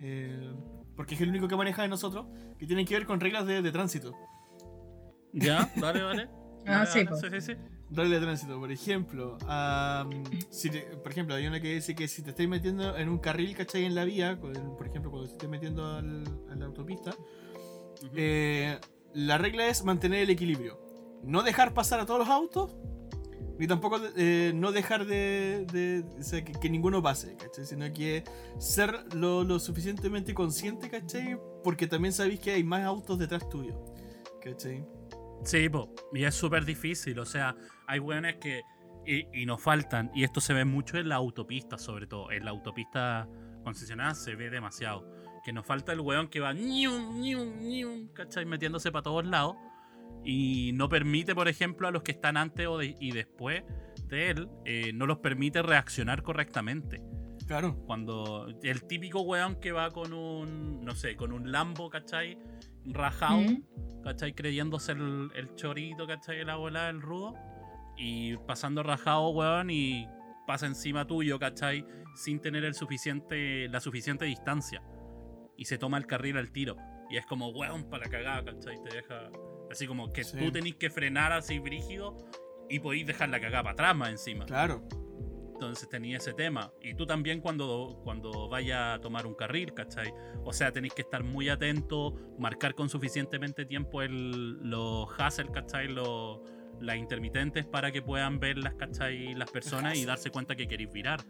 eh, 0.00 0.52
porque 0.94 1.14
es 1.14 1.20
el 1.22 1.28
único 1.30 1.46
que 1.48 1.56
maneja 1.56 1.82
de 1.82 1.88
nosotros, 1.88 2.26
que 2.58 2.66
tienen 2.66 2.84
que 2.86 2.94
ver 2.94 3.06
con 3.06 3.18
reglas 3.20 3.46
de, 3.46 3.60
de 3.62 3.72
tránsito. 3.72 4.12
¿Ya? 5.32 5.70
Dale, 5.76 6.00
dale. 6.00 6.28
Ah, 6.68 6.84
sí, 6.84 7.00
sí, 7.20 7.28
sí, 7.30 7.40
sí. 7.40 7.52
Regla 7.92 8.16
de 8.16 8.22
tránsito, 8.22 8.58
por 8.58 8.72
ejemplo, 8.72 9.38
am, 9.46 10.10
si 10.50 10.68
te- 10.68 10.80
por 10.96 11.12
ejemplo, 11.12 11.36
hay 11.36 11.46
una 11.46 11.60
que 11.60 11.74
dice 11.74 11.94
que 11.94 12.08
si 12.08 12.22
te 12.22 12.30
estáis 12.30 12.48
metiendo 12.48 12.96
en 12.96 13.08
un 13.08 13.18
carril, 13.18 13.54
¿cachai? 13.56 13.84
En 13.84 13.94
la 13.94 14.04
vía, 14.04 14.36
con- 14.40 14.76
por 14.76 14.84
ejemplo, 14.88 15.12
cuando 15.12 15.28
te 15.28 15.34
estés 15.34 15.48
metiendo 15.48 15.86
al- 15.86 16.24
a 16.50 16.56
la 16.56 16.64
autopista, 16.66 17.12
eh, 18.16 18.78
la 19.14 19.38
regla 19.38 19.68
es 19.68 19.84
mantener 19.84 20.20
el 20.22 20.30
equilibrio. 20.30 20.78
No 21.24 21.42
dejar 21.42 21.74
pasar 21.74 22.00
a 22.00 22.06
todos 22.06 22.20
los 22.20 22.28
autos, 22.28 22.76
ni 23.58 23.66
tampoco 23.66 23.98
eh, 24.16 24.52
no 24.54 24.70
dejar 24.72 25.06
de, 25.06 25.66
de- 25.72 26.04
o 26.18 26.22
sea, 26.22 26.44
que, 26.44 26.52
que 26.52 26.68
ninguno 26.70 27.02
pase, 27.02 27.36
¿cachai? 27.36 27.64
Sino 27.64 27.90
que 27.92 28.22
ser 28.58 29.12
lo, 29.14 29.44
lo 29.44 29.58
suficientemente 29.58 30.34
consciente, 30.34 30.88
¿cachai? 30.90 31.38
Porque 31.64 31.86
también 31.86 32.12
sabéis 32.12 32.40
que 32.40 32.52
hay 32.52 32.62
más 32.64 32.84
autos 32.84 33.18
detrás 33.18 33.48
tuyo, 33.48 33.82
¿cachai? 34.42 34.84
Sí, 35.44 35.68
po, 35.68 35.92
y 36.12 36.24
es 36.24 36.34
súper 36.34 36.64
difícil. 36.64 37.18
O 37.18 37.24
sea, 37.26 37.56
hay 37.86 37.98
weones 37.98 38.36
que 38.36 38.62
Y, 39.08 39.28
y 39.42 39.46
nos 39.46 39.62
faltan, 39.62 40.10
y 40.14 40.24
esto 40.24 40.40
se 40.40 40.52
ve 40.52 40.64
mucho 40.64 40.98
en 40.98 41.08
la 41.08 41.14
autopista, 41.14 41.78
sobre 41.78 42.08
todo. 42.08 42.32
En 42.32 42.44
la 42.44 42.50
autopista 42.50 43.28
concesionada 43.62 44.14
se 44.16 44.34
ve 44.34 44.50
demasiado. 44.50 45.06
Que 45.44 45.52
nos 45.52 45.64
falta 45.64 45.92
el 45.92 46.00
weón 46.00 46.26
que 46.28 46.40
va 46.40 46.52
ñum, 46.52 47.20
ñum, 47.20 47.58
ñum, 47.60 48.08
¿cachai? 48.12 48.44
Metiéndose 48.46 48.90
para 48.90 49.04
todos 49.04 49.24
lados. 49.24 49.54
Y 50.28 50.72
no 50.74 50.88
permite, 50.88 51.34
por 51.36 51.46
ejemplo, 51.48 51.86
a 51.86 51.92
los 51.92 52.02
que 52.02 52.10
están 52.10 52.36
antes 52.36 52.66
o 52.66 52.78
de- 52.78 52.96
y 53.00 53.12
después 53.12 53.62
de 54.08 54.30
él, 54.30 54.48
eh, 54.64 54.92
no 54.92 55.06
los 55.06 55.18
permite 55.18 55.62
reaccionar 55.62 56.22
correctamente. 56.24 57.00
Claro. 57.46 57.76
Cuando 57.86 58.48
el 58.64 58.84
típico 58.88 59.20
weón 59.20 59.60
que 59.60 59.70
va 59.70 59.92
con 59.92 60.12
un, 60.12 60.84
no 60.84 60.94
sé, 60.96 61.14
con 61.14 61.32
un 61.32 61.52
Lambo, 61.52 61.88
¿cachai? 61.88 62.36
Rajado, 62.86 63.40
Mm. 63.40 64.02
¿cachai? 64.02 64.32
Creyéndose 64.34 64.92
el, 64.92 65.30
el 65.36 65.54
chorito, 65.54 66.08
¿cachai? 66.08 66.44
La 66.44 66.56
bola 66.56 66.86
del 66.88 67.00
rudo. 67.00 67.34
Y 67.96 68.36
pasando 68.38 68.82
rajado, 68.82 69.28
weón, 69.30 69.70
y 69.70 70.08
pasa 70.46 70.66
encima 70.66 71.06
tuyo, 71.06 71.38
¿cachai? 71.38 71.86
Sin 72.16 72.40
tener 72.40 72.64
el 72.64 72.74
suficiente, 72.74 73.68
la 73.68 73.78
suficiente 73.80 74.24
distancia. 74.24 74.82
Y 75.56 75.66
se 75.66 75.78
toma 75.78 75.98
el 75.98 76.06
carril 76.06 76.36
al 76.38 76.50
tiro. 76.50 76.76
Y 77.10 77.16
es 77.16 77.26
como, 77.26 77.50
weón, 77.50 77.88
para 77.88 78.04
la 78.06 78.10
cagada, 78.10 78.44
¿cachai? 78.44 78.76
Te 78.82 78.96
deja. 78.96 79.30
Así 79.70 79.86
como 79.86 80.12
que 80.12 80.24
Sí. 80.24 80.36
tú 80.38 80.50
tenés 80.52 80.76
que 80.76 80.90
frenar 80.90 81.32
así 81.32 81.58
brígido 81.58 82.16
y 82.68 82.78
podéis 82.80 83.06
dejar 83.06 83.28
la 83.28 83.40
cagada 83.40 83.62
para 83.62 83.72
atrás 83.74 83.96
más 83.96 84.10
encima. 84.10 84.46
Claro. 84.46 84.82
Entonces 85.54 85.88
tenía 85.88 86.18
ese 86.18 86.34
tema. 86.34 86.70
Y 86.82 86.94
tú 86.94 87.06
también 87.06 87.40
cuando, 87.40 88.00
cuando 88.04 88.48
vaya 88.48 88.94
a 88.94 89.00
tomar 89.00 89.26
un 89.26 89.34
carril, 89.34 89.72
¿cachai? 89.72 90.12
O 90.44 90.52
sea, 90.52 90.70
tenéis 90.70 90.92
que 90.92 91.00
estar 91.02 91.24
muy 91.24 91.48
atento, 91.48 92.14
marcar 92.38 92.74
con 92.74 92.88
suficientemente 92.90 93.64
tiempo 93.64 94.02
el, 94.02 94.58
los 94.68 95.08
hassle, 95.18 95.50
¿cachai? 95.50 95.88
Los, 95.88 96.40
las 96.80 96.96
intermitentes 96.96 97.64
para 97.64 97.90
que 97.90 98.02
puedan 98.02 98.38
ver 98.38 98.58
las, 98.58 98.74
¿cachai? 98.74 99.34
Las 99.34 99.50
personas 99.50 99.96
y 99.96 100.04
darse 100.04 100.30
cuenta 100.30 100.54
que 100.56 100.68
queréis 100.68 100.92
virar. 100.92 101.20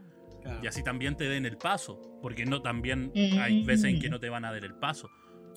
claro. 0.42 0.58
Y 0.60 0.66
así 0.66 0.82
también 0.82 1.16
te 1.16 1.28
den 1.28 1.46
el 1.46 1.56
paso. 1.56 2.00
Porque 2.20 2.44
no 2.46 2.60
también 2.62 3.12
hay 3.40 3.62
veces 3.64 3.84
en 3.94 4.00
que 4.00 4.08
no 4.10 4.18
te 4.18 4.28
van 4.28 4.44
a 4.44 4.50
dar 4.52 4.64
el 4.64 4.74
paso. 4.74 5.08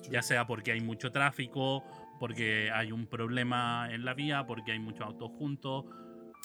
Ya 0.08 0.22
sea 0.22 0.46
porque 0.46 0.70
hay 0.72 0.80
mucho 0.80 1.10
tráfico, 1.10 1.82
porque 2.20 2.70
hay 2.70 2.92
un 2.92 3.06
problema 3.06 3.88
en 3.90 4.04
la 4.04 4.12
vía, 4.12 4.46
porque 4.46 4.72
hay 4.72 4.78
muchos 4.78 5.06
autos 5.06 5.30
juntos, 5.38 5.86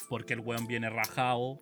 porque 0.09 0.33
el 0.33 0.39
weón 0.39 0.65
viene 0.65 0.89
rajado, 0.89 1.61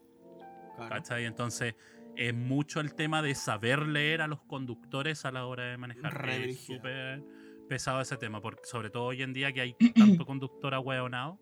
Claro. 0.75 0.89
¿Cachai? 0.89 1.25
Entonces, 1.25 1.75
es 2.15 2.33
mucho 2.33 2.79
el 2.79 2.95
tema 2.95 3.21
de 3.21 3.35
saber 3.35 3.87
leer 3.87 4.21
a 4.21 4.27
los 4.27 4.41
conductores 4.41 5.25
a 5.25 5.31
la 5.31 5.45
hora 5.45 5.65
de 5.65 5.77
manejar. 5.77 6.19
Re 6.19 6.49
Es 6.49 6.65
súper 6.65 7.23
pesado 7.69 8.01
ese 8.01 8.17
tema, 8.17 8.41
porque 8.41 8.61
sobre 8.65 8.89
todo 8.89 9.05
hoy 9.05 9.21
en 9.21 9.33
día 9.33 9.51
que 9.51 9.61
hay 9.61 9.75
tanto 9.95 10.25
conductor 10.25 10.73
ahueonado. 10.73 11.39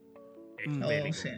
Es 0.57 0.67
Mm. 0.67 0.83
Oh, 0.83 1.13
sí. 1.13 1.29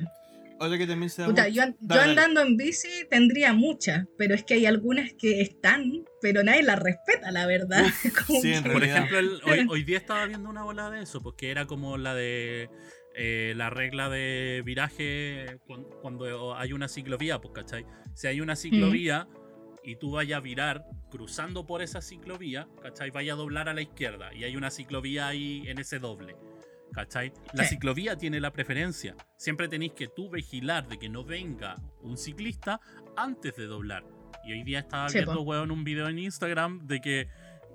Otra 0.60 0.78
que 0.78 0.88
también 0.88 1.10
se 1.10 1.22
da 1.24 1.28
Puta, 1.28 1.44
mucho- 1.44 1.54
yo, 1.56 1.64
an- 1.64 1.72
yo 1.74 1.78
Dale, 1.88 2.00
dale. 2.00 2.12
andando 2.12 2.42
en 2.42 2.58
bici 2.58 2.88
tendría 3.10 3.54
muchas, 3.54 4.06
pero 4.18 4.34
es 4.36 4.44
que 4.44 4.54
hay 4.54 4.66
algunas 4.66 5.12
que 5.14 5.42
están, 5.42 6.06
pero 6.22 6.44
nadie 6.44 6.64
las 6.64 6.80
respeta, 6.80 7.32
la 7.32 7.46
verdad. 7.46 7.84
Sí, 8.42 8.54
en 8.54 8.64
Por 8.64 8.84
ejemplo, 8.84 9.20
el- 9.20 9.42
hoy, 9.46 9.68
hoy 9.70 9.84
día 9.84 9.98
estaba 9.98 10.26
viendo 10.26 10.50
una 10.50 10.64
bola 10.64 10.90
de 10.90 11.02
eso, 11.04 11.22
porque 11.22 11.52
era 11.52 11.66
como 11.66 11.98
la 11.98 12.14
de 12.16 12.70
eh, 13.16 13.54
la 13.56 13.70
regla 13.70 14.10
de 14.10 14.64
viraje 14.66 15.58
cuan- 15.68 15.86
cuando 16.02 16.56
hay 16.56 16.74
una 16.74 16.88
ciclovía, 16.88 17.40
pues, 17.40 17.54
¿cachai? 17.54 17.86
Si 18.16 18.28
hay 18.28 18.42
una 18.42 18.56
ciclovía 18.56 19.28
y 19.84 19.98
tú 19.98 20.12
vayas 20.12 20.38
a 20.38 20.42
virar 20.42 20.86
cruzando 21.12 21.68
por 21.68 21.82
esa 21.84 22.02
ciclovía, 22.02 22.68
¿cachai? 22.82 23.12
Vaya 23.12 23.34
a 23.34 23.36
doblar 23.36 23.70
a 23.70 23.74
la 23.74 23.82
izquierda 23.82 24.34
y 24.34 24.46
hay 24.46 24.56
una 24.56 24.72
ciclovía 24.72 25.28
ahí 25.28 25.62
en 25.68 25.78
ese 25.78 26.00
doble. 26.00 26.36
¿Cachai? 26.94 27.34
La 27.54 27.64
ciclovía 27.64 28.16
tiene 28.18 28.40
la 28.40 28.52
preferencia. 28.52 29.16
Siempre 29.36 29.68
tenéis 29.68 29.94
que 29.94 30.08
tú 30.08 30.30
vigilar 30.30 30.88
de 30.88 31.00
que 31.00 31.10
no 31.10 31.24
venga 31.24 31.76
un 32.02 32.18
ciclista 32.18 32.80
antes 33.18 33.56
de 33.56 33.66
doblar. 33.66 34.04
Y 34.46 34.52
hoy 34.54 34.64
día 34.64 34.80
estaba 34.80 35.10
Sí, 35.10 35.18
viendo, 35.18 35.42
weón, 35.42 35.72
un 35.72 35.84
video 35.84 36.08
en 36.08 36.20
Instagram 36.20 36.86
de 36.86 37.02
que 37.02 37.28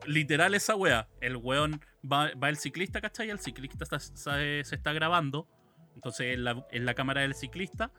literal 0.07 0.55
esa 0.55 0.77
wea, 0.77 1.09
el 1.21 1.37
weón 1.37 1.81
va, 2.05 2.31
va 2.35 2.49
el 2.49 2.57
ciclista, 2.57 3.01
¿cachai? 3.01 3.31
El 3.31 3.41
ciclista 3.41 3.83
está- 3.85 3.99
se, 3.99 4.62
se 4.64 4.75
está 4.77 4.93
grabando, 4.93 5.49
entonces 5.97 6.35
en 6.35 6.45
la, 6.45 6.64
en 6.71 6.85
la 6.87 6.95
cámara 6.95 7.23
del 7.23 7.35
ciclista, 7.35 7.91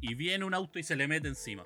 y 0.00 0.14
viene 0.14 0.44
un 0.44 0.54
auto 0.54 0.78
y 0.80 0.82
se 0.82 0.96
le 0.96 1.06
mete 1.06 1.28
encima. 1.28 1.62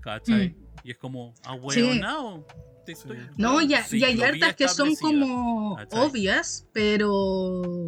¿Cachai? 0.00 0.50
Mm. 0.50 0.56
Y 0.82 0.90
es 0.90 0.98
como, 0.98 1.34
ah, 1.44 1.54
weón, 1.54 2.00
no. 2.00 2.46
Te 2.84 2.94
Sí. 2.94 3.02
estoy- 3.02 3.18
No, 3.36 3.60
y, 3.60 3.74
a- 3.74 3.84
y 3.90 4.04
hay 4.04 4.20
hartas 4.22 4.54
que 4.56 4.68
son 4.68 4.94
como 4.96 5.76
obvias, 5.92 6.66
pero 6.72 7.10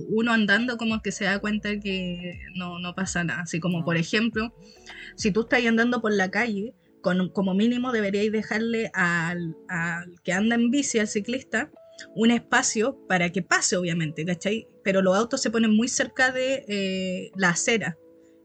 uno 0.09 0.32
andando 0.32 0.76
como 0.76 1.01
que 1.03 1.12
se 1.12 1.24
da 1.24 1.38
cuenta 1.38 1.78
que 1.80 2.40
no, 2.55 2.78
no 2.78 2.94
pasa 2.94 3.24
nada. 3.24 3.42
Así 3.42 3.61
como, 3.61 3.80
No. 3.80 3.84
por 3.84 3.97
ejemplo, 3.97 4.55
si 5.16 5.30
tú 5.30 5.42
estás 5.42 5.64
andando 5.66 6.01
por 6.01 6.12
la 6.12 6.30
calle, 6.30 6.74
con, 7.03 7.28
como 7.30 7.55
mínimo 7.55 7.92
deberíais 7.92 8.32
dejarle 8.32 8.90
al, 8.94 9.57
al 9.68 10.20
que 10.24 10.32
anda 10.32 10.57
en 10.57 10.70
bici, 10.70 10.99
al 10.99 11.07
ciclista, 11.09 11.70
un 12.14 12.30
espacio 12.30 12.99
para 13.09 13.30
que 13.30 13.42
pase, 13.42 13.76
obviamente, 13.76 14.24
¿cachai? 14.24 14.66
Pero 14.82 15.03
los 15.03 15.16
autos 15.16 15.40
se 15.40 15.51
ponen 15.51 15.74
muy 15.74 15.88
cerca 15.88 16.32
de 16.32 16.64
eh, 16.68 17.30
la 17.36 17.51
acera. 17.51 17.97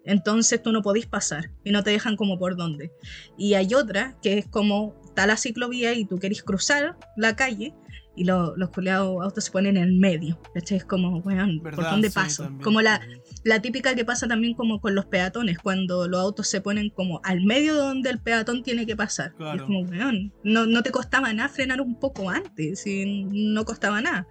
Entonces 0.06 0.62
tú 0.64 0.72
no 0.72 0.82
podís 0.82 1.06
pasar 1.06 1.52
y 1.64 1.72
no 1.72 1.84
te 1.84 1.90
dejan 1.92 2.16
como 2.16 2.40
por 2.40 2.56
dónde. 2.56 2.92
Y 3.38 3.54
hay 3.56 3.74
otra 3.74 4.18
que 4.22 4.38
es 4.38 4.48
como 4.48 5.01
está 5.12 5.28
la 5.28 5.38
ciclovía 5.38 5.94
y 5.94 6.06
tú 6.06 6.18
querés 6.20 6.42
cruzar 6.42 6.96
la 7.18 7.36
calle 7.36 7.74
y 8.16 8.24
lo- 8.24 8.56
los 8.58 8.70
culiados 8.70 9.22
autos 9.22 9.44
se 9.46 9.52
ponen 9.52 9.78
en 9.78 9.84
el 9.84 9.94
medio. 9.94 10.40
¿cachai? 10.54 10.78
Es 10.78 10.86
como, 10.86 11.18
weón, 11.20 11.60
¿por 11.62 11.76
¿Verdad? 11.76 11.92
dónde 11.92 12.10
Sí, 12.10 12.16
paso? 12.16 12.44
también. 12.44 12.64
Como 12.64 12.82
la, 12.82 13.02
la 13.44 13.62
típica 13.62 13.96
que 13.96 14.06
pasa 14.06 14.28
también 14.28 14.54
como 14.54 14.80
con 14.82 14.96
los 14.96 15.06
peatones, 15.06 15.58
cuando 15.58 16.08
los 16.08 16.20
autos 16.20 16.48
se 16.48 16.62
ponen 16.62 16.90
como 16.90 17.22
al 17.24 17.44
medio 17.44 17.74
de 17.74 17.82
donde 17.82 18.10
el 18.10 18.20
peatón 18.20 18.64
tiene 18.64 18.86
que 18.86 18.96
pasar. 18.96 19.34
Claro. 19.36 19.58
es 19.58 19.64
como, 19.64 19.82
weón, 19.82 20.34
no, 20.44 20.66
no 20.66 20.84
te 20.84 20.92
costaba 20.92 21.34
nada 21.34 21.50
frenar 21.50 21.82
un 21.82 22.00
poco 22.00 22.30
antes, 22.30 22.86
y 22.86 23.24
no 23.26 23.66
costaba 23.66 24.02
nada. 24.02 24.28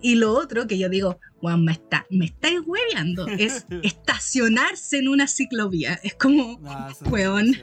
Y 0.00 0.14
lo 0.14 0.32
otro 0.32 0.66
que 0.66 0.78
yo 0.78 0.88
digo, 0.88 1.18
weón, 1.42 1.64
me 1.64 1.72
está, 1.72 2.06
me 2.10 2.24
estáis 2.24 2.60
hueveando, 2.64 3.26
es 3.38 3.66
estacionarse 3.82 4.98
en 4.98 5.08
una 5.08 5.26
ciclovía. 5.26 6.00
Es 6.02 6.14
como, 6.14 6.58
es 6.90 7.02
Weón. 7.10 7.54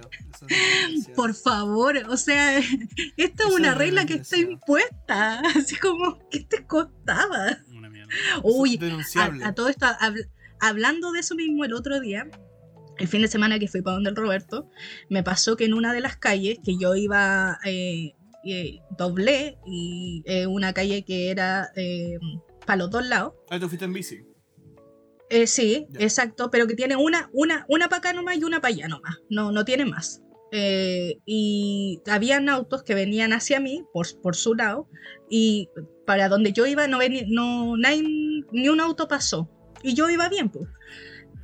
es 0.49 1.07
por 1.15 1.33
favor, 1.33 1.97
o 2.09 2.17
sea, 2.17 2.59
esto 3.17 3.47
es 3.47 3.53
una 3.53 3.73
regla 3.73 4.05
que 4.05 4.15
está 4.15 4.37
impuesta. 4.37 5.39
Así 5.55 5.75
como, 5.77 6.19
¿qué 6.29 6.41
te 6.41 6.65
costaba? 6.65 7.57
Una 7.71 7.89
mierda. 7.89 8.13
Uy, 8.43 8.79
a, 9.15 9.47
a 9.47 9.53
todo 9.53 9.67
esto, 9.69 9.87
hablando 10.61 11.11
de 11.11 11.19
eso 11.19 11.35
mismo 11.35 11.65
el 11.65 11.73
otro 11.73 11.99
día, 11.99 12.29
el 12.97 13.07
fin 13.07 13.21
de 13.21 13.27
semana 13.27 13.59
que 13.59 13.67
fui 13.67 13.81
para 13.81 13.95
donde 13.95 14.11
el 14.11 14.15
Roberto, 14.15 14.69
me 15.09 15.23
pasó 15.23 15.57
que 15.57 15.65
en 15.65 15.73
una 15.73 15.91
de 15.91 16.01
las 16.01 16.17
calles 16.17 16.59
que 16.63 16.77
yo 16.77 16.95
iba, 16.95 17.57
eh, 17.65 18.13
eh, 18.43 18.79
doblé, 18.97 19.57
y 19.65 20.23
eh, 20.25 20.47
una 20.47 20.73
calle 20.73 21.03
que 21.03 21.29
era 21.29 21.69
eh, 21.75 22.17
para 22.65 22.77
los 22.77 22.89
dos 22.89 23.05
lados. 23.05 23.33
Ah, 23.49 23.59
tú 23.59 23.67
fuiste 23.67 23.85
en 23.85 23.93
bici. 23.93 24.19
Sí, 25.45 25.87
exacto, 25.97 26.51
pero 26.51 26.67
que 26.67 26.75
tiene 26.75 26.97
una, 26.97 27.29
una, 27.31 27.65
una 27.69 27.87
para 27.87 27.99
acá 27.99 28.13
nomás 28.13 28.35
y 28.35 28.43
una 28.43 28.59
para 28.59 28.73
allá 28.73 28.89
nomás, 28.89 29.15
no, 29.29 29.53
no 29.53 29.63
tiene 29.63 29.85
más. 29.85 30.21
Y 31.25 32.01
habían 32.05 32.49
autos 32.49 32.83
que 32.83 32.95
venían 32.95 33.31
hacia 33.31 33.61
mí 33.61 33.85
por, 33.93 34.07
por 34.21 34.35
su 34.35 34.55
lado 34.55 34.89
y 35.29 35.69
para 36.05 36.27
donde 36.27 36.51
yo 36.51 36.65
iba 36.65 36.85
no 36.89 36.97
venía, 36.97 37.23
no, 37.29 37.77
ni 37.77 38.67
un 38.67 38.81
auto 38.81 39.07
pasó 39.07 39.49
y 39.83 39.93
yo 39.93 40.09
iba 40.09 40.29
bien 40.29 40.49
pues. 40.49 40.67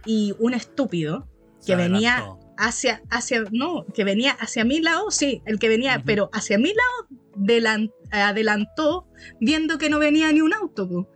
Y 0.06 0.34
un 0.40 0.54
estúpido 0.54 1.28
que 1.66 1.76
venía 1.76 2.24
hacia, 2.58 3.02
hacia, 3.10 3.44
no, 3.52 3.86
que 3.94 4.04
venía 4.04 4.32
hacia 4.32 4.64
mi 4.64 4.80
lado, 4.80 5.12
sí, 5.12 5.42
el 5.46 5.60
que 5.60 5.68
venía, 5.68 6.02
pero 6.06 6.30
hacia 6.34 6.58
mi 6.58 6.70
lado 6.74 7.22
delan- 7.36 7.92
adelantó 8.12 9.08
viendo 9.42 9.78
que 9.78 9.90
no 9.90 10.00
venía 10.00 10.32
ni 10.32 10.42
un 10.42 10.54
auto. 10.54 10.88
po. 10.88 11.10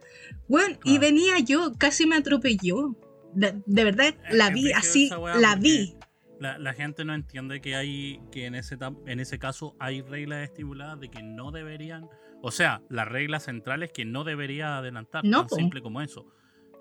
Bueno, 0.47 0.77
y 0.83 0.97
venía 0.97 1.39
yo, 1.39 1.71
casi 1.77 2.05
me 2.05 2.17
atropelló. 2.17 2.95
De, 3.33 3.61
de 3.65 3.83
verdad, 3.85 4.13
la 4.29 4.47
es 4.49 4.53
vi 4.53 4.71
así, 4.73 5.09
la 5.39 5.55
vi. 5.55 5.95
La, 6.39 6.57
la 6.57 6.73
gente 6.73 7.05
no 7.05 7.13
entiende 7.13 7.61
que 7.61 7.75
hay 7.75 8.19
que 8.31 8.45
en 8.47 8.55
ese 8.55 8.75
en 9.05 9.19
ese 9.19 9.39
caso 9.39 9.75
hay 9.79 10.01
reglas 10.01 10.43
estipuladas 10.43 10.99
de 10.99 11.09
que 11.09 11.21
no 11.23 11.51
deberían, 11.51 12.09
o 12.41 12.51
sea, 12.51 12.81
la 12.89 13.05
regla 13.05 13.39
central 13.39 13.83
es 13.83 13.91
que 13.93 14.03
no 14.05 14.23
debería 14.25 14.77
adelantar, 14.79 15.23
No, 15.23 15.41
tan 15.41 15.47
po. 15.47 15.55
simple 15.55 15.81
como 15.81 16.01
eso. 16.01 16.25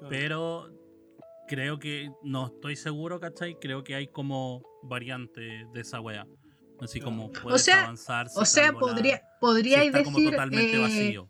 Pero 0.08 0.70
creo 1.48 1.78
que 1.78 2.10
no 2.22 2.46
estoy 2.46 2.76
seguro, 2.76 3.20
¿cachai? 3.20 3.56
Creo 3.60 3.82
que 3.84 3.94
hay 3.94 4.06
como 4.08 4.62
variante 4.82 5.40
de 5.72 5.80
esa 5.80 6.00
wea. 6.00 6.26
Así 6.80 7.00
como 7.00 7.30
puedes 7.30 7.62
sea- 7.62 7.82
avanzar. 7.82 8.26
O 8.34 8.44
sea, 8.44 8.66
sacando 8.68 8.86
la- 8.86 8.94
podría, 8.94 9.16
si 9.18 9.22
podría 9.40 9.82
está 9.82 10.02
como 10.04 10.16
decir. 10.18 10.30
totalmente 10.30 10.76
eh, 10.76 10.80
vacío. 10.80 11.28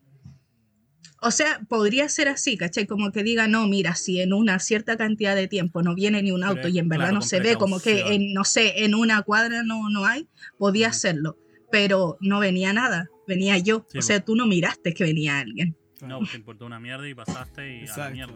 O 1.23 1.31
sea, 1.31 1.61
podría 1.69 2.09
ser 2.09 2.29
así, 2.29 2.57
¿cachai? 2.57 2.87
Como 2.87 3.13
que 3.13 3.23
diga, 3.23 3.47
no, 3.47 3.67
mira, 3.67 3.95
si 3.95 4.21
en 4.21 4.33
una 4.33 4.59
cierta 4.59 4.97
cantidad 4.97 5.37
de 5.37 5.49
tiempo 5.49 5.83
no 5.83 5.95
viene 5.95 6.23
ni 6.23 6.31
un 6.31 6.45
auto 6.45 6.69
y 6.69 6.79
en 6.79 6.89
verdad 6.89 7.07
claro, 7.07 7.15
no 7.17 7.23
se 7.23 7.41
ve, 7.41 7.57
como 7.57 7.79
que, 7.79 8.15
en, 8.15 8.33
no 8.33 8.45
sé, 8.45 8.85
en 8.85 8.95
una 8.95 9.21
cuadra 9.23 9.63
no, 9.63 9.91
no 9.91 10.07
hay, 10.07 10.29
podía 10.57 10.89
hacerlo. 10.89 11.37
Pero 11.71 12.17
no 12.21 12.41
venía 12.41 12.73
nada, 12.73 13.11
venía 13.27 13.59
yo. 13.59 13.85
Sí, 13.91 13.99
o 13.99 14.03
sea, 14.03 14.25
tú 14.25 14.35
no 14.35 14.47
miraste 14.47 14.95
que 14.95 15.05
venía 15.05 15.39
alguien. 15.41 15.77
No, 16.01 16.21
te 16.21 16.37
importó 16.39 16.65
una 16.65 16.81
mierda 16.81 17.07
y 17.07 17.15
pasaste 17.15 17.83
y 17.83 17.87
a 17.87 17.97
la 17.99 18.11
mierda. 18.11 18.35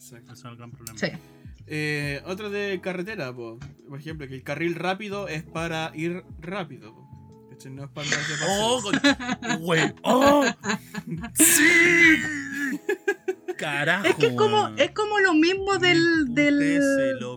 Exacto. 0.00 0.32
Ese 0.32 0.40
es 0.40 0.44
el 0.52 0.56
gran 0.56 0.70
problema. 0.70 0.98
Sí. 0.98 1.06
Eh, 1.66 2.22
otro 2.26 2.50
de 2.50 2.80
carretera, 2.82 3.32
po. 3.34 3.58
por 3.88 3.98
ejemplo, 4.00 4.26
que 4.26 4.34
el 4.34 4.42
carril 4.42 4.74
rápido 4.74 5.28
es 5.28 5.42
para 5.42 5.92
ir 5.94 6.24
rápido. 6.40 6.94
po. 6.94 7.06
No 7.68 7.84
es 7.84 7.90
para 7.90 8.06
andar 8.06 8.20
de 8.26 8.34
paseo. 8.34 8.48
¡Oh, 8.58 8.82
con- 8.82 9.58
güey! 9.60 9.94
¡Oh! 10.02 10.44
¡Sí! 11.34 12.16
Carajo. 13.60 14.06
Es 14.06 14.14
que 14.16 14.26
es 14.28 14.32
como, 14.34 14.68
es 14.76 14.90
como 14.92 15.18
lo 15.20 15.34
mismo 15.34 15.78
del, 15.78 16.00
del, 16.34 16.80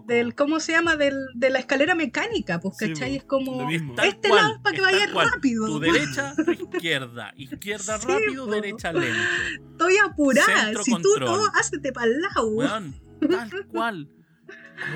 del 0.08 0.36
¿cómo 0.36 0.60
se 0.60 0.72
llama? 0.72 0.96
Del, 0.96 1.18
de 1.36 1.50
la 1.50 1.60
escalera 1.60 1.96
mecánica, 1.96 2.60
pues, 2.60 2.78
Sí, 2.78 2.88
¿cachai? 2.90 3.12
po, 3.12 3.16
es 3.18 3.24
como, 3.26 3.70
este 3.70 4.30
cual, 4.30 4.42
lado 4.42 4.54
es 4.56 4.60
para 4.62 4.76
que 4.76 4.82
vayas 4.82 5.12
cual. 5.12 5.30
rápido. 5.34 5.66
Tu 5.68 5.80
derecha, 5.80 6.34
tu 6.36 6.52
izquierda. 6.76 7.34
Izquierda 7.36 8.00
Sí, 8.00 8.08
rápido, 8.08 8.46
po. 8.46 8.52
derecha 8.52 8.94
lento. 8.94 9.18
Estoy 9.72 9.98
apurada, 9.98 10.64
Centro 10.66 10.84
si 10.84 10.92
tú 11.02 11.10
no, 11.20 11.46
házete 11.56 11.92
para 11.92 12.08
el 12.08 12.22
lado. 12.22 12.48
Weón, 12.50 12.96
tal 13.30 13.68
cual. 13.68 14.10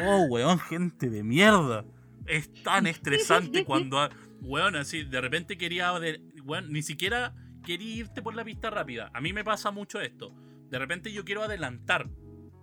Oh, 0.06 0.24
weón, 0.30 0.60
gente 0.60 1.10
de 1.10 1.24
mierda. 1.24 1.86
Es 2.26 2.52
tan 2.64 2.88
estresante 2.88 3.64
cuando. 3.66 4.10
Weón, 4.42 4.76
así, 4.76 5.04
de 5.04 5.20
repente 5.22 5.58
quería. 5.58 5.92
de- 6.00 6.22
weón, 6.44 6.72
ni 6.72 6.82
siquiera 6.84 7.34
quería 7.66 7.96
irte 7.98 8.22
por 8.22 8.34
la 8.36 8.46
pista 8.46 8.70
rápida. 8.70 9.12
A 9.14 9.20
mí 9.20 9.34
me 9.34 9.44
pasa 9.44 9.72
mucho 9.72 10.00
esto. 10.00 10.34
De 10.70 10.80
repente 10.80 11.12
yo 11.12 11.24
quiero 11.24 11.44
adelantar. 11.44 12.10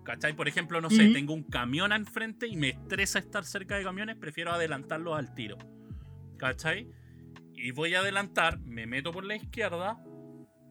¿Cachai? 0.05 0.36
Por 0.36 0.48
ejemplo, 0.48 0.82
no 0.82 0.90
sé, 0.90 1.09
tengo 1.14 1.32
un 1.32 1.44
camión 1.44 1.90
al 1.90 2.05
frente 2.07 2.46
y 2.46 2.57
me 2.57 2.68
estresa 2.68 3.18
estar 3.18 3.44
cerca 3.44 3.78
de 3.78 3.84
camiones, 3.84 4.16
prefiero 4.16 4.52
adelantarlos 4.52 5.16
al 5.18 5.34
tiro. 5.34 5.57
¿Cachai? 6.36 6.90
Y 7.55 7.70
voy 7.70 7.94
a 7.94 8.00
adelantar, 8.00 8.61
me 8.61 8.86
meto 8.86 9.12
por 9.12 9.24
la 9.24 9.36
izquierda. 9.36 9.98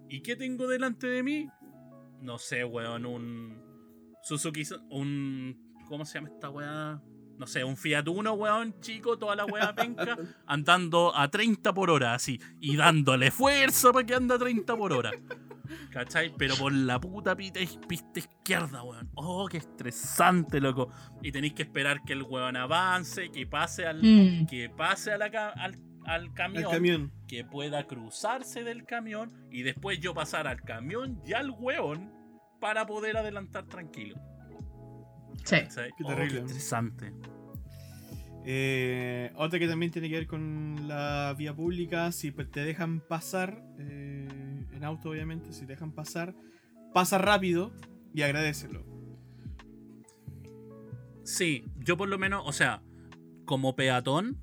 ¿Y 0.07 0.21
qué 0.21 0.35
tengo 0.35 0.67
delante 0.67 1.07
de 1.07 1.23
mí? 1.23 1.49
No 2.21 2.37
sé, 2.37 2.63
weón, 2.63 3.07
un 3.07 3.63
Suzuki, 4.21 4.63
un... 4.91 5.73
¿Cómo 5.87 6.05
se 6.05 6.19
llama 6.19 6.29
esta 6.29 6.49
weá? 6.49 7.01
No 7.37 7.47
sé, 7.47 7.63
un 7.63 7.75
Fiat 7.75 8.07
Uno, 8.07 8.33
weón, 8.33 8.79
chico, 8.79 9.17
toda 9.17 9.35
la 9.35 9.45
weá 9.45 9.73
penca, 9.73 10.17
andando 10.45 11.15
a 11.15 11.29
30 11.29 11.73
por 11.73 11.89
hora, 11.89 12.13
así, 12.13 12.39
y 12.59 12.75
dándole 12.75 13.31
fuerza 13.31 13.91
para 13.91 14.05
que 14.05 14.13
anda 14.13 14.35
a 14.35 14.39
30 14.39 14.77
por 14.77 14.93
hora. 14.93 15.11
¿Cachai? 15.91 16.33
Pero 16.37 16.55
por 16.55 16.71
la 16.73 16.99
puta 16.99 17.35
pita, 17.35 17.59
pista 17.87 18.19
izquierda, 18.19 18.83
weón. 18.83 19.09
Oh, 19.15 19.47
qué 19.47 19.57
estresante, 19.57 20.59
loco. 20.59 20.89
Y 21.21 21.31
tenéis 21.31 21.53
que 21.53 21.63
esperar 21.63 22.03
que 22.03 22.13
el 22.13 22.23
weón 22.23 22.55
avance, 22.55 23.29
que 23.31 23.45
pase 23.47 23.85
al, 23.85 24.01
Mm. 24.03 24.45
que 24.47 24.69
pase 24.69 25.11
a 25.13 25.17
la 25.17 25.25
al, 25.25 25.77
al 26.05 26.33
camión, 26.33 26.71
camión. 26.71 27.11
que 27.27 27.43
pueda 27.45 27.85
cruzarse 27.87 28.63
del 28.63 28.85
camión 28.85 29.31
y 29.51 29.63
después 29.63 29.99
yo 29.99 30.13
pasar 30.13 30.47
al 30.47 30.61
camión 30.61 31.21
y 31.25 31.33
al 31.33 31.49
weón 31.51 32.11
para 32.59 32.85
poder 32.85 33.17
adelantar 33.17 33.65
tranquilo. 33.67 34.15
Sí. 35.45 35.57
¿cachai? 35.61 35.91
Qué 35.97 36.03
Oh, 36.03 36.07
terrible. 36.07 36.39
estresante. 36.41 37.11
Eh, 38.45 39.31
otra 39.35 39.57
que 39.57 39.67
también 39.67 39.91
tiene 39.91 40.09
que 40.09 40.15
ver 40.15 40.27
con 40.27 40.87
la 40.87 41.33
vía 41.37 41.53
pública, 41.53 42.11
si 42.11 42.31
te 42.31 42.59
dejan 42.65 42.99
pasar, 42.99 43.63
eh, 43.79 44.27
en 44.83 44.87
auto 44.87 45.09
obviamente, 45.11 45.53
si 45.53 45.61
te 45.61 45.67
dejan 45.73 45.93
pasar, 45.93 46.35
pasa 46.93 47.17
rápido 47.17 47.71
y 48.13 48.21
agradecelo. 48.21 48.83
Sí, 51.23 51.65
yo 51.77 51.95
por 51.95 52.09
lo 52.09 52.19
menos, 52.19 52.43
o 52.45 52.51
sea, 52.51 52.81
como 53.45 53.75
peatón, 53.77 54.37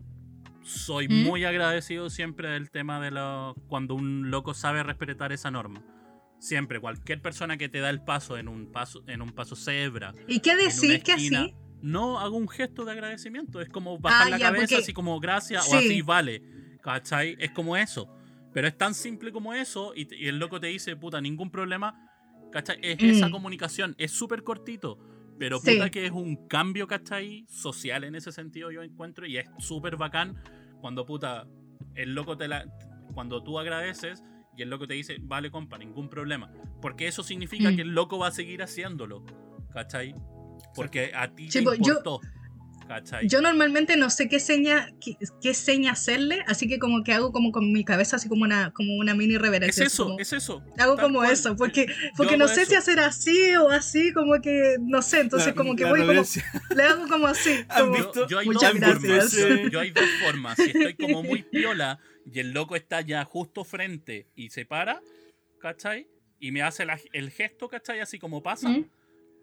soy 0.62 1.08
¿Mm? 1.08 1.24
muy 1.24 1.44
agradecido 1.44 2.08
siempre 2.08 2.48
del 2.48 2.70
tema 2.70 3.00
de 3.00 3.10
lo, 3.10 3.54
cuando 3.68 3.94
un 3.94 4.30
loco 4.30 4.54
sabe 4.54 4.82
respetar 4.82 5.30
esa 5.32 5.50
norma. 5.50 5.84
Siempre, 6.38 6.80
cualquier 6.80 7.20
persona 7.20 7.58
que 7.58 7.68
te 7.68 7.80
da 7.80 7.90
el 7.90 8.02
paso 8.02 8.38
en 8.38 8.48
un 8.48 8.72
paso, 8.72 9.02
en 9.08 9.20
un 9.20 9.32
paso 9.32 9.56
cebra, 9.56 10.14
¿Y 10.26 10.40
qué 10.40 10.56
decís 10.56 11.02
que 11.04 11.12
así? 11.12 11.54
no 11.82 12.18
hago 12.18 12.36
un 12.38 12.48
gesto 12.48 12.86
de 12.86 12.92
agradecimiento. 12.92 13.60
Es 13.60 13.68
como 13.68 13.98
bajar 13.98 14.28
Ah, 14.28 14.30
la 14.30 14.38
ya, 14.38 14.46
cabeza, 14.46 14.62
porque- 14.68 14.76
así 14.76 14.92
como 14.94 15.20
gracias, 15.20 15.66
Sí. 15.66 15.74
o 15.74 15.78
así 15.78 16.00
vale. 16.02 16.42
¿Cachai? 16.82 17.36
Es 17.38 17.50
como 17.50 17.76
eso. 17.76 18.08
Pero 18.52 18.66
es 18.68 18.76
tan 18.76 18.94
simple 18.94 19.32
como 19.32 19.54
eso, 19.54 19.92
y, 19.94 20.08
el 20.26 20.38
loco 20.38 20.58
te 20.60 20.66
dice, 20.68 20.96
puta, 20.96 21.20
ningún 21.20 21.50
problema. 21.50 22.06
¿Cachai? 22.52 22.78
Es 22.82 23.00
esa 23.00 23.28
Mm. 23.28 23.32
comunicación, 23.32 23.94
es 23.98 24.10
súper 24.10 24.42
cortito. 24.42 24.98
Pero 25.38 25.58
Sí. 25.60 25.72
puta 25.74 25.88
que 25.90 26.04
es 26.06 26.10
un 26.12 26.48
cambio, 26.48 26.86
¿cachai? 26.88 27.46
Social 27.48 28.02
en 28.04 28.14
ese 28.16 28.32
sentido 28.32 28.70
yo 28.72 28.82
encuentro, 28.82 29.24
y 29.26 29.36
es 29.38 29.46
súper 29.58 29.96
bacán 29.96 30.36
cuando 30.80 31.06
puta, 31.06 31.46
el 31.94 32.14
loco 32.14 32.36
te 32.36 32.48
la. 32.48 32.64
Cuando 33.14 33.42
tú 33.42 33.58
agradeces 33.58 34.22
y 34.56 34.62
el 34.62 34.70
loco 34.70 34.86
te 34.86 34.94
dice, 34.94 35.16
vale, 35.20 35.50
compa, 35.50 35.78
ningún 35.78 36.08
problema. 36.08 36.52
Porque 36.82 37.06
eso 37.06 37.22
significa 37.22 37.70
Mm. 37.70 37.76
que 37.76 37.82
el 37.82 37.94
loco 37.94 38.18
va 38.18 38.28
a 38.28 38.32
seguir 38.32 38.62
haciéndolo. 38.62 39.24
¿Cachai? 39.72 40.14
Porque 40.74 41.12
a 41.14 41.32
ti 41.34 41.50
Sí, 41.50 41.58
te 41.60 41.64
yo- 41.64 41.74
importó. 41.74 42.20
¿Cachai? 42.90 43.28
Yo 43.28 43.40
normalmente 43.40 43.96
no 43.96 44.10
sé 44.10 44.28
qué 44.28 44.40
seña, 44.40 44.92
qué, 45.00 45.16
qué 45.40 45.54
seña 45.54 45.92
hacerle, 45.92 46.42
así 46.48 46.66
que 46.66 46.80
como 46.80 47.04
que 47.04 47.12
hago 47.12 47.30
como 47.30 47.52
con 47.52 47.72
mi 47.72 47.84
cabeza 47.84 48.16
así 48.16 48.28
como 48.28 48.42
una, 48.42 48.72
como 48.72 48.96
una 48.96 49.14
mini 49.14 49.36
es 49.36 49.40
reverencia. 49.40 49.84
así 49.86 49.94
eso, 49.94 50.04
como- 50.06 50.18
es 50.18 50.32
eso. 50.32 50.60
Hago 50.76 50.96
como 50.96 51.20
cual. 51.20 51.30
eso, 51.32 51.54
porque, 51.54 51.86
porque 52.16 52.36
no 52.36 52.48
sé 52.48 52.62
eso. 52.62 52.70
si 52.70 52.76
hacer 52.76 52.98
así 52.98 53.54
o 53.54 53.68
así, 53.68 54.12
como 54.12 54.40
que, 54.42 54.74
no 54.80 55.02
sé, 55.02 55.20
entonces 55.20 55.50
La- 55.50 55.54
como 55.54 55.76
que 55.76 55.84
voy 55.84 56.00
como, 56.00 56.02
reverencia. 56.12 56.44
le 56.76 56.82
hago 56.82 57.06
como 57.06 57.28
así, 57.28 57.64
¿Han 57.68 57.80
como, 57.80 57.92
visto? 57.92 58.20
Yo, 58.22 58.26
yo 58.28 58.38
hay 58.40 58.46
Muchas 58.46 58.72
dos 58.72 58.80
gracias. 58.80 59.34
formas. 59.40 59.70
Yo 59.70 59.80
hay 59.80 59.90
dos 59.92 60.10
formas. 60.24 60.56
Si 60.56 60.64
estoy 60.64 60.94
como 60.94 61.22
muy 61.22 61.42
piola 61.44 62.00
y 62.26 62.40
el 62.40 62.50
loco 62.50 62.74
está 62.74 63.02
ya 63.02 63.24
justo 63.24 63.62
frente 63.62 64.26
y 64.34 64.50
se 64.50 64.64
para, 64.64 65.00
¿cachai? 65.60 66.08
Y 66.40 66.50
me 66.50 66.62
hace 66.62 66.84
la- 66.84 66.98
el 67.12 67.30
gesto, 67.30 67.68
¿cachai? 67.68 68.00
Así 68.00 68.18
como 68.18 68.42
pasa, 68.42 68.68
¿Mm? 68.68 68.84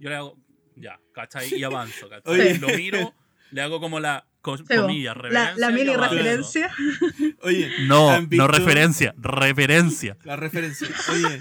yo 0.01 0.09
le 0.09 0.15
hago, 0.17 0.37
ya, 0.75 0.99
¿cachai? 1.13 1.53
Y 1.55 1.63
avanzo, 1.63 2.09
¿cachai? 2.09 2.33
Oye. 2.33 2.57
Lo 2.59 2.67
miro, 2.69 3.13
le 3.51 3.61
hago 3.61 3.79
como 3.79 3.99
la 3.99 4.25
co- 4.41 4.57
comilla, 4.67 5.13
la, 5.13 5.21
reverencia. 5.21 5.55
la 5.57 5.69
mini 5.71 5.95
referencia. 5.95 6.71
Oye, 7.43 7.71
No, 7.87 8.21
no 8.21 8.47
referencia, 8.47 9.13
referencia. 9.17 10.17
la 10.23 10.35
referencia. 10.35 10.87
Oye, 11.11 11.39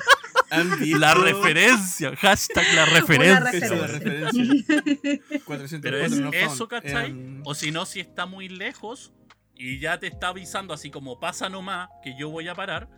¿han 0.50 0.78
visto? 0.78 0.98
La 0.98 1.14
referencia, 1.14 2.14
hashtag 2.16 2.64
la 2.74 2.84
referencia. 2.86 3.40
La 3.40 3.86
referencia. 3.86 3.86
referencia. 4.66 5.20
404 5.44 5.80
Pero 5.80 5.98
es 5.98 6.12
no 6.20 6.30
eso, 6.32 6.68
¿cachai? 6.68 7.10
Em, 7.10 7.42
O 7.44 7.54
si 7.54 7.70
no, 7.70 7.86
si 7.86 8.00
está 8.00 8.26
muy 8.26 8.48
lejos 8.48 9.12
y 9.54 9.78
ya 9.78 9.98
te 9.98 10.06
está 10.06 10.28
avisando 10.28 10.74
así 10.74 10.90
como 10.90 11.18
pasa 11.18 11.48
nomás 11.48 11.88
que 12.02 12.14
yo 12.18 12.28
voy 12.30 12.48
a 12.48 12.54
parar, 12.54 12.88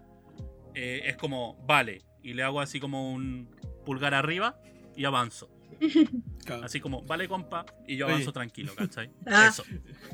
eh, 0.75 1.03
es 1.07 1.17
como, 1.17 1.57
vale. 1.67 2.03
Y 2.23 2.35
le 2.35 2.43
hago 2.43 2.61
así 2.61 2.81
como 2.81 3.13
un 3.13 3.49
pulgar 3.87 4.13
arriba 4.15 4.61
y 4.97 5.05
avanzo. 5.05 5.49
claro. 6.45 6.65
Así 6.65 6.81
como, 6.81 7.03
vale, 7.03 7.29
compa, 7.29 7.65
y 7.87 7.97
yo 7.97 8.07
Oye. 8.07 8.15
avanzo 8.15 8.33
tranquilo, 8.33 8.75
¿cachai? 8.75 9.11
Ah. 9.27 9.49
Eso. 9.49 9.65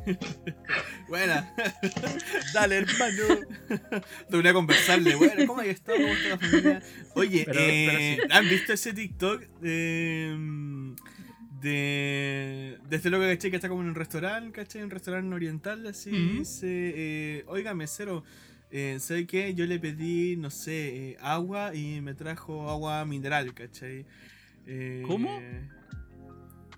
Buena. 1.09 1.55
Dale, 2.53 2.77
hermano. 2.79 3.23
Debería 4.29 4.53
conversarle. 4.53 5.15
Bueno, 5.17 5.47
¿cómo 5.47 5.61
hay 5.61 5.71
estado? 5.71 5.99
¿Cómo 5.99 6.12
está 6.12 6.29
la 6.31 6.39
familia? 6.39 6.83
Oye, 7.15 7.43
Pero- 7.47 7.61
eh, 7.61 7.87
pero 8.19 8.29
sí. 8.29 8.33
¿han 8.35 8.49
visto 8.49 8.73
ese 8.73 8.93
TikTok 8.93 9.43
de, 9.61 10.35
mm, 10.37 10.95
de, 11.61 12.79
de 12.89 12.97
este 12.97 13.11
loco 13.11 13.25
¿cachai? 13.25 13.51
que 13.51 13.57
está 13.57 13.69
como 13.69 13.83
en 13.83 13.89
un 13.89 13.95
restaurante, 13.95 14.53
¿cachai? 14.53 14.83
Un 14.83 14.91
restaurante 14.91 15.35
oriental, 15.35 15.87
así. 15.87 16.11
Ujú. 16.11 16.39
Dice, 16.41 16.67
eh, 16.97 17.45
oiga, 17.47 17.75
mesero, 17.75 18.25
eh, 18.71 18.97
¿sabe 19.01 19.27
qué? 19.27 19.55
Yo 19.55 19.67
le 19.67 19.79
pedí, 19.79 20.37
no 20.37 20.51
sé, 20.51 21.11
eh, 21.12 21.17
agua 21.21 21.75
y 21.75 22.01
me 22.01 22.15
trajo 22.15 22.69
agua 22.71 23.05
mineral, 23.05 23.55
¿cachai? 23.55 24.05
Eh, 24.67 25.03
¿Cómo? 25.07 25.41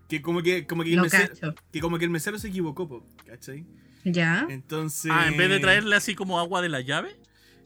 Que 0.09 0.23
como 0.23 0.43
que, 0.43 0.67
como 0.67 0.85
que, 0.85 0.95
el 0.95 1.01
mesero, 1.01 1.55
que 1.73 1.81
como 1.81 1.99
que 1.99 2.05
el 2.05 2.11
mesero 2.11 2.39
se 2.39 2.49
equivocó, 2.49 2.89
po, 2.89 3.07
¿cachai? 3.27 3.67
Ya. 4.05 4.47
Entonces. 4.49 5.11
Ah, 5.13 5.27
en 5.29 5.37
vez 5.37 5.49
de 5.51 5.59
traerle 5.59 5.97
así 5.97 6.15
como 6.15 6.39
agua 6.39 6.63
de 6.63 6.69
la 6.69 6.81
llave. 6.81 7.17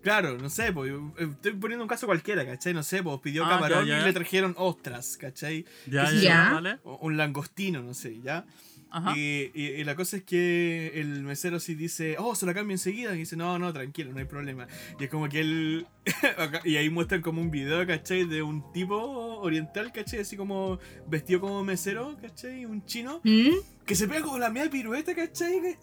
Claro, 0.02 0.38
no 0.38 0.48
sé, 0.48 0.72
pues, 0.72 0.90
estoy 1.18 1.52
poniendo 1.52 1.84
un 1.84 1.88
caso 1.88 2.06
cualquiera, 2.06 2.46
¿cachai? 2.46 2.72
No 2.72 2.82
sé, 2.82 3.02
pues 3.02 3.20
pidió 3.20 3.44
Ah, 3.44 3.50
camarón 3.50 3.86
ya, 3.86 3.96
ya. 3.98 4.02
y 4.02 4.06
le 4.06 4.12
trajeron 4.14 4.54
ostras, 4.56 5.18
¿cachai? 5.18 5.66
Ya, 5.86 6.06
¿Qué 6.08 6.16
ya, 6.16 6.46
ya, 6.46 6.52
vale. 6.54 6.78
O 6.84 6.96
un 7.02 7.18
langostino, 7.18 7.82
no 7.82 7.92
sé, 7.92 8.18
¿ya? 8.22 8.46
Ajá. 8.90 9.16
Y, 9.16 9.50
y- 9.54 9.66
y 9.80 9.84
la 9.84 9.94
cosa 9.96 10.16
es 10.18 10.24
que 10.24 10.92
el 10.96 11.22
mesero 11.22 11.60
sí 11.60 11.74
dice, 11.74 12.16
oh, 12.18 12.34
se 12.34 12.46
la 12.46 12.54
cambio 12.54 12.74
enseguida. 12.74 13.14
Y 13.14 13.18
dice, 13.18 13.36
no, 13.36 13.58
no, 13.58 13.72
tranquilo, 13.72 14.12
no 14.12 14.18
hay 14.18 14.24
problema. 14.24 14.66
Y 14.98 15.04
es 15.04 15.10
como 15.10 15.28
que 15.28 15.40
él. 15.40 15.86
y 16.64 16.76
ahí 16.76 16.90
muestran 16.90 17.22
como 17.22 17.40
un 17.40 17.50
video, 17.50 17.86
¿cachai? 17.86 18.24
De 18.24 18.42
un 18.42 18.72
tipo 18.72 18.96
oriental, 19.40 19.92
¿cachai? 19.92 20.20
Así 20.20 20.36
como 20.36 20.78
vestido 21.06 21.40
como 21.40 21.62
mesero, 21.64 22.16
¿cachai? 22.20 22.64
Un 22.64 22.84
chino. 22.84 23.20
¿Mm? 23.24 23.50
que 23.86 23.96
se 23.96 24.06
pega 24.06 24.22
como 24.22 24.38
la 24.38 24.50
media 24.50 24.70
pirueta, 24.70 25.14
¿cachai? 25.16 25.76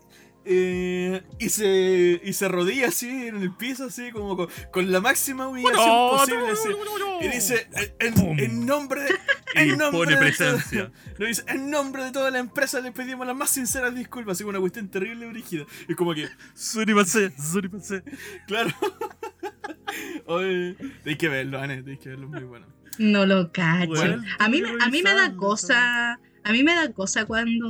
Eh, 0.50 1.22
y 1.40 1.50
se 1.50 2.22
y 2.24 2.32
se 2.32 2.46
arrodilla 2.46 2.88
así 2.88 3.10
en 3.10 3.36
el 3.42 3.54
piso, 3.54 3.86
así 3.86 4.12
como 4.12 4.38
con, 4.38 4.48
con 4.72 4.90
la 4.94 5.02
máxima 5.02 5.46
humillación 5.50 5.86
No, 5.86 6.12
posible. 6.12 6.48
no, 6.72 7.00
no. 7.00 7.22
Y 7.22 7.28
dice, 7.28 7.68
en, 8.00 8.40
en 8.40 8.66
nombre 8.66 9.02
de. 9.04 9.10
Y 9.56 9.60
En 9.60 9.70
nombre 9.78 9.92
pone 9.92 10.12
de 10.14 10.18
presencia. 10.18 10.86
todo- 10.92 10.94
no, 11.20 11.26
dice, 11.26 11.44
en 11.48 11.70
nombre 11.70 12.04
de 12.04 12.12
toda 12.12 12.32
la 12.32 12.40
empresa 12.40 12.80
les 12.82 12.92
pedimos 12.92 13.26
las 13.26 13.36
más 13.36 13.50
sinceras 13.50 13.96
disculpas. 13.96 14.34
Así 14.34 14.44
como 14.44 14.52
una 14.52 14.60
cuestión 14.60 14.90
terrible 14.90 15.26
y 15.26 15.30
brígida. 15.30 15.66
Y 15.88 15.94
como 15.96 16.14
que, 16.14 16.28
Suripase, 16.54 17.32
suripase. 17.40 18.04
claro. 18.48 18.70
Oye, 20.26 20.76
tenéis 21.04 21.18
que 21.18 21.30
verlo, 21.30 21.60
Anne, 21.60 21.78
tenéis 21.82 22.00
que 22.00 22.10
verlo, 22.10 22.26
es 22.28 22.32
muy 22.34 22.44
bueno. 22.44 22.66
No 23.00 23.26
lo 23.26 23.52
cacho. 23.52 23.88
Bueno, 23.90 24.24
a 24.40 24.50
mí, 24.50 24.62
me- 24.62 24.70
a 24.84 24.90
mí 24.90 25.02
me 25.04 25.14
da 25.14 25.34
cosa. 25.36 26.20
A 26.44 26.52
mí 26.54 26.64
me 26.64 26.74
da 26.74 26.92
cosa 26.94 27.26
cuando 27.26 27.70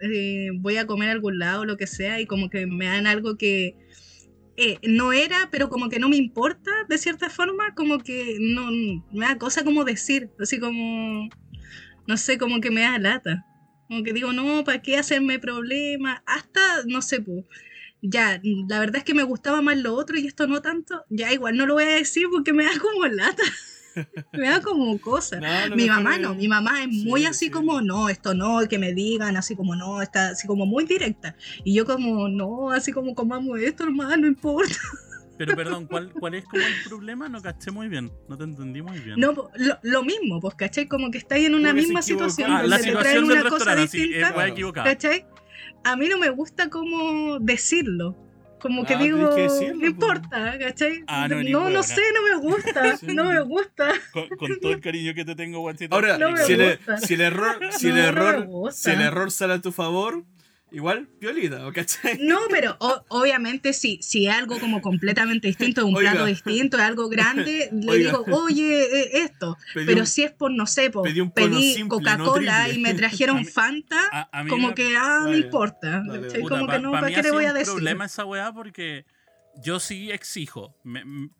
eh, 0.00 0.48
voy 0.54 0.76
a 0.76 0.86
comer 0.86 1.08
a 1.08 1.12
algún 1.12 1.38
lado 1.38 1.62
o 1.62 1.64
lo 1.64 1.78
que 1.78 1.86
sea 1.86 2.20
y 2.20 2.26
como 2.26 2.50
que 2.50 2.66
me 2.66 2.84
dan 2.86 3.06
algo 3.06 3.36
que 3.38 3.74
eh, 4.60 4.78
no 4.82 5.12
era, 5.12 5.48
pero 5.52 5.68
como 5.68 5.88
que 5.88 6.00
no 6.00 6.08
me 6.08 6.16
importa 6.16 6.72
de 6.88 6.98
cierta 6.98 7.30
forma, 7.30 7.76
como 7.76 7.98
que 7.98 8.38
no 8.40 8.72
me 9.12 9.24
da 9.24 9.38
cosa 9.38 9.62
como 9.62 9.84
decir, 9.84 10.30
así 10.40 10.58
como, 10.58 11.28
no 12.08 12.16
sé, 12.16 12.38
como 12.38 12.60
que 12.60 12.72
me 12.72 12.80
da 12.80 12.98
lata. 12.98 13.46
Como 13.86 14.02
que 14.02 14.12
digo, 14.12 14.32
no, 14.32 14.64
¿para 14.64 14.82
qué 14.82 14.96
hacerme 14.96 15.38
problema? 15.38 16.24
Hasta, 16.26 16.60
no 16.86 17.02
sé, 17.02 17.20
pues 17.20 17.44
ya, 18.02 18.40
la 18.68 18.80
verdad 18.80 18.96
es 18.96 19.04
que 19.04 19.14
me 19.14 19.22
gustaba 19.22 19.62
más 19.62 19.76
lo 19.78 19.94
otro 19.94 20.18
y 20.18 20.26
esto 20.26 20.48
no 20.48 20.60
tanto, 20.60 21.04
ya 21.08 21.32
igual 21.32 21.56
no 21.56 21.64
lo 21.64 21.74
voy 21.74 21.84
a 21.84 21.96
decir 21.96 22.26
porque 22.28 22.52
me 22.52 22.64
da 22.64 22.78
como 22.80 23.06
lata. 23.06 23.44
Me 24.32 24.48
da 24.48 24.60
como 24.60 24.98
cosa. 25.00 25.40
mi 25.74 25.86
mamá 25.86 26.18
no, 26.18 26.34
mi 26.34 26.48
mamá 26.48 26.82
es 26.82 26.88
muy 26.88 27.24
así 27.24 27.50
como, 27.50 27.80
no, 27.80 28.08
esto 28.08 28.34
no, 28.34 28.60
que 28.68 28.78
me 28.78 28.92
digan, 28.92 29.36
así 29.36 29.56
como, 29.56 29.74
no, 29.74 30.02
está 30.02 30.30
así 30.30 30.46
como 30.46 30.66
muy 30.66 30.84
directa. 30.84 31.36
Y 31.64 31.74
yo 31.74 31.84
como, 31.84 32.28
no, 32.28 32.70
así 32.70 32.92
como 32.92 33.14
comamos 33.14 33.58
esto, 33.60 33.84
hermano, 33.84 34.16
no 34.18 34.26
importa. 34.26 34.74
Pero 35.38 35.54
perdón, 35.54 35.86
¿cuál, 35.86 36.12
¿cuál 36.12 36.34
es 36.34 36.44
como 36.46 36.64
el 36.64 36.88
problema? 36.88 37.28
No 37.28 37.40
caché 37.40 37.70
muy 37.70 37.86
bien, 37.88 38.10
no 38.28 38.36
te 38.36 38.42
entendí 38.42 38.82
muy 38.82 38.98
bien. 38.98 39.20
No, 39.20 39.50
lo, 39.82 40.02
mismo, 40.02 40.40
pues, 40.40 40.56
¿cachai? 40.56 40.88
Como 40.88 41.12
que 41.12 41.18
estáis 41.18 41.46
en 41.46 41.54
una 41.54 41.72
misma 41.72 42.02
situación. 42.02 42.50
Ah, 42.50 42.64
la 42.64 42.78
situación 42.78 43.28
del 43.28 43.44
restaurante, 43.44 43.86
sí, 43.86 44.14
es 44.14 44.72
¿cachai? 44.74 45.24
a 45.84 45.96
mí 45.96 46.08
no 46.08 46.18
me 46.18 46.30
gusta 46.30 46.68
como 46.68 47.38
decirlo. 47.38 48.16
Como 48.60 48.84
que 48.84 48.94
ah, 48.94 48.98
digo, 48.98 49.36
no 49.74 49.86
importa, 49.86 50.58
¿cachai? 50.58 51.04
Ah, 51.06 51.28
no, 51.28 51.42
no, 51.42 51.70
no, 51.70 51.82
sé, 51.82 52.02
no 52.14 52.22
me 52.22 52.42
gusta, 52.42 52.98
no 53.02 53.24
me 53.24 53.40
gusta. 53.40 53.92
Con, 54.12 54.60
todo 54.60 54.72
el 54.72 54.80
cariño 54.80 55.14
que 55.14 55.24
te 55.24 55.34
tengo, 55.34 55.60
Guantito. 55.60 55.94
Ahora, 55.94 56.18
si, 56.44 56.54
el, 56.54 56.78
si, 56.98 57.14
el, 57.14 57.20
error, 57.20 57.58
si 57.72 57.88
el 57.88 57.98
error, 57.98 58.72
si 58.72 58.90
el 58.90 59.00
error 59.00 59.30
sale 59.30 59.54
a 59.54 59.60
tu 59.60 59.72
favor, 59.72 60.24
Igual, 60.70 61.08
violita, 61.20 61.60
¿cachai? 61.72 62.18
No, 62.20 62.40
pero 62.50 62.76
obviamente 63.08 63.72
sí, 63.72 63.98
si 64.02 64.26
es 64.26 64.34
algo 64.34 64.58
como 64.58 64.82
completamente 64.82 65.48
distinto, 65.48 65.86
un 65.86 65.94
plato 65.94 66.26
distinto, 66.26 66.76
algo 66.78 67.08
grande, 67.08 67.70
le 67.72 67.98
digo, 67.98 68.24
oye, 68.30 68.82
eh, 68.82 69.22
esto. 69.24 69.56
pero 69.74 70.04
si 70.04 70.24
es 70.24 70.32
por, 70.32 70.50
no 70.50 70.66
sé, 70.66 70.90
por, 70.90 71.08
pedí, 71.32 71.88
Coca-Cola 71.88 72.68
y 72.70 72.78
me 72.78 72.94
trajeron 72.94 73.46
Fanta, 73.46 74.28
como 74.48 74.74
que, 74.74 74.96
ah, 74.96 75.20
no 75.24 75.36
importa. 75.36 76.02
como 76.48 76.68
que 76.68 76.78
no, 76.78 76.92
¿para 76.92 77.08
qué 77.08 77.22
le 77.22 77.30
voy 77.30 77.44
a 77.44 77.52
decir? 77.52 77.72
problema 77.72 78.04
esa 78.04 78.24
weá 78.24 78.52
porque 78.52 79.06
yo 79.62 79.80
sí 79.80 80.10
exijo, 80.10 80.76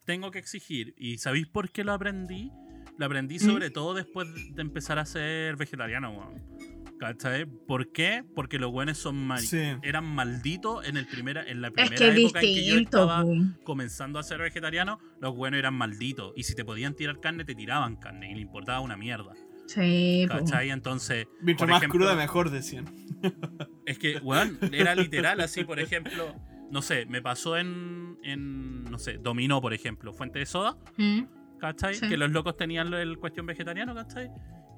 tengo 0.04 0.30
que 0.30 0.38
exigir. 0.38 0.94
¿Y 0.96 1.18
sabéis 1.18 1.46
por 1.46 1.70
qué 1.70 1.84
lo 1.84 1.92
aprendí? 1.92 2.50
Lo 2.96 3.06
aprendí 3.06 3.36
¿Mm? 3.36 3.40
sobre 3.40 3.70
todo 3.70 3.94
después 3.94 4.28
de 4.54 4.62
empezar 4.62 4.98
a 4.98 5.06
ser 5.06 5.56
vegetariano, 5.56 6.10
weón. 6.10 6.77
¿Cachai? 6.98 7.46
¿Por 7.46 7.92
qué? 7.92 8.24
Porque 8.34 8.58
los 8.58 8.72
buenos 8.72 8.98
son 8.98 9.16
mal 9.16 9.42
eran 9.82 10.04
malditos 10.04 10.86
en 10.86 10.96
el 10.96 11.06
primera, 11.06 11.42
en 11.44 11.62
la 11.62 11.70
primera 11.70 11.94
época 11.94 12.40
en 12.40 12.54
que 12.54 12.64
yo 12.64 12.76
estaba 12.76 13.24
comenzando 13.64 14.18
a 14.18 14.22
ser 14.22 14.40
vegetariano, 14.40 14.98
los 15.20 15.34
buenos 15.34 15.58
eran 15.58 15.74
malditos. 15.74 16.32
Y 16.36 16.42
si 16.42 16.54
te 16.54 16.64
podían 16.64 16.94
tirar 16.94 17.20
carne, 17.20 17.44
te 17.44 17.54
tiraban 17.54 17.96
carne 17.96 18.32
y 18.32 18.34
le 18.34 18.40
importaba 18.40 18.80
una 18.80 18.96
mierda. 18.96 19.32
Sí, 19.66 20.26
¿Cachai? 20.28 20.70
Entonces. 20.70 21.26
Mientras 21.40 21.68
más 21.68 21.82
cruda, 21.84 22.16
mejor 22.16 22.50
decían. 22.50 22.86
Es 23.86 23.98
que, 23.98 24.18
weón, 24.18 24.58
era 24.70 24.94
literal 24.94 25.40
así, 25.40 25.64
por 25.64 25.80
ejemplo. 25.80 26.34
No 26.70 26.82
sé, 26.82 27.06
me 27.06 27.22
pasó 27.22 27.56
en, 27.56 28.18
en 28.22 28.84
no 28.84 28.98
sé, 28.98 29.16
Dominó, 29.16 29.62
por 29.62 29.72
ejemplo, 29.72 30.12
Fuente 30.12 30.40
de 30.40 30.46
Soda. 30.46 30.76
Mm. 30.98 31.22
¿Cachai? 31.58 31.98
Que 31.98 32.18
los 32.18 32.30
locos 32.30 32.54
tenían 32.56 32.92
el 32.92 33.16
cuestión 33.18 33.46
vegetariano, 33.46 33.94
¿cachai? 33.94 34.30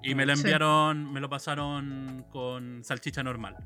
Y 0.03 0.15
me 0.15 0.27
lo 0.27 0.33
enviaron, 0.33 1.13
me 1.13 1.21
lo 1.21 1.29
pasaron 1.29 2.25
con 2.31 2.83
salchicha 2.85 3.23
normal. 3.23 3.57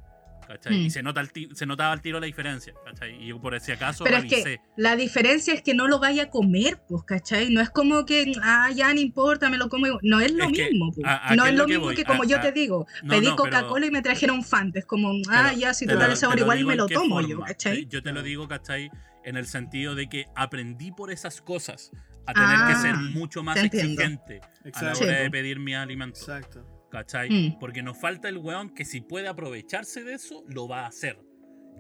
¿cachai? 0.47 0.83
Y 0.83 0.87
mm. 0.87 0.91
se, 0.91 1.03
nota 1.03 1.21
el 1.21 1.31
se 1.55 1.67
notaba 1.67 1.93
al 1.93 2.01
tiro 2.01 2.21
la 2.21 2.27
diferencia, 2.27 2.75
¿cachai? 2.85 3.23
Y 3.23 3.29
yo 3.29 3.41
por 3.41 3.55
ese 3.55 3.73
acaso 3.73 4.05
Pero 4.05 4.19
es 4.19 4.25
que 4.25 4.61
la 4.77 4.97
diferencia 4.97 5.55
es 5.55 5.63
que 5.63 5.75
no 5.75 5.89
lo 5.89 5.99
vaya 5.99 6.25
a 6.25 6.31
comer, 6.31 6.81
pues, 6.89 7.03
¿cachai? 7.05 7.51
No 7.51 7.61
es 7.61 7.71
como 7.71 8.05
que, 8.05 8.33
ah, 8.43 8.71
ya 8.75 8.93
no 8.93 9.01
importa, 9.01 9.51
me 9.51 9.59
lo 9.59 9.69
como. 9.69 9.87
No 10.03 10.21
es 10.21 10.33
lo 10.33 10.49
mismo, 10.49 10.93
pues. 10.95 11.07
no 11.37 11.47
es 11.47 11.55
lo, 11.55 11.67
mismo 11.67 11.89
que 11.89 12.05
como 12.05 12.25
yo 12.25 12.41
te 12.41 12.53
digo, 12.53 12.87
pedí 13.09 13.35
Coca-Cola 13.35 13.87
y 13.87 13.91
me 13.91 14.03
trajeron 14.03 14.45
Fanta. 14.45 14.79
Es 14.79 14.87
como, 14.87 15.13
ah, 15.31 15.53
ya, 15.55 15.75
si 15.75 15.87
te 15.87 15.95
da 15.95 16.07
el 16.07 16.17
sabor 16.17 16.39
igual 16.39 16.65
me 16.65 16.77
lo 16.77 16.87
tomo 16.87 17.21
yo, 17.21 17.41
¿cachai? 17.41 17.87
Yo 17.87 18.03
te 18.03 18.13
lo 18.13 18.23
digo, 18.23 18.49
¿cachai? 18.49 18.91
En 19.25 19.37
el 19.37 19.47
sentido 19.47 19.95
de 19.95 20.09
que 20.09 20.27
aprendí 20.37 20.93
por 20.93 21.11
esas 21.11 21.41
cosas 21.41 21.91
a 22.27 22.33
tener 22.33 22.59
que 22.69 22.75
ser 22.81 22.95
ah, 22.95 23.11
mucho 23.13 23.43
más 23.43 23.57
exigente 23.63 24.41
a 24.73 24.83
la 24.83 24.93
hora 24.93 25.21
de 25.21 25.31
pedir 25.31 25.59
mi 25.59 25.75
alimento. 25.75 26.19
Exacto. 26.19 26.67
¿Cachai? 26.91 27.29
Mm. 27.29 27.59
Porque 27.59 27.83
nos 27.83 27.99
falta 27.99 28.29
el 28.29 28.39
weón 28.39 28.71
que 28.71 28.85
si 28.85 29.01
puede 29.01 29.29
aprovecharse 29.29 30.05
de 30.05 30.15
eso, 30.15 30.45
lo 30.47 30.69
va 30.69 30.85
a 30.85 30.87
hacer. 30.87 31.19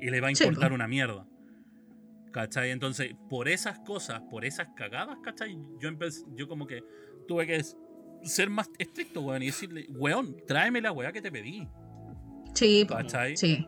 Y 0.00 0.10
le 0.10 0.20
va 0.20 0.28
a 0.28 0.30
importar 0.32 0.72
una 0.72 0.88
mierda. 0.88 1.26
¿Cachai? 2.32 2.70
Entonces, 2.70 3.14
por 3.30 3.48
esas 3.48 3.78
cosas, 3.80 4.22
por 4.28 4.44
esas 4.44 4.68
cagadas, 4.74 5.18
¿cachai? 5.22 5.56
Yo 5.78 5.88
empecé, 5.88 6.24
yo 6.34 6.48
como 6.48 6.66
que 6.66 6.82
tuve 7.28 7.46
que 7.46 7.62
ser 8.24 8.50
más 8.50 8.68
estricto, 8.78 9.20
weón, 9.20 9.42
y 9.42 9.46
decirle, 9.46 9.86
weón, 9.90 10.36
tráeme 10.46 10.80
la 10.80 10.90
weá 10.90 11.12
que 11.12 11.22
te 11.22 11.30
pedí. 11.30 11.68
Sí, 12.54 12.84
¿cachai? 12.88 13.36
Sí. 13.36 13.66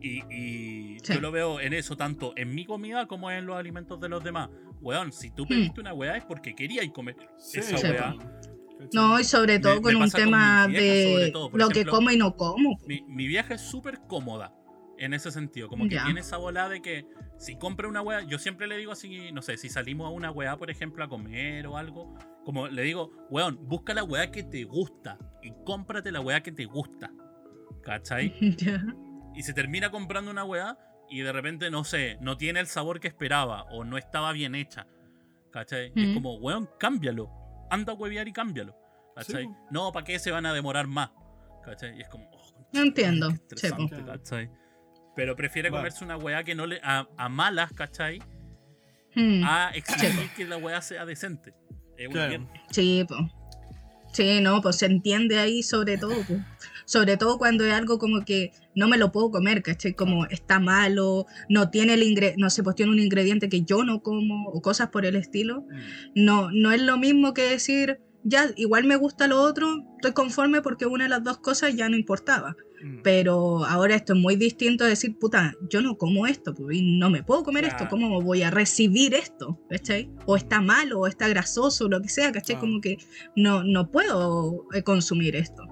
Y, 0.00 1.00
yo 1.02 1.20
lo 1.20 1.30
veo 1.30 1.60
en 1.60 1.72
eso, 1.74 1.96
tanto 1.96 2.32
en 2.36 2.54
mi 2.54 2.64
comida 2.64 3.06
como 3.06 3.30
en 3.30 3.46
los 3.46 3.56
alimentos 3.56 4.00
de 4.00 4.08
los 4.08 4.24
demás. 4.24 4.48
Weón, 4.82 5.12
si 5.12 5.30
tú 5.30 5.46
pediste 5.46 5.80
mm. 5.80 5.84
una 5.84 5.94
weá 5.94 6.16
es 6.16 6.24
porque 6.24 6.54
querías 6.54 6.86
comer 6.90 7.16
esa 7.54 7.76
weá. 7.76 8.16
No, 8.92 9.18
y 9.20 9.24
sobre 9.24 9.60
todo 9.60 9.80
con 9.80 9.94
un 9.94 10.10
tema 10.10 10.66
de 10.66 11.32
lo 11.52 11.68
que 11.68 11.86
como 11.86 12.10
y 12.10 12.16
no 12.16 12.36
como. 12.36 12.78
Mi, 12.86 13.02
mi 13.06 13.26
vieja 13.28 13.54
es 13.54 13.60
súper 13.60 14.00
cómoda 14.08 14.52
en 14.98 15.14
ese 15.14 15.30
sentido. 15.30 15.68
Como 15.68 15.88
que 15.88 15.98
tiene 16.04 16.20
esa 16.20 16.36
bola 16.36 16.68
de 16.68 16.82
que 16.82 17.06
si 17.38 17.56
compra 17.56 17.88
una 17.88 18.02
weá, 18.02 18.22
yo 18.22 18.38
siempre 18.38 18.66
le 18.66 18.76
digo 18.76 18.92
así, 18.92 19.32
no 19.32 19.42
sé, 19.42 19.56
si 19.56 19.68
salimos 19.68 20.06
a 20.06 20.10
una 20.10 20.30
weá, 20.30 20.56
por 20.56 20.70
ejemplo, 20.70 21.04
a 21.04 21.08
comer 21.08 21.66
o 21.66 21.76
algo, 21.76 22.16
como 22.44 22.68
le 22.68 22.82
digo, 22.82 23.10
weón, 23.30 23.58
busca 23.62 23.94
la 23.94 24.04
weá 24.04 24.30
que 24.30 24.42
te 24.42 24.64
gusta 24.64 25.18
y 25.42 25.52
cómprate 25.64 26.12
la 26.12 26.20
weá 26.20 26.42
que 26.42 26.52
te 26.52 26.64
gusta. 26.66 27.10
¿Cachai? 27.82 28.32
y 29.34 29.42
se 29.42 29.52
termina 29.52 29.90
comprando 29.90 30.30
una 30.30 30.44
weá 30.44 30.78
y 31.12 31.20
de 31.20 31.30
repente, 31.30 31.70
no 31.70 31.84
sé, 31.84 32.16
no 32.20 32.38
tiene 32.38 32.60
el 32.60 32.66
sabor 32.66 32.98
que 32.98 33.08
esperaba 33.08 33.64
o 33.64 33.84
no 33.84 33.98
estaba 33.98 34.32
bien 34.32 34.54
hecha. 34.54 34.86
¿Cachai? 35.50 35.92
es 35.94 36.14
como, 36.14 36.36
weón, 36.36 36.70
cámbialo. 36.78 37.30
Anda 37.70 37.92
a 37.92 37.96
huevear 37.96 38.26
y 38.26 38.32
cámbialo. 38.32 38.74
¿Cachai? 39.14 39.46
No, 39.70 39.92
¿para 39.92 40.04
qué 40.04 40.18
se 40.18 40.30
van 40.30 40.46
a 40.46 40.54
demorar 40.54 40.86
más? 40.86 41.10
¿Cachai? 41.62 41.98
Y 41.98 42.00
es 42.00 42.08
como, 42.08 42.30
oh, 42.32 42.68
no 42.72 42.80
entiendo. 42.80 43.28
¿cachai? 44.06 44.50
Pero 45.14 45.36
prefiere 45.36 45.70
comerse 45.70 46.02
una 46.02 46.16
weá 46.16 46.42
que 46.42 46.54
no 46.54 46.66
le. 46.66 46.80
a, 46.82 47.28
malas, 47.28 47.72
¿cachai? 47.74 48.18
Hmm. 49.14 49.44
A 49.44 49.72
exigir 49.74 50.30
que 50.34 50.46
la 50.46 50.56
weá 50.56 50.80
sea 50.80 51.04
decente. 51.04 51.52
Sí, 52.70 53.04
pues. 53.06 53.20
Sí, 54.14 54.40
no, 54.40 54.62
pues 54.62 54.76
se 54.76 54.86
entiende 54.86 55.38
ahí 55.38 55.62
sobre 55.62 55.98
todo, 55.98 56.14
pues. 56.26 56.40
Sobre 56.84 57.16
todo 57.16 57.38
cuando 57.38 57.64
es 57.64 57.72
algo 57.72 57.98
como 57.98 58.24
que 58.24 58.52
no 58.74 58.88
me 58.88 58.98
lo 58.98 59.12
puedo 59.12 59.30
comer, 59.30 59.62
¿cachai? 59.62 59.94
Como 59.94 60.26
está 60.26 60.58
malo, 60.58 61.26
no 61.48 61.70
tiene 61.70 61.94
el 61.94 62.02
ingre 62.02 62.34
no 62.36 62.50
sé, 62.50 62.62
pues 62.62 62.76
tiene 62.76 62.92
un 62.92 62.98
ingrediente 62.98 63.48
que 63.48 63.62
yo 63.62 63.84
no 63.84 64.02
como 64.02 64.48
o 64.48 64.60
cosas 64.62 64.88
por 64.88 65.04
el 65.04 65.16
estilo. 65.16 65.62
Mm. 65.62 66.24
No, 66.24 66.50
no 66.52 66.72
es 66.72 66.82
lo 66.82 66.96
mismo 66.98 67.34
que 67.34 67.42
decir, 67.42 68.00
ya, 68.24 68.50
igual 68.56 68.84
me 68.84 68.96
gusta 68.96 69.26
lo 69.26 69.40
otro, 69.40 69.84
estoy 69.96 70.12
conforme 70.12 70.62
porque 70.62 70.86
una 70.86 71.04
de 71.04 71.10
las 71.10 71.24
dos 71.24 71.38
cosas 71.38 71.74
ya 71.74 71.88
no 71.88 71.96
importaba. 71.96 72.56
Mm. 72.82 73.02
Pero 73.02 73.64
ahora 73.64 73.94
esto 73.94 74.14
es 74.14 74.18
muy 74.18 74.36
distinto 74.36 74.84
a 74.84 74.88
decir, 74.88 75.18
puta, 75.18 75.54
yo 75.70 75.82
no 75.82 75.96
como 75.96 76.26
esto, 76.26 76.54
pues, 76.54 76.80
no 76.82 77.10
me 77.10 77.22
puedo 77.22 77.44
comer 77.44 77.64
esto, 77.64 77.86
¿cómo 77.88 78.20
voy 78.20 78.42
a 78.42 78.50
recibir 78.50 79.14
esto? 79.14 79.60
¿Cachai? 79.68 80.10
O 80.26 80.36
está 80.36 80.60
malo, 80.60 81.00
o 81.00 81.06
está 81.06 81.28
grasoso, 81.28 81.88
lo 81.88 82.00
que 82.00 82.08
sea, 82.08 82.32
¿cachai? 82.32 82.58
Como 82.58 82.80
que 82.80 82.98
no, 83.36 83.62
no 83.64 83.90
puedo 83.90 84.66
eh, 84.72 84.82
consumir 84.82 85.36
esto. 85.36 85.64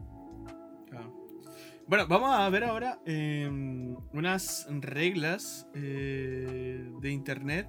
Bueno, 1.90 2.06
vamos 2.06 2.30
a 2.32 2.48
ver 2.50 2.62
ahora 2.62 3.00
em, 3.04 3.96
unas 4.12 4.68
reglas 4.70 5.66
eh, 5.74 6.88
de 7.00 7.10
internet 7.10 7.66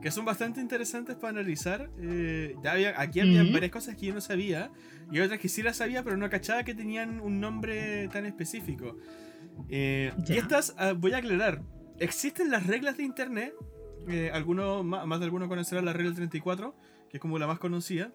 que 0.00 0.10
son 0.10 0.24
bastante 0.24 0.58
interesantes 0.62 1.16
para 1.16 1.38
analizar. 1.38 1.90
Eh, 2.00 2.56
ya 2.62 2.72
había, 2.72 2.98
aquí 2.98 3.20
había 3.20 3.42
varias 3.52 3.70
cosas 3.70 3.94
que 3.94 4.06
yo 4.06 4.14
no 4.14 4.22
sabía 4.22 4.70
y 5.10 5.20
otras 5.20 5.38
que 5.38 5.50
sí 5.50 5.62
las 5.62 5.76
sabía, 5.76 6.02
pero 6.02 6.16
no 6.16 6.30
cachaba 6.30 6.64
que 6.64 6.74
tenían 6.74 7.20
un 7.20 7.40
nombre 7.40 8.08
tan 8.08 8.24
específico. 8.24 8.96
Eh, 9.68 10.14
y 10.26 10.32
estas, 10.32 10.74
ah, 10.78 10.94
voy 10.94 11.12
a 11.12 11.18
aclarar, 11.18 11.60
existen 11.98 12.50
las 12.50 12.66
reglas 12.66 12.96
de 12.96 13.02
internet. 13.02 13.52
algunos, 14.32 14.82
más 14.82 15.18
de 15.18 15.26
algunos 15.26 15.48
conocerán 15.48 15.84
la 15.84 15.92
regla 15.92 16.14
34, 16.14 16.74
que 17.10 17.18
es 17.18 17.20
como 17.20 17.38
la 17.38 17.46
más 17.46 17.58
conocida. 17.58 18.12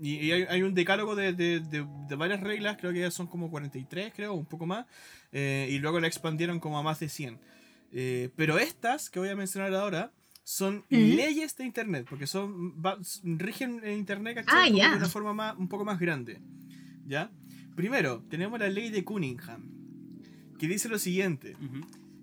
Y, 0.00 0.30
hay, 0.30 0.62
un 0.62 0.74
decálogo 0.74 1.16
de, 1.16 1.86
varias 2.16 2.40
reglas, 2.40 2.76
creo 2.78 2.92
que 2.92 3.10
son 3.10 3.26
como 3.26 3.50
43, 3.50 4.12
creo, 4.14 4.34
un 4.34 4.46
poco 4.46 4.66
más. 4.66 4.86
Eh, 5.32 5.68
y 5.70 5.78
luego 5.78 6.00
la 6.00 6.06
expandieron 6.06 6.60
como 6.60 6.78
a 6.78 6.82
más 6.82 7.00
de 7.00 7.08
100. 7.08 7.38
Eh, 7.92 8.30
pero 8.36 8.58
estas 8.58 9.10
que 9.10 9.18
voy 9.18 9.28
a 9.28 9.36
mencionar 9.36 9.74
ahora 9.74 10.12
son 10.44 10.84
leyes 10.90 11.56
de 11.56 11.64
Internet, 11.64 12.06
porque 12.08 12.26
son 12.26 12.74
rigen 13.24 13.80
en 13.82 13.98
Internet 13.98 14.44
ah, 14.46 14.66
de 14.68 14.96
una 14.96 15.08
forma 15.08 15.32
más, 15.32 15.56
un 15.56 15.68
poco 15.68 15.84
más 15.84 15.98
grande. 15.98 16.40
¿Ya? 17.04 17.30
Primero, 17.74 18.24
tenemos 18.28 18.58
la 18.60 18.68
ley 18.68 18.90
de 18.90 19.02
Cunningham, 19.02 19.70
que 20.58 20.68
dice 20.68 20.88
lo 20.88 20.98
siguiente. 20.98 21.56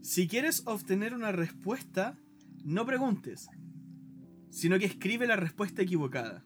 Si 0.01 0.27
quieres 0.27 0.63
obtener 0.65 1.13
una 1.13 1.31
respuesta, 1.31 2.17
no 2.63 2.85
preguntes, 2.85 3.49
sino 4.49 4.79
que 4.79 4.85
escribe 4.85 5.27
la 5.27 5.35
respuesta 5.35 5.81
equivocada. 5.81 6.45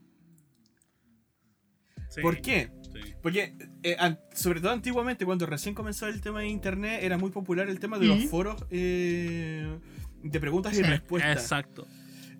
Sí, 2.09 2.21
¿Por 2.21 2.41
qué? 2.41 2.71
sí. 2.93 3.13
Porque, 3.21 3.53
eh, 3.83 3.95
an- 3.99 4.19
sobre 4.33 4.59
todo 4.61 4.71
antiguamente, 4.71 5.25
cuando 5.25 5.45
recién 5.45 5.75
comenzó 5.75 6.07
el 6.07 6.21
tema 6.21 6.39
de 6.41 6.47
internet, 6.47 6.99
era 7.03 7.17
muy 7.17 7.31
popular 7.31 7.67
el 7.69 7.79
tema 7.79 7.99
de 7.99 8.05
los 8.07 8.25
foros 8.25 8.63
eh, 8.71 9.77
de 10.23 10.39
preguntas 10.39 10.77
y 10.77 10.81
respuestas. 10.83 11.41
Exacto. 11.41 11.87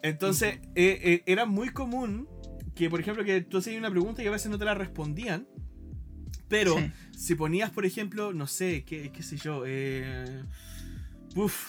Entonces, 0.01 0.59
eh, 0.75 0.99
eh, 1.03 1.23
era 1.25 1.45
muy 1.45 1.69
común 1.69 2.27
que, 2.75 2.89
por 2.89 2.99
ejemplo, 2.99 3.23
que 3.23 3.41
tú 3.41 3.57
hacías 3.57 3.77
una 3.77 3.89
pregunta 3.89 4.23
y 4.23 4.27
a 4.27 4.31
veces 4.31 4.49
no 4.51 4.57
te 4.57 4.65
la 4.65 4.73
respondían. 4.73 5.47
Pero 6.47 6.77
Sí. 6.77 6.91
si 7.17 7.35
ponías, 7.35 7.71
por 7.71 7.85
ejemplo, 7.85 8.31
no 8.33 8.47
sé, 8.47 8.85
qué, 8.85 9.11
qué 9.11 9.21
sé 9.23 9.35
yo, 9.37 9.63
eh, 9.67 10.43
uf, 11.35 11.67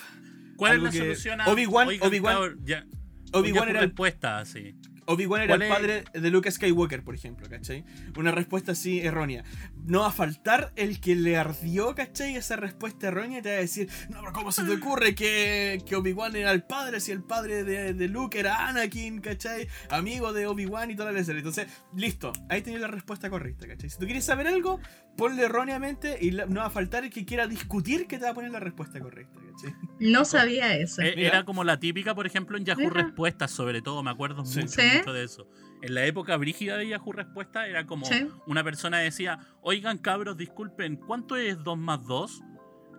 ¿Cuál 0.56 0.76
es 0.76 0.82
la 0.84 0.90
que- 0.90 0.98
solución 0.98 1.40
a 1.40 1.48
Obi-Wan- 1.48 1.88
Obi-Wan- 2.00 2.34
cabrón, 2.34 2.60
ya- 2.64 2.86
Obi-Wan 3.32 3.64
ya 3.64 3.70
era 3.70 3.80
respuesta 3.80 4.38
así. 4.38 4.76
Obi-Wan 5.08 5.40
era 5.40 5.54
el 5.54 5.68
padre 5.68 6.04
de 6.12 6.30
Luke 6.30 6.50
Skywalker, 6.50 7.02
por 7.02 7.14
ejemplo, 7.14 7.48
¿cachai? 7.48 7.82
Una 8.18 8.30
respuesta 8.30 8.72
así 8.72 9.00
errónea. 9.00 9.42
No 9.88 10.00
va 10.00 10.08
a 10.08 10.12
faltar 10.12 10.70
el 10.76 11.00
que 11.00 11.16
le 11.16 11.36
ardió, 11.38 11.94
¿cachai? 11.94 12.36
Esa 12.36 12.56
respuesta 12.56 13.08
errónea 13.08 13.38
y 13.38 13.42
te 13.42 13.48
va 13.50 13.56
a 13.56 13.60
decir, 13.60 13.88
no, 14.10 14.20
pero 14.20 14.32
¿cómo 14.34 14.52
se 14.52 14.62
te 14.64 14.72
ocurre 14.74 15.14
que, 15.14 15.82
que 15.86 15.96
Obi-Wan 15.96 16.36
era 16.36 16.52
el 16.52 16.62
padre 16.62 17.00
si 17.00 17.10
el 17.10 17.22
padre 17.22 17.64
de, 17.64 17.94
de 17.94 18.08
Luke 18.08 18.38
era 18.38 18.68
Anakin, 18.68 19.20
¿cachai? 19.22 19.66
Amigo 19.88 20.32
de 20.34 20.46
Obi-Wan 20.46 20.90
y 20.90 20.96
toda 20.96 21.10
la 21.10 21.24
serie. 21.24 21.38
Entonces, 21.40 21.68
listo, 21.96 22.32
ahí 22.50 22.60
tenés 22.60 22.80
la 22.80 22.88
respuesta 22.88 23.30
correcta, 23.30 23.66
¿cachai? 23.66 23.88
Si 23.88 23.98
tú 23.98 24.04
quieres 24.04 24.24
saber 24.26 24.46
algo, 24.46 24.78
ponle 25.16 25.44
erróneamente 25.44 26.18
y 26.20 26.32
no 26.32 26.60
va 26.60 26.66
a 26.66 26.70
faltar 26.70 27.04
el 27.04 27.10
que 27.10 27.24
quiera 27.24 27.46
discutir 27.46 28.06
que 28.06 28.18
te 28.18 28.24
va 28.24 28.32
a 28.32 28.34
poner 28.34 28.50
la 28.50 28.60
respuesta 28.60 29.00
correcta, 29.00 29.40
¿cachai? 29.40 29.74
No 30.00 30.26
sabía 30.26 30.76
eso. 30.76 31.00
Eh. 31.00 31.14
Era 31.16 31.44
como 31.44 31.64
la 31.64 31.80
típica, 31.80 32.14
por 32.14 32.26
ejemplo, 32.26 32.58
en 32.58 32.64
Yahoo 32.66 32.80
Mira. 32.90 33.04
Respuestas, 33.04 33.50
sobre 33.50 33.80
todo, 33.80 34.02
me 34.02 34.10
acuerdo 34.10 34.44
Sí. 34.44 34.60
mucho, 34.60 34.68
Sí. 34.80 34.82
mucho 34.98 35.12
de 35.14 35.24
eso. 35.24 35.48
En 35.82 35.94
la 35.94 36.04
época 36.06 36.36
brígida 36.36 36.76
de 36.76 36.88
Yahoo 36.88 37.12
Respuestas 37.12 37.68
era 37.68 37.86
como 37.86 38.04
Sí. 38.06 38.26
una 38.46 38.64
persona 38.64 38.98
decía, 38.98 39.38
oigan 39.60 39.98
cabros, 39.98 40.36
disculpen, 40.36 40.96
¿cuánto 40.96 41.36
es 41.36 41.62
2 41.62 41.78
más 41.78 42.04
2? 42.06 42.42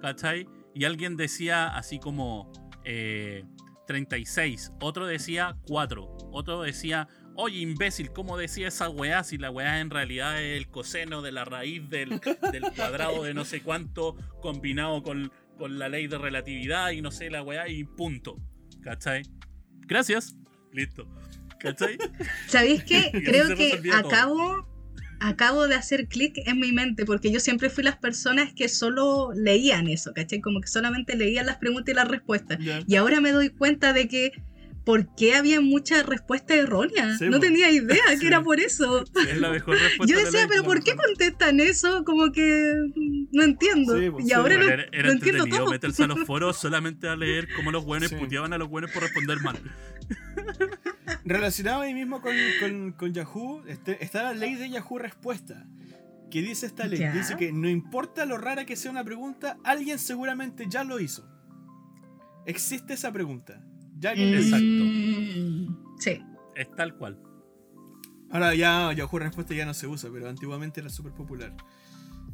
¿Cachai? 0.02 0.48
Y 0.74 0.86
alguien 0.86 1.18
decía 1.18 1.68
así 1.76 2.00
como 2.00 2.52
eh, 2.86 3.44
36, 3.88 4.72
otro 4.80 5.06
decía 5.08 5.58
4, 5.68 6.08
otro 6.32 6.62
decía, 6.62 7.08
oye 7.36 7.60
imbécil, 7.60 8.12
¿cómo 8.12 8.38
decía 8.38 8.68
esa 8.70 8.90
weá 8.90 9.24
si 9.24 9.38
la 9.38 9.52
weá 9.52 9.80
en 9.82 9.90
realidad 9.90 10.42
es 10.42 10.58
el 10.58 10.70
coseno 10.70 11.22
de 11.22 11.32
la 11.34 11.44
raíz 11.44 11.90
del, 11.90 12.22
del 12.52 12.64
cuadrado 12.76 13.24
de 13.24 13.34
no 13.34 13.44
sé 13.46 13.62
cuánto 13.62 14.16
combinado 14.42 15.04
con, 15.04 15.32
con 15.58 15.80
la 15.80 15.90
ley 15.90 16.08
de 16.08 16.18
relatividad 16.18 16.92
y 16.92 17.02
no 17.02 17.12
sé 17.12 17.30
la 17.30 17.44
weá 17.44 17.68
y 17.68 17.84
punto? 17.84 18.38
¿Cachai? 18.82 19.24
Gracias. 19.88 20.36
Listo. 20.72 21.08
¿Cachai? 21.60 21.98
¿Sabéis 22.48 22.84
qué? 22.84 23.11
Creo 23.26 23.56
que 23.56 23.81
acabo, 23.94 24.68
acabo 25.19 25.68
de 25.68 25.76
hacer 25.76 26.07
clic 26.07 26.38
en 26.45 26.60
mi 26.60 26.72
mente, 26.72 27.06
porque 27.06 27.31
yo 27.31 27.40
siempre 27.40 27.69
fui 27.69 27.84
las 27.84 27.98
personas 27.98 28.53
que 28.53 28.69
solo 28.69 29.31
leían 29.36 29.88
eso, 29.88 30.14
¿cachai? 30.14 30.40
Como 30.40 30.61
que 30.61 30.68
solamente 30.68 31.15
leían 31.15 31.45
las 31.45 31.57
preguntas 31.57 31.91
y 31.91 31.95
las 31.95 32.07
respuestas. 32.07 32.57
Y 32.88 32.95
ahora 32.95 33.22
me 33.22 33.31
doy 33.31 33.49
cuenta 33.49 33.94
de 33.94 34.07
que, 34.07 34.31
¿por 34.90 35.14
qué 35.16 35.36
había 35.36 35.61
muchas 35.61 36.03
respuestas 36.03 36.57
erróneas? 36.57 37.20
Sí, 37.20 37.30
no 37.30 37.40
tenía 37.40 37.70
idea 37.70 38.02
Sí. 38.14 38.20
que 38.22 38.28
era 38.28 38.41
por 38.41 38.60
eso. 38.60 39.03
Es 39.28 39.38
la 39.40 39.52
mejor 39.52 39.78
respuesta. 39.80 40.06
Yo 40.11 40.16
de 40.18 40.24
la 40.24 40.26
decía, 40.26 40.40
ley 40.41 40.49
pero 40.49 40.61
de 40.64 40.68
¿por 40.68 40.84
qué 40.84 40.95
contestan 40.95 41.60
eso? 41.60 42.03
Como 42.03 42.32
que 42.32 42.74
no 43.32 43.44
entiendo. 43.44 43.99
Sí, 43.99 44.10
pues, 44.10 44.26
y 44.26 44.30
sí. 44.30 44.34
ahora 44.34 44.56
lo, 44.57 44.64
era, 44.68 44.86
era 44.91 45.07
lo 45.07 45.11
entiendo 45.11 45.45
todo. 45.45 45.70
meterse 45.70 46.03
a 46.03 46.07
los 46.07 46.20
foros 46.26 46.57
solamente 46.57 47.07
a 47.07 47.16
leer 47.16 47.48
cómo 47.56 47.70
los 47.72 47.86
buenos 47.86 48.10
Sí. 48.10 48.16
puteaban 48.16 48.52
a 48.52 48.57
los 48.57 48.68
buenos 48.68 48.90
por 48.90 49.03
responder 49.03 49.40
mal. 49.41 49.60
Relacionado 51.26 51.82
ahí 51.82 51.94
mismo 51.94 52.20
con, 52.22 52.34
con- 52.60 52.91
con 52.94 53.14
Yahoo, 53.14 53.64
este- 53.68 54.03
está 54.03 54.24
la 54.24 54.34
ley 54.34 54.56
de 54.56 54.70
Yahoo 54.72 54.98
Respuesta. 54.98 55.68
Que 56.32 56.41
dice 56.41 56.66
esta 56.66 56.88
ley? 56.88 56.99
Ya. 56.99 57.11
Dice 57.11 57.38
que 57.38 57.52
no 57.52 57.70
importa 57.70 58.26
lo 58.26 58.38
rara 58.38 58.66
que 58.66 58.76
sea 58.76 58.90
una 58.91 59.03
pregunta, 59.03 59.57
alguien 59.64 59.99
seguramente 59.99 60.66
ya 60.70 60.84
lo 60.84 60.99
hizo. 60.99 61.28
Existe 62.45 62.94
esa 62.95 63.11
pregunta. 63.11 63.61
Ya 64.00 64.16
lo 64.16 64.22
hizo. 64.22 64.56
Exacto. 64.56 64.66
Mm, 64.66 65.78
Sí. 66.00 66.24
Es 66.56 66.68
tal 66.76 66.96
cual. 66.98 67.20
Ahora 68.32 68.54
ya 68.56 68.94
Yahoo 68.94 69.20
Respuesta 69.20 69.54
ya 69.56 69.66
no 69.66 69.74
se 69.74 69.88
usa, 69.88 70.10
pero 70.14 70.30
antiguamente 70.30 70.80
era 70.82 70.90
súper 70.90 71.14
popular. 71.14 71.56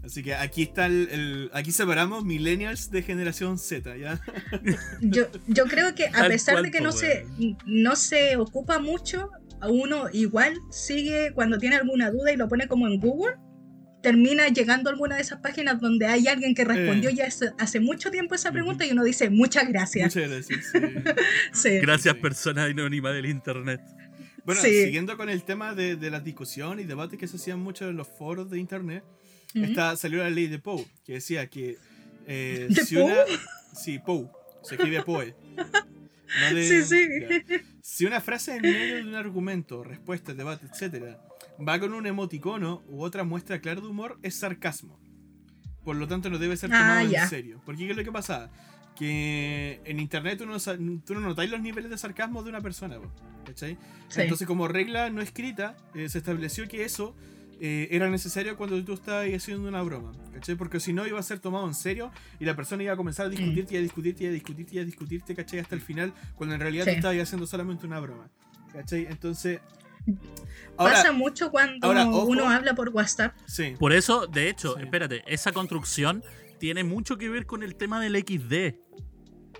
Así 0.03 0.21
que 0.21 0.35
aquí 0.35 0.63
está 0.63 0.85
el, 0.85 1.07
el- 1.11 1.49
Aquí 1.53 1.71
separamos 1.71 2.23
millennials 2.25 2.91
de 2.91 3.01
generación 3.01 3.57
Z, 3.57 3.97
¿ya? 3.97 4.21
Yo, 5.01 5.23
yo 5.47 5.65
creo 5.65 5.95
que 5.95 6.07
a 6.07 6.11
Tal 6.11 6.27
pesar 6.27 6.61
de 6.61 6.69
que 6.71 6.81
no 6.81 6.91
se, 6.91 7.25
no 7.65 7.95
se 7.95 8.37
ocupa 8.37 8.77
mucho, 8.79 9.31
uno 9.67 10.05
igual 10.13 10.53
sigue 10.69 11.31
cuando 11.33 11.57
tiene 11.57 11.77
alguna 11.77 12.11
duda 12.11 12.31
y 12.31 12.37
lo 12.37 12.47
pone 12.47 12.67
como 12.67 12.87
en 12.87 12.99
Google, 12.99 13.35
termina 14.05 14.47
llegando 14.49 14.89
a 14.89 14.93
alguna 14.93 15.15
de 15.15 15.21
esas 15.23 15.39
páginas 15.41 15.81
donde 15.81 16.05
hay 16.05 16.27
alguien 16.27 16.53
que 16.53 16.63
respondió 16.63 17.09
Eh. 17.09 17.15
ya 17.15 17.27
hace, 17.57 17.79
mucho 17.79 18.11
tiempo 18.11 18.35
esa 18.35 18.51
pregunta 18.51 18.85
y 18.85 18.91
uno 18.91 19.03
dice 19.03 19.31
muchas 19.31 19.67
gracias. 19.67 20.15
Muchas 20.15 20.29
gracias. 20.29 20.65
sí. 20.71 20.79
Sí. 21.53 21.69
Gracias, 21.79 22.13
Sí. 22.15 22.21
persona 22.21 22.65
anónima 22.65 23.11
del 23.11 23.25
internet. 23.25 23.81
Bueno, 24.45 24.61
Sí. 24.61 24.83
siguiendo 24.83 25.17
con 25.17 25.29
el 25.29 25.41
tema 25.43 25.73
de, 25.73 25.95
de 25.95 26.11
la 26.11 26.19
discusión 26.19 26.79
y 26.79 26.83
debates 26.83 27.17
que 27.19 27.27
se 27.27 27.37
hacían 27.37 27.59
mucho 27.59 27.89
en 27.89 27.97
los 27.97 28.07
foros 28.07 28.47
de 28.51 28.59
internet, 28.59 29.03
esta, 29.55 29.95
salió 29.95 30.19
la 30.19 30.29
ley 30.29 30.47
de 30.47 30.59
Poe, 30.59 30.85
que 31.03 31.13
decía 31.13 31.47
que 31.47 31.77
eh, 32.27 32.67
¿De 32.69 32.83
si 32.85 32.95
Poe? 32.95 33.03
una... 33.05 33.15
Sí, 33.75 33.99
Poe. 33.99 34.27
Se 34.63 34.75
escribe 34.75 35.01
Poe. 35.03 35.33
No 35.57 36.55
de- 36.55 36.67
Sí, 36.67 36.83
sí. 36.83 37.07
ya. 37.47 37.61
Si 37.81 38.05
una 38.05 38.19
frase 38.21 38.55
en 38.57 38.61
medio 38.61 38.95
de 38.97 39.01
un 39.03 39.15
argumento, 39.15 39.83
respuesta, 39.83 40.33
debate, 40.33 40.65
etcétera, 40.71 41.19
va 41.65 41.79
con 41.79 41.93
un 41.93 42.05
emoticono 42.07 42.83
u 42.87 43.01
otra 43.03 43.23
muestra 43.23 43.59
clara 43.61 43.81
de 43.81 43.87
humor, 43.87 44.19
es 44.23 44.35
sarcasmo. 44.35 44.99
Por 45.83 45.95
lo 45.95 46.07
tanto, 46.07 46.29
no 46.29 46.37
debe 46.39 46.57
ser 46.57 46.71
Ah, 46.73 46.79
tomado 46.79 47.15
en 47.15 47.29
serio. 47.29 47.61
Porque 47.65 47.85
¿qué 47.85 47.91
es 47.91 47.97
lo 47.97 48.03
que 48.03 48.11
pasa? 48.11 48.49
Que 48.95 49.81
en 49.85 49.99
internet 49.99 50.39
tú 50.39 50.45
no, 50.45 50.57
tú 51.01 51.13
no 51.13 51.19
notáis 51.19 51.49
los 51.51 51.61
niveles 51.61 51.91
de 51.91 51.97
sarcasmo 51.97 52.41
de 52.43 52.49
una 52.49 52.61
persona, 52.61 52.97
¿cachai? 53.45 53.77
Sí. 54.07 54.21
Entonces, 54.21 54.47
como 54.47 54.67
regla 54.67 55.09
no 55.09 55.21
escrita, 55.21 55.75
eh, 55.93 56.09
se 56.09 56.17
estableció 56.17 56.67
que 56.67 56.85
eso 56.85 57.15
eh, 57.61 57.87
era 57.91 58.09
necesario 58.09 58.57
cuando 58.57 58.83
tú 58.83 58.93
estabas 58.93 59.27
haciendo 59.33 59.67
una 59.67 59.81
broma, 59.83 60.11
¿cachai? 60.33 60.55
Porque 60.55 60.79
si 60.79 60.91
no 60.91 61.05
iba 61.05 61.19
a 61.19 61.23
ser 61.23 61.39
tomado 61.39 61.67
en 61.67 61.73
serio 61.73 62.11
y 62.39 62.45
la 62.45 62.55
persona 62.55 62.83
iba 62.83 62.93
a 62.93 62.97
comenzar 62.97 63.27
a 63.27 63.29
discutirte 63.29 63.75
y 63.75 63.77
a 63.77 63.81
discutirte 63.81 64.23
y 64.23 64.27
a 64.27 64.31
discutirte 64.31 64.75
y 64.75 64.79
a 64.79 64.85
discutirte, 64.85 65.35
¿cachai? 65.35 65.59
Hasta 65.59 65.75
el 65.75 65.81
final, 65.81 66.13
cuando 66.35 66.55
en 66.55 66.61
realidad 66.61 66.85
Sí. 66.85 66.91
tú 66.91 66.95
estabas 66.97 67.17
haciendo 67.19 67.45
solamente 67.47 67.85
una 67.85 67.99
broma, 67.99 68.29
¿cachai? 68.73 69.05
Entonces, 69.09 69.59
ahora, 70.77 70.93
Pasa 70.93 71.11
mucho 71.11 71.51
cuando 71.51 71.87
ahora, 71.87 72.05
uno 72.07 72.49
habla 72.49 72.75
por 72.75 72.89
WhatsApp. 72.89 73.35
sí, 73.47 73.73
Por 73.79 73.93
eso, 73.93 74.27
de 74.27 74.49
hecho, 74.49 74.75
Sí. 74.75 74.83
espérate, 74.83 75.23
esa 75.27 75.51
construcción 75.51 76.23
tiene 76.59 76.83
mucho 76.83 77.17
que 77.17 77.29
ver 77.29 77.45
con 77.45 77.63
el 77.63 77.75
tema 77.75 78.01
del 78.01 78.15
XD. 78.15 78.75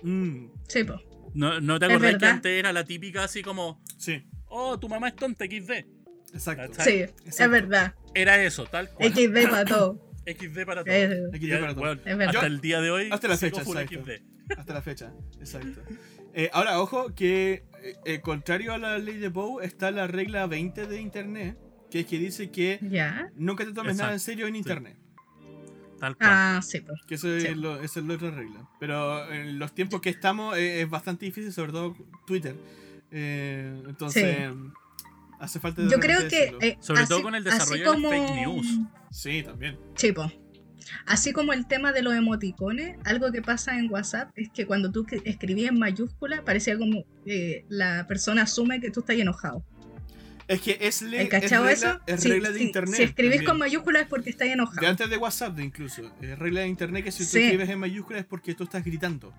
mm, 0.02 0.46
Sí, 0.68 0.84
po. 0.84 1.00
¿No, 1.34 1.60
no 1.60 1.78
te 1.78 1.86
acordás 1.86 2.16
que 2.16 2.26
antes 2.26 2.52
era 2.58 2.72
la 2.72 2.84
típica 2.84 3.24
así 3.24 3.42
como, 3.42 3.82
sí, 3.98 4.24
oh, 4.48 4.78
tu 4.78 4.88
mamá 4.88 5.08
es 5.08 5.16
tonta 5.16 5.44
XD? 5.44 5.84
exacto. 6.32 6.72
¿Cachai? 6.76 7.12
Sí, 7.24 7.40
es 7.42 7.50
verdad. 7.50 7.94
Era 8.14 8.42
eso, 8.42 8.64
tal 8.66 8.88
cual. 8.90 9.12
XD 9.12 9.42
para 9.50 9.64
todo. 9.64 10.06
XD 10.26 10.64
para 10.66 10.82
todo. 10.84 10.94
Te 11.24 11.56
para 11.56 11.74
todo. 11.74 11.92
hasta 12.28 12.46
el 12.46 12.60
día 12.60 12.80
de 12.80 12.90
hoy, 12.90 13.08
Hasta 13.12 13.28
la 13.28 13.36
fecha, 13.36 13.60
exacto. 13.62 13.94
XD. 14.02 14.10
Hasta 14.58 14.74
la 14.74 14.82
fecha, 14.82 15.12
exacto. 15.40 15.82
Eh, 16.38 16.50
ahora, 16.52 16.80
ojo, 16.80 17.14
que 17.14 17.64
eh, 17.82 17.96
eh, 18.04 18.20
contrario 18.20 18.72
a 18.74 18.78
la 18.78 18.98
ley 18.98 19.16
de 19.16 19.30
Poe, 19.30 19.64
está 19.64 19.90
la 19.90 20.06
regla 20.06 20.46
20 20.46 20.86
de 20.86 21.00
Internet, 21.00 21.56
que 21.90 22.00
es 22.00 22.06
que 22.06 22.18
dice 22.18 22.50
que 22.50 22.78
Ya. 22.82 23.30
nunca 23.36 23.64
te 23.64 23.72
tomes 23.72 23.96
nada 23.96 24.12
en 24.12 24.20
serio 24.20 24.46
en 24.46 24.52
sí. 24.52 24.58
Internet. 24.58 24.96
Tal 25.98 26.14
cual. 26.14 26.30
Ah, 26.30 26.60
sí, 26.62 26.80
po. 26.80 26.92
Que 27.08 27.14
eso 27.14 27.34
es, 27.34 27.56
lo- 27.56 27.80
esa 27.80 28.00
es 28.00 28.06
la 28.06 28.14
otra 28.14 28.30
regla. 28.30 28.68
Pero 28.78 29.32
en 29.32 29.58
los 29.58 29.74
tiempos 29.74 30.02
que 30.02 30.10
estamos 30.10 30.54
eh, 30.58 30.82
es 30.82 30.90
bastante 30.90 31.24
difícil, 31.24 31.52
sobre 31.54 31.72
todo 31.72 31.96
Twitter. 32.26 32.54
Eh, 33.10 33.82
entonces, 33.88 34.50
hace 35.40 35.58
falta 35.58 35.80
de 35.80 35.90
Yo 35.90 35.98
creo 35.98 36.28
que. 36.28 36.54
eh, 36.60 36.76
Sobre 36.80 37.00
así- 37.00 37.08
todo 37.08 37.22
con 37.22 37.34
el 37.34 37.44
desarrollo 37.44 37.92
de 37.92 37.98
las 37.98 38.10
fake 38.10 38.34
news. 38.46 38.66
Sí, 39.10 39.42
también. 39.42 39.78
Sí, 39.94 40.12
po. 40.12 40.30
Así 41.06 41.32
como 41.32 41.52
el 41.52 41.66
tema 41.66 41.92
de 41.92 42.02
los 42.02 42.14
emoticones, 42.14 42.96
algo 43.04 43.32
que 43.32 43.42
pasa 43.42 43.78
en 43.78 43.90
WhatsApp 43.90 44.30
es 44.36 44.50
que 44.50 44.66
cuando 44.66 44.90
tú 44.92 45.06
escribías 45.24 45.70
en 45.72 45.78
mayúscula, 45.78 46.42
parecía 46.44 46.78
como 46.78 47.04
que 47.24 47.64
la 47.68 48.06
persona 48.06 48.42
asume 48.42 48.80
que 48.80 48.90
tú 48.90 49.00
estás 49.00 49.16
enojado. 49.16 49.64
Es 50.48 50.60
que 50.60 50.78
es, 50.80 51.02
le- 51.02 51.18
¿Hay 51.18 51.26
es 51.26 51.50
regla, 51.50 51.70
eso? 51.72 52.00
es 52.06 52.24
regla 52.24 52.50
de 52.50 52.58
si- 52.58 52.64
Internet. 52.66 52.94
Si 52.96 53.02
escribís 53.02 53.32
también. 53.38 53.44
con 53.50 53.58
mayúsculas 53.58 54.02
es 54.02 54.08
porque 54.08 54.30
estás 54.30 54.46
De 54.46 54.52
enojado. 54.54 54.86
antes 54.86 55.10
de 55.10 55.16
WhatsApp, 55.16 55.56
de 55.56 55.64
incluso. 55.64 56.02
Es 56.22 56.38
regla 56.38 56.60
de 56.60 56.68
Internet 56.68 57.02
que 57.04 57.10
si 57.10 57.24
tú 57.24 57.30
Sí. 57.30 57.42
escribes 57.42 57.68
en 57.68 57.80
mayúsculas 57.80 58.20
es 58.20 58.26
porque 58.26 58.54
tú 58.54 58.62
estás 58.64 58.84
gritando. 58.84 59.32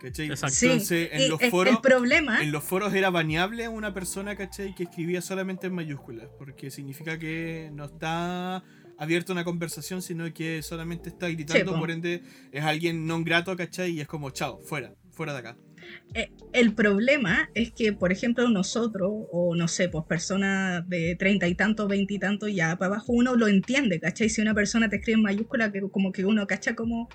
¿Cachai? 0.00 0.26
Exacto. 0.26 0.54
Sí, 0.54 0.66
Entonces, 0.66 1.08
en 1.12 1.20
y 1.22 1.28
los 1.28 1.40
foros. 1.50 1.74
el 1.74 1.80
problema, 1.80 2.40
En 2.42 2.52
los 2.52 2.62
foros 2.62 2.94
era 2.94 3.10
baneable 3.10 3.68
una 3.68 3.92
persona, 3.94 4.36
¿cachai? 4.36 4.72
Que 4.74 4.84
escribía 4.84 5.20
solamente 5.20 5.66
en 5.68 5.74
mayúsculas, 5.74 6.28
porque 6.38 6.70
significa 6.70 7.18
que 7.18 7.70
no 7.72 7.84
está 7.84 8.62
abierto 8.98 9.32
una 9.32 9.44
conversación, 9.44 10.02
sino 10.02 10.32
que 10.34 10.62
solamente 10.62 11.08
está 11.08 11.28
gritando, 11.28 11.72
po. 11.72 11.78
por 11.78 11.90
ende 11.90 12.22
es 12.52 12.62
alguien 12.64 13.06
no 13.06 13.22
grato, 13.22 13.56
¿cachai? 13.56 13.92
Y 13.92 14.00
es 14.00 14.06
como, 14.08 14.30
chao, 14.30 14.60
fuera, 14.60 14.92
fuera 15.10 15.32
de 15.32 15.38
acá. 15.38 15.56
Eh, 16.14 16.30
el 16.52 16.74
problema 16.74 17.48
es 17.54 17.70
que, 17.72 17.92
por 17.92 18.10
ejemplo, 18.12 18.48
nosotros, 18.50 19.10
o 19.30 19.54
no 19.54 19.68
sé, 19.68 19.88
pues 19.88 20.04
personas 20.06 20.86
de 20.88 21.14
treinta 21.16 21.46
y 21.46 21.54
tantos, 21.54 21.88
veinte 21.88 22.14
y 22.14 22.18
tantos, 22.18 22.52
ya 22.52 22.76
para 22.76 22.94
abajo, 22.94 23.12
uno 23.12 23.36
lo 23.36 23.46
entiende, 23.48 24.00
¿cachai? 24.00 24.28
Si 24.28 24.42
una 24.42 24.54
persona 24.54 24.88
te 24.90 24.96
escribe 24.96 25.18
en 25.18 25.22
mayúscula, 25.22 25.70
que 25.72 25.80
como 25.90 26.10
que 26.12 26.24
uno 26.26 26.46
cacha 26.46 26.74
como, 26.74 27.08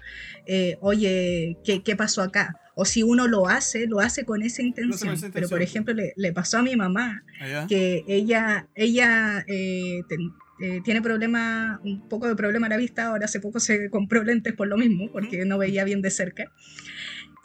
eh, 0.47 0.77
oye, 0.81 1.57
¿qué, 1.63 1.83
¿qué 1.83 1.95
pasó 1.95 2.21
acá? 2.21 2.55
O 2.75 2.85
si 2.85 3.03
uno 3.03 3.27
lo 3.27 3.47
hace, 3.47 3.85
lo 3.85 3.99
hace 3.99 4.25
con 4.25 4.41
esa 4.41 4.61
intención. 4.63 5.13
esa 5.13 5.29
Pero, 5.31 5.47
por 5.49 5.61
intención. 5.61 5.61
ejemplo, 5.61 5.93
le, 5.93 6.13
le 6.15 6.31
pasó 6.33 6.57
a 6.59 6.63
mi 6.63 6.75
mamá, 6.75 7.23
Allá. 7.41 7.67
que 7.67 8.03
ella, 8.07 8.67
ella 8.75 9.45
eh, 9.47 10.01
ten- 10.09 10.31
eh, 10.63 10.79
tiene 10.81 11.01
problema, 11.01 11.81
un 11.83 12.07
poco 12.07 12.25
de 12.25 12.37
problema 12.37 12.67
a 12.67 12.69
la 12.69 12.77
vista, 12.77 13.07
ahora 13.07 13.25
hace 13.25 13.41
poco 13.41 13.59
se 13.59 13.89
compró 13.89 14.23
lentes 14.23 14.53
por 14.53 14.69
lo 14.69 14.77
mismo, 14.77 15.11
porque 15.11 15.43
no 15.43 15.57
veía 15.57 15.83
bien 15.83 16.01
de 16.01 16.09
cerca. 16.09 16.53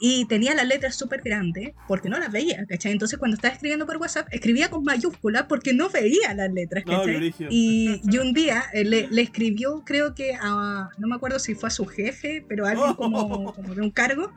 Y 0.01 0.25
tenía 0.25 0.55
las 0.55 0.65
letras 0.65 0.95
súper 0.95 1.21
grandes 1.21 1.73
porque 1.87 2.07
no 2.07 2.17
las 2.17 2.31
veía, 2.31 2.65
¿cachai? 2.67 2.93
Entonces 2.93 3.19
cuando 3.19 3.35
estaba 3.35 3.53
escribiendo 3.53 3.85
por 3.85 3.97
WhatsApp, 3.97 4.27
escribía 4.31 4.69
con 4.69 4.83
mayúsculas 4.85 5.43
porque 5.49 5.73
no 5.73 5.89
veía 5.89 6.33
las 6.33 6.51
letras, 6.53 6.85
No, 6.85 6.99
¿cachai? 6.99 7.17
brígido. 7.17 7.49
y, 7.51 7.99
y 8.09 8.17
un 8.17 8.33
día 8.33 8.63
eh, 8.73 8.85
le, 8.85 9.09
le 9.09 9.21
escribió, 9.21 9.83
creo 9.85 10.15
que 10.15 10.35
a, 10.39 10.89
no 10.97 11.07
me 11.07 11.15
acuerdo 11.15 11.37
si 11.37 11.53
fue 11.53 11.67
a 11.67 11.71
su 11.71 11.85
jefe, 11.85 12.45
pero 12.47 12.65
a 12.65 12.71
alguien 12.71 12.93
como, 12.93 13.53
como 13.53 13.75
de 13.75 13.81
un 13.81 13.91
cargo, 13.91 14.31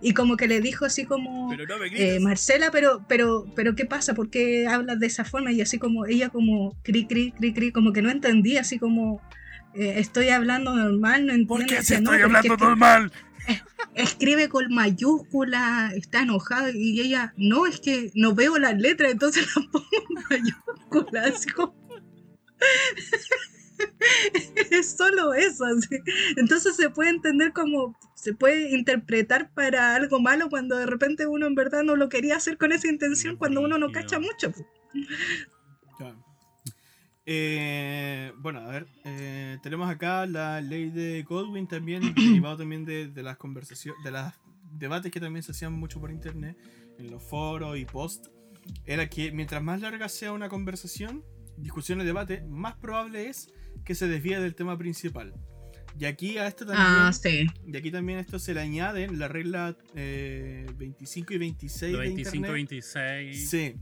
y 0.00 0.12
como 0.14 0.36
que 0.38 0.48
le 0.48 0.60
dijo 0.62 0.86
así 0.86 1.04
como... 1.04 1.50
Pero 1.50 1.66
no 1.66 1.84
Eh. 1.84 2.18
Marcela, 2.20 2.70
pero, 2.70 3.04
pero, 3.06 3.46
pero 3.54 3.74
¿qué 3.74 3.84
pasa? 3.84 4.14
¿Por 4.14 4.30
qué 4.30 4.66
hablas 4.66 5.00
de 5.00 5.06
esa 5.06 5.24
forma? 5.24 5.52
Y 5.52 5.60
así 5.60 5.78
como 5.78 6.06
ella 6.06 6.30
como 6.30 6.76
cri, 6.82 7.06
cri, 7.06 7.32
cri, 7.32 7.52
cri, 7.52 7.72
como 7.72 7.92
que 7.92 8.00
no 8.00 8.10
entendía, 8.10 8.62
así 8.62 8.78
como 8.78 9.20
eh, 9.74 9.94
estoy 9.98 10.28
hablando 10.30 10.74
normal, 10.74 11.26
no 11.26 11.32
entiendo. 11.32 11.48
¿Por 11.48 11.66
qué 11.66 11.82
si 11.82 11.92
"No, 11.94 11.98
estoy 12.12 12.16
que 12.18 12.22
hablando 12.24 12.56
normal? 12.56 13.12
Escribe 13.94 14.48
con 14.48 14.74
mayúscula, 14.74 15.92
está 15.94 16.22
enojada 16.22 16.70
y 16.72 17.00
ella, 17.00 17.32
no, 17.36 17.66
es 17.66 17.80
que 17.80 18.10
no 18.14 18.34
veo 18.34 18.58
las 18.58 18.76
letras, 18.76 19.12
entonces 19.12 19.46
las 19.54 19.66
pongo 19.66 19.86
en 19.92 20.24
mayúscula, 20.30 21.24
así 21.24 21.50
como... 21.50 21.74
es 24.70 24.96
solo 24.96 25.34
eso. 25.34 25.64
Entonces 26.36 26.76
se 26.76 26.90
puede 26.90 27.10
entender 27.10 27.52
como, 27.52 27.96
se 28.14 28.34
puede 28.34 28.74
interpretar 28.74 29.50
para 29.52 29.94
algo 29.94 30.20
malo 30.20 30.48
cuando 30.48 30.76
de 30.76 30.86
repente 30.86 31.26
uno 31.26 31.46
en 31.46 31.54
verdad 31.54 31.82
no 31.82 31.96
lo 31.96 32.08
quería 32.08 32.36
hacer 32.36 32.58
con 32.58 32.72
esa 32.72 32.88
intención, 32.88 33.36
cuando 33.36 33.60
uno 33.60 33.78
no 33.78 33.92
cacha 33.92 34.18
mucho. 34.18 34.52
Eh, 37.26 38.32
bueno, 38.38 38.60
a 38.60 38.68
ver, 38.68 38.86
eh, 39.04 39.58
tenemos 39.62 39.88
acá 39.88 40.26
la 40.26 40.60
ley 40.60 40.90
de 40.90 41.22
Godwin 41.22 41.66
también, 41.66 42.02
derivado 42.14 42.58
también 42.58 42.84
de, 42.84 43.08
de 43.08 43.22
las 43.22 43.36
conversaciones, 43.38 44.02
de 44.04 44.10
los 44.10 44.32
debates 44.72 45.10
que 45.10 45.20
también 45.20 45.42
se 45.42 45.52
hacían 45.52 45.72
mucho 45.72 46.00
por 46.00 46.10
internet, 46.10 46.56
en 46.98 47.10
los 47.10 47.22
foros 47.22 47.78
y 47.78 47.84
post, 47.86 48.26
era 48.84 49.08
que 49.08 49.32
mientras 49.32 49.62
más 49.62 49.80
larga 49.80 50.08
sea 50.08 50.32
una 50.32 50.48
conversación, 50.48 51.24
discusión 51.56 52.00
o 52.00 52.04
debate, 52.04 52.42
más 52.48 52.74
probable 52.76 53.28
es 53.28 53.52
que 53.84 53.94
se 53.94 54.06
desvíe 54.08 54.38
del 54.40 54.54
tema 54.54 54.76
principal. 54.76 55.34
Y 55.98 56.06
aquí 56.06 56.38
a 56.38 56.46
esto 56.48 56.66
también, 56.66 56.86
Ah, 56.88 57.12
sí. 57.12 57.46
y 57.66 57.76
aquí 57.76 57.90
también 57.92 58.18
a 58.18 58.22
esto 58.22 58.38
se 58.40 58.52
le 58.52 58.60
añaden 58.60 59.18
la 59.18 59.28
regla 59.28 59.76
eh, 59.94 60.66
25 60.76 61.34
y 61.34 61.38
26 61.38 61.92
Lo 61.92 61.98
de 62.00 62.04
25, 62.06 62.36
internet. 62.36 62.52
26. 62.54 63.50
Sí, 63.50 63.74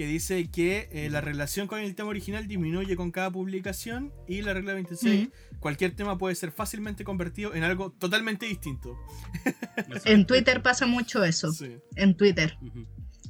que 0.00 0.06
dice 0.06 0.50
que 0.50 0.88
eh, 0.92 1.10
la 1.10 1.20
relación 1.20 1.66
con 1.66 1.78
el 1.78 1.94
tema 1.94 2.08
original 2.08 2.48
disminuye 2.48 2.96
con 2.96 3.10
cada 3.10 3.30
publicación 3.30 4.14
y 4.26 4.40
la 4.40 4.54
regla 4.54 4.72
26, 4.72 5.28
cualquier 5.58 5.94
tema 5.94 6.16
puede 6.16 6.34
ser 6.36 6.52
fácilmente 6.52 7.04
convertido 7.04 7.54
en 7.54 7.64
algo 7.64 7.92
totalmente 7.92 8.46
distinto. 8.46 8.96
En 10.06 10.24
Twitter 10.26 10.62
pasa 10.62 10.86
mucho 10.86 11.22
eso, 11.22 11.52
Sí. 11.52 11.76
en 11.96 12.16
Twitter. 12.16 12.56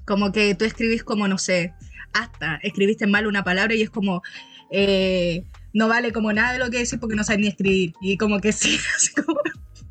Como 0.06 0.30
que 0.30 0.54
tú 0.54 0.64
escribís 0.64 1.02
como, 1.02 1.26
no 1.26 1.38
sé, 1.38 1.74
hasta 2.12 2.60
escribiste 2.62 3.08
mal 3.08 3.26
una 3.26 3.42
palabra 3.42 3.74
y 3.74 3.82
es 3.82 3.90
como, 3.90 4.22
eh, 4.70 5.42
no 5.74 5.88
vale 5.88 6.12
como 6.12 6.32
nada 6.32 6.52
de 6.52 6.60
lo 6.60 6.70
que 6.70 6.78
decís 6.78 6.98
porque 7.00 7.16
no 7.16 7.24
sabes 7.24 7.40
ni 7.40 7.48
escribir. 7.48 7.94
Y 8.00 8.16
como 8.16 8.38
que 8.38 8.52
sí, 8.52 8.78
así 8.96 9.12
como, 9.12 9.40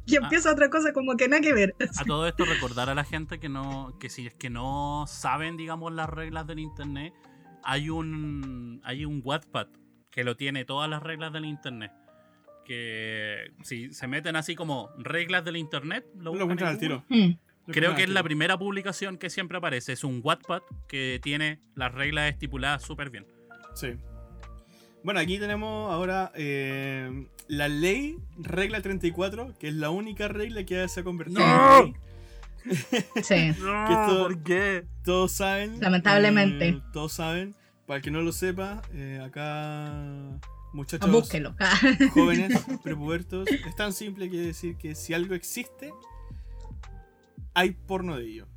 y 0.09 0.15
empieza 0.15 0.51
otra 0.51 0.69
cosa 0.69 0.93
como 0.93 1.15
que 1.15 1.27
nada 1.27 1.41
que 1.41 1.53
ver. 1.53 1.75
A 1.99 2.05
todo 2.05 2.27
esto 2.27 2.45
recordar 2.45 2.89
a 2.89 2.95
la 2.95 3.03
gente 3.03 3.39
que 3.39 3.49
no 3.49 3.97
que 3.99 4.09
si 4.09 4.27
es 4.27 4.33
que 4.33 4.49
no 4.49 5.05
saben 5.07 5.57
digamos 5.57 5.93
las 5.93 6.09
reglas 6.09 6.47
del 6.47 6.59
internet 6.59 7.13
hay 7.63 7.89
un 7.89 8.81
hay 8.83 9.05
un 9.05 9.21
Wattpad 9.23 9.67
que 10.11 10.23
lo 10.23 10.35
tiene 10.35 10.65
todas 10.65 10.89
las 10.89 11.03
reglas 11.03 11.31
del 11.33 11.45
internet 11.45 11.91
que 12.65 13.51
si 13.63 13.93
se 13.93 14.07
meten 14.07 14.35
así 14.35 14.55
como 14.55 14.89
reglas 14.97 15.43
del 15.43 15.57
internet 15.57 16.05
Lo 16.15 16.35
lo, 16.35 16.47
buscan 16.47 16.67
al 16.67 16.77
tiro. 16.77 17.03
Mm. 17.09 17.31
Lo 17.65 17.73
creo 17.73 17.95
que 17.95 18.03
es 18.03 18.09
la 18.09 18.23
primera 18.23 18.57
publicación 18.57 19.17
que 19.17 19.29
siempre 19.29 19.57
aparece 19.57 19.93
es 19.93 20.03
un 20.03 20.21
Wattpad 20.23 20.61
que 20.87 21.19
tiene 21.21 21.59
las 21.75 21.93
reglas 21.93 22.31
estipuladas 22.31 22.83
súper 22.83 23.09
bien 23.09 23.25
Sí. 23.75 23.93
Bueno, 25.03 25.19
aquí 25.21 25.39
tenemos 25.39 25.91
ahora 25.91 26.31
eh, 26.35 27.27
la 27.49 27.67
ley, 27.67 28.17
regla 28.37 28.81
34, 28.81 29.53
que 29.59 29.67
es 29.67 29.73
la 29.73 29.89
única 29.89 30.27
regla 30.29 30.63
que 30.63 30.87
se 30.87 31.01
ha 31.01 31.03
convertido 31.03 31.41
¡No! 31.41 31.79
en 31.79 31.83
ley. 31.85 31.93
Sí. 33.23 33.33
esto- 33.33 34.23
¿por 34.27 34.43
qué? 34.43 34.85
Todos 35.03 35.31
saben. 35.33 35.79
Lamentablemente. 35.81 36.69
eh, 36.69 36.81
todos 36.93 37.11
saben. 37.13 37.53
Para 37.87 37.97
el 37.97 38.03
que 38.03 38.11
no 38.11 38.21
lo 38.21 38.31
sepa, 38.31 38.81
eh, 38.93 39.19
acá 39.25 40.39
muchachos 40.73 41.09
Búsquelo. 41.11 41.55
jóvenes, 42.13 42.63
prepubertos, 42.83 43.49
es 43.49 43.75
tan 43.75 43.93
simple 43.93 44.29
que 44.29 44.37
decir 44.37 44.77
que 44.77 44.93
si 44.93 45.13
algo 45.15 45.33
existe, 45.33 45.91
hay 47.55 47.71
porno 47.71 48.15
de 48.17 48.25
ello. 48.27 48.47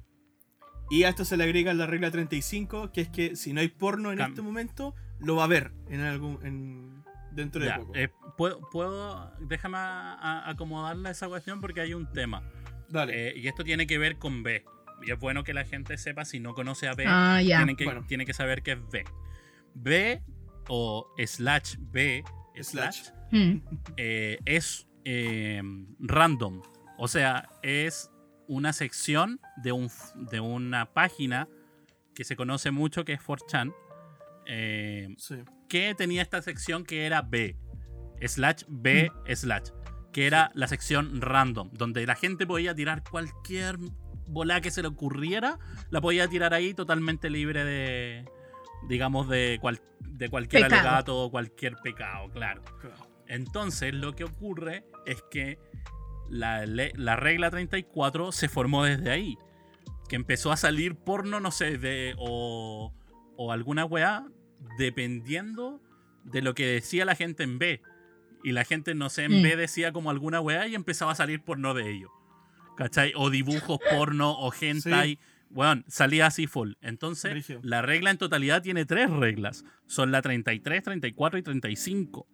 Y 0.91 1.05
a 1.05 1.09
esto 1.09 1.25
se 1.25 1.39
le 1.39 1.45
agrega 1.45 1.73
la 1.73 1.87
regla 1.87 2.11
35, 2.11 2.93
que 2.93 3.01
es 3.01 3.09
que 3.09 3.35
si 3.37 3.55
no 3.55 3.61
hay 3.61 3.69
porno 3.69 4.13
en 4.13 4.19
Cam- 4.19 4.29
este 4.29 4.43
momento, 4.43 4.95
lo 5.19 5.37
va 5.37 5.45
a 5.45 5.47
ver 5.47 5.73
en 5.89 6.01
algún 6.01 6.39
en, 6.45 7.02
dentro 7.35 7.61
de 7.63 7.69
Ya, 7.69 7.79
poco. 7.79 7.93
eh, 7.95 8.09
puedo, 8.37 8.61
puedo 8.71 9.33
déjame 9.41 9.79
a- 9.79 10.15
a- 10.15 10.51
acomodarle 10.51 11.11
esa 11.11 11.29
cuestión 11.29 11.61
porque 11.61 11.81
hay 11.81 11.95
un 11.95 12.11
tema 12.13 12.43
Dale. 12.89 13.29
Eh, 13.29 13.35
y 13.39 13.49
esto 13.49 13.65
tiene 13.65 13.87
que 13.87 13.97
ver 13.99 14.19
con 14.19 14.43
B. 14.43 14.65
Y 15.07 15.11
es 15.11 15.19
bueno 15.19 15.43
que 15.45 15.55
la 15.55 15.65
gente 15.65 15.97
sepa, 15.97 16.25
si 16.27 16.39
no 16.41 16.55
conoce 16.55 16.87
a 16.89 16.95
B, 16.95 17.05
Ah, 17.09 17.41
ya. 17.43 17.57
tiene, 17.59 17.75
que, 17.75 17.85
Bueno. 17.87 18.05
tiene 18.07 18.27
que 18.27 18.35
saber 18.35 18.63
qué 18.63 18.73
es 18.73 18.91
B. 18.91 19.05
B 19.75 20.23
o 20.69 21.09
slash 21.27 21.77
B 21.79 22.23
Slash. 22.61 23.05
slash, 23.05 23.15
Mm. 23.33 23.57
eh, 23.97 24.39
es 24.45 24.87
eh, 25.05 25.61
random. 26.01 26.63
O 26.99 27.09
sea, 27.09 27.49
es 27.63 28.11
una 28.47 28.73
sección 28.73 29.41
de, 29.57 29.73
un, 29.73 29.89
de 30.31 30.39
una 30.41 30.93
página 30.93 31.49
que 32.15 32.23
se 32.25 32.37
conoce 32.37 32.71
mucho 32.71 33.05
que 33.05 33.15
es 33.15 33.21
4chan. 33.21 33.73
Eh, 34.47 35.09
Sí. 35.19 35.37
que 35.69 35.95
tenía 35.95 36.23
esta 36.23 36.43
sección 36.43 36.85
que 36.85 37.07
era 37.07 37.23
B, 37.23 37.57
slash 38.27 38.63
B, 38.69 39.11
slash, 39.35 39.71
que 40.13 40.27
era 40.27 40.51
la 40.55 40.69
sección 40.69 41.21
random, 41.21 41.71
donde 41.73 42.07
la 42.07 42.15
gente 42.15 42.47
podía 42.47 42.75
tirar 42.75 43.03
cualquier 43.09 43.77
bola 44.27 44.61
que 44.61 44.71
se 44.71 44.83
le 44.83 44.89
ocurriera, 44.89 45.59
la 45.91 46.01
podía 46.01 46.29
tirar 46.29 46.55
ahí 46.55 46.75
totalmente 46.75 47.29
libre 47.31 47.65
de, 47.65 48.25
digamos, 48.89 49.29
de, 49.29 49.59
cual- 49.61 49.83
de 50.01 50.29
cualquier 50.29 50.65
Pecado. 50.65 50.81
alegato 50.81 51.19
o 51.19 51.31
cualquier 51.31 51.77
pecado, 51.83 52.29
claro. 52.31 52.63
Entonces 53.27 53.95
lo 53.95 54.15
que 54.15 54.25
ocurre 54.25 54.85
es 55.07 55.23
que 55.31 55.59
la, 56.29 56.65
la 56.67 57.17
regla 57.17 57.51
34 57.51 58.33
se 58.33 58.49
formó 58.49 58.85
desde 58.85 59.11
ahí. 59.11 59.37
Que 60.09 60.17
empezó 60.17 60.53
a 60.53 60.57
salir 60.57 60.95
porno, 60.97 61.41
no 61.41 61.51
sé, 61.51 61.79
de, 61.79 62.15
o, 62.19 62.93
o 63.37 63.53
alguna 63.53 63.85
weá, 63.85 64.27
dependiendo 64.79 65.81
de 66.25 66.43
lo 66.43 66.55
que 66.55 66.67
decía 66.67 67.05
la 67.05 67.15
gente 67.15 67.43
en 67.43 67.59
B. 67.59 67.81
Y 68.45 68.53
la 68.53 68.65
gente, 68.65 68.95
no 68.95 69.09
sé, 69.09 69.25
en 69.25 69.41
Mm. 69.41 69.43
B 69.43 69.57
decía 69.57 69.93
como 69.93 70.11
alguna 70.11 70.41
weá 70.41 70.67
y 70.67 70.75
empezaba 70.75 71.13
a 71.13 71.15
salir 71.17 71.43
porno 71.43 71.75
de 71.75 71.91
ello. 71.91 72.11
¿Cachai? 72.77 73.13
O 73.17 73.31
dibujos 73.31 73.79
porno 73.91 74.33
o 74.33 74.53
hentai. 74.53 75.19
Bueno, 75.51 75.83
salía 75.87 76.27
así 76.27 76.47
full. 76.47 76.73
Entonces, 76.81 77.47
la 77.63 77.83
regla 77.83 78.11
en 78.11 78.19
totalidad 78.19 78.63
tiene 78.63 78.85
tres 78.87 79.11
reglas. 79.11 79.65
Son 79.87 80.11
la 80.11 80.23
33, 80.23 80.83
34 80.83 81.39
y 81.39 81.43
35. 81.43 82.27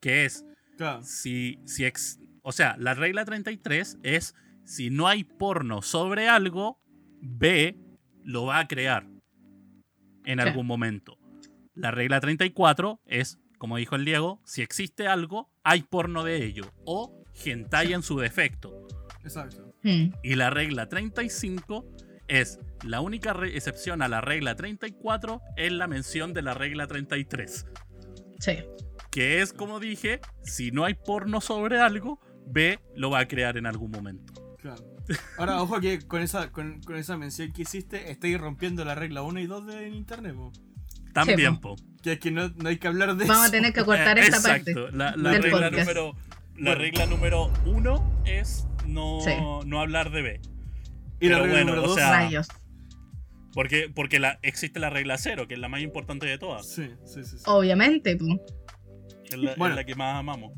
Que 0.00 0.24
es 0.24 0.44
Claro. 0.76 1.02
si, 1.04 1.58
si 1.64 1.84
ex- 1.84 2.18
o 2.42 2.52
sea, 2.52 2.76
la 2.78 2.94
regla 2.94 3.24
33 3.24 3.98
es 4.02 4.34
si 4.64 4.90
no 4.90 5.06
hay 5.08 5.24
porno 5.24 5.80
sobre 5.80 6.28
algo, 6.28 6.78
B 7.20 7.78
lo 8.24 8.44
va 8.46 8.58
a 8.58 8.66
crear 8.68 9.06
en 10.26 10.38
Sí. 10.40 10.46
algún 10.48 10.66
momento. 10.66 11.16
La 11.74 11.90
regla 11.90 12.20
34 12.20 13.00
es, 13.06 13.38
como 13.58 13.76
dijo 13.78 13.96
el 13.96 14.04
Diego, 14.04 14.40
si 14.44 14.60
existe 14.62 15.06
algo, 15.08 15.50
hay 15.62 15.82
porno 15.82 16.24
de 16.24 16.44
ello 16.44 16.64
o 16.84 17.22
hentai 17.44 17.92
en 17.94 18.02
su 18.02 18.18
defecto. 18.18 18.86
Exacto. 19.22 19.74
Mm. 19.82 20.08
Y 20.22 20.34
la 20.34 20.50
regla 20.50 20.88
35 20.88 21.84
es 22.28 22.58
la 22.84 23.00
única 23.00 23.36
excepción 23.44 24.02
a 24.02 24.08
la 24.08 24.20
regla 24.20 24.56
34 24.56 25.40
es 25.56 25.72
la 25.72 25.86
mención 25.86 26.32
de 26.34 26.42
la 26.42 26.54
regla 26.54 26.86
33. 26.86 27.66
Sí. 28.40 28.58
Que 29.10 29.40
es, 29.40 29.52
como 29.52 29.80
dije, 29.80 30.20
si 30.42 30.70
no 30.72 30.84
hay 30.84 30.94
porno 30.94 31.40
sobre 31.40 31.80
algo, 31.80 32.20
B 32.46 32.78
lo 32.94 33.10
va 33.10 33.20
a 33.20 33.28
crear 33.28 33.56
en 33.56 33.66
algún 33.66 33.90
momento. 33.90 34.56
Claro. 34.58 34.84
Ahora, 35.38 35.62
ojo 35.62 35.80
que 35.80 35.98
con 36.00 36.22
esa, 36.22 36.50
con, 36.50 36.80
con 36.82 36.96
esa 36.96 37.16
mención 37.16 37.52
que 37.52 37.62
hiciste, 37.62 38.10
estáis 38.10 38.38
rompiendo 38.40 38.84
la 38.84 38.94
regla 38.94 39.22
1 39.22 39.40
y 39.40 39.46
2 39.46 39.66
de 39.66 39.88
internet, 39.88 40.34
po. 40.34 40.52
También, 41.12 41.58
po. 41.60 41.76
Que 42.02 42.12
es 42.12 42.20
que 42.20 42.30
no, 42.30 42.48
no 42.56 42.68
hay 42.68 42.76
que 42.78 42.88
hablar 42.88 43.16
de 43.16 43.24
Vamos 43.24 43.42
a 43.42 43.46
eso. 43.46 43.52
tener 43.52 43.72
que 43.72 43.84
cortar 43.84 44.18
Eh, 44.18 44.22
esta 44.22 44.36
exacto. 44.36 44.72
parte. 44.84 44.96
La, 44.96 45.14
la 45.16 45.30
del 45.30 45.42
regla 45.44 45.70
podcast. 45.70 45.78
número, 45.88 46.12
la 46.56 46.70
Bueno. 46.70 46.74
regla 46.74 47.06
número 47.06 47.52
uno 47.64 48.22
es 48.24 48.66
no, 48.86 49.20
Sí. 49.22 49.30
no 49.66 49.80
hablar 49.80 50.10
de 50.10 50.22
B. 50.22 50.40
Y 51.20 51.28
la 51.28 51.36
Pero 51.36 51.44
regla 51.44 51.52
bueno, 51.52 51.66
número 51.76 51.82
o 51.84 51.86
2. 51.88 51.94
sea- 51.96 52.10
Rayos. 52.10 52.48
Porque, 53.54 53.90
porque 53.94 54.20
la, 54.20 54.38
existe 54.42 54.78
la 54.80 54.90
regla 54.90 55.16
cero, 55.16 55.48
que 55.48 55.54
es 55.54 55.60
la 55.60 55.68
más 55.68 55.80
importante 55.80 56.26
de 56.26 56.36
todas. 56.36 56.68
Sí, 56.68 56.90
sí, 57.06 57.24
sí. 57.24 57.38
sí. 57.38 57.44
Obviamente, 57.46 58.14
po. 58.16 58.26
Es 59.24 59.38
la, 59.38 59.52
es 59.52 59.56
Bueno. 59.56 59.74
la 59.76 59.84
que 59.84 59.94
más 59.94 60.14
amamos. 60.16 60.52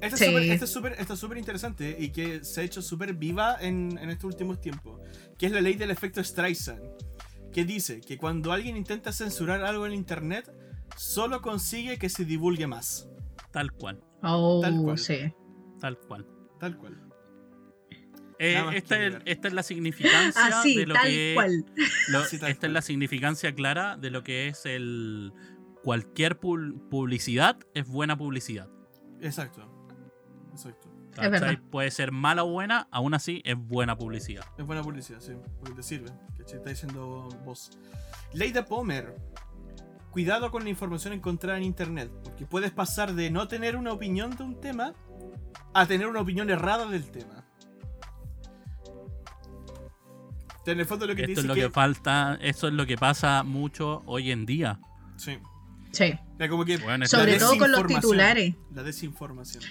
Esta 0.00 0.14
es 0.14 0.18
Sí. 0.20 0.26
súper- 0.26 0.42
esta 0.50 0.64
es 0.64 0.70
súper 0.70 0.92
esta 0.98 1.14
es 1.14 1.18
súper 1.20 1.38
interesante 1.38 1.96
y 1.98 2.10
que 2.10 2.44
se 2.44 2.60
ha 2.60 2.64
hecho 2.64 2.82
súper 2.82 3.14
viva 3.14 3.56
en, 3.60 3.98
en 3.98 4.10
estos 4.10 4.24
últimos 4.32 4.60
tiempos, 4.60 5.00
que 5.38 5.46
es 5.46 5.52
la 5.52 5.60
ley 5.60 5.74
del 5.74 5.90
efecto 5.90 6.22
Streisand, 6.22 6.82
que 7.52 7.64
dice 7.64 8.00
que 8.00 8.16
cuando 8.16 8.52
alguien 8.52 8.76
intenta 8.76 9.10
censurar 9.12 9.64
algo 9.64 9.86
en 9.86 9.92
internet, 9.94 10.50
solo 10.96 11.42
consigue 11.42 11.98
que 11.98 12.08
se 12.08 12.24
divulgue 12.24 12.66
más. 12.66 13.08
Tal 13.50 13.72
cual. 13.72 14.02
Oh, 14.22 14.60
Tal 14.62 14.76
cual. 14.82 14.98
sí. 14.98 15.32
Tal 15.80 15.98
cual. 15.98 16.26
Tal 16.60 16.76
cual. 16.76 17.02
Eh, 18.40 18.54
esta, 18.74 18.94
es, 18.96 19.00
agregar. 19.14 19.22
esta 19.26 19.48
es 19.48 19.54
la 19.54 19.62
significancia 19.64 20.46
Así, 20.60 20.76
de 20.76 20.86
lo 20.86 20.94
tal 20.94 21.08
que 21.08 21.32
cual. 21.34 21.64
lo- 22.08 22.18
Así, 22.20 22.38
tal 22.38 22.50
esta 22.50 22.60
cual. 22.60 22.70
es 22.70 22.74
la 22.74 22.82
significancia 22.82 23.52
clara 23.54 23.96
de 23.96 24.10
lo 24.10 24.22
que 24.22 24.46
es 24.48 24.64
el 24.64 25.32
cualquier 25.82 26.38
publicidad 26.38 27.58
es 27.74 27.88
buena 27.88 28.16
publicidad. 28.16 28.68
Exacto. 29.20 29.74
Exacto. 30.58 30.88
Es. 31.20 31.58
Puede 31.70 31.90
ser 31.90 32.12
mala 32.12 32.44
o 32.44 32.50
buena, 32.50 32.88
aún 32.90 33.14
así 33.14 33.42
es 33.44 33.56
buena 33.56 33.96
publicidad. 33.96 34.44
Es 34.56 34.66
buena 34.66 34.82
publicidad, 34.82 35.20
sí, 35.20 35.32
porque 35.58 35.74
te 35.74 35.82
sirve. 35.82 36.10
Que 36.36 36.42
está 36.42 36.70
diciendo 36.70 37.28
vos. 37.44 37.70
Ley 38.32 38.52
de 38.52 38.62
Pomer. 38.62 39.16
Cuidado 40.10 40.50
con 40.50 40.64
la 40.64 40.70
información 40.70 41.12
encontrada 41.12 41.58
en 41.58 41.64
internet, 41.64 42.10
porque 42.24 42.46
puedes 42.46 42.72
pasar 42.72 43.14
de 43.14 43.30
no 43.30 43.46
tener 43.46 43.76
una 43.76 43.92
opinión 43.92 44.36
de 44.36 44.42
un 44.42 44.60
tema 44.60 44.94
a 45.74 45.86
tener 45.86 46.08
una 46.08 46.20
opinión 46.20 46.50
errada 46.50 46.86
del 46.86 47.10
tema. 47.10 47.44
En 50.66 50.80
el 50.80 50.86
fondo 50.86 51.06
lo 51.06 51.14
que 51.14 51.24
te 51.24 51.32
Esto 51.32 51.40
es 51.40 51.44
dice 51.44 51.48
lo 51.48 51.54
que, 51.54 51.60
que 51.62 51.70
falta, 51.70 52.38
eso 52.42 52.68
es 52.68 52.74
lo 52.74 52.84
que 52.84 52.98
pasa 52.98 53.42
mucho 53.42 54.02
hoy 54.06 54.30
en 54.30 54.44
día. 54.44 54.80
Sí. 55.16 55.38
Sí. 55.92 56.14
Era 56.38 56.48
como 56.48 56.64
que 56.64 56.76
Bueno, 56.76 57.04
es 57.04 57.10
Sobre 57.10 57.38
todo 57.38 57.56
con 57.56 57.72
los 57.72 57.86
titulares. 57.86 58.54
La 58.74 58.82
desinformación. 58.82 59.64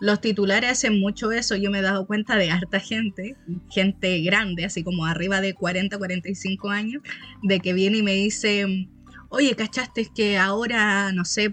Los 0.00 0.20
titulares 0.20 0.70
hacen 0.70 0.98
mucho 0.98 1.30
eso. 1.32 1.56
Yo 1.56 1.70
me 1.70 1.80
he 1.80 1.82
dado 1.82 2.06
cuenta 2.06 2.36
de 2.36 2.50
harta 2.50 2.80
gente, 2.80 3.36
gente 3.70 4.20
grande, 4.22 4.64
así 4.64 4.82
como 4.82 5.06
arriba 5.06 5.40
de 5.40 5.54
40, 5.54 5.98
45 5.98 6.70
años, 6.70 7.02
de 7.42 7.60
que 7.60 7.72
viene 7.72 7.98
y 7.98 8.02
me 8.02 8.14
dice, 8.14 8.88
oye, 9.28 9.54
¿cachaste 9.56 10.08
que 10.14 10.38
ahora, 10.38 11.12
no 11.12 11.24
sé, 11.24 11.52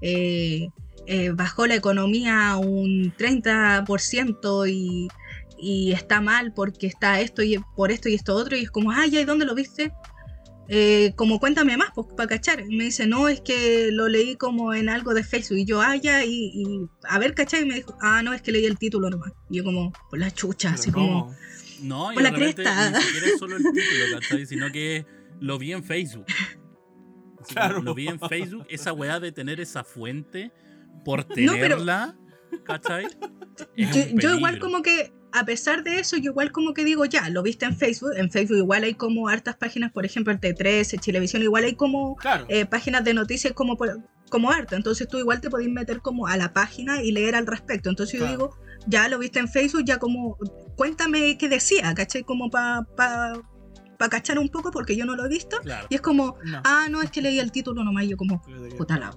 eh, 0.00 0.68
eh, 1.06 1.30
bajó 1.30 1.66
la 1.66 1.76
economía 1.76 2.56
un 2.56 3.12
30% 3.16 4.68
y, 4.68 5.08
y 5.58 5.92
está 5.92 6.20
mal 6.20 6.52
porque 6.52 6.86
está 6.86 7.20
esto 7.20 7.42
y 7.42 7.58
por 7.76 7.92
esto 7.92 8.08
y 8.08 8.14
esto 8.14 8.34
otro? 8.34 8.56
Y 8.56 8.62
es 8.62 8.70
como, 8.70 8.90
ay, 8.90 9.16
¿y 9.16 9.24
dónde 9.24 9.46
lo 9.46 9.54
viste? 9.54 9.92
Eh, 10.68 11.12
como 11.16 11.38
cuéntame 11.38 11.76
más, 11.76 11.90
pues, 11.94 12.08
para 12.16 12.28
cachar. 12.28 12.60
Y 12.68 12.76
me 12.76 12.84
dice, 12.84 13.06
no, 13.06 13.28
es 13.28 13.40
que 13.40 13.90
lo 13.92 14.08
leí 14.08 14.36
como 14.36 14.74
en 14.74 14.88
algo 14.88 15.14
de 15.14 15.22
Facebook. 15.24 15.58
Y 15.58 15.64
yo, 15.64 15.80
ah, 15.80 15.96
ya, 15.96 16.24
y, 16.24 16.50
y 16.54 16.80
a 17.08 17.18
ver, 17.18 17.34
cachai. 17.34 17.62
Y 17.62 17.66
me 17.66 17.74
dijo, 17.76 17.96
ah, 18.00 18.22
no, 18.22 18.32
es 18.32 18.42
que 18.42 18.52
leí 18.52 18.66
el 18.66 18.76
título 18.78 19.08
nomás. 19.10 19.32
Y 19.50 19.58
yo, 19.58 19.64
como, 19.64 19.92
por 20.10 20.18
la 20.18 20.30
chucha, 20.30 20.70
Pero 20.70 20.80
así 20.80 20.90
¿cómo? 20.92 21.26
como, 21.26 21.36
No, 21.82 22.10
y 22.12 22.14
Por 22.14 22.22
la 22.24 22.30
de 22.30 22.36
repente 22.36 22.62
cresta. 22.64 22.90
ni 22.90 23.00
siquiera 23.02 23.26
es 23.28 23.38
solo 23.38 23.56
el 23.56 23.62
título, 23.72 24.20
¿cachai? 24.20 24.46
Sino 24.46 24.72
que 24.72 25.06
lo 25.40 25.58
vi 25.58 25.72
en 25.72 25.84
Facebook. 25.84 26.26
Así 27.40 27.54
Claro. 27.54 27.80
Lo 27.82 27.94
vi 27.94 28.08
en 28.08 28.18
Facebook, 28.18 28.66
esa 28.68 28.92
weá 28.92 29.20
de 29.20 29.30
tener 29.32 29.60
esa 29.60 29.84
fuente 29.84 30.50
por 31.04 31.20
No, 31.20 31.26
pero- 31.34 31.52
tenerla, 31.76 32.16
¿cachai? 32.64 33.06
Yo, 33.76 33.86
yo 34.14 34.34
igual 34.36 34.58
como 34.58 34.82
que, 34.82 35.12
a 35.38 35.44
pesar 35.44 35.84
de 35.84 35.98
eso, 35.98 36.16
yo 36.16 36.30
igual 36.30 36.50
como 36.52 36.72
que 36.74 36.84
digo, 36.84 37.04
ya, 37.04 37.28
lo 37.30 37.42
viste 37.42 37.64
en 37.66 37.76
Facebook. 37.76 38.12
En 38.16 38.30
Facebook 38.30 38.56
igual 38.58 38.84
hay 38.84 38.94
como 38.94 39.28
hartas 39.28 39.56
páginas, 39.56 39.92
por 39.92 40.04
ejemplo, 40.06 40.32
el 40.32 40.40
T13, 40.40 40.98
Chilevisión, 41.00 41.42
igual 41.42 41.64
hay 41.64 41.74
como 41.74 42.16
Claro. 42.16 42.46
eh, 42.48 42.66
páginas 42.66 43.04
de 43.04 43.14
noticias 43.14 43.52
como, 43.52 43.76
como 44.30 44.50
harto. 44.50 44.76
Entonces 44.76 45.06
tú 45.08 45.18
igual 45.18 45.40
te 45.40 45.50
podés 45.50 45.68
meter 45.68 46.00
como 46.00 46.26
a 46.26 46.36
la 46.36 46.52
página 46.52 47.02
y 47.02 47.12
leer 47.12 47.34
al 47.34 47.46
respecto. 47.46 47.88
Entonces 47.90 48.18
yo 48.20 48.26
digo, 48.26 48.56
ya 48.86 49.08
lo 49.08 49.18
viste 49.18 49.38
en 49.38 49.48
Facebook, 49.48 49.82
ya 49.84 49.98
como, 49.98 50.36
cuéntame 50.76 51.36
qué 51.38 51.48
decía, 51.48 51.92
¿cachai? 51.94 52.22
Como 52.22 52.50
para 52.50 52.82
pa, 52.96 53.32
pa 53.98 54.08
cachar 54.08 54.38
un 54.38 54.48
poco 54.48 54.70
porque 54.70 54.96
yo 54.96 55.04
no 55.06 55.16
lo 55.16 55.24
he 55.26 55.28
visto. 55.28 55.58
Claro. 55.62 55.86
Y 55.90 55.94
es 55.96 56.00
como, 56.00 56.36
No. 56.44 56.60
ah, 56.64 56.86
no, 56.90 57.02
es 57.02 57.10
que 57.10 57.20
leí 57.22 57.38
el 57.38 57.50
título 57.52 57.82
nomás. 57.84 58.04
y 58.04 58.08
Yo 58.08 58.16
como, 58.16 58.42
puta 58.76 58.98
la 58.98 59.10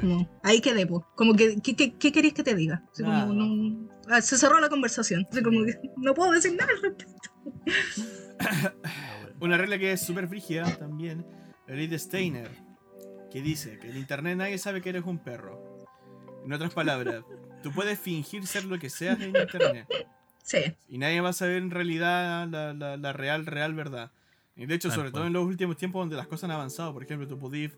Como, 0.00 0.28
ahí 0.42 0.60
quedé, 0.60 0.86
po. 0.86 1.06
Como 1.16 1.34
que, 1.34 1.60
¿qué, 1.62 1.74
qué, 1.76 1.94
qué 1.94 2.12
queréis 2.12 2.34
que 2.34 2.42
te 2.42 2.54
diga? 2.54 2.82
Así 2.92 3.02
como, 3.02 3.14
Nada. 3.14 3.32
no- 3.32 3.88
ah, 4.08 4.20
se 4.20 4.36
cerró 4.38 4.60
la 4.60 4.68
conversación. 4.68 5.26
Así 5.30 5.42
como 5.42 5.64
que 5.64 5.78
no 5.96 6.14
puedo 6.14 6.32
decir 6.32 6.54
nada 6.56 6.70
al 6.72 6.82
respecto. 6.82 7.30
Una 9.40 9.56
regla 9.56 9.78
que 9.78 9.92
es 9.92 10.00
súper 10.04 10.28
frígida 10.28 10.64
también, 10.78 11.24
la 11.66 11.74
ley 11.74 11.86
de 11.86 11.98
Steiner, 11.98 12.50
que 13.30 13.40
dice 13.40 13.78
que 13.78 13.88
en 13.90 13.96
internet 13.96 14.36
nadie 14.36 14.58
sabe 14.58 14.82
que 14.82 14.90
eres 14.90 15.04
un 15.04 15.18
perro. 15.18 15.86
En 16.44 16.52
otras 16.52 16.72
palabras, 16.74 17.22
tú 17.62 17.70
puedes 17.72 17.98
fingir 17.98 18.46
ser 18.46 18.64
lo 18.64 18.78
que 18.78 18.90
seas 18.90 19.20
en 19.20 19.28
internet 19.36 19.86
Sí, 20.42 20.58
y 20.88 20.98
nadie 20.98 21.20
va 21.20 21.28
a 21.30 21.32
saber 21.34 21.58
en 21.58 21.70
realidad 21.70 22.48
la, 22.48 22.72
la- 22.72 22.96
la 22.96 23.12
real, 23.12 23.46
real 23.46 23.74
verdad. 23.74 24.10
Y 24.56 24.66
de 24.66 24.74
hecho, 24.74 24.90
sobre 24.90 25.10
todo 25.10 25.26
en 25.26 25.32
los 25.32 25.44
últimos 25.46 25.76
tiempos 25.76 26.00
donde 26.02 26.16
las 26.16 26.26
cosas 26.26 26.44
han 26.44 26.50
avanzado, 26.52 26.92
por 26.92 27.02
ejemplo, 27.02 27.26
tú 27.28 27.38
podías 27.38 27.72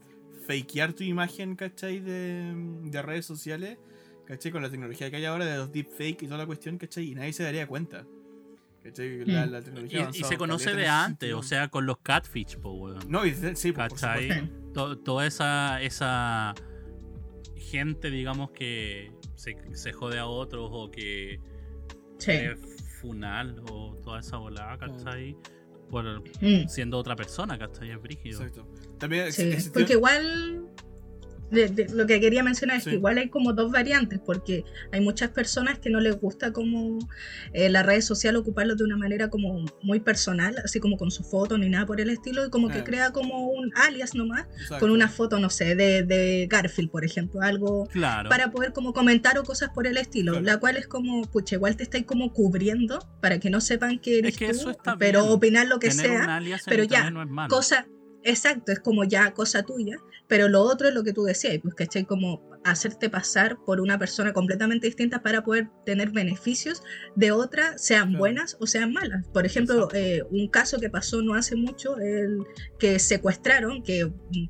fakear 0.47 0.93
tu 0.93 1.05
imagen, 1.05 1.56
¿cachai? 1.56 2.01
De, 2.01 2.52
de 2.85 3.02
redes 3.02 3.24
sociales, 3.27 3.78
¿cachai? 4.27 4.51
Con 4.52 4.62
la 4.62 4.70
tecnología 4.70 5.10
que 5.10 5.16
hay 5.16 5.24
ahora 5.24 5.44
de 5.47 5.56
los 5.56 5.73
deepfake 5.73 6.23
y 6.23 6.27
toda 6.27 6.39
la 6.39 6.47
cuestión, 6.47 6.78
¿cachai? 6.78 7.10
Y 7.10 7.14
nadie 7.14 7.32
se 7.32 7.43
daría 7.44 7.66
cuenta. 7.66 8.05
¿Cachai? 8.82 9.24
La, 9.27 9.47
Mm. 9.47 9.51
la 9.52 9.62
tecnología 9.62 10.10
Y, 10.12 10.24
se 10.24 10.36
conoce 10.36 10.74
de 10.74 10.89
antes, 10.89 11.32
o 11.35 11.43
sea, 11.44 11.69
con 11.69 11.86
los 11.86 11.98
catfish, 11.98 12.59
po, 12.59 12.73
weón. 12.73 12.98
No, 13.09 13.24
y 13.24 13.32
sí, 13.55 13.70
por, 13.73 13.89
por 13.89 14.01
¿Cachai? 14.01 14.51
To- 14.74 14.98
toda 14.98 15.27
esa, 15.27 15.81
esa 15.82 16.55
gente, 17.56 18.10
digamos, 18.10 18.51
que 18.51 19.12
se, 19.36 19.56
se 19.74 19.93
jode 19.93 20.19
a 20.19 20.27
otros 20.27 20.69
o 20.73 20.90
que 20.90 21.39
sí. 22.19 22.32
es 22.32 22.59
funal 23.01 23.62
o 23.70 23.94
toda 24.02 24.19
esa 24.20 24.39
volada, 24.39 24.77
¿cachai? 24.78 25.36
Por 25.93 26.23
Mm. 26.40 26.69
siendo 26.69 26.97
otra 26.97 27.14
persona, 27.14 27.59
¿cachai? 27.59 27.90
Es 27.90 28.01
brígido. 28.01 28.40
Exacto. 28.40 28.66
También 28.98 29.31
Sí, 29.31 29.43
existió- 29.43 29.73
porque 29.74 29.93
igual 29.93 30.61
de- 31.53 31.69
de- 31.69 31.87
lo 31.95 32.07
que 32.07 32.20
quería 32.20 32.43
mencionar 32.43 32.79
es 32.79 32.85
Sí. 32.85 32.91
que 32.91 32.97
igual 32.97 33.19
hay 33.19 33.29
como 33.29 33.53
dos 33.53 33.70
variantes, 33.70 34.19
porque 34.24 34.65
hay 34.93 35.01
muchas 35.01 35.31
personas 35.31 35.79
que 35.79 35.91
no 35.91 36.01
les 36.01 36.19
gusta 36.20 36.53
como 36.53 36.99
eh, 37.53 37.69
la 37.69 37.83
red 37.83 38.01
social 38.01 38.35
ocuparlo 38.37 38.74
de 38.74 38.85
una 38.85 38.97
manera 38.97 39.29
como 39.29 39.65
muy 39.83 40.01
personal, 40.01 40.57
así 40.65 40.81
como 40.81 40.97
con 40.97 41.11
su 41.11 41.23
foto 41.23 41.59
ni 41.59 41.69
nada 41.69 41.87
por 41.87 42.01
el 42.01 42.11
estilo, 42.11 42.47
y 42.47 42.51
como 42.51 42.69
que 42.69 42.79
Ah. 42.79 42.85
crea 42.85 43.11
como 43.12 43.49
un 43.51 43.70
alias 43.77 44.15
nomás, 44.15 44.47
exacto. 44.55 44.79
con 44.81 44.91
una 44.91 45.09
foto, 45.09 45.39
no 45.39 45.51
sé, 45.51 45.74
de, 45.77 46.03
de 46.03 46.47
Garfield, 46.51 46.91
por 46.91 47.05
ejemplo, 47.05 47.41
algo 47.43 47.87
Claro. 47.93 48.29
para 48.31 48.51
poder 48.51 48.73
como 48.73 48.93
comentar 48.93 49.39
o 49.39 49.45
cosas 49.45 49.70
por 49.70 49.87
el 49.87 49.97
estilo, 49.99 50.33
Claro. 50.33 50.47
la 50.47 50.59
cual 50.59 50.77
es 50.77 50.87
como, 50.89 51.23
pucha, 51.31 51.57
igual 51.57 51.77
te 51.77 51.83
estáis 51.83 52.07
como 52.07 52.33
cubriendo 52.33 52.99
para 53.20 53.39
que 53.39 53.51
no 53.51 53.61
sepan 53.61 53.99
que 53.99 54.19
eres 54.20 54.33
Es 54.33 54.39
que 54.39 54.47
tú, 54.47 54.53
eso 54.53 54.70
está 54.70 54.97
pero 54.97 55.23
bien. 55.23 55.33
opinar 55.35 55.66
lo 55.66 55.79
que 55.79 55.89
Tener 55.91 56.07
sea 56.07 56.41
pero 56.66 56.85
ya, 56.85 57.11
no 57.11 57.23
es 57.23 57.29
malo. 57.29 57.49
cosa, 57.55 57.87
exacto, 58.24 58.73
es 58.73 58.81
como 58.81 59.05
ya 59.05 59.32
cosa 59.35 59.62
tuya, 59.62 59.99
pero 60.28 60.49
lo 60.49 60.62
otro 60.62 60.89
es 60.89 60.94
lo 60.94 61.05
que 61.05 61.12
tú 61.12 61.24
decías, 61.24 61.59
pues, 61.62 61.74
¿cachai? 61.74 62.05
Como 62.05 62.40
hacerte 62.64 63.10
pasar 63.10 63.59
por 63.64 63.80
una 63.80 63.98
persona 63.98 64.32
completamente 64.32 64.86
distinta 64.86 65.22
para 65.22 65.43
poder 65.44 65.68
tener 65.84 66.10
beneficios 66.10 66.82
de 67.16 67.32
otra, 67.32 67.76
sean 67.78 68.09
Claro. 68.09 68.18
buenas 68.18 68.56
o 68.60 68.66
sean 68.66 68.93
malas. 68.93 69.26
Por 69.32 69.47
ejemplo, 69.47 69.89
eh, 69.94 70.22
un 70.30 70.48
caso 70.48 70.78
que 70.78 70.90
pasó 70.90 71.22
no 71.22 71.34
hace 71.34 71.56
mucho, 71.56 71.98
el 71.98 72.39
que 72.78 72.98
secuestraron, 72.98 73.82
que 73.82 74.06
mm, 74.06 74.48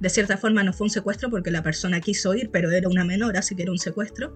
de 0.00 0.08
cierta 0.10 0.36
forma 0.36 0.62
no 0.62 0.72
fue 0.72 0.86
un 0.86 0.90
secuestro 0.90 1.30
porque 1.30 1.50
la 1.50 1.62
persona 1.62 2.00
quiso 2.00 2.34
ir, 2.34 2.50
pero 2.50 2.70
era 2.70 2.88
una 2.88 3.04
menor, 3.04 3.36
así 3.36 3.54
que 3.54 3.62
era 3.62 3.72
un 3.72 3.78
secuestro, 3.78 4.34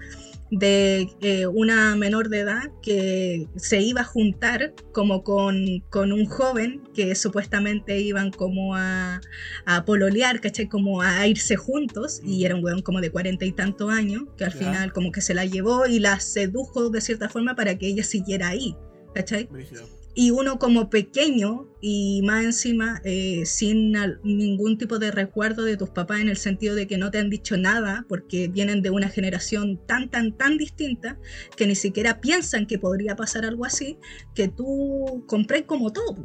de 0.51 1.09
eh, 1.21 1.47
una 1.47 1.95
menor 1.97 2.29
de 2.31 2.41
edad 2.41 2.71
que 2.83 3.47
se 3.57 3.81
iba 3.81 4.01
a 4.03 4.05
juntar 4.05 4.75
como 4.93 5.23
con, 5.23 5.81
con 5.91 6.13
un 6.13 6.27
joven 6.27 6.83
que 6.95 7.15
supuestamente 7.15 8.01
iban 8.01 8.31
como 8.31 8.75
a, 8.77 9.21
a 9.67 9.85
pololear, 9.85 10.41
¿cachai? 10.41 10.69
Como 10.69 11.03
a 11.03 11.27
irse 11.27 11.57
juntos 11.57 12.21
y 12.25 12.45
era 12.45 12.55
un 12.55 12.65
weón 12.65 12.83
como 12.83 13.01
de 13.01 13.11
cuarenta 13.19 13.45
y 13.45 13.51
tantos 13.53 13.91
años 13.91 14.23
que 14.37 14.45
al 14.45 14.53
Ya. 14.53 14.59
final 14.59 14.93
como 14.93 15.11
que 15.11 15.21
se 15.21 15.35
la 15.35 15.45
llevó 15.45 15.87
y 15.89 15.99
la 15.99 16.21
sedujo 16.21 16.89
de 16.89 17.01
cierta 17.01 17.29
forma 17.29 17.57
para 17.57 17.77
que 17.77 17.89
ella 17.89 18.05
siguiera 18.05 18.49
ahí, 18.49 18.77
¿cachai? 19.13 19.49
Brígido. 19.51 19.83
y 20.15 20.31
uno 20.33 20.59
como 20.59 20.89
pequeño 20.91 21.69
y 21.81 22.23
más 22.23 22.43
encima 22.45 23.01
eh, 23.05 23.43
sin 23.47 23.93
ningún 24.25 24.77
tipo 24.77 24.99
de 24.99 25.11
resguardo 25.13 25.63
de 25.65 25.77
tus 25.77 25.91
papás 25.91 26.21
en 26.21 26.29
el 26.29 26.37
sentido 26.37 26.75
de 26.75 26.87
que 26.89 26.97
no 26.99 27.11
te 27.13 27.19
han 27.19 27.31
dicho 27.31 27.57
nada 27.57 28.05
porque 28.09 28.49
vienen 28.49 28.83
de 28.83 28.91
una 28.91 29.09
generación 29.11 29.79
tan, 29.87 30.09
tan, 30.11 30.37
tan 30.37 30.59
distinta 30.59 31.19
que 31.57 31.67
ni 31.69 31.75
siquiera 31.77 32.21
piensan 32.21 32.67
que 32.67 32.79
podría 32.81 33.15
pasar 33.17 33.45
algo 33.45 33.65
así, 33.65 33.97
que 34.35 34.49
tú 34.49 35.25
compré 35.29 35.67
como 35.67 35.93
todo, 35.93 36.17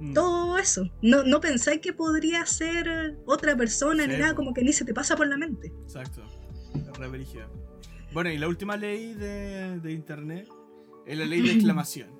Mm. 0.00 0.12
todo 0.14 0.58
eso. 0.58 0.90
No, 1.02 1.22
no 1.22 1.40
pensáis 1.40 1.80
que 1.80 1.92
podría 1.92 2.44
ser 2.46 3.16
otra 3.26 3.56
persona 3.56 4.04
Sí, 4.04 4.10
ni 4.10 4.18
nada, 4.18 4.34
como 4.34 4.52
que 4.52 4.62
ni 4.62 4.72
se 4.72 4.84
te 4.84 4.92
pasa 4.94 5.16
por 5.16 5.26
la 5.26 5.36
mente. 5.36 5.72
Exacto. 5.82 6.22
Re 6.98 7.08
brígida. 7.08 7.48
Bueno, 8.12 8.30
y 8.30 8.38
la 8.38 8.48
última 8.48 8.76
ley 8.76 9.14
de, 9.14 9.80
de 9.80 9.92
internet 9.92 10.48
es 11.06 11.18
la 11.18 11.24
ley 11.24 11.40
de 11.42 11.52
exclamación. 11.54 12.16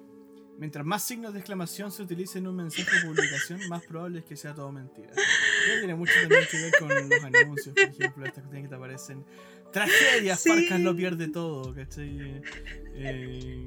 Mientras 0.58 0.86
más 0.86 1.02
signos 1.02 1.34
de 1.34 1.40
exclamación 1.40 1.92
se 1.92 2.02
utilicen 2.02 2.44
en 2.44 2.48
un 2.48 2.56
mensaje 2.56 2.88
o 3.04 3.08
publicación, 3.08 3.60
más 3.68 3.84
probable 3.84 4.20
es 4.20 4.24
que 4.24 4.36
sea 4.36 4.54
todo 4.54 4.72
mentira. 4.72 5.10
Esto 5.10 5.78
tiene 5.80 5.94
mucho 5.94 6.14
también 6.20 6.44
que 6.50 6.56
ver 6.62 6.72
con 6.78 6.88
los 6.88 7.24
anuncios, 7.24 7.74
por 7.74 7.84
ejemplo, 7.84 8.24
estas 8.24 8.44
cuestiones 8.44 8.62
que 8.62 8.68
te 8.68 8.74
aparecen. 8.74 9.24
Tragedias, 9.76 10.40
Sí. 10.40 10.48
Farcas 10.48 10.80
lo 10.80 10.96
pierde 10.96 11.28
todo, 11.28 11.74
¿cachai? 11.74 12.40
Eh, 12.94 13.66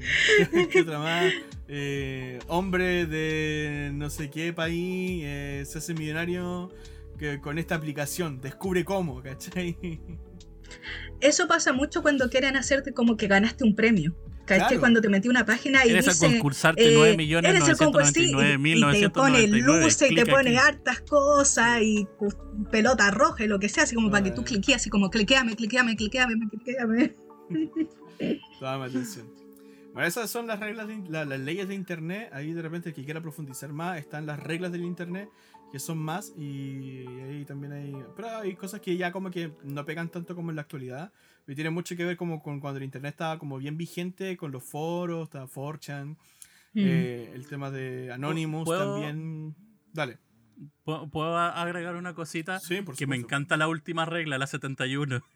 ¿Qué 0.72 0.82
otra 0.82 0.98
más? 0.98 1.32
Eh, 1.68 2.40
hombre 2.48 3.06
de 3.06 3.92
no 3.94 4.10
sé 4.10 4.32
qué 4.32 4.52
país 4.52 5.22
eh, 5.24 5.64
se 5.68 5.78
hace 5.78 5.94
millonario 5.94 6.72
que, 7.20 7.40
con 7.40 7.60
esta 7.60 7.76
aplicación, 7.76 8.42
descubre 8.42 8.84
cómo, 8.84 9.22
¿cachai? 9.22 9.78
Eso 11.22 11.48
pasa 11.48 11.74
mucho 11.74 12.02
cuando 12.02 12.28
quieren 12.28 12.56
hacerte 12.56 12.92
como 12.92 13.16
que 13.16 13.28
ganaste 13.28 13.64
un 13.64 13.76
premio. 13.76 14.16
¿Cachai? 14.50 14.68
Claro. 14.68 14.80
Cuando 14.80 15.00
te 15.02 15.10
metí 15.10 15.28
una 15.30 15.46
página 15.46 15.86
y 15.86 15.90
Eres 15.92 16.06
dice... 16.06 16.26
concursarte 16.28 16.90
eh, 16.90 16.94
9 16.96 17.18
millones 17.18 17.50
eres 17.52 17.64
el 17.64 17.70
y, 17.70 17.72
y 17.74 19.02
te 19.02 19.10
pone 19.12 19.48
999.999. 19.48 19.62
luces 19.84 20.12
y 20.12 20.16
te 20.16 20.26
pone 20.26 20.58
aquí. 20.58 20.68
hartas 20.68 21.02
cosas 21.02 21.82
y 21.82 22.06
cu- 22.18 22.34
pelota 22.72 23.12
roja 23.12 23.44
y 23.44 23.48
lo 23.48 23.60
que 23.60 23.70
sea, 23.70 23.84
así 23.84 23.94
como 23.96 24.10
para 24.10 24.24
que 24.24 24.32
tú 24.32 24.44
cliques, 24.44 24.76
así 24.76 24.90
como 24.90 25.10
cliqueame, 25.10 25.56
cliqueame, 25.56 25.96
cliqueame, 25.96 26.36
cliqueame. 26.50 27.16
Toda 28.60 28.78
mi 28.78 28.86
atención. 28.86 29.28
Bueno, 29.94 30.08
esas 30.08 30.30
son 30.30 30.48
las 30.48 30.60
reglas, 30.60 30.88
de, 30.88 30.98
la- 31.10 31.26
las 31.26 31.40
leyes 31.40 31.68
de 31.68 31.76
internet. 31.76 32.30
Ahí 32.34 32.54
de 32.54 32.62
repente 32.62 32.90
el 32.90 32.96
que 32.96 33.04
quiera 33.06 33.22
profundizar 33.22 33.72
más, 33.72 33.98
están 33.98 34.26
las 34.26 34.40
reglas 34.40 34.72
del 34.72 34.84
internet, 34.84 35.30
que 35.72 35.80
son 35.80 35.98
más, 36.00 36.34
y 36.38 37.06
ahí 37.30 37.46
también 37.46 37.74
hay. 37.74 37.94
Pero 38.16 38.30
hay 38.38 38.56
cosas 38.56 38.82
que 38.82 38.98
ya 38.98 39.12
como 39.12 39.30
que 39.32 39.52
no 39.64 39.86
pegan 39.86 40.10
tanto 40.10 40.36
como 40.36 40.50
en 40.52 40.56
la 40.56 40.64
actualidad. 40.64 41.12
Y 41.50 41.56
tiene 41.56 41.72
mucho 41.72 41.96
que 41.98 42.06
ver 42.06 42.16
como 42.16 42.44
con 42.44 42.60
cuando 42.60 42.78
el 42.78 42.84
internet 42.84 43.14
estaba 43.14 43.40
como 43.40 43.58
bien 43.58 43.76
vigente, 43.76 44.38
con 44.38 44.52
los 44.52 44.64
foros, 44.64 45.24
estaba 45.24 45.48
4chan, 45.48 46.16
eh, 46.76 47.32
el 47.34 47.48
tema 47.48 47.72
de 47.72 48.12
Anonymous 48.14 48.66
¿Puedo- 48.66 48.94
también. 49.02 49.56
Dale. 49.92 50.20
¿Puedo, 50.84 51.38
agregar 51.38 51.96
una 51.96 52.14
cosita? 52.14 52.60
Sí, 52.60 52.82
por 52.84 52.96
que 52.96 53.08
me 53.08 53.16
encanta 53.16 53.58
la 53.58 53.68
última 53.68 54.06
regla, 54.06 54.38
la 54.38 54.46
71. 54.48 55.22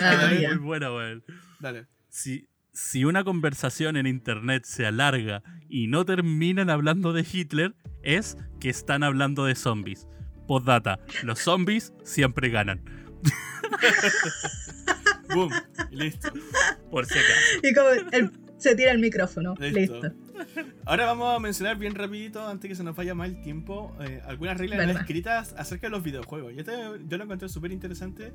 Ah, 0.00 0.30
es 0.32 0.48
muy 0.50 0.58
buena, 0.58 0.92
weón. 0.92 1.24
Dale. 1.58 1.88
Si, 2.08 2.48
si 2.72 3.04
una 3.04 3.24
conversación 3.24 3.96
en 3.96 4.06
internet 4.06 4.64
se 4.64 4.86
alarga 4.86 5.42
y 5.68 5.88
no 5.88 6.04
terminan 6.04 6.70
hablando 6.70 7.12
de 7.12 7.26
Hitler, 7.30 7.74
es 8.02 8.36
que 8.60 8.68
están 8.70 9.02
hablando 9.02 9.44
de 9.44 9.56
zombies. 9.56 10.06
Postdata, 10.46 11.00
los 11.24 11.40
zombies 11.40 11.92
siempre 12.04 12.50
ganan. 12.50 12.82
Boom. 15.34 15.50
listo. 15.90 16.30
Por 16.90 17.06
si 17.06 17.14
acaso. 17.18 17.60
Y 17.62 17.74
como 17.74 17.88
el- 18.12 18.30
se 18.58 18.74
tira 18.74 18.90
el 18.90 18.98
micrófono. 18.98 19.54
Listo. 19.60 20.00
Listo. 20.02 20.12
Ahora 20.84 21.06
vamos 21.06 21.36
a 21.36 21.38
mencionar 21.38 21.78
bien 21.78 21.94
rapidito, 21.94 22.46
antes 22.46 22.68
que 22.68 22.74
se 22.74 22.82
nos 22.82 22.96
vaya 22.96 23.14
mal 23.14 23.30
el 23.36 23.40
tiempo, 23.42 23.96
eh, 24.00 24.20
algunas 24.26 24.58
reglas 24.58 24.96
escritas 24.96 25.54
acerca 25.56 25.86
de 25.86 25.90
los 25.92 26.02
videojuegos. 26.02 26.54
Yo, 26.56 26.64
te- 26.64 26.72
yo 27.06 27.18
lo 27.18 27.24
encontré 27.24 27.48
súper 27.48 27.70
interesante, 27.72 28.32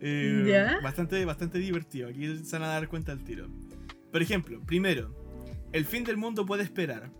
eh, 0.00 0.76
bastante, 0.82 1.22
bastante 1.24 1.58
divertido. 1.58 2.08
Aquí 2.08 2.38
se 2.44 2.58
van 2.58 2.62
a 2.68 2.72
dar 2.72 2.88
cuenta 2.88 3.12
al 3.12 3.22
tiro. 3.24 3.48
Por 4.12 4.22
ejemplo, 4.22 4.60
primero, 4.64 5.14
el 5.72 5.84
fin 5.84 6.04
del 6.04 6.16
mundo 6.16 6.46
puede 6.46 6.62
esperar. 6.62 7.10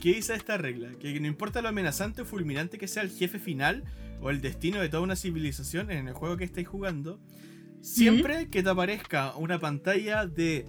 ¿Qué 0.00 0.14
dice 0.14 0.34
esta 0.34 0.56
regla? 0.56 0.90
Que 0.98 1.18
no 1.20 1.26
importa 1.28 1.62
lo 1.62 1.68
amenazante 1.68 2.22
o 2.22 2.24
fulminante 2.24 2.76
que 2.78 2.88
sea 2.88 3.02
el 3.04 3.10
jefe 3.10 3.38
final 3.38 3.84
o 4.20 4.30
el 4.30 4.40
destino 4.40 4.80
de 4.80 4.88
toda 4.88 5.02
una 5.02 5.14
civilización 5.16 5.90
en 5.92 6.08
el 6.08 6.14
juego 6.14 6.36
que 6.36 6.44
estáis 6.44 6.66
jugando, 6.66 7.20
siempre 7.84 8.48
que 8.48 8.62
te 8.62 8.70
aparezca 8.70 9.34
una 9.36 9.58
pantalla 9.58 10.26
de 10.26 10.66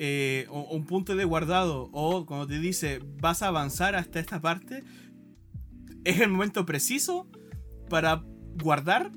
eh, 0.00 0.46
o- 0.50 0.60
o 0.60 0.76
un 0.76 0.84
punto 0.86 1.16
de 1.16 1.24
guardado 1.24 1.88
o 1.92 2.24
cuando 2.24 2.46
te 2.46 2.58
dice 2.60 3.00
vas 3.20 3.42
a 3.42 3.48
avanzar 3.48 3.94
hasta 3.96 4.20
esta 4.20 4.40
parte, 4.40 4.84
es 6.04 6.20
el 6.20 6.28
momento 6.30 6.64
preciso 6.66 7.26
para 7.88 8.22
guardar 8.62 9.10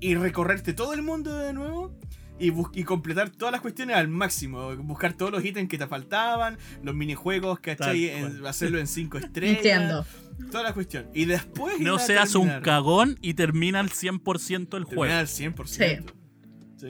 y 0.00 0.14
recorrerte 0.14 0.72
todo 0.74 0.92
el 0.94 1.02
mundo 1.02 1.36
de 1.38 1.52
nuevo 1.52 1.94
y, 2.38 2.52
y 2.78 2.84
completar 2.84 3.30
todas 3.30 3.52
las 3.52 3.60
cuestiones 3.62 3.96
al 3.96 4.08
máximo. 4.08 4.74
Buscar 4.76 5.14
todos 5.14 5.32
los 5.32 5.44
ítems 5.44 5.68
que 5.70 5.78
te 5.78 5.86
faltaban, 5.86 6.58
los 6.82 6.94
minijuegos, 6.94 7.60
¿cachai? 7.60 8.08
En- 8.10 8.46
hacerlo 8.46 8.78
en 8.78 8.86
5 8.86 9.18
estrellas. 9.24 9.56
Entiendo. 9.56 10.06
Toda 10.50 10.62
la 10.64 10.74
cuestión. 10.74 11.06
Y 11.14 11.24
después. 11.24 11.80
No 11.80 11.98
seas 11.98 12.34
un 12.34 12.48
cagón 12.62 13.18
y 13.22 13.34
termina 13.34 13.80
al 13.80 13.88
100% 13.90 14.76
el 14.76 14.84
juego. 14.84 15.02
Terminar 15.02 15.20
al 15.20 15.26
100%. 15.28 15.66
Sí. 15.66 16.12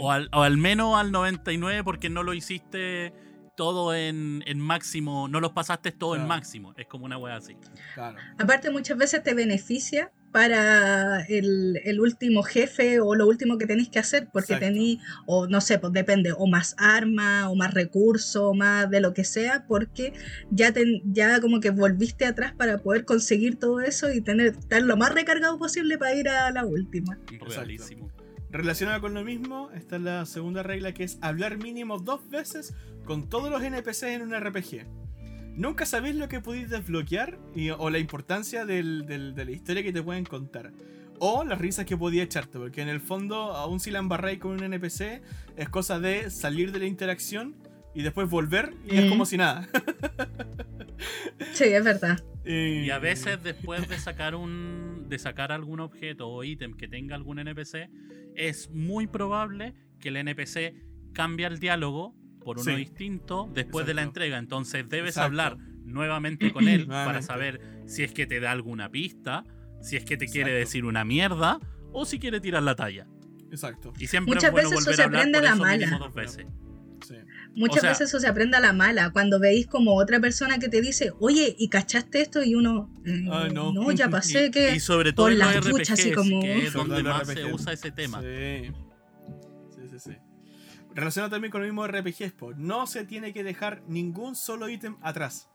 O 0.01 0.11
al, 0.13 0.29
o 0.33 0.43
al 0.43 0.57
menos 0.57 0.97
al 0.99 1.13
99% 1.13 1.85
porque 1.85 2.11
no 2.11 2.23
lo 2.23 2.35
hiciste 2.35 3.13
todo 3.57 3.95
en, 3.95 4.43
en 4.47 4.61
máximo, 4.61 5.29
no 5.29 5.41
los 5.41 5.53
pasaste 5.53 5.91
todo 5.91 6.15
en 6.15 6.23
Claro. 6.23 6.29
máximo. 6.29 6.75
Es 6.77 6.87
como 6.87 7.07
una 7.07 7.17
wea 7.19 7.37
así. 7.37 7.57
Claro. 7.95 8.19
Aparte, 8.39 8.71
muchas 8.71 8.99
veces 8.99 9.23
te 9.23 9.33
beneficia 9.35 10.13
para 10.31 11.23
el, 11.25 11.81
el 11.85 11.99
último 12.01 12.43
jefe 12.43 13.01
o 13.01 13.15
lo 13.15 13.27
último 13.27 13.57
que 13.57 13.67
tenéis 13.67 13.89
que 13.89 13.99
hacer, 13.99 14.29
porque 14.31 14.57
tenéis, 14.57 14.99
o 15.25 15.47
no 15.47 15.63
sé, 15.63 15.79
pues 15.79 15.95
depende, 15.95 16.35
o 16.37 16.47
más 16.47 16.75
armas, 16.77 17.47
o 17.47 17.55
más 17.55 17.73
recursos, 17.73 18.37
o 18.43 18.53
más 18.53 18.91
de 18.91 19.01
lo 19.01 19.15
que 19.15 19.25
sea, 19.25 19.65
porque 19.67 20.13
ya, 20.51 20.73
te, 20.75 21.01
ya 21.07 21.41
como 21.41 21.61
que 21.61 21.71
volviste 21.71 22.27
atrás 22.27 22.53
para 22.53 22.77
poder 22.77 23.07
conseguir 23.07 23.59
todo 23.59 23.81
eso 23.81 24.13
y 24.13 24.21
tener 24.21 24.49
estar 24.49 24.83
lo 24.83 24.99
más 24.99 25.15
recargado 25.15 25.59
posible 25.59 25.97
para 25.97 26.15
ir 26.15 26.29
a 26.29 26.51
la 26.51 26.67
última. 26.67 27.19
Realísimo. 27.49 28.11
Relacionado 28.57 29.01
con 29.03 29.13
lo 29.13 29.23
mismo, 29.23 29.71
está 29.73 29.99
la 29.99 30.25
segunda 30.25 30.63
regla 30.63 30.93
que 30.95 31.05
es 31.05 31.19
hablar 31.21 31.59
mínimo 31.59 31.99
dos 31.99 32.29
veces 32.31 32.75
con 33.05 33.29
todos 33.29 33.51
los 33.51 33.63
NPCs 33.63 34.03
en 34.05 34.23
un 34.23 34.33
RPG. 34.35 34.87
Nunca 35.57 35.85
sabéis 35.85 36.17
lo 36.17 36.29
que 36.29 36.41
podéis 36.41 36.71
desbloquear 36.71 37.39
y- 37.55 37.69
o 37.71 37.91
la 37.91 37.99
importancia 37.99 38.65
del- 38.65 39.05
del- 39.07 39.35
de 39.35 39.45
la 39.45 39.51
historia 39.51 39.83
que 39.83 39.93
te 39.93 40.03
pueden 40.03 40.25
contar. 40.25 40.73
O 41.19 41.45
las 41.45 41.59
risas 41.59 41.85
que 41.87 41.97
podía 41.97 42.23
echarte, 42.23 42.59
porque 42.59 42.83
en 42.83 42.89
el 42.89 43.01
fondo, 43.01 43.37
aún 43.55 43.79
si 43.81 43.91
la 43.91 43.99
embarráis 43.99 44.39
con 44.39 44.53
un 44.53 44.63
NPC, 44.63 45.21
es 45.57 45.69
cosa 45.69 45.99
de 45.99 46.31
salir 46.31 46.73
de 46.73 46.79
la 46.79 46.87
interacción 46.87 47.55
y 47.95 48.03
después 48.03 48.29
volver 48.29 48.75
y 48.87 48.97
es 48.99 49.05
Mm. 49.07 49.09
como 49.11 49.27
si 49.27 49.37
nada. 49.37 49.69
Sí, 51.53 51.65
es 51.65 51.85
verdad. 51.85 52.23
Y 52.47 52.91
a 52.91 52.99
veces 52.99 53.43
después 53.43 53.89
de 53.89 53.99
sacar 53.99 54.35
un. 54.35 55.07
de 55.09 55.19
sacar 55.19 55.53
algún 55.53 55.81
objeto 55.81 56.29
o 56.29 56.45
ítem 56.45 56.75
que 56.75 56.87
tenga 56.89 57.15
algún 57.17 57.39
NPC, 57.39 57.89
es 58.35 58.71
muy 58.71 59.07
probable 59.07 59.75
que 60.01 60.09
el 60.11 60.17
NPC 60.17 60.75
cambie 61.13 61.47
el 61.47 61.59
diálogo 61.59 62.15
por 62.45 62.59
uno 62.61 62.71
Sí. 62.71 62.77
distinto 62.77 63.51
después 63.53 63.87
de 63.87 63.95
la 63.95 64.03
entrega. 64.03 64.39
Entonces 64.39 64.89
debes 64.89 65.11
Exacto. 65.17 65.27
hablar 65.27 65.57
nuevamente 65.85 66.53
con 66.53 66.69
él 66.69 66.87
para 66.87 67.23
saber 67.23 67.61
si 67.87 68.03
es 68.05 68.13
que 68.13 68.27
te 68.27 68.39
da 68.41 68.53
alguna 68.53 68.91
pista, 68.91 69.43
si 69.81 69.97
es 69.97 70.05
que 70.05 70.17
te 70.17 70.25
Exacto. 70.27 70.33
quiere 70.33 70.53
decir 70.53 70.85
una 70.85 71.05
mierda 71.05 71.59
o 71.93 72.05
si 72.05 72.19
quiere 72.19 72.41
tirar 72.41 72.63
la 72.63 72.75
talla. 72.77 73.07
Exacto. 73.51 73.93
Y 73.99 74.07
siempre 74.09 74.35
Muchas 74.35 74.45
es 74.49 74.53
bueno 74.53 74.71
veces 74.71 74.81
eso 74.81 74.85
volver 74.91 74.97
se 74.97 75.03
a 75.03 75.05
hablar 75.07 75.21
aprende 75.21 75.39
por 75.39 75.45
la 75.45 75.51
eso 75.55 75.63
mala. 75.63 75.77
mínimo 75.79 75.99
dos 75.99 76.15
veces. 76.15 76.47
Sí. 77.07 77.15
Muchas 77.57 77.79
O 77.79 77.81
sea- 77.81 77.91
veces 77.91 78.09
eso 78.11 78.21
se 78.21 78.27
aprende 78.29 78.57
a 78.57 78.61
la 78.61 78.73
mala, 78.73 79.11
cuando 79.11 79.41
veis 79.41 79.67
como 79.67 79.95
otra 79.97 80.21
persona 80.21 80.59
que 80.59 80.69
te 80.69 80.81
dice, 80.83 81.13
oye, 81.21 81.57
¿y 81.59 81.69
cachaste 81.69 82.21
esto? 82.21 82.43
Y 82.45 82.55
uno, 82.55 82.91
eh, 83.07 83.25
Ay, 83.33 83.51
no. 83.53 83.73
no. 83.73 83.91
ya 83.93 84.09
pasé 84.11 84.51
que... 84.51 84.75
y 84.77 84.81
sobre 84.81 85.13
todo 85.13 85.27
por 85.27 85.33
en 85.33 85.39
las 85.39 85.57
RPGs, 85.57 85.91
así 85.91 86.13
como- 86.13 86.41
que 86.43 86.67
es 86.67 86.73
donde 86.75 87.03
más 87.03 87.27
se 87.27 87.35
RPG. 87.35 87.55
usa 87.55 87.73
ese 87.73 87.91
tema. 87.91 88.21
Sí. 88.21 88.73
Sí, 89.75 89.89
sí, 89.91 89.99
sí. 89.99 90.17
Relacionado 90.95 91.31
también 91.31 91.51
con 91.51 91.61
lo 91.63 91.67
mismo 91.67 91.87
po, 92.39 92.53
no 92.55 92.87
se 92.87 93.05
tiene 93.05 93.33
que 93.33 93.43
dejar 93.43 93.83
ningún 93.89 94.35
solo 94.37 94.69
ítem 94.69 94.97
atrás. 95.03 95.49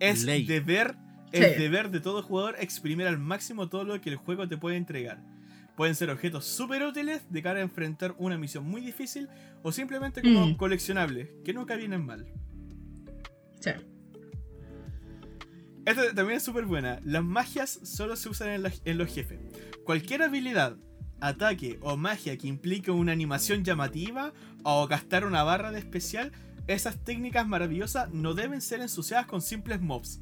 Es 0.00 0.24
Ley. 0.24 0.44
deber, 0.46 0.96
Sí. 1.32 1.40
deber 1.40 1.90
de 1.90 2.00
todo 2.00 2.22
jugador 2.22 2.56
exprimir 2.60 3.06
al 3.06 3.18
máximo 3.18 3.68
todo 3.68 3.84
lo 3.84 4.00
que 4.00 4.10
el 4.10 4.16
juego 4.16 4.46
te 4.48 4.56
puede 4.56 4.76
entregar. 4.76 5.18
Pueden 5.76 5.94
ser 5.94 6.10
objetos 6.10 6.44
súper 6.46 6.82
útiles 6.84 7.22
de 7.30 7.42
cara 7.42 7.58
a 7.58 7.62
enfrentar 7.62 8.14
una 8.18 8.38
misión 8.38 8.64
muy 8.64 8.80
difícil 8.80 9.28
o 9.62 9.72
simplemente 9.72 10.22
como 10.22 10.46
Mm. 10.46 10.56
coleccionables, 10.56 11.28
que 11.44 11.52
nunca 11.52 11.76
vienen 11.76 12.04
mal. 12.04 12.26
Sí. 13.60 13.70
Esta 15.84 16.14
también 16.14 16.38
es 16.38 16.42
súper 16.42 16.64
buena. 16.64 16.98
Las 17.04 17.22
magias 17.22 17.78
solo 17.84 18.16
se 18.16 18.28
usan 18.28 18.48
en, 18.48 18.62
la- 18.64 18.72
en 18.84 18.98
los 18.98 19.12
jefes. 19.12 19.38
Cualquier 19.84 20.22
habilidad, 20.22 20.76
ataque 21.20 21.78
o 21.80 21.96
magia 21.96 22.36
que 22.36 22.48
implique 22.48 22.90
una 22.90 23.12
animación 23.12 23.62
llamativa 23.64 24.32
o 24.64 24.86
gastar 24.88 25.24
una 25.24 25.42
barra 25.44 25.70
de 25.72 25.78
especial 25.78 26.32
esas 26.66 26.98
técnicas 27.04 27.46
maravillosas 27.46 28.12
no 28.12 28.34
deben 28.34 28.60
ser 28.60 28.80
ensuciadas 28.80 29.26
con 29.26 29.40
simples 29.40 29.80
mobs. 29.80 30.20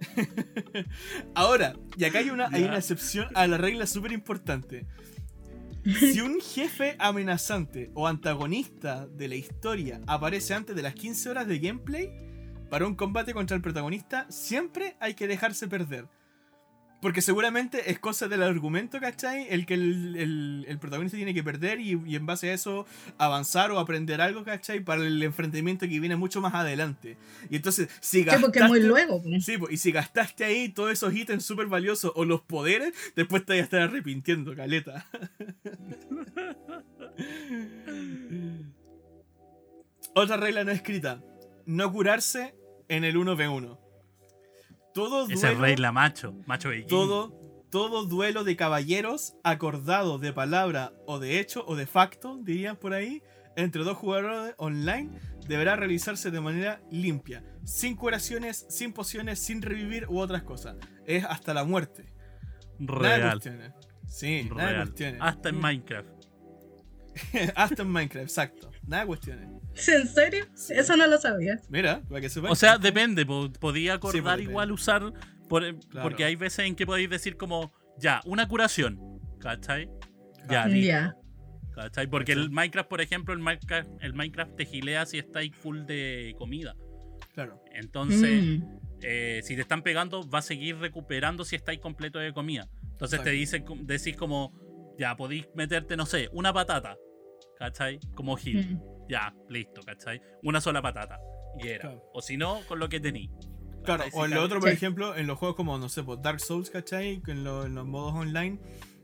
Ahora, 1.34 1.74
y 1.96 2.04
acá 2.04 2.18
hay 2.18 2.30
una, 2.30 2.48
hay 2.52 2.64
una 2.64 2.76
excepción 2.78 3.28
a 3.34 3.46
la 3.46 3.58
regla 3.58 3.86
súper 3.86 4.12
importante. 4.12 4.86
Si 5.84 6.20
un 6.20 6.40
jefe 6.40 6.96
amenazante 6.98 7.90
o 7.94 8.06
antagonista 8.08 9.06
de 9.06 9.28
la 9.28 9.36
historia 9.36 10.00
aparece 10.06 10.52
antes 10.52 10.76
de 10.76 10.82
las 10.82 10.94
15 10.94 11.30
horas 11.30 11.46
de 11.46 11.60
gameplay, 11.60 12.10
para 12.68 12.86
un 12.86 12.94
combate 12.94 13.32
contra 13.32 13.56
el 13.56 13.62
protagonista 13.62 14.26
siempre 14.28 14.96
hay 15.00 15.14
que 15.14 15.26
dejarse 15.26 15.66
perder. 15.66 16.06
Porque 17.00 17.22
seguramente 17.22 17.92
es 17.92 18.00
cosa 18.00 18.26
del 18.26 18.42
argumento, 18.42 18.98
¿cachai? 19.00 19.46
El 19.50 19.66
que 19.66 19.74
el, 19.74 20.16
el- 20.16 20.64
el 20.66 20.78
protagonista 20.80 21.16
tiene 21.16 21.32
que 21.32 21.44
perder 21.44 21.78
y, 21.80 22.00
y 22.04 22.16
en 22.16 22.26
base 22.26 22.50
a 22.50 22.54
eso 22.54 22.86
avanzar 23.18 23.70
o 23.70 23.78
aprender 23.78 24.20
algo, 24.20 24.42
¿cachai? 24.42 24.80
Para 24.80 25.02
el 25.06 25.22
enfrentamiento 25.22 25.86
que 25.88 26.00
viene 26.00 26.16
mucho 26.16 26.40
más 26.40 26.54
adelante. 26.54 27.16
Y 27.50 27.56
entonces, 27.56 27.88
si 28.00 28.18
Sí, 28.18 28.24
gastaste... 28.24 28.44
porque 28.46 28.58
es 28.58 28.66
muy 28.68 28.80
luego. 28.80 29.22
Sí, 29.40 29.56
y 29.70 29.76
si 29.76 29.92
gastaste 29.92 30.44
ahí 30.44 30.70
todos 30.70 30.90
esos 30.92 31.14
ítems 31.14 31.44
súper 31.44 31.66
valiosos 31.68 32.10
o 32.16 32.24
los 32.24 32.40
poderes, 32.40 32.92
después 33.14 33.44
te 33.44 33.52
vas 33.52 33.60
a 33.60 33.64
estar 33.64 33.80
arrepintiendo, 33.82 34.56
caleta. 34.56 35.06
Otra 40.14 40.36
regla 40.36 40.64
no 40.64 40.72
escrita. 40.72 41.22
No 41.66 41.92
curarse 41.92 42.54
en 42.88 43.04
el 43.04 43.16
1v1. 43.16 43.78
Todo 44.98 45.26
Esa 45.28 45.34
es 45.34 45.40
duelo, 45.40 45.60
regla 45.60 45.92
macho, 45.92 46.34
macho 46.44 46.70
viking. 46.70 46.88
todo, 46.88 47.40
todo 47.70 48.04
duelo 48.04 48.42
de 48.42 48.56
caballeros 48.56 49.34
acordado 49.44 50.18
de 50.18 50.32
palabra 50.32 50.92
o 51.06 51.20
de 51.20 51.38
hecho 51.38 51.64
o 51.68 51.76
de 51.76 51.86
facto, 51.86 52.36
dirían 52.42 52.74
por 52.76 52.94
ahí, 52.94 53.22
entre 53.54 53.84
dos 53.84 53.96
jugadores 53.96 54.56
online 54.58 55.10
deberá 55.46 55.76
realizarse 55.76 56.32
de 56.32 56.40
manera 56.40 56.80
limpia, 56.90 57.44
sin 57.64 57.94
curaciones, 57.94 58.66
sin 58.68 58.92
pociones, 58.92 59.38
sin 59.38 59.62
revivir 59.62 60.06
u 60.08 60.18
otras 60.18 60.42
cosas. 60.42 60.76
Es 61.06 61.24
hasta 61.24 61.54
la 61.54 61.62
muerte. 61.62 62.12
Real. 62.80 63.40
Sí, 64.08 64.48
Real. 64.50 64.92
Hasta 65.20 65.48
en 65.50 65.60
Minecraft. 65.60 66.08
hasta 67.54 67.82
en 67.82 67.88
Minecraft, 67.88 68.28
exacto. 68.28 68.70
Nada 68.88 69.02
de 69.02 69.06
cuestiones. 69.06 69.48
¿En 69.88 70.08
serio? 70.08 70.46
Eso 70.70 70.96
no 70.96 71.06
lo 71.06 71.18
sabía. 71.18 71.60
Mira, 71.68 72.00
para 72.08 72.20
que 72.22 72.28
sepas. 72.28 72.50
O 72.50 72.54
sea, 72.56 72.78
depende. 72.78 73.24
po- 73.26 73.52
Podía 73.52 73.94
acordar 73.94 74.22
depende. 74.22 74.42
igual 74.50 74.72
usar. 74.72 75.12
por- 75.48 75.62
Claro. 75.88 76.02
Porque 76.08 76.24
hay 76.24 76.36
veces 76.36 76.66
en 76.66 76.74
que 76.74 76.84
podéis 76.86 77.08
decir 77.08 77.36
como, 77.36 77.72
ya, 77.98 78.20
una 78.24 78.48
curación. 78.48 78.98
¿Cachai? 79.40 79.88
Ya, 80.50 80.66
Ya. 80.68 81.14
¿cachai? 81.74 82.06
Porque 82.06 82.32
el. 82.32 82.50
Minecraft, 82.50 82.88
por 82.88 83.00
ejemplo, 83.00 83.32
el 83.34 83.40
Minecraft, 83.40 83.88
el 84.00 84.12
Minecraft 84.14 84.56
te 84.56 84.64
gilea 84.66 85.06
si 85.06 85.18
estáis 85.18 85.54
full 85.54 85.84
de 85.86 86.34
comida. 86.38 86.74
Claro. 87.34 87.62
Entonces, 87.72 88.42
Mm. 88.44 88.62
eh, 89.02 89.40
si 89.44 89.54
te 89.54 89.60
están 89.62 89.82
pegando, 89.82 90.28
va 90.28 90.40
a 90.40 90.42
seguir 90.42 90.76
recuperando 90.78 91.44
si 91.44 91.56
estáis 91.56 91.78
completo 91.78 92.18
de 92.18 92.32
comida. 92.32 92.68
Entonces 92.92 93.22
te 93.22 93.32
Exacto. 93.34 93.64
dicen, 93.74 93.86
decís 93.86 94.16
como, 94.16 94.52
ya, 94.98 95.14
podéis 95.16 95.46
meterte, 95.54 95.96
no 95.96 96.04
sé, 96.06 96.28
una 96.32 96.52
patata. 96.52 96.96
¿Cachai? 97.58 97.98
Como 98.14 98.36
heal. 98.38 98.64
Mm. 98.74 98.80
Ya, 99.08 99.34
listo, 99.48 99.80
¿cachai? 99.82 100.20
Una 100.42 100.60
sola 100.60 100.80
patata. 100.82 101.18
Y 101.58 101.68
era. 101.68 101.80
Claro. 101.80 102.10
O 102.12 102.22
si 102.22 102.36
no, 102.36 102.60
con 102.68 102.78
lo 102.78 102.88
que 102.88 103.00
tení. 103.00 103.30
Claro, 103.84 104.04
o 104.12 104.24
en 104.26 104.32
lo 104.32 104.42
otro, 104.42 104.60
por 104.60 104.68
Sí. 104.68 104.74
ejemplo, 104.74 105.16
en 105.16 105.26
los 105.26 105.38
juegos 105.38 105.56
como, 105.56 105.78
no 105.78 105.88
sé, 105.88 106.02
pues 106.02 106.20
Dark 106.22 106.40
Souls, 106.40 106.70
¿cachai? 106.70 107.22
En, 107.26 107.42
lo- 107.44 107.64
en 107.64 107.74
los 107.74 107.86
modos 107.86 108.14
online, 108.14 108.58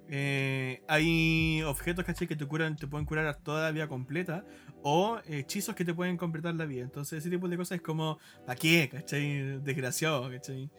eh, 0.09 0.83
hay 0.89 1.63
objetos, 1.63 2.05
¿cachai? 2.05 2.29
Que 2.29 2.37
te 2.37 2.45
curan, 2.47 2.77
te 2.77 2.87
pueden 2.87 3.07
curar 3.07 3.35
toda 3.43 3.63
la 3.65 3.71
vida 3.73 3.89
completa, 3.89 4.45
o 4.83 5.19
hechizos 5.27 5.75
que 5.75 5.85
te 5.85 5.95
pueden 5.95 6.17
completar 6.19 6.55
la 6.55 6.67
vida. 6.67 6.83
Entonces, 6.83 7.21
ese 7.21 7.31
tipo 7.31 7.49
de 7.49 7.57
cosas 7.57 7.77
es 7.77 7.83
como, 7.83 8.19
¿a 8.47 8.55
qué? 8.55 8.89
¿cachai? 8.93 9.59
Desgraciado, 9.63 10.29
¿cachai? 10.31 10.71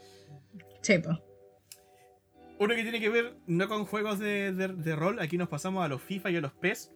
Sí, 0.82 1.00
po. 1.00 1.10
Uno 2.60 2.74
que 2.76 2.84
tiene 2.84 3.00
que 3.02 3.10
ver 3.10 3.36
no 3.48 3.68
con 3.68 3.86
juegos 3.86 4.20
de, 4.20 4.54
de- 4.54 4.68
de 4.70 4.96
rol, 4.96 5.20
aquí 5.20 5.38
nos 5.38 5.50
pasamos 5.50 5.84
a 5.84 5.88
los 5.90 6.02
FIFA 6.02 6.30
y 6.32 6.36
a 6.38 6.42
los 6.42 6.54
PES, 6.54 6.92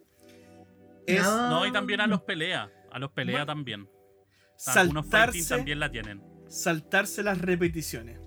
es 1.16 1.24
No. 1.24 1.66
Y 1.66 1.72
también 1.72 2.00
a 2.00 2.06
los 2.06 2.22
pelea. 2.22 2.70
A 2.90 2.98
los 2.98 3.10
pelea 3.12 3.46
también. 3.46 3.88
Algunos 4.66 5.06
fighting 5.06 5.42
saltarse 5.42 5.56
también 5.56 5.80
la 5.80 5.90
tienen. 5.90 6.22
saltarse 6.48 7.22
las 7.22 7.38
repeticiones. 7.38 8.20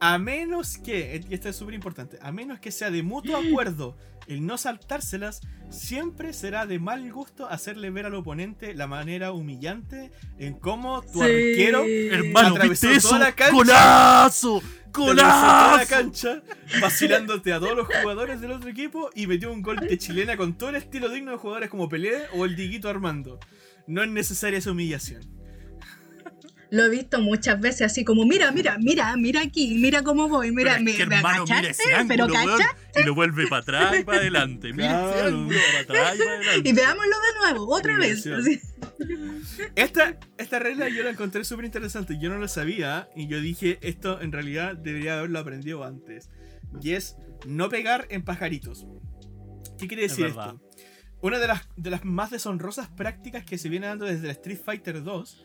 A 0.00 0.18
menos 0.18 0.78
que, 0.78 1.24
y 1.28 1.34
esto 1.34 1.48
es 1.48 1.56
súper 1.56 1.74
importante, 1.74 2.18
a 2.22 2.30
menos 2.30 2.60
que 2.60 2.70
sea 2.70 2.90
de 2.90 3.02
mutuo 3.02 3.36
acuerdo 3.48 3.96
el 4.28 4.46
no 4.46 4.58
saltárselas, 4.58 5.40
siempre 5.70 6.32
será 6.32 6.66
de 6.66 6.78
mal 6.78 7.10
gusto 7.12 7.48
hacerle 7.48 7.90
ver 7.90 8.06
al 8.06 8.14
oponente 8.14 8.74
la 8.74 8.86
manera 8.86 9.32
humillante 9.32 10.10
en 10.38 10.54
cómo 10.54 11.02
tu 11.02 11.18
Sí. 11.18 11.24
arquero 11.24 11.84
Hermano, 11.84 12.54
atravesó 12.54 12.88
toda 13.08 13.18
la 13.18 13.32
cancha. 13.32 13.52
¡Golazo! 13.54 14.62
toda 14.92 15.14
la 15.14 15.22
¡Golazo! 15.22 15.88
cancha, 15.88 16.42
vacilándote 16.80 17.52
a 17.52 17.60
todos 17.60 17.76
los 17.76 17.86
jugadores 17.86 18.40
del 18.40 18.52
otro 18.52 18.70
equipo 18.70 19.10
y 19.14 19.26
metió 19.26 19.52
un 19.52 19.62
gol 19.62 19.76
de 19.76 19.98
chilena 19.98 20.36
con 20.36 20.56
todo 20.56 20.70
el 20.70 20.76
estilo 20.76 21.08
digno 21.08 21.30
de 21.32 21.36
jugadores 21.38 21.68
como 21.70 21.88
Pelé 21.88 22.22
o 22.34 22.44
el 22.44 22.56
Diguito 22.56 22.88
Armando. 22.88 23.38
No 23.86 24.02
es 24.02 24.08
necesaria 24.10 24.58
esa 24.58 24.70
humillación. 24.72 25.37
Lo 26.70 26.84
he 26.84 26.90
visto 26.90 27.20
muchas 27.20 27.58
veces 27.60 27.82
así 27.82 28.04
como, 28.04 28.26
mira, 28.26 28.52
mira, 28.52 28.76
mira, 28.78 29.16
mira 29.16 29.40
aquí, 29.40 29.74
mira 29.78 30.02
cómo 30.02 30.28
voy, 30.28 30.52
mira, 30.52 30.72
Pero 30.72 30.76
es 30.76 30.82
me, 30.84 30.94
que, 30.96 31.06
me 31.06 31.16
hermano, 31.16 31.44
mira 31.44 31.60
ese 31.70 31.82
pero 32.06 32.24
ángulo, 32.24 32.44
weón, 32.44 32.58
cacha, 32.58 32.76
y 33.00 33.02
lo 33.06 33.14
vuelve 33.14 33.46
para 33.46 33.62
atrás 33.62 34.00
y 34.00 34.04
para 34.04 34.18
adelante. 34.18 34.72
Mira 34.74 35.00
ese 35.10 35.12
Claro. 35.20 35.36
ángulo 35.36 35.58
para 35.72 35.80
atrás 35.80 36.14
y 36.14 36.18
para 36.18 36.32
adelante. 36.36 36.68
y 36.68 36.72
veámoslo 36.74 37.16
de 37.16 37.38
nuevo, 37.52 37.74
otra 37.74 37.96
vez. 37.98 38.28
Esta, 39.76 40.18
esta 40.36 40.58
regla 40.58 40.88
yo 40.88 41.02
la 41.02 41.10
encontré 41.10 41.44
súper 41.44 41.64
interesante. 41.64 42.18
Yo 42.20 42.28
no 42.28 42.38
lo 42.38 42.48
sabía 42.48 43.08
y 43.16 43.28
yo 43.28 43.40
dije, 43.40 43.78
esto 43.82 44.20
en 44.20 44.32
realidad 44.32 44.76
debería 44.76 45.18
haberlo 45.18 45.38
aprendido 45.38 45.84
antes. 45.84 46.28
Y 46.82 46.92
es 46.92 47.16
no 47.46 47.68
pegar 47.68 48.06
en 48.10 48.22
pajaritos. 48.22 48.86
¿Qué 49.78 49.86
quiere 49.88 50.02
decir 50.04 50.26
esto? 50.26 50.60
Una 51.20 51.38
de 51.38 51.48
las, 51.48 51.68
de 51.76 51.90
las 51.90 52.04
más 52.04 52.30
deshonrosas 52.30 52.88
prácticas 52.88 53.44
que 53.44 53.58
se 53.58 53.68
viene 53.68 53.86
dando 53.86 54.04
desde 54.04 54.26
el 54.26 54.30
Street 54.32 54.58
Fighter 54.64 55.02
2, 55.02 55.44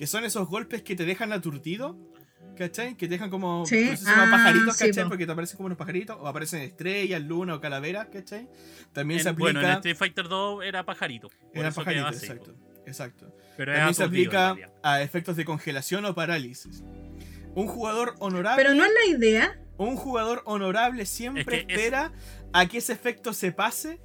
que 0.00 0.06
son 0.06 0.24
esos 0.24 0.48
golpes 0.48 0.80
que 0.80 0.96
te 0.96 1.04
dejan 1.04 1.30
aturdido, 1.30 1.98
¿cachai? 2.56 2.96
Que 2.96 3.06
te 3.06 3.12
dejan 3.12 3.28
como, 3.28 3.66
Sí, 3.66 3.84
no 3.84 3.90
sé 3.90 3.96
si 3.98 4.04
ah, 4.08 4.28
pajaritos, 4.30 4.74
sí, 4.76 4.86
¿cachai? 4.86 5.04
po. 5.04 5.10
Porque 5.10 5.26
te 5.26 5.32
aparecen 5.32 5.56
como 5.58 5.66
unos 5.66 5.76
pajaritos, 5.76 6.16
o 6.18 6.26
aparecen 6.26 6.62
estrellas, 6.62 7.20
luna 7.22 7.54
o 7.56 7.60
calaveras, 7.60 8.08
¿cachai? 8.10 8.48
También 8.94 9.20
se 9.20 9.28
aplica... 9.28 9.42
bueno, 9.52 9.60
en 9.60 9.68
Street 9.76 9.96
Fighter 9.96 10.26
2 10.26 10.64
era 10.64 10.86
pajarito. 10.86 11.28
era 11.52 11.70
pajarito, 11.70 12.08
exacto. 12.08 12.54
Exacto. 12.86 13.36
Pero 13.58 13.74
También 13.74 13.94
se 13.94 14.04
aplica 14.04 14.56
a 14.82 15.02
efectos 15.02 15.36
de 15.36 15.44
congelación 15.44 16.06
o 16.06 16.14
parálisis. 16.14 16.82
Un 17.54 17.66
jugador 17.66 18.14
honorable, 18.20 18.62
Pero 18.62 18.74
no 18.74 18.84
es 18.86 18.90
la 18.90 19.16
idea. 19.18 19.60
un 19.76 19.96
jugador 19.96 20.40
honorable 20.46 21.04
siempre 21.04 21.42
Es 21.42 21.66
que 21.66 21.72
es- 21.74 21.78
espera 21.78 22.12
a 22.54 22.66
que 22.66 22.78
ese 22.78 22.94
efecto 22.94 23.34
se 23.34 23.52
pase 23.52 24.00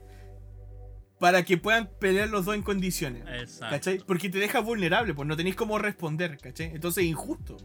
para 1.20 1.44
que 1.44 1.58
puedan 1.58 1.90
pelear 2.00 2.30
los 2.30 2.46
dos 2.46 2.56
en 2.56 2.62
condiciones. 2.62 3.24
Exacto. 3.42 3.76
¿Cachai? 3.76 4.00
Porque 4.06 4.30
te 4.30 4.38
deja 4.40 4.60
vulnerable, 4.60 5.14
pues 5.14 5.28
no 5.28 5.38
tenéis 5.38 5.56
cómo 5.56 5.78
responder, 5.80 6.38
¿cachai? 6.38 6.72
Entonces 6.74 7.04
es 7.04 7.10
injusto. 7.10 7.58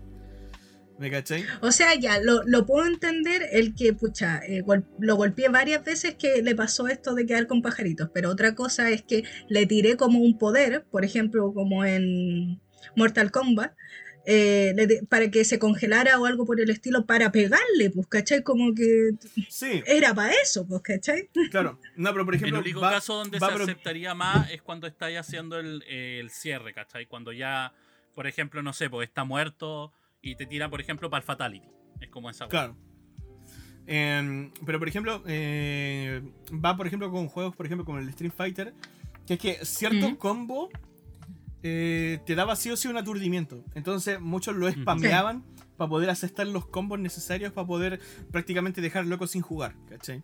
¿Me 0.98 1.10
cachai? 1.10 1.44
O 1.62 1.72
sea, 1.72 1.94
ya, 1.94 2.20
lo, 2.20 2.42
lo 2.44 2.66
puedo 2.66 2.86
entender 2.86 3.42
el 3.52 3.74
que, 3.74 3.94
pucha, 3.94 4.38
eh, 4.46 4.60
gol- 4.60 4.84
lo 4.98 5.16
golpeé 5.16 5.48
varias 5.48 5.82
veces 5.82 6.14
que 6.14 6.42
le 6.42 6.54
pasó 6.54 6.88
esto 6.88 7.14
de 7.14 7.24
quedar 7.24 7.46
con 7.46 7.62
pajaritos, 7.62 8.10
pero 8.12 8.28
otra 8.28 8.54
cosa 8.54 8.90
es 8.90 9.02
que 9.02 9.24
le 9.48 9.64
tiré 9.64 9.96
como 9.96 10.18
un 10.18 10.36
poder, 10.36 10.84
por 10.90 11.06
ejemplo, 11.06 11.54
como 11.54 11.86
en 11.86 12.60
Mortal 12.96 13.30
Kombat, 13.30 13.72
eh, 14.32 15.02
para 15.08 15.28
que 15.30 15.44
se 15.44 15.58
congelara 15.58 16.20
o 16.20 16.26
algo 16.26 16.44
por 16.46 16.60
el 16.60 16.70
estilo, 16.70 17.04
para 17.04 17.32
pegarle, 17.32 17.90
pues, 17.92 18.06
¿cachai? 18.06 18.42
Como 18.44 18.74
que 18.74 19.10
Sí, 19.48 19.82
era 19.86 20.14
para 20.14 20.32
eso, 20.42 20.66
pues, 20.66 20.82
¿cachai? 20.82 21.28
claro. 21.50 21.80
No, 21.96 22.12
pero 22.12 22.24
por 22.24 22.34
ejemplo. 22.36 22.58
el 22.58 22.64
único 22.64 22.80
va- 22.80 22.92
caso 22.92 23.14
donde 23.16 23.38
va 23.40 23.56
se 23.56 23.62
aceptaría 23.64 24.14
más 24.14 24.50
es 24.50 24.62
cuando 24.62 24.86
estáis 24.86 25.18
haciendo 25.18 25.58
el, 25.58 25.82
el 25.88 26.30
cierre, 26.30 26.72
¿cachai? 26.72 27.06
Cuando 27.06 27.32
ya, 27.32 27.72
por 28.14 28.26
ejemplo, 28.28 28.62
no 28.62 28.72
sé, 28.72 28.88
pues 28.88 29.08
está 29.08 29.24
muerto 29.24 29.92
y 30.22 30.36
te 30.36 30.46
tira, 30.46 30.68
por 30.70 30.80
ejemplo, 30.80 31.10
para 31.10 31.20
el 31.22 31.26
Fatality. 31.26 31.66
Es 32.00 32.08
como 32.08 32.30
esa. 32.30 32.46
Claro. 32.48 32.76
Em, 33.86 34.52
pero 34.64 34.78
por 34.78 34.88
ejemplo, 34.88 35.22
eh, 35.26 36.22
va 36.52 36.76
por 36.76 36.86
ejemplo 36.86 37.10
con 37.10 37.26
juegos, 37.28 37.56
por 37.56 37.66
ejemplo, 37.66 37.84
como 37.84 37.98
el 37.98 38.08
Street 38.10 38.32
Fighter, 38.36 38.72
que 39.26 39.34
es 39.34 39.40
que 39.40 39.64
cierto 39.64 40.06
Ujú. 40.06 40.18
combo 40.18 40.70
eh, 41.62 42.20
te 42.26 42.34
daba 42.34 42.56
sí 42.56 42.70
o 42.70 42.76
sí 42.76 42.88
un 42.88 42.96
aturdimiento. 42.96 43.64
Entonces 43.74 44.20
muchos 44.20 44.56
lo 44.56 44.70
spameaban 44.70 45.44
para 45.76 45.88
poder 45.88 46.10
aceptar 46.10 46.46
los 46.46 46.66
combos 46.66 46.98
necesarios 46.98 47.52
para 47.52 47.66
poder 47.66 48.00
prácticamente 48.30 48.80
dejar 48.80 49.06
loco 49.06 49.26
sin 49.26 49.42
jugar, 49.42 49.74
¿cachai? 49.88 50.22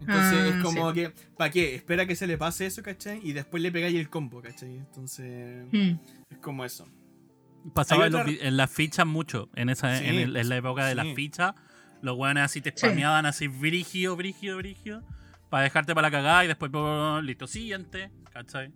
Entonces 0.00 0.38
Ah, 0.38 0.48
es 0.58 0.62
como 0.62 0.90
sí. 0.90 0.94
que, 0.94 1.12
¿para 1.36 1.50
qué? 1.50 1.74
Espera 1.74 2.06
que 2.06 2.16
se 2.16 2.26
le 2.26 2.36
pase 2.36 2.66
eso, 2.66 2.82
¿cachai? 2.82 3.20
Y 3.22 3.32
después 3.32 3.62
le 3.62 3.72
pegáis 3.72 3.96
el 3.96 4.10
combo, 4.10 4.42
¿cachai? 4.42 4.76
Entonces 4.76 5.66
Mm. 5.72 5.98
es 6.30 6.38
como 6.40 6.64
eso. 6.64 6.86
Pasaba 7.74 8.06
en, 8.06 8.14
otra- 8.14 8.50
las 8.50 8.70
fichas 8.70 9.06
mucho, 9.06 9.48
en 9.54 9.70
esa 9.70 9.98
Sí, 9.98 10.04
en, 10.04 10.14
el- 10.16 10.36
en 10.36 10.48
la 10.48 10.56
época 10.56 10.84
de 10.84 10.90
sí. 10.92 10.96
las 10.96 11.14
fichas. 11.14 11.54
Los 12.02 12.16
weones 12.18 12.44
así 12.44 12.60
te 12.60 12.70
Sí. 12.70 12.76
spameaban 12.86 13.24
así 13.26 13.48
brígido, 13.48 14.14
brígido, 14.16 14.58
brígido. 14.58 15.02
Para 15.48 15.64
dejarte 15.64 15.94
para 15.94 16.08
la 16.08 16.12
cagada 16.12 16.44
y 16.44 16.48
después, 16.48 16.70
listo, 17.24 17.46
siguiente, 17.46 18.10
¿cachai? 18.32 18.72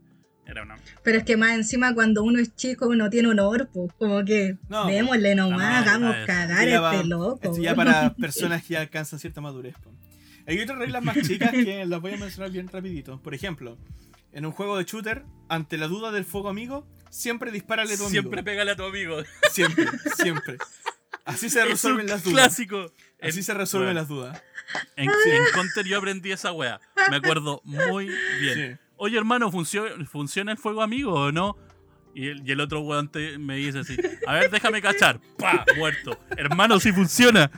Era 0.51 0.63
una. 0.65 0.77
Pero 1.05 1.19
es 1.19 1.25
que 1.25 1.37
más 1.37 1.53
encima 1.53 1.95
cuando 1.95 2.23
uno 2.25 2.41
es 2.41 2.55
chico 2.57 2.89
uno 2.89 3.09
tiene 3.09 3.29
honor, 3.29 3.69
pues 3.73 3.93
como 3.99 4.25
que 4.25 4.57
No, 4.69 4.87
démosle 4.87 5.35
nomás, 5.37 5.59
no, 5.85 5.91
hagamos 5.91 6.17
cagar 6.27 6.67
este 6.67 6.79
va- 6.81 7.03
loco. 7.05 7.39
Esto 7.43 7.63
ya 7.63 7.75
para 7.75 8.15
personas 8.17 8.63
que 8.65 8.75
ya 8.75 8.81
alcanzan 8.81 9.19
cierta 9.19 9.41
madurez. 9.41 9.75
po. 9.83 9.93
Hay 10.47 10.59
otras 10.61 10.79
reglas 10.79 11.05
más 11.05 11.17
chicas 11.23 11.51
que 11.53 11.85
las 11.87 12.01
voy 12.01 12.15
a 12.15 12.17
mencionar 12.17 12.51
bien 12.51 12.67
rapidito. 12.69 13.21
Por 13.23 13.35
ejemplo, 13.35 13.79
en 14.33 14.45
un 14.47 14.53
juego 14.53 14.77
de 14.77 14.85
shooter, 14.85 15.25
ante 15.49 15.77
la 15.79 15.87
duda 15.87 16.11
del 16.11 16.25
fuego 16.25 16.49
amigo, 16.49 16.87
siempre 17.11 17.53
dispárale 17.53 17.95
a 17.95 17.97
tu 17.97 18.03
amigo. 18.07 18.11
Siempre 18.11 18.43
pégale 18.43 18.73
a 18.73 18.77
tu 18.77 18.83
amigo. 18.85 19.19
Siempre, 19.53 19.87
siempre. 20.17 20.57
Así 21.25 21.49
se 21.51 21.65
resuelven 21.65 22.07
las 22.09 22.25
dudas. 22.25 22.35
clásico. 22.47 22.93
Así 23.23 23.39
En- 23.39 23.45
se 23.45 23.55
resuelven 23.55 23.89
bueno, 23.89 24.01
las 24.01 24.09
dudas. 24.09 24.43
En, 24.97 25.05
en 25.11 25.43
Counter 25.53 25.85
yo 25.85 25.99
aprendí 25.99 26.33
esa 26.33 26.53
wea. 26.53 26.81
Me 27.11 27.17
acuerdo 27.17 27.61
muy 27.65 28.09
bien. 28.41 28.79
Sí. 28.81 28.87
Oye, 29.03 29.17
hermano, 29.17 29.51
¿funciona, 29.51 30.05
¿funciona 30.05 30.53
el 30.53 30.59
fuego 30.59 30.83
amigo 30.83 31.15
o 31.15 31.33
no? 31.33 31.57
Y 32.15 32.27
el, 32.29 32.47
y 32.47 32.53
el 32.53 32.61
otro 32.61 32.81
weón 32.83 33.09
te- 33.11 33.39
me 33.39 33.57
dice 33.57 33.79
así, 33.79 33.97
a 34.27 34.35
ver, 34.35 34.51
déjame 34.51 34.83
cachar. 34.83 35.21
¡Pa! 35.39 35.65
Muerto. 35.79 36.19
Hermano, 36.37 36.79
sí 36.81 36.93
funciona. 36.93 37.51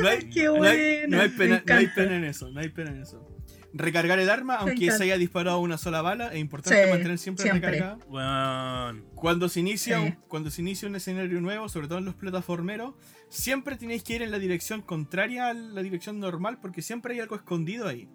No 0.00 0.08
hay, 0.08 0.30
Qué 0.30 0.44
no 0.44 0.62
hay- 0.64 1.04
no 1.08 1.20
hay 1.20 1.28
pena, 1.28 1.62
no 1.66 1.74
hay 1.74 1.86
pena 1.88 2.16
en 2.16 2.24
eso, 2.24 2.50
no 2.50 2.60
hay 2.60 2.68
pena 2.70 2.90
en 2.90 3.02
eso. 3.02 3.28
Recargar 3.74 4.18
el 4.18 4.28
arma, 4.28 4.56
aunque 4.56 4.90
se 4.90 5.02
haya 5.04 5.16
disparado 5.18 5.58
una 5.60 5.78
sola 5.78 6.02
bala, 6.02 6.28
es 6.32 6.40
importante 6.40 6.84
Sí, 6.84 6.90
mantener 6.90 7.18
siempre, 7.18 7.42
siempre. 7.44 7.70
recargada. 7.70 8.94
Cuando 9.14 9.48
se, 9.48 9.60
inicia 9.60 9.98
Sí. 9.98 10.04
un, 10.06 10.12
cuando 10.28 10.50
se 10.50 10.62
inicia 10.62 10.88
un 10.88 10.96
escenario 10.96 11.40
nuevo, 11.40 11.68
sobre 11.68 11.88
todo 11.88 11.98
en 11.98 12.04
los 12.06 12.14
plataformeros, 12.14 12.94
siempre 13.28 13.76
tenéis 13.76 14.02
que 14.02 14.16
ir 14.16 14.22
en 14.22 14.30
la 14.30 14.38
dirección 14.38 14.82
contraria 14.82 15.48
a 15.48 15.54
la 15.54 15.82
dirección 15.82 16.18
normal, 16.20 16.58
porque 16.60 16.82
siempre 16.82 17.14
hay 17.14 17.20
algo 17.20 17.36
escondido 17.36 17.86
ahí. 17.88 18.08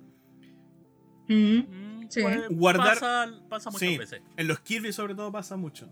Mm. 1.28 2.08
Sí. 2.10 2.22
pues, 2.22 2.48
Guardar- 2.50 3.00
Pasa, 3.00 3.30
pasa 3.50 3.70
muchas 3.70 3.90
Sí, 3.90 3.98
veces. 3.98 4.22
en 4.38 4.48
los 4.48 4.60
Kirby 4.62 4.94
sobre 4.94 5.14
todo 5.14 5.32
pasa 5.32 5.58
mucho. 5.58 5.90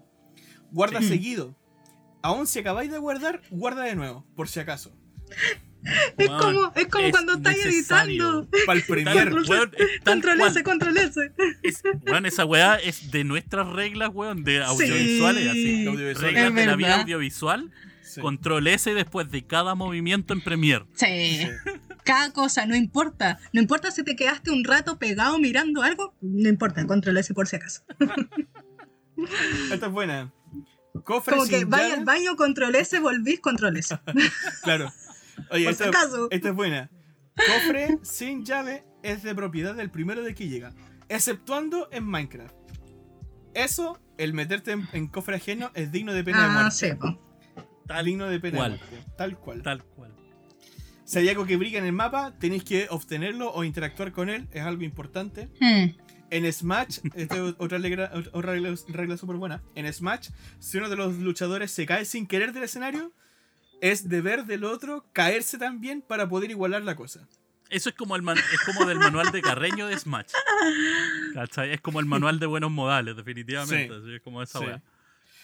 Guarda 0.71 1.01
Sí. 1.01 1.09
seguido. 1.09 1.55
Aún 2.21 2.47
si 2.47 2.59
acabáis 2.59 2.89
de 2.91 2.97
guardar, 2.97 3.41
guarda 3.49 3.83
de 3.83 3.95
nuevo, 3.95 4.25
por 4.35 4.47
si 4.47 4.59
acaso. 4.59 4.95
Es 6.17 6.27
como, 6.29 6.71
es 6.75 6.87
como 6.87 7.05
es 7.05 7.11
cuando 7.11 7.33
estáis 7.33 7.63
necesario. 7.63 8.39
editando. 8.39 8.49
Para 8.65 8.79
el 8.79 8.85
tal 8.85 9.29
Control. 10.03 10.41
S, 10.41 10.63
control 10.63 10.97
S. 10.97 11.31
Es- 11.61 11.83
weón, 12.07 12.25
esa 12.25 12.43
weá 12.43 12.77
es 12.77 13.11
de 13.11 13.23
nuestras 13.23 13.67
reglas, 13.67 14.09
weón, 14.11 14.43
de 14.43 14.63
audiovisuales, 14.63 15.47
así. 15.47 15.63
Sí, 15.63 15.85
Audiovisual. 15.87 16.25
Reglas 16.33 16.49
Es 16.49 16.55
de 16.55 16.65
la 16.65 16.75
vida 16.75 17.01
audiovisual. 17.01 17.71
Sí. 18.01 18.19
Control 18.19 18.65
S 18.65 18.91
después 18.95 19.29
de 19.29 19.45
cada 19.45 19.75
movimiento 19.75 20.33
en 20.33 20.41
Premiere. 20.41 20.85
Sí. 20.95 21.05
Sí. 21.05 21.47
Cada 22.05 22.31
cosa, 22.31 22.65
no 22.65 22.75
importa. 22.75 23.39
No 23.51 23.59
importa 23.59 23.91
si 23.91 24.03
te 24.03 24.15
quedaste 24.15 24.51
un 24.51 24.63
rato 24.63 24.97
pegado 24.97 25.37
mirando 25.39 25.81
algo, 25.81 26.15
no 26.21 26.47
importa, 26.47 26.85
control 26.87 27.17
S 27.17 27.33
por 27.33 27.47
si 27.47 27.57
acaso. 27.57 27.81
Esta 29.71 29.87
es 29.87 29.91
buena. 29.91 30.31
Cofre 31.03 31.35
Como 31.35 31.47
que 31.47 31.65
vaya 31.65 31.89
llave. 31.89 31.99
al 31.99 32.05
baño, 32.05 32.35
control 32.35 32.75
S, 32.75 32.97
volvís, 32.99 33.39
control 33.41 33.75
S. 33.77 33.97
Claro. 34.63 34.93
Oye, 35.51 35.65
Por 35.65 35.73
si 35.75 35.83
esta, 35.83 35.87
acaso. 35.89 36.27
esta 36.31 36.49
es 36.49 36.55
buena. 36.55 36.89
Cofre 37.35 37.99
sin 38.03 38.45
llave 38.45 38.85
es 39.03 39.21
de 39.23 39.35
propiedad 39.35 39.75
del 39.75 39.91
primero 39.91 40.23
de 40.23 40.33
que 40.33 40.47
llega, 40.47 40.73
exceptuando 41.09 41.89
en 41.91 42.05
Minecraft. 42.05 42.55
Eso, 43.53 43.99
el 44.17 44.33
meterte 44.33 44.71
en, 44.71 44.87
en 44.93 45.07
cofre 45.07 45.35
ajeno, 45.35 45.71
es 45.73 45.91
digno 45.91 46.13
de 46.13 46.23
pena 46.23 46.39
de 46.41 46.45
Ah, 46.45 46.53
muerte. 46.61 46.71
sí, 46.71 46.93
po. 46.95 47.19
Tal, 47.87 48.05
digno 48.05 48.27
de 48.27 48.39
pena 48.39 48.57
cual. 48.57 48.71
de 48.73 48.77
muerte. 48.77 49.05
Tal 49.17 49.37
cual. 49.37 49.61
tal 49.63 49.83
cual. 49.83 50.14
Si 51.05 51.19
hay 51.19 51.29
algo 51.29 51.45
que 51.45 51.55
brilla 51.55 51.77
en 51.79 51.85
el 51.85 51.93
mapa, 51.93 52.33
tenéis 52.39 52.63
que 52.63 52.87
obtenerlo 52.89 53.51
o 53.53 53.63
interactuar 53.63 54.11
con 54.11 54.29
él, 54.29 54.47
es 54.51 54.63
algo 54.63 54.83
importante. 54.83 55.49
Hmm. 55.61 55.91
En 56.31 56.51
Smash, 56.51 56.99
esta 57.15 57.35
es 57.35 57.53
otra 57.59 57.77
regla, 57.77 58.11
otra 58.33 58.53
regla, 58.53 58.73
regla 58.89 59.15
súper 59.15 59.35
buena. 59.37 59.61
En 59.75 59.91
Smash, 59.93 60.29
si 60.59 60.77
uno 60.79 60.89
de 60.89 60.95
los 60.95 61.15
luchadores 61.19 61.69
se 61.71 61.85
cae 61.85 62.03
sin 62.05 62.25
querer 62.25 62.51
del 62.53 62.63
escenario, 62.63 63.11
es 63.81 64.09
deber 64.09 64.45
del 64.45 64.63
otro 64.63 65.05
caerse 65.13 65.57
también 65.59 66.01
para 66.01 66.27
poder 66.27 66.49
igualar 66.49 66.81
la 66.81 66.95
cosa. 66.95 67.27
Eso 67.69 67.89
es 67.89 67.95
como 67.95 68.15
el 68.15 68.23
man- 68.23 68.37
es 68.37 68.61
como 68.65 68.85
del 68.85 68.97
manual 68.99 69.31
de 69.31 69.41
Carreño 69.41 69.85
de 69.87 69.97
Smash. 69.97 70.31
¿Cachai? 71.33 71.73
Es 71.73 71.81
como 71.81 71.99
el 71.99 72.05
manual 72.07 72.39
de 72.39 72.45
buenos 72.47 72.71
modales, 72.71 73.15
definitivamente. 73.15 73.93
Sí. 73.93 74.01
así 74.01 74.15
es 74.15 74.21
como 74.21 74.41
esa 74.41 74.59
Sí. 74.59 74.65
weá. 74.65 74.81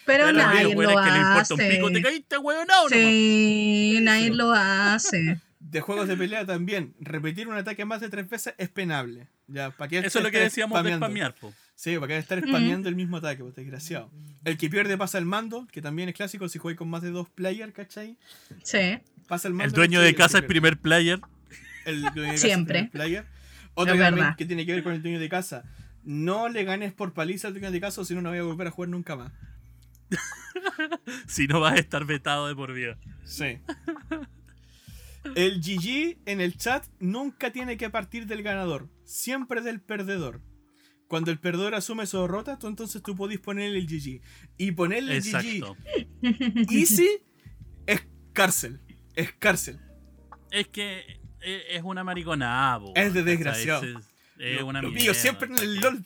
Pero 0.06 0.26
Pero 0.26 0.38
nadie 0.38 0.64
lo 0.64 0.70
que 0.72 0.76
le 1.12 1.18
importa 1.20 1.54
un 1.54 1.60
pico, 1.60 1.88
te 1.92 1.94
hace. 1.94 2.02
caíste, 2.02 2.38
weón, 2.40 2.68
no, 2.68 2.90
Sí, 2.90 4.00
nadie 4.02 4.30
Sí. 4.30 4.34
lo 4.34 4.52
hace. 4.52 5.40
De 5.72 5.80
juegos 5.80 6.10
de 6.10 6.18
pelea 6.18 6.46
también, 6.46 6.94
repetir 7.00 7.48
un 7.48 7.56
ataque 7.56 7.86
más 7.86 8.02
de 8.02 8.10
tres 8.10 8.28
veces 8.30 8.54
es 8.58 8.68
penable. 8.68 9.30
Ya, 9.48 9.72
¿para 9.72 9.88
qué 9.88 10.00
Eso 10.00 10.20
es 10.20 10.26
lo 10.26 10.30
que 10.30 10.40
decíamos 10.40 10.84
de 10.84 10.96
spamear, 10.96 11.34
po. 11.34 11.54
Sí, 11.76 11.96
para 11.96 12.08
qué 12.08 12.18
estar 12.18 12.40
spameando 12.40 12.90
el 12.90 12.96
mismo 12.96 13.18
ataque, 13.18 13.42
pues 13.42 13.56
desgraciado. 13.56 14.12
El 14.44 14.58
que 14.58 14.70
pierde 14.70 14.98
pasa 14.98 15.18
el 15.18 15.26
mando, 15.26 15.68
que 15.72 15.82
también 15.82 16.10
es 16.10 16.16
clásico 16.16 16.50
si 16.50 16.60
juegas 16.60 16.78
con 16.78 16.90
más 16.90 17.02
de 17.02 17.12
dos 17.12 17.30
players, 17.30 17.72
¿cachai? 17.74 18.18
Sí. 18.64 19.00
Pasa 19.30 19.48
el 19.48 19.54
mando. 19.54 19.70
El 19.70 19.72
dueño 19.72 20.00
¿cachai? 20.00 20.12
de 20.12 20.18
casa 20.18 20.40
que 20.40 20.46
es 20.46 20.50
primer 20.50 20.78
player. 20.78 21.22
El 21.86 22.02
dueño 22.02 22.22
de 22.22 22.28
casa 22.28 22.34
es 22.34 22.42
Siempre. 22.42 22.74
primer 22.74 22.92
player. 22.92 23.26
Otra 23.74 24.10
Es 24.10 24.16
que, 24.16 24.36
que 24.40 24.46
tiene 24.46 24.66
que 24.66 24.74
ver 24.74 24.84
con 24.84 24.92
el 24.92 25.02
dueño 25.02 25.20
de 25.22 25.30
casa. 25.30 25.64
No 26.04 26.50
le 26.50 26.66
ganes 26.66 26.92
por 26.92 27.14
paliza 27.14 27.48
al 27.48 27.54
dueño 27.54 27.72
de 27.72 27.80
casa, 27.80 28.02
o 28.02 28.06
si 28.06 28.14
no, 28.14 28.22
no 28.22 28.30
voy 28.30 28.40
a 28.40 28.44
volver 28.44 28.68
a 28.68 28.72
jugar 28.72 28.90
nunca 28.90 29.16
más. 29.16 29.32
Si 31.28 31.48
no 31.48 31.62
vas 31.62 31.74
a 31.74 31.78
estar 31.78 32.06
vetado 32.06 32.48
de 32.48 32.56
por 32.56 32.74
vida. 32.74 32.98
Sí. 33.24 33.60
El 35.36 35.62
GG 35.62 36.18
en 36.26 36.42
el 36.42 36.58
chat 36.58 36.86
nunca 37.00 37.52
tiene 37.52 37.78
que 37.78 37.90
partir 37.90 38.26
del 38.26 38.44
ganador, 38.44 38.90
siempre 39.04 39.62
del 39.62 39.82
perdedor. 39.82 40.42
Cuando 41.08 41.30
el 41.32 41.40
perdedor 41.40 41.76
asume 41.76 42.06
su 42.08 42.20
derrota, 42.22 42.58
tú 42.58 42.68
entonces 42.68 43.04
tú 43.04 43.16
podés 43.16 43.40
ponerle 43.40 43.78
el 43.80 43.88
GG. 43.88 44.22
Y 44.58 44.72
ponerle 44.72 45.18
el 45.18 45.26
Exacto. 45.26 45.76
GG 46.22 46.72
easy 46.72 47.10
es 47.86 48.08
cárcel. 48.34 48.80
Es 49.16 49.34
cárcel. 49.34 49.80
Es 50.52 50.68
que 50.68 51.20
es 51.42 51.64
es 51.70 51.84
una 51.84 52.04
mariconada, 52.04 52.80
Es 52.96 53.14
de 53.14 53.24
desgraciado. 53.24 53.84
Es, 53.84 53.98
es 54.38 54.62
una 54.62 54.82
lo 54.82 54.90
mierda, 54.92 55.14
siempre 55.14 55.50
en 55.50 55.58
el 55.58 55.76
LOL. 55.82 56.06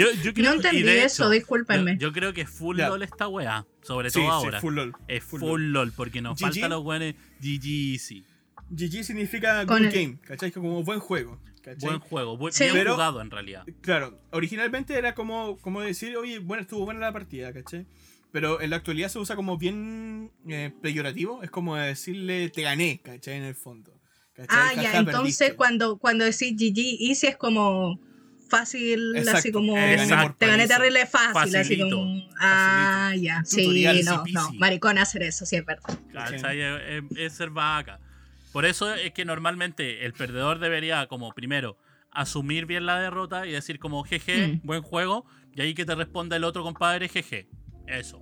Yo, 0.00 0.06
yo 0.22 0.32
creo, 0.34 0.46
No 0.46 0.52
entendí 0.56 0.82
de 0.82 1.04
eso, 1.04 1.24
hecho, 1.24 1.30
discúlpenme. 1.30 1.92
Yo, 1.98 2.08
yo 2.08 2.12
creo 2.12 2.32
que 2.32 2.42
es 2.42 2.50
full. 2.50 2.78
LOL 2.78 3.02
esta 3.02 3.28
weá. 3.28 3.66
Sobre 3.82 4.10
Sí, 4.10 4.14
todo 4.20 4.24
sí, 4.26 4.30
ahora. 4.46 4.60
full 4.60 4.74
LOL. 4.74 4.92
es 5.08 5.22
full 5.24 5.40
full, 5.40 5.50
LOL. 5.62 5.72
LOL. 5.72 5.92
porque 5.92 6.20
nos 6.22 6.38
faltan 6.40 6.70
los 6.70 6.82
weones 6.84 7.14
GG 7.40 7.92
easy. 7.94 8.24
GG 8.70 9.04
significa 9.04 9.66
Con 9.66 9.78
good 9.82 9.86
el- 9.86 9.92
game, 9.92 10.18
¿cachai? 10.22 10.50
Como 10.52 10.82
buen 10.84 11.00
juego. 11.00 11.40
¿cachai? 11.62 11.76
Buen 11.88 11.98
juego, 12.00 12.38
bu- 12.38 12.50
Sí. 12.52 12.64
bien 12.64 12.76
Pero- 12.76 12.92
jugado 12.94 13.20
en 13.20 13.30
realidad. 13.30 13.64
Claro, 13.82 14.18
originalmente 14.30 14.94
era 14.96 15.14
como, 15.14 15.58
como 15.58 15.80
decir, 15.82 16.16
oye, 16.16 16.38
bueno, 16.38 16.62
estuvo 16.62 16.84
buena 16.86 17.00
la 17.00 17.12
partida, 17.12 17.52
¿cachai? 17.52 17.86
Pero 18.32 18.60
en 18.60 18.70
la 18.70 18.76
actualidad 18.76 19.08
se 19.08 19.18
usa 19.18 19.34
como 19.36 19.58
bien 19.58 20.30
eh, 20.48 20.72
peyorativo, 20.80 21.42
es 21.42 21.50
como 21.50 21.76
decirle 21.76 22.48
te 22.48 22.62
gané, 22.62 23.00
¿cachai? 23.04 23.34
En 23.38 23.42
el 23.42 23.54
fondo. 23.56 23.92
¿cachai? 24.34 24.56
Ah, 24.58 24.68
Jaja, 24.74 24.82
ya, 24.82 24.98
entonces 25.00 25.36
perdiste. 25.38 25.56
cuando, 25.56 25.98
cuando 25.98 26.24
decís 26.24 26.54
GG 26.56 26.96
Easy 27.10 27.26
es 27.26 27.36
como 27.36 28.00
fácil, 28.50 29.16
así 29.28 29.50
como 29.52 29.74
te 29.74 29.96
gané 29.96 30.22
por 30.22 30.34
te 30.34 30.46
gané 30.46 30.68
terrible 30.68 31.06
fácil, 31.06 31.56
así 31.56 31.78
como 31.78 32.22
ah, 32.40 33.12
ya, 33.18 33.42
sí, 33.44 33.62
Tutorial, 33.62 34.04
no, 34.04 34.24
no, 34.32 34.52
maricón 34.58 34.98
hacer 34.98 35.22
eso, 35.22 35.46
sí 35.46 35.56
es 35.56 35.64
verdad. 35.64 35.98
¿cachai? 36.12 36.60
Es, 36.60 36.80
es- 37.10 37.18
es 37.18 37.32
ser 37.32 37.50
vaca. 37.50 37.98
Por 38.52 38.66
eso 38.66 38.92
es 38.94 39.12
que 39.12 39.24
normalmente 39.24 40.04
el 40.04 40.12
perdedor 40.12 40.58
debería, 40.58 41.06
como 41.06 41.32
primero, 41.32 41.78
asumir 42.10 42.66
bien 42.66 42.84
la 42.84 42.98
derrota 43.00 43.46
y 43.46 43.52
decir 43.52 43.78
como 43.78 44.02
jeje, 44.02 44.46
Mm. 44.48 44.60
buen 44.64 44.82
juego, 44.82 45.24
y 45.54 45.60
ahí 45.62 45.72
que 45.74 45.84
te 45.84 45.94
responda 45.94 46.36
el 46.36 46.44
otro 46.44 46.62
compadre, 46.64 47.08
jeje. 47.08 47.48
Eso. 47.86 48.20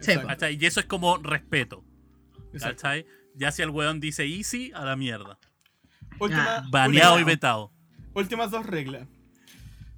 Sí, 0.00 0.12
¿cachai? 0.26 0.58
Y 0.60 0.66
eso 0.66 0.78
es 0.80 0.86
como 0.86 1.16
respeto. 1.16 1.84
¿Cachai? 2.60 3.06
Ya 3.34 3.50
si 3.50 3.62
el 3.62 3.70
weón 3.70 3.98
dice 4.00 4.26
easy, 4.26 4.72
a 4.74 4.84
la 4.84 4.94
mierda. 4.96 5.38
Última-. 6.18 6.64
Baneado 6.70 7.18
y 7.18 7.24
vetado. 7.24 7.72
Últimas 8.14 8.50
dos 8.50 8.66
reglas. 8.66 9.08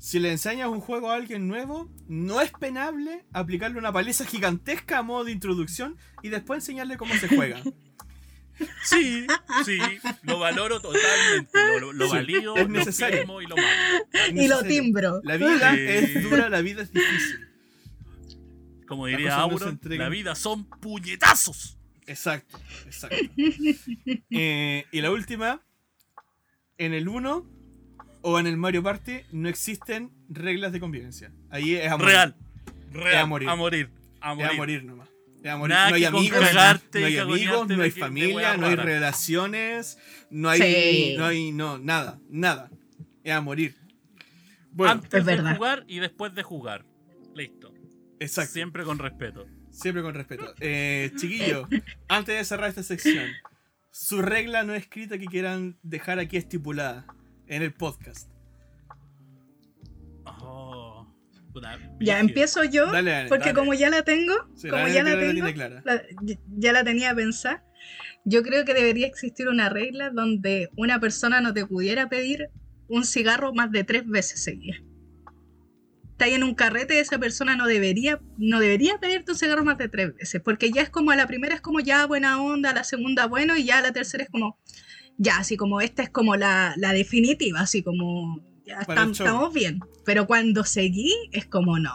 Si 0.07 0.19
le 0.19 0.31
enseñas 0.31 0.69
un 0.69 0.81
juego 0.83 1.11
a 1.11 1.15
alguien 1.15 1.49
nuevo, 1.49 1.91
no 2.09 2.43
es 2.43 2.51
penable 2.53 3.25
aplicarle 3.33 3.79
una 3.79 3.91
paliza 3.91 4.27
gigantesca 4.27 4.99
a 4.99 5.03
modo 5.03 5.25
de 5.25 5.33
introducción 5.33 5.97
y 6.23 6.29
después 6.29 6.59
enseñarle 6.59 6.99
cómo 6.99 7.15
se 7.15 7.27
juega. 7.29 7.63
Sí, 8.85 9.27
sí, 9.65 9.79
lo 10.23 10.39
valoro 10.39 10.79
totalmente. 10.81 11.51
Lo, 11.73 11.81
lo- 11.81 11.93
lo 11.93 12.09
valido, 12.09 12.55
es 12.55 12.63
lo 12.65 12.69
necesario. 12.69 13.19
firmo 13.19 13.43
y 13.43 13.47
lo. 13.49 13.57
Es 13.57 14.33
Y 14.33 14.47
lo 14.47 14.63
timbro. 14.63 15.21
La 15.25 15.37
vida 15.39 15.75
Sí. 15.75 15.81
es 15.81 16.23
dura, 16.23 16.49
la 16.49 16.61
vida 16.61 16.83
es 16.83 16.93
difícil. 16.93 17.49
Como 18.87 19.07
diría 19.07 19.31
no 19.31 19.43
Auron, 19.43 19.71
entregan. 19.71 20.05
la 20.05 20.09
vida 20.09 20.35
son 20.37 20.67
puñetazos. 20.67 21.79
Exacto, 22.07 22.61
exacto. 22.87 23.17
Eh, 24.31 24.85
y 24.93 25.01
la 25.01 25.11
última, 25.11 25.61
en 26.79 26.95
el 26.95 27.09
1 27.09 27.45
o 28.27 28.39
en 28.41 28.47
el 28.47 28.57
Mario 28.57 28.83
Party 28.83 29.19
no 29.33 29.51
existen 29.51 30.11
reglas 30.31 30.73
de 30.73 30.81
convivencia. 30.81 31.31
Ahí 31.51 31.75
es 31.75 31.93
a 31.93 31.99
morir. 31.99 32.09
Real. 32.15 32.37
Real. 32.91 33.17
a 33.19 33.27
morir. 33.27 33.49
A 33.51 33.55
morir. 33.55 33.91
A 34.23 34.31
Es 34.33 34.37
morir. 34.39 34.51
a 34.51 34.55
morir 34.55 34.85
nomás. 34.85 35.09
Es 35.43 35.51
a 35.51 35.57
morir. 35.59 35.75
Nada 35.75 35.91
no 35.91 35.97
hay 35.97 36.05
amigos, 36.07 36.41
cagarte 36.41 37.01
no 37.01 37.07
hay 37.07 37.19
amigos, 37.19 37.69
no 37.69 37.91
familia, 37.91 38.57
no 38.57 38.67
hay 38.67 38.77
relaciones, 38.77 39.99
no 40.31 40.49
hay, 40.49 40.61
Sí. 40.63 41.15
no 41.19 41.27
hay, 41.27 41.53
no, 41.53 41.79
nada, 41.79 42.19
nada. 42.31 42.71
Es 43.23 43.33
a 43.35 43.43
morir. 43.43 43.77
Bueno, 44.73 44.93
Antes 44.93 45.13
Es 45.21 45.27
de 45.27 45.37
verdad. 45.37 45.57
jugar 45.57 45.85
y 45.87 45.99
después 45.99 46.35
de 46.35 46.43
jugar. 46.43 46.87
Listo. 47.35 47.75
exacto. 48.21 48.53
Siempre 48.55 48.85
con 48.85 48.99
respeto. 48.99 49.47
Siempre 49.71 50.03
con 50.03 50.15
respeto. 50.15 50.55
Eh, 50.61 51.11
chiquillo, 51.17 51.69
antes 52.09 52.39
de 52.39 52.45
cerrar 52.47 52.71
esta 52.71 52.83
sección, 52.83 53.29
su 53.91 54.23
regla 54.23 54.63
no 54.63 54.75
escrita 54.75 55.19
que 55.19 55.27
quieran 55.27 55.77
dejar 55.83 56.19
aquí 56.21 56.39
estipulada 56.39 57.05
en 57.49 57.63
el 57.63 57.73
podcast. 57.73 58.29
Oh, 60.25 61.07
Ya 62.01 62.19
empiezo 62.19 62.65
yo, 62.65 62.91
Dale, 62.91 63.27
porque 63.29 63.47
dale. 63.47 63.55
como 63.59 63.75
ya 63.75 63.89
la 63.91 64.03
tengo, 64.03 64.35
Sí, 64.57 64.69
como 64.69 64.83
la 64.83 64.93
ya 64.93 65.03
la 65.05 65.19
tengo, 65.19 65.47
la- 65.85 66.03
ya- 66.59 66.73
la 66.73 66.83
tenía 66.85 67.15
pensada. 67.15 67.65
Yo 68.25 68.43
creo 68.43 68.65
que 68.65 68.75
debería 68.75 69.07
existir 69.07 69.49
una 69.49 69.69
regla 69.69 70.11
donde 70.11 70.71
una 70.77 70.99
persona 70.99 71.41
no 71.41 71.53
te 71.55 71.67
pudiera 71.67 72.09
pedir 72.09 72.49
un 72.89 73.05
cigarro 73.05 73.53
más 73.55 73.71
de 73.71 73.85
tres 73.85 74.07
veces 74.07 74.43
seguidas. 74.43 74.81
Está 76.13 76.25
ahí 76.27 76.35
en 76.35 76.43
un 76.45 76.55
carrete, 76.55 77.01
esa 77.01 77.19
persona 77.19 77.57
no 77.57 77.67
debería, 77.67 78.21
no 78.39 78.61
debería 78.61 78.99
pedirte 78.99 79.33
un 79.33 79.39
cigarro 79.39 79.65
más 79.65 79.79
de 79.79 79.89
tres 79.89 80.15
veces, 80.17 80.41
porque 80.43 80.71
ya 80.71 80.81
es 80.83 80.89
como 80.91 81.11
a 81.11 81.17
la 81.17 81.27
primera 81.27 81.55
es 81.55 81.61
como 81.61 81.81
ya 81.81 82.07
buena 82.07 82.41
onda, 82.43 82.71
a 82.71 82.75
la 82.75 82.85
segunda 82.85 83.27
bueno, 83.27 83.57
y 83.57 83.65
ya 83.65 83.79
a 83.79 83.83
la 83.83 83.93
tercera 83.93 84.25
es 84.25 84.31
como, 84.31 84.59
ya, 85.19 85.39
así 85.39 85.57
como 85.57 85.81
esta 85.81 86.03
es 86.03 86.11
como 86.11 86.37
la, 86.37 86.75
la 86.77 86.93
definitiva, 86.93 87.61
así 87.61 87.83
como, 87.83 88.41
ya 88.67 88.81
estamos 88.81 89.53
bien. 89.53 89.81
Pero 90.05 90.27
cuando 90.27 90.65
seguí 90.65 91.13
es 91.33 91.47
como, 91.47 91.79
no, 91.79 91.95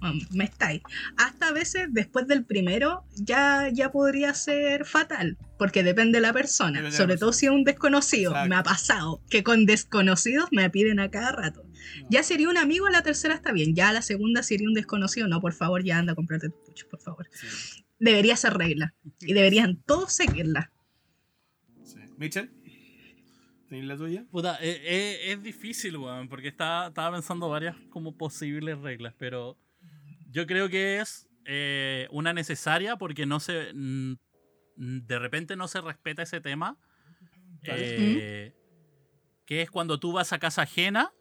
mm, 0.00 0.36
me 0.36 0.44
estáis. 0.44 0.82
Hasta 1.16 1.48
a 1.48 1.52
veces 1.52 1.88
después 1.90 2.26
del 2.26 2.44
primero 2.44 3.04
ya, 3.16 3.68
ya 3.72 3.90
podría 3.92 4.32
ser 4.34 4.84
fatal, 4.86 5.36
porque 5.58 5.82
depende 5.82 6.18
de 6.18 6.22
la 6.22 6.32
persona, 6.32 6.78
Depende 6.78 6.86
de 6.88 6.92
la 6.92 6.96
sobre 6.96 7.12
persona. 7.14 7.20
todo 7.20 7.32
si 7.32 7.46
es 7.46 7.52
un 7.52 7.64
desconocido. 7.64 8.30
Exacto. 8.30 8.48
Me 8.48 8.56
ha 8.56 8.62
pasado 8.62 9.20
que 9.28 9.42
con 9.42 9.66
desconocidos 9.66 10.48
me 10.52 10.68
piden 10.70 11.00
a 11.00 11.10
cada 11.10 11.32
rato. 11.32 11.64
No. 12.00 12.06
Ya 12.08 12.22
sería 12.22 12.48
un 12.48 12.56
amigo, 12.56 12.86
a 12.86 12.90
la 12.90 13.02
tercera 13.02 13.34
está 13.34 13.52
bien, 13.52 13.74
ya 13.74 13.90
a 13.90 13.92
la 13.92 14.02
segunda 14.02 14.42
sería 14.42 14.68
un 14.68 14.74
desconocido. 14.74 15.28
No, 15.28 15.40
por 15.40 15.52
favor, 15.52 15.84
ya 15.84 15.98
anda 15.98 16.12
a 16.12 16.16
comprarte 16.16 16.48
tu 16.48 16.56
pucho, 16.64 16.88
por 16.88 17.00
favor. 17.00 17.28
Sí, 17.32 17.84
Debería 17.98 18.36
ser 18.36 18.54
regla 18.54 18.94
y 19.20 19.32
deberían 19.34 19.76
todos 19.86 20.12
seguirla. 20.12 20.70
Sí. 22.32 22.40
Mitchell, 22.40 22.50
¿tenés 23.68 23.84
la 23.86 23.96
tuya? 23.96 24.24
Puta, 24.30 24.58
eh, 24.60 24.80
eh, 24.84 25.32
es 25.32 25.42
difícil, 25.42 25.96
weón, 25.96 26.28
porque 26.28 26.48
estaba, 26.48 26.88
estaba 26.88 27.16
pensando 27.16 27.48
varias 27.48 27.76
como 27.90 28.16
posibles 28.16 28.78
reglas, 28.78 29.14
pero 29.18 29.56
yo 30.30 30.46
creo 30.46 30.68
que 30.68 31.00
es 31.00 31.28
eh, 31.46 32.08
una 32.10 32.32
necesaria 32.32 32.96
porque 32.96 33.26
no 33.26 33.40
se. 33.40 33.72
mm, 33.74 34.14
de 34.76 35.18
repente 35.18 35.56
no 35.56 35.68
se 35.68 35.80
respeta 35.80 36.22
ese 36.22 36.40
tema. 36.40 36.78
eh, 37.66 38.52
que 39.46 39.62
es 39.62 39.70
cuando 39.70 40.00
tú 40.00 40.12
vas 40.12 40.32
a 40.32 40.38
casa 40.38 40.62
ajena, 40.62 41.12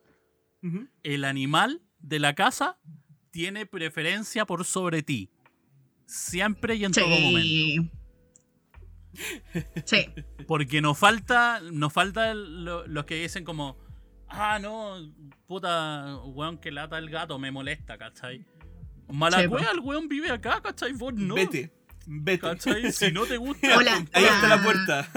Ujú. 0.62 0.88
el 1.04 1.26
animal 1.26 1.82
de 2.00 2.20
la 2.20 2.34
casa 2.36 2.80
tiene 3.32 3.66
preferencia 3.66 4.46
por 4.46 4.64
sobre 4.66 5.04
ti. 5.04 5.30
Siempre 6.06 6.76
y 6.76 6.86
en 6.86 6.92
todo 6.92 7.20
momento. 7.20 7.94
Sí. 9.86 10.10
Porque 10.48 10.82
nos 10.82 10.98
falta, 10.98 11.60
nos 11.62 11.94
falta 11.94 12.34
lo- 12.34 12.86
los 12.88 13.06
que 13.06 13.16
dicen 13.22 13.44
como, 13.44 13.78
ah, 14.28 14.60
no, 14.60 14.96
puta, 15.48 16.18
weón, 16.26 16.58
que 16.58 16.72
lata 16.72 16.98
el 16.98 17.10
gato, 17.10 17.38
me 17.40 17.52
molesta, 17.52 17.98
¿cachai? 17.98 18.46
Mala 19.08 19.42
Sí, 19.42 19.48
po. 19.48 19.56
wea, 19.56 19.72
el 19.72 19.80
weón 19.80 20.08
vive 20.08 20.32
acá, 20.32 20.62
¿cachai? 20.62 20.94
Vos 20.94 21.14
no. 21.14 21.36
Vete, 21.36 21.72
vete. 22.06 22.42
¿Cachai? 22.48 22.92
Si 22.94 23.12
no 23.12 23.26
te 23.26 23.38
gusta, 23.38 23.78
Hola. 23.78 24.06
Ahí 24.14 24.24
está 24.24 24.48
la 24.48 24.64
puerta. 24.64 25.10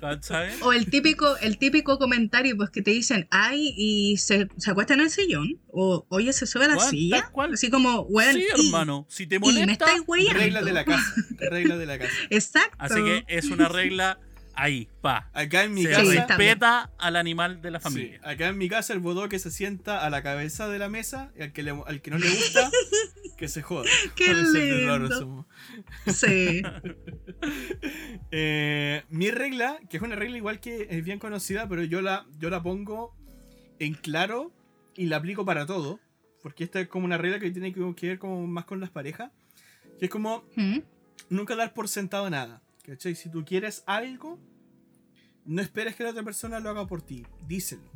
¿cachai? 0.00 0.50
O 0.62 0.72
el 0.72 0.86
típico, 0.86 1.36
el 1.38 1.58
típico 1.58 1.98
comentario 1.98 2.56
pues 2.56 2.70
que 2.70 2.82
te 2.82 2.90
dicen, 2.90 3.26
ay, 3.30 3.74
y 3.76 4.16
se, 4.18 4.48
se 4.56 4.70
acuesta 4.70 4.94
en 4.94 5.00
el 5.00 5.10
sillón, 5.10 5.60
o 5.68 6.06
oye, 6.08 6.32
se 6.32 6.46
sube 6.46 6.64
a 6.66 6.68
la 6.68 6.78
silla, 6.78 7.28
cual. 7.32 7.54
así 7.54 7.70
como, 7.70 8.04
bueno, 8.06 8.32
sí, 8.32 8.46
y, 8.56 8.66
hermano, 8.66 9.06
si 9.08 9.26
te 9.26 9.36
y 9.36 9.38
me 9.38 9.46
molesta. 9.52 9.86
Regla 10.34 10.62
de 10.62 10.72
la 10.72 10.84
casa. 10.84 11.14
Regla 11.38 11.76
de 11.76 11.86
la 11.86 11.98
casa. 11.98 12.12
Exacto. 12.30 12.76
así 12.78 12.94
que 13.04 13.24
es 13.28 13.46
una 13.46 13.68
regla 13.68 14.18
ahí, 14.54 14.88
pa. 15.00 15.30
Acá 15.32 15.64
en 15.64 15.72
mi 15.74 15.82
Se 15.84 15.90
casa. 15.90 16.02
Sí, 16.04 16.16
respeta 16.18 16.90
al 16.98 17.16
animal 17.16 17.62
de 17.62 17.70
la 17.70 17.78
Sí, 17.80 17.84
familia. 17.84 18.20
acá 18.22 18.48
en 18.48 18.58
mi 18.58 18.68
casa 18.68 18.92
el 18.92 18.98
bodoque 19.00 19.38
se 19.38 19.50
sienta 19.50 20.04
a 20.04 20.10
la 20.10 20.22
cabeza 20.22 20.68
de 20.68 20.78
la 20.78 20.88
mesa 20.90 21.30
y 21.38 21.42
al 21.42 21.52
que, 21.52 21.62
le- 21.62 21.82
al 21.86 22.02
que 22.02 22.10
no 22.10 22.18
le 22.18 22.28
gusta, 22.28 22.70
que 23.42 23.48
se 23.48 23.60
joda. 23.60 23.90
Qué 24.14 24.32
lindo. 24.34 25.46
Sí. 26.06 26.62
Eh, 28.30 29.02
mi 29.10 29.30
regla, 29.30 29.78
que 29.90 29.96
es 29.96 30.02
una 30.02 30.14
regla 30.16 30.36
igual 30.36 30.60
que 30.60 30.86
es 30.90 31.04
bien 31.04 31.18
conocida, 31.18 31.68
pero 31.68 31.82
yo 31.82 32.00
la, 32.02 32.24
yo 32.38 32.50
la 32.50 32.62
pongo 32.62 33.14
en 33.78 33.94
claro 33.94 34.52
y 34.94 35.06
la 35.06 35.16
aplico 35.16 35.44
para 35.44 35.66
todo. 35.66 35.98
Porque 36.42 36.64
esta 36.64 36.80
es 36.80 36.88
como 36.88 37.04
una 37.04 37.18
regla 37.18 37.38
que 37.40 37.50
tiene 37.50 37.72
que 37.72 37.94
que 37.94 38.08
ver 38.08 38.18
como 38.18 38.46
más 38.46 38.64
con 38.64 38.80
las 38.80 38.90
parejas. 38.90 39.30
Que 39.98 40.06
es 40.06 40.10
como 40.10 40.44
¿Mm? 40.56 40.78
nunca 41.30 41.56
dar 41.56 41.74
por 41.74 41.88
sentado 41.88 42.28
nada. 42.30 42.62
¿Cachai? 42.84 43.14
Si 43.14 43.28
tú 43.30 43.44
quieres 43.44 43.82
algo, 43.86 44.38
no 45.44 45.60
esperes 45.62 45.94
que 45.96 46.04
la 46.04 46.10
otra 46.10 46.22
persona 46.22 46.58
lo 46.60 46.70
haga 46.70 46.86
por 46.86 47.02
ti. 47.02 47.26
Díselo. 47.46 47.90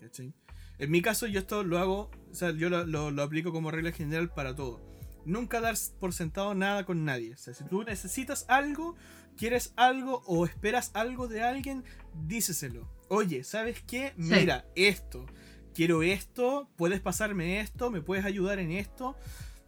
¿Cachai? 0.00 0.32
En 0.78 0.90
mi 0.90 1.02
caso, 1.02 1.26
yo 1.26 1.38
esto 1.40 1.62
lo 1.64 1.78
hago, 1.78 2.10
o 2.30 2.34
sea, 2.34 2.50
yo 2.52 2.68
lo, 2.70 2.84
lo- 2.86 3.10
lo 3.10 3.22
aplico 3.22 3.52
como 3.52 3.70
regla 3.70 3.92
general 3.92 4.30
para 4.32 4.54
todo. 4.56 4.80
Nunca 5.24 5.60
dar 5.60 5.76
por 6.00 6.12
sentado 6.12 6.54
nada 6.54 6.84
con 6.84 7.04
nadie. 7.04 7.34
O 7.34 7.36
sea, 7.36 7.54
si 7.54 7.64
tú 7.64 7.84
necesitas 7.84 8.44
algo, 8.48 8.96
quieres 9.36 9.72
algo 9.76 10.22
o 10.26 10.44
esperas 10.46 10.90
algo 10.94 11.28
de 11.28 11.42
alguien, 11.42 11.84
díceselo. 12.26 12.88
Oye, 13.08 13.44
¿sabes 13.44 13.82
qué? 13.82 14.14
Sí. 14.16 14.34
Mira, 14.34 14.66
esto. 14.74 15.26
Quiero 15.74 16.02
esto, 16.02 16.68
puedes 16.76 17.00
pasarme 17.00 17.60
esto, 17.60 17.90
me 17.90 18.02
puedes 18.02 18.24
ayudar 18.24 18.58
en 18.58 18.72
esto. 18.72 19.16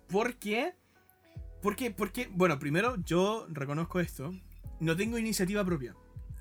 ¿Por 0.08 0.36
qué? 0.36 0.74
Porque, 1.62 1.90
porque, 1.90 2.28
bueno, 2.30 2.58
primero 2.58 2.96
yo 3.04 3.46
reconozco 3.48 4.00
esto. 4.00 4.34
No 4.80 4.96
tengo 4.96 5.16
iniciativa 5.16 5.64
propia. 5.64 5.94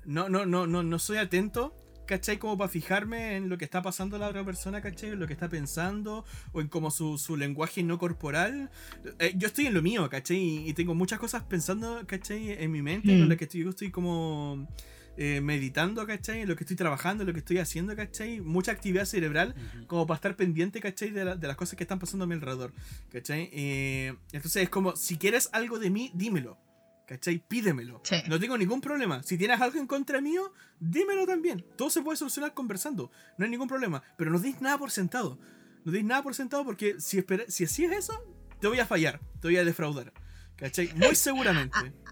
No, 0.04 0.28
no, 0.28 0.44
no, 0.44 0.66
no, 0.66 0.82
no 0.82 0.98
soy 0.98 1.16
atento, 1.16 1.74
¿cachai? 2.06 2.38
Como 2.38 2.56
para 2.58 2.68
fijarme 2.68 3.36
en 3.36 3.48
lo 3.48 3.56
que 3.58 3.64
está 3.64 3.82
pasando 3.82 4.18
la 4.18 4.28
otra 4.28 4.44
persona, 4.44 4.80
¿cachai? 4.80 5.10
En 5.10 5.20
lo 5.20 5.26
que 5.26 5.32
está 5.32 5.48
pensando, 5.48 6.24
o 6.52 6.60
en 6.60 6.68
como 6.68 6.90
su, 6.90 7.18
su 7.18 7.36
lenguaje 7.36 7.82
no 7.82 7.98
corporal. 7.98 8.70
Eh, 9.18 9.34
yo 9.36 9.46
estoy 9.48 9.66
en 9.66 9.74
lo 9.74 9.82
mío, 9.82 10.08
¿cachai? 10.10 10.36
Y, 10.36 10.68
y 10.68 10.72
tengo 10.74 10.94
muchas 10.94 11.18
cosas 11.18 11.42
pensando, 11.44 12.02
¿cachai? 12.06 12.52
En 12.52 12.70
mi 12.72 12.82
mente, 12.82 13.14
Mm. 13.14 13.18
con 13.20 13.28
las 13.28 13.38
que 13.38 13.44
estoy, 13.44 13.62
yo 13.62 13.70
estoy 13.70 13.90
como 13.90 14.68
eh, 15.16 15.40
meditando, 15.40 16.04
¿cachai? 16.08 16.40
En 16.40 16.48
lo 16.48 16.56
que 16.56 16.64
estoy 16.64 16.76
trabajando, 16.76 17.22
en 17.22 17.28
lo 17.28 17.32
que 17.32 17.38
estoy 17.38 17.58
haciendo, 17.58 17.94
¿cachai? 17.94 18.40
Mucha 18.40 18.72
actividad 18.72 19.04
cerebral 19.04 19.54
como 19.86 20.06
para 20.08 20.16
estar 20.16 20.34
pendiente, 20.36 20.80
¿cachai? 20.80 21.10
De, 21.10 21.24
la- 21.24 21.36
de 21.36 21.46
las 21.46 21.56
cosas 21.56 21.76
que 21.76 21.84
están 21.84 22.00
pasando 22.00 22.24
a 22.24 22.26
mi 22.26 22.34
alrededor, 22.34 22.72
¿cachai? 23.12 23.48
Eh, 23.52 24.12
entonces 24.32 24.64
es 24.64 24.68
como, 24.70 24.96
si 24.96 25.16
quieres 25.16 25.48
algo 25.52 25.78
de 25.78 25.90
mí, 25.90 26.10
dímelo, 26.14 26.58
¿cachai? 27.06 27.38
Pídemelo. 27.46 28.00
Sí. 28.04 28.16
No 28.28 28.38
tengo 28.40 28.56
ningún 28.58 28.80
problema. 28.80 29.22
Si 29.22 29.36
tienes 29.38 29.60
algo 29.60 29.78
en 29.78 29.86
contra 29.86 30.20
mío, 30.20 30.52
dímelo 30.80 31.26
también. 31.26 31.64
Todo 31.76 31.90
se 31.90 32.02
puede 32.02 32.16
solucionar 32.16 32.54
conversando, 32.54 33.10
no 33.38 33.44
hay 33.44 33.50
ningún 33.50 33.68
problema. 33.68 34.02
Pero 34.16 34.30
no 34.30 34.38
deis 34.38 34.60
nada 34.60 34.78
por 34.78 34.90
sentado. 34.90 35.38
No 35.84 35.92
deis 35.92 36.04
nada 36.04 36.22
por 36.22 36.34
sentado 36.34 36.64
porque 36.64 36.96
si, 36.98 37.18
espera- 37.18 37.44
si 37.48 37.64
así 37.64 37.84
es 37.84 37.92
eso, 37.92 38.22
te 38.60 38.68
voy 38.68 38.78
a 38.80 38.86
fallar, 38.86 39.20
te 39.40 39.48
voy 39.48 39.56
a 39.58 39.64
defraudar, 39.64 40.12
¿cachai? 40.56 40.90
Muy 40.94 41.14
seguramente. 41.14 41.76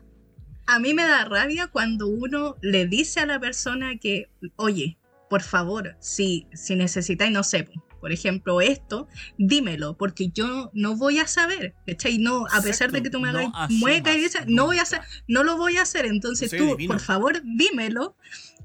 A 0.67 0.79
mí 0.79 0.95
me 0.95 1.03
da 1.03 1.25
rabia 1.25 1.67
cuando 1.67 2.07
uno 2.07 2.57
le 2.63 2.87
dice 2.87 3.19
a 3.19 3.27
la 3.27 3.41
persona 3.41 3.99
que, 3.99 4.31
oye, 4.57 4.97
por 5.29 5.43
favor, 5.43 5.97
si, 5.99 6.47
si 6.55 6.77
necesitáis, 6.77 7.33
no 7.33 7.43
sé, 7.43 7.69
por 8.03 8.13
ejemplo, 8.13 8.61
esto, 8.61 9.07
dímelo, 9.39 9.97
porque 9.97 10.29
yo 10.35 10.71
no 10.75 10.97
voy 10.97 11.21
a 11.21 11.27
saber, 11.29 11.75
¿cachai? 11.87 12.19
No, 12.19 12.47
a 12.53 12.61
pesar 12.61 12.91
de 12.91 13.01
que 13.01 13.09
tú 13.11 13.21
me 13.21 13.33
No 13.33 13.39
hagas 13.39 13.53
asumas 13.55 13.71
mueca 13.81 14.13
y 14.13 14.21
dices, 14.21 14.43
no 14.49 14.67
voy 14.67 14.79
a 14.79 14.83
hacer, 14.83 15.01
no 15.29 15.45
lo 15.45 15.57
voy 15.57 15.77
a 15.77 15.83
hacer, 15.83 16.05
entonces 16.07 16.51
tú, 16.51 16.77
por 16.89 16.99
favor, 17.01 17.41
dímelo. 17.45 18.17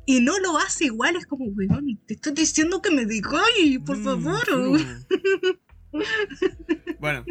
Y 0.07 0.21
no 0.21 0.39
lo 0.39 0.57
hace 0.57 0.85
igual, 0.85 1.15
es 1.17 1.25
como, 1.27 1.45
weón, 1.45 1.99
te 2.07 2.15
estoy 2.15 2.33
diciendo 2.33 2.81
que 2.81 2.89
me 2.91 3.05
digáis, 3.05 3.79
por 3.85 3.97
Mm, 3.97 4.03
favor. 4.03 4.43
true. 4.45 4.85
bueno, 6.99 7.25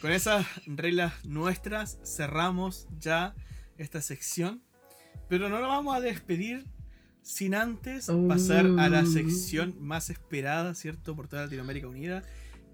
con 0.00 0.12
esas 0.12 0.46
reglas 0.66 1.12
nuestras 1.24 1.98
cerramos 2.04 2.86
ya 3.00 3.34
esta 3.78 4.00
sección. 4.00 4.62
Pero 5.28 5.48
no 5.48 5.58
nos 5.60 5.68
vamos 5.68 5.96
a 5.96 6.00
despedir 6.00 6.66
sin 7.22 7.54
antes 7.54 8.10
pasar 8.28 8.66
a 8.78 8.88
la 8.88 9.06
sección 9.06 9.74
más 9.80 10.10
esperada, 10.10 10.74
¿cierto? 10.74 11.14
Por 11.16 11.28
toda 11.28 11.44
Latinoamérica 11.44 11.88
Unida. 11.88 12.22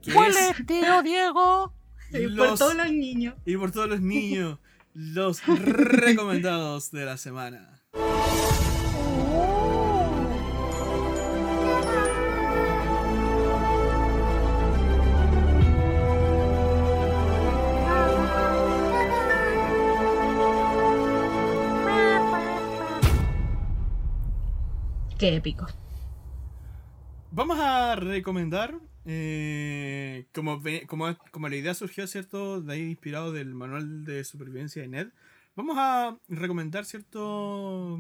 Que 0.03 0.11
es 0.11 0.67
tío 0.67 1.03
Diego? 1.03 1.75
Y 2.11 2.27
por 2.35 2.57
todos 2.57 2.75
los 2.75 2.91
niños. 2.91 3.35
y 3.45 3.57
por 3.59 3.71
todos 3.71 3.87
los 3.87 4.01
niños, 4.15 4.59
los 4.95 5.47
recomendados 5.47 6.91
de 6.91 7.05
la 7.05 7.19
semana. 7.19 7.83
Qué 25.19 25.35
épico. 25.35 25.67
Vamos 27.33 27.59
a 27.59 27.97
recomendar 27.97 28.79
eh, 29.05 30.27
como, 30.33 30.63
como, 30.87 31.17
como 31.31 31.49
la 31.49 31.57
idea 31.57 31.75
surgió, 31.75 32.07
¿cierto? 32.07 32.61
De 32.61 32.75
ahí 32.75 32.83
inspirado 32.83 33.33
del 33.33 33.55
manual 33.55 34.05
de 34.05 34.23
supervivencia 34.23 34.83
de 34.83 34.89
Ned, 34.89 35.09
vamos 35.57 35.77
a 35.79 36.17
recomendar, 36.29 36.85
¿cierto? 36.85 37.99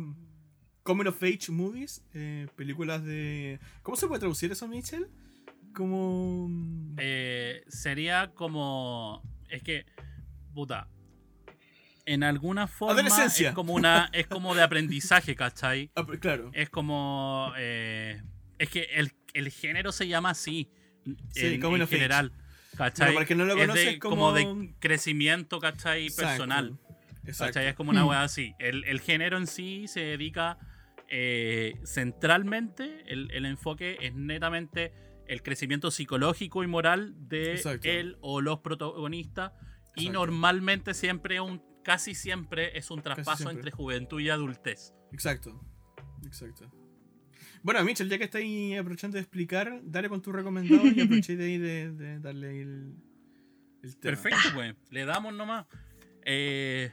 Coming 0.83 1.07
of 1.09 1.23
Age 1.23 1.51
movies, 1.51 2.05
eh, 2.15 2.47
películas 2.57 3.05
de... 3.05 3.59
¿Cómo 3.83 3.97
se 3.97 4.07
puede 4.07 4.21
traducir 4.21 4.53
eso, 4.53 4.69
Mitchell? 4.69 5.09
Como... 5.75 6.49
Eh, 6.99 7.63
sería 7.69 8.33
como. 8.35 9.23
Es 9.49 9.63
que. 9.63 9.85
Puta. 10.55 10.89
En 12.13 12.23
alguna 12.23 12.67
forma. 12.67 12.95
Adolescencia. 12.95 13.51
Es 13.51 13.55
como 13.55 13.75
una. 13.75 14.09
Es 14.13 14.27
como 14.27 14.55
de 14.55 14.63
aprendizaje, 14.63 15.35
¿cachai? 15.37 15.91
Ah, 15.95 16.07
claro. 16.21 16.51
Es 16.55 16.71
como. 16.71 17.53
eh, 17.59 18.23
es 18.59 18.69
que 18.71 18.85
el, 18.95 19.13
el 19.35 19.51
género 19.51 19.93
se 19.93 20.09
llama 20.09 20.31
así. 20.31 20.71
Sí, 21.31 21.55
en, 21.55 21.61
coming 21.61 21.81
en 21.81 21.89
general. 21.89 22.33
¿Cachai? 22.77 23.07
Bueno, 23.09 23.15
para 23.15 23.23
el 23.23 23.29
que 23.29 23.35
no 23.35 23.45
lo 23.45 23.55
Es 23.55 23.61
conoce, 23.61 23.81
de- 23.85 23.91
es 23.91 23.99
como- 23.99 24.33
de 24.33 24.75
crecimiento, 24.79 25.59
¿cachai? 25.61 26.05
Exacto, 26.07 26.29
Personal. 26.31 26.79
Exacto. 27.25 27.55
¿Cachai? 27.55 27.67
Es 27.69 27.75
como 27.75 27.91
una 27.91 28.05
weá 28.07 28.23
así. 28.23 28.55
El, 28.59 28.85
el 28.85 29.01
género 29.01 29.37
en 29.37 29.47
sí 29.47 29.87
se 29.89 30.01
dedica 30.01 30.59
eh, 31.09 31.75
centralmente, 31.85 33.03
el, 33.07 33.31
el 33.33 33.47
enfoque 33.47 33.97
es 34.01 34.15
netamente 34.15 34.93
el 35.27 35.43
crecimiento 35.43 35.91
psicológico 35.91 36.63
y 36.63 36.67
moral 36.67 37.15
de 37.29 37.53
Exacto. 37.53 37.89
él 37.89 38.17
o 38.21 38.41
los 38.41 38.61
protagonistas. 38.61 39.53
Y 39.97 40.11
normalmente 40.11 40.95
siempre, 40.95 41.41
un, 41.41 41.63
casi 41.89 42.15
siempre 42.15 42.77
es 42.77 42.91
un 42.91 43.01
traspaso 43.01 43.51
entre 43.51 43.71
juventud 43.71 44.21
y 44.21 44.29
adultez. 44.29 44.93
Exacto. 45.11 45.59
Exacto. 46.27 46.71
Bueno, 47.63 47.83
Mitchell, 47.83 48.11
ya 48.11 48.19
que 48.19 48.25
estáis 48.25 48.79
aprovechando 48.79 49.15
de 49.15 49.23
explicar, 49.23 49.81
dale 49.85 50.11
con 50.11 50.21
tu 50.21 50.31
recomendado 50.31 50.87
y 50.87 51.01
aproveché 51.01 51.35
de 51.35 51.45
ahí 51.47 51.57
de, 51.57 51.91
de 51.93 52.19
darle 52.21 52.61
el, 52.61 52.95
el 53.83 53.97
tema. 53.97 54.03
Perfecto, 54.03 54.51
pues. 54.53 54.75
Le 54.91 55.07
damos 55.07 55.33
nomás. 55.33 55.65
Eh, 56.27 56.93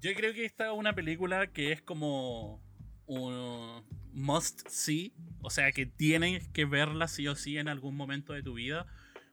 yo 0.00 0.14
creo 0.14 0.32
que 0.32 0.44
esta 0.44 0.66
es 0.66 0.78
una 0.78 0.94
película 0.94 1.48
que 1.48 1.72
es 1.72 1.82
como 1.82 2.62
un 3.06 3.82
must 4.12 4.68
see. 4.68 5.14
O 5.40 5.50
sea, 5.50 5.72
que 5.72 5.84
tienes 5.84 6.46
que 6.50 6.64
verla 6.64 7.08
sí 7.08 7.26
o 7.26 7.34
sí 7.34 7.58
en 7.58 7.66
algún 7.66 7.96
momento 7.96 8.34
de 8.34 8.44
tu 8.44 8.54
vida. 8.54 8.86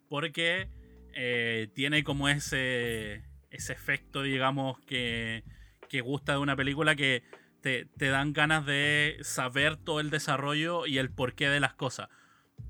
Porque 0.10 0.68
eh, 1.14 1.70
tiene 1.76 2.04
como 2.04 2.28
ese, 2.28 3.22
ese 3.53 3.73
efecto, 3.73 4.21
digamos, 4.23 4.80
que, 4.81 5.43
que 5.89 6.01
gusta 6.01 6.34
de 6.34 6.38
una 6.39 6.55
película 6.55 6.95
que 6.95 7.23
te, 7.61 7.85
te 7.97 8.09
dan 8.09 8.34
ganas 8.34 8.65
de 8.65 9.17
saber 9.21 9.77
todo 9.77 9.99
el 10.01 10.09
desarrollo 10.09 10.85
y 10.85 10.97
el 10.97 11.09
porqué 11.11 11.47
de 11.49 11.59
las 11.61 11.73
cosas. 11.73 12.09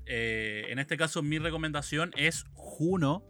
Eh, 0.06 0.66
en 0.68 0.78
este 0.78 0.96
caso, 0.96 1.22
mi 1.22 1.38
recomendación 1.38 2.12
es 2.16 2.44
Juno. 2.54 3.24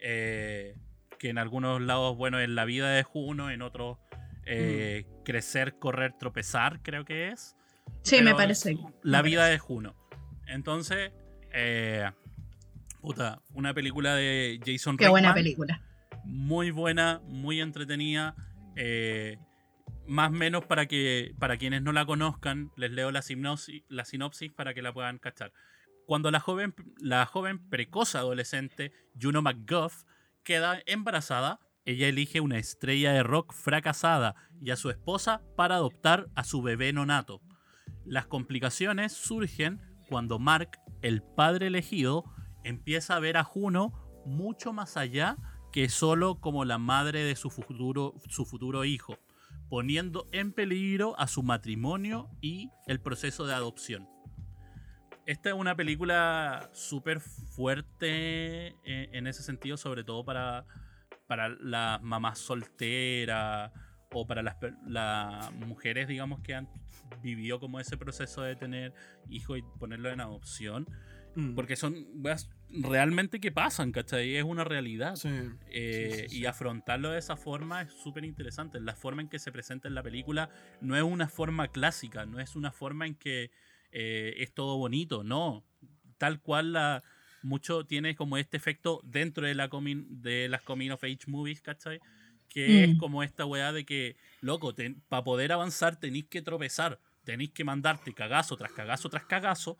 eh, 0.00 0.74
que 1.18 1.28
en 1.30 1.38
algunos 1.38 1.80
lados, 1.80 2.16
bueno, 2.16 2.40
es 2.40 2.48
la 2.48 2.64
vida 2.64 2.90
de 2.90 3.04
Juno, 3.04 3.50
en 3.50 3.62
otros, 3.62 3.98
eh, 4.44 5.06
crecer, 5.24 5.78
correr, 5.78 6.14
tropezar, 6.18 6.82
creo 6.82 7.04
que 7.04 7.28
es. 7.28 7.54
Sí, 8.02 8.16
Pero 8.16 8.24
me 8.24 8.34
parece. 8.34 8.76
La 9.02 9.22
me 9.22 9.28
vida 9.28 9.42
parece. 9.42 9.52
de 9.52 9.58
Juno. 9.60 9.94
Entonces, 10.48 11.12
puta, 13.00 13.40
una 13.54 13.72
película 13.74 14.14
de 14.16 14.58
Jason 14.64 14.96
Qué 14.96 15.08
buena 15.08 15.32
Reitman, 15.32 15.34
película. 15.34 15.82
Muy 16.24 16.70
buena, 16.70 17.20
muy 17.26 17.60
entretenida. 17.60 18.34
eh, 18.76 19.38
más 20.06 20.30
o 20.30 20.32
menos 20.32 20.64
para 20.64 20.86
que 20.86 21.34
para 21.38 21.56
quienes 21.56 21.82
no 21.82 21.92
la 21.92 22.06
conozcan, 22.06 22.70
les 22.76 22.90
leo 22.90 23.10
la 23.10 23.22
sinopsis, 23.22 24.52
para 24.54 24.74
que 24.74 24.82
la 24.82 24.92
puedan 24.92 25.18
cachar. 25.18 25.52
Cuando 26.06 26.30
la 26.30 26.40
joven, 26.40 26.74
la 26.98 27.24
joven 27.26 27.68
precoz 27.68 28.14
adolescente 28.14 28.92
Juno 29.20 29.42
McGuff 29.42 30.04
queda 30.42 30.82
embarazada, 30.86 31.60
ella 31.84 32.08
elige 32.08 32.40
una 32.40 32.58
estrella 32.58 33.12
de 33.12 33.22
rock 33.22 33.52
fracasada 33.52 34.34
y 34.60 34.70
a 34.70 34.76
su 34.76 34.90
esposa 34.90 35.42
para 35.56 35.76
adoptar 35.76 36.28
a 36.34 36.44
su 36.44 36.62
bebé 36.62 36.92
nonato. 36.92 37.40
Las 38.04 38.26
complicaciones 38.26 39.12
surgen 39.12 39.80
cuando 40.08 40.38
Mark, 40.38 40.78
el 41.02 41.22
padre 41.22 41.68
elegido, 41.68 42.24
empieza 42.64 43.16
a 43.16 43.20
ver 43.20 43.36
a 43.36 43.44
Juno 43.44 43.92
mucho 44.26 44.72
más 44.72 44.96
allá 44.96 45.36
que 45.72 45.88
solo 45.88 46.38
como 46.38 46.64
la 46.64 46.78
madre 46.78 47.24
de 47.24 47.34
su 47.34 47.50
futuro, 47.50 48.14
su 48.28 48.44
futuro 48.44 48.84
hijo, 48.84 49.18
poniendo 49.68 50.28
en 50.32 50.52
peligro 50.52 51.18
a 51.18 51.26
su 51.26 51.42
matrimonio 51.42 52.28
y 52.40 52.70
el 52.86 53.00
proceso 53.00 53.46
de 53.46 53.54
adopción. 53.54 54.08
Esta 55.24 55.50
es 55.50 55.54
una 55.54 55.74
película 55.74 56.68
súper 56.72 57.20
fuerte 57.20 58.68
eh, 58.84 59.08
en 59.12 59.26
ese 59.26 59.42
sentido, 59.42 59.76
sobre 59.76 60.04
todo 60.04 60.24
para, 60.24 60.66
para 61.26 61.48
las 61.48 62.02
mamás 62.02 62.38
solteras 62.38 63.72
o 64.12 64.26
para 64.26 64.42
las, 64.42 65.52
mujeres, 65.52 66.06
digamos, 66.06 66.40
que 66.40 66.54
han 66.54 66.68
vivido 67.22 67.60
como 67.60 67.80
ese 67.80 67.96
proceso 67.96 68.42
de 68.42 68.56
tener 68.56 68.92
hijos 69.30 69.58
y 69.58 69.62
ponerlo 69.78 70.10
en 70.10 70.20
adopción. 70.20 70.86
Mm. 71.34 71.54
Porque 71.54 71.76
son 71.76 72.06
weas 72.16 72.50
realmente 72.72 73.40
que 73.40 73.52
pasan, 73.52 73.92
¿cachai? 73.92 74.36
Es 74.36 74.44
una 74.44 74.64
realidad. 74.64 75.16
Sí. 75.16 75.28
Eh, 75.70 76.10
Sí, 76.22 76.28
sí, 76.28 76.38
Y 76.40 76.46
afrontarlo 76.46 77.10
de 77.10 77.18
esa 77.18 77.36
forma 77.36 77.82
es 77.82 77.92
súper 77.92 78.24
interesante. 78.24 78.80
La 78.80 78.94
forma 78.94 79.22
en 79.22 79.28
que 79.28 79.38
se 79.38 79.52
presenta 79.52 79.88
en 79.88 79.94
la 79.94 80.02
película 80.02 80.48
no 80.80 80.96
es 80.96 81.02
una 81.02 81.28
forma 81.28 81.68
clásica, 81.68 82.26
no 82.26 82.40
es 82.40 82.56
una 82.56 82.72
forma 82.72 83.06
en 83.06 83.14
que 83.14 83.50
eh, 83.92 84.34
es 84.38 84.52
todo 84.52 84.78
bonito, 84.78 85.22
no. 85.22 85.64
Tal 86.18 86.40
cual 86.40 86.72
la, 86.72 87.02
mucho 87.42 87.84
tiene 87.84 88.14
como 88.14 88.38
este 88.38 88.56
efecto 88.56 89.00
dentro 89.04 89.46
de, 89.46 89.54
la 89.54 89.68
coming, 89.68 90.22
de 90.22 90.48
las 90.48 90.62
Coming 90.62 90.90
of 90.90 91.04
Age 91.04 91.18
movies, 91.26 91.60
¿cachai? 91.60 92.00
Que 92.48 92.84
es 92.84 92.94
Mm. 92.94 92.98
como 92.98 93.22
esta 93.22 93.44
weá 93.44 93.72
de 93.72 93.84
que, 93.84 94.16
loco, 94.40 94.74
para 95.08 95.24
poder 95.24 95.52
avanzar 95.52 95.98
tenéis 95.98 96.26
que 96.26 96.42
tropezar, 96.42 97.00
tenéis 97.24 97.50
que 97.50 97.64
mandarte 97.64 98.12
cagazo 98.14 98.56
tras 98.56 98.72
cagazo 98.72 99.08
tras 99.08 99.24
cagazo 99.24 99.76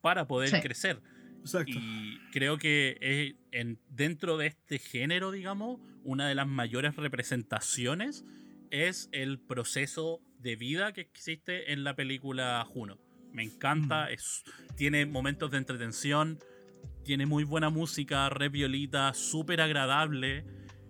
para 0.00 0.26
poder 0.26 0.50
Sí. 0.50 0.60
crecer. 0.60 1.00
Exacto. 1.40 1.72
Y 1.72 2.18
creo 2.32 2.58
que 2.58 2.96
es 3.00 3.34
en, 3.52 3.78
dentro 3.88 4.36
de 4.36 4.46
este 4.48 4.78
género, 4.78 5.30
digamos, 5.30 5.80
una 6.04 6.28
de 6.28 6.34
las 6.34 6.46
mayores 6.46 6.96
representaciones 6.96 8.24
es 8.70 9.08
el 9.12 9.38
proceso 9.38 10.20
de 10.40 10.56
vida 10.56 10.92
que 10.92 11.00
existe 11.02 11.72
en 11.72 11.84
la 11.84 11.94
película 11.94 12.64
Juno. 12.68 12.98
Me 13.32 13.42
encanta, 13.42 14.10
es, 14.10 14.44
tiene 14.76 15.06
momentos 15.06 15.50
de 15.50 15.58
entretención, 15.58 16.38
tiene 17.04 17.26
muy 17.26 17.44
buena 17.44 17.70
música, 17.70 18.28
re 18.30 18.48
violita, 18.48 19.12
súper 19.14 19.60
agradable. 19.60 20.44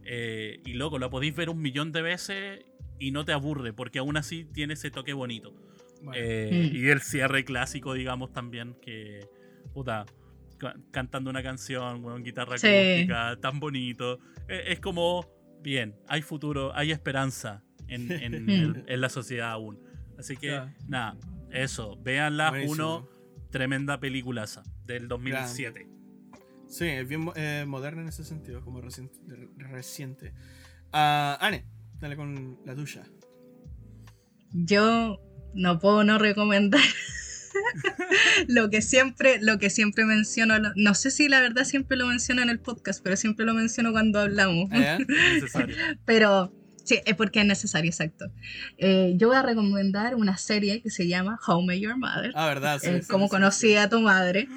eh, 0.08 0.60
y 0.64 0.74
loco, 0.74 0.98
la 1.00 1.10
podéis 1.10 1.34
ver 1.34 1.50
un 1.50 1.60
millón 1.60 1.90
de 1.92 2.00
veces 2.00 2.64
y 3.00 3.10
no 3.10 3.24
te 3.24 3.32
aburre, 3.32 3.72
porque 3.72 3.98
aún 3.98 4.16
así 4.16 4.44
tiene 4.44 4.74
ese 4.74 4.90
toque 4.90 5.12
bonito. 5.12 5.52
Bueno, 6.00 6.12
Eh, 6.14 6.70
Mm. 6.72 6.76
Y 6.76 6.88
el 6.88 7.00
cierre 7.00 7.44
clásico, 7.44 7.92
digamos, 7.94 8.32
también, 8.32 8.74
que, 8.80 9.26
puta, 9.74 10.06
cantando 10.90 11.30
una 11.30 11.42
canción, 11.42 12.02
con 12.02 12.22
guitarra 12.22 12.58
Sí. 12.58 12.66
acústica, 12.68 13.36
tan 13.40 13.60
bonito. 13.60 14.18
Eh, 14.48 14.64
es 14.68 14.80
como, 14.80 15.26
bien, 15.62 15.96
hay 16.08 16.22
futuro, 16.22 16.74
hay 16.74 16.92
esperanza 16.92 17.62
en, 17.88 18.10
en, 18.10 18.34
el- 18.50 18.84
en 18.86 19.00
la 19.00 19.08
sociedad 19.08 19.50
aún. 19.50 19.78
Así 20.18 20.36
que, 20.36 20.60
nada, 20.88 21.16
eso, 21.50 21.96
véanla, 22.02 22.50
buenísimo. 22.50 22.72
uno, 22.98 23.08
tremenda 23.50 24.00
peliculaza 24.00 24.62
del 24.84 25.08
2007. 25.08 25.86
Sí, 26.68 26.84
es 26.86 27.08
bien 27.08 27.30
eh, 27.36 27.64
moderna 27.66 28.02
en 28.02 28.08
ese 28.08 28.24
sentido, 28.24 28.60
como 28.62 28.80
reciente. 28.80 29.18
reciente. 29.56 30.34
Ah, 30.92 31.38
Ane, 31.40 31.64
dale 32.00 32.16
con 32.16 32.58
la 32.64 32.74
tuya. 32.74 33.04
Yo 34.52 35.20
no 35.54 35.78
puedo 35.78 36.02
no 36.04 36.18
recomendar 36.18 36.80
lo 38.48 38.70
que 38.70 38.82
siempre, 38.82 39.38
lo 39.40 39.58
que 39.58 39.70
siempre 39.70 40.04
menciono. 40.04 40.54
No 40.76 40.94
sé 40.94 41.10
si 41.10 41.28
la 41.28 41.40
verdad 41.40 41.64
siempre 41.64 41.96
lo 41.96 42.06
menciono 42.06 42.42
en 42.42 42.50
el 42.50 42.58
podcast, 42.58 43.02
pero 43.02 43.16
siempre 43.16 43.46
lo 43.46 43.54
menciono 43.54 43.92
cuando 43.92 44.20
hablamos. 44.20 44.70
Necesario. 44.70 45.76
Pero 46.04 46.52
sí, 46.84 47.00
es 47.04 47.14
porque 47.14 47.40
es 47.40 47.46
necesario, 47.46 47.90
exacto. 47.90 48.26
Eh, 48.78 49.14
yo 49.16 49.28
voy 49.28 49.36
a 49.36 49.42
recomendar 49.42 50.14
una 50.14 50.36
serie 50.36 50.82
que 50.82 50.90
se 50.90 51.08
llama 51.08 51.38
How 51.46 51.62
May 51.62 51.80
Your 51.80 51.96
Mother. 51.96 52.32
Ah, 52.34 52.46
verdad, 52.46 52.78
sí. 52.80 52.88
eh, 52.88 53.02
sí, 53.02 53.08
como 53.08 53.26
sí, 53.26 53.30
conocí 53.30 53.76
a 53.76 53.88
tu 53.88 54.00
madre. 54.00 54.48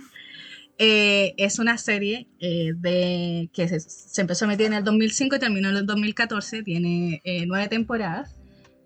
Eh, 0.82 1.34
es 1.36 1.60
una 1.60 1.78
serie 1.78 2.30
eh, 2.40 2.72
de, 2.74 3.50
que 3.52 3.68
se, 3.68 3.82
se 3.82 4.22
empezó 4.22 4.46
a 4.46 4.48
emitir 4.48 4.68
en 4.68 4.74
el 4.74 4.86
2005 4.86 5.36
y 5.36 5.40
terminó 5.40 5.70
en 5.70 5.76
el 5.76 5.86
2014. 5.86 6.64
Tiene 6.64 7.22
eh, 7.26 7.46
nueve 7.46 7.68
temporadas 7.68 8.39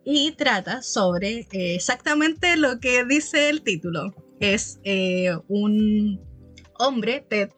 y 0.05 0.31
trata 0.31 0.81
sobre 0.81 1.47
eh, 1.51 1.75
exactamente 1.75 2.57
lo 2.57 2.79
que 2.79 3.03
dice 3.05 3.49
el 3.49 3.61
título. 3.61 4.13
Es 4.39 4.79
eh, 4.83 5.35
un 5.47 6.19
hombre, 6.77 7.25
Ted, 7.29 7.49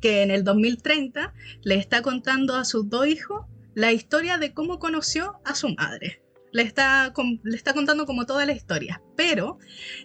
que 0.00 0.22
en 0.22 0.30
el 0.30 0.44
2030 0.44 1.32
le 1.62 1.74
está 1.76 2.02
contando 2.02 2.56
a 2.56 2.64
sus 2.64 2.88
dos 2.88 3.06
hijos 3.06 3.46
la 3.74 3.92
historia 3.92 4.38
de 4.38 4.52
cómo 4.52 4.78
conoció 4.78 5.40
a 5.44 5.54
su 5.54 5.68
madre. 5.70 6.20
le 6.52 6.62
está, 6.62 7.14
le 7.44 7.56
está 7.56 7.72
contando 7.72 8.04
como 8.04 8.26
toda 8.26 8.44
la 8.44 8.52
historia. 8.52 9.00
Pero 9.16 9.58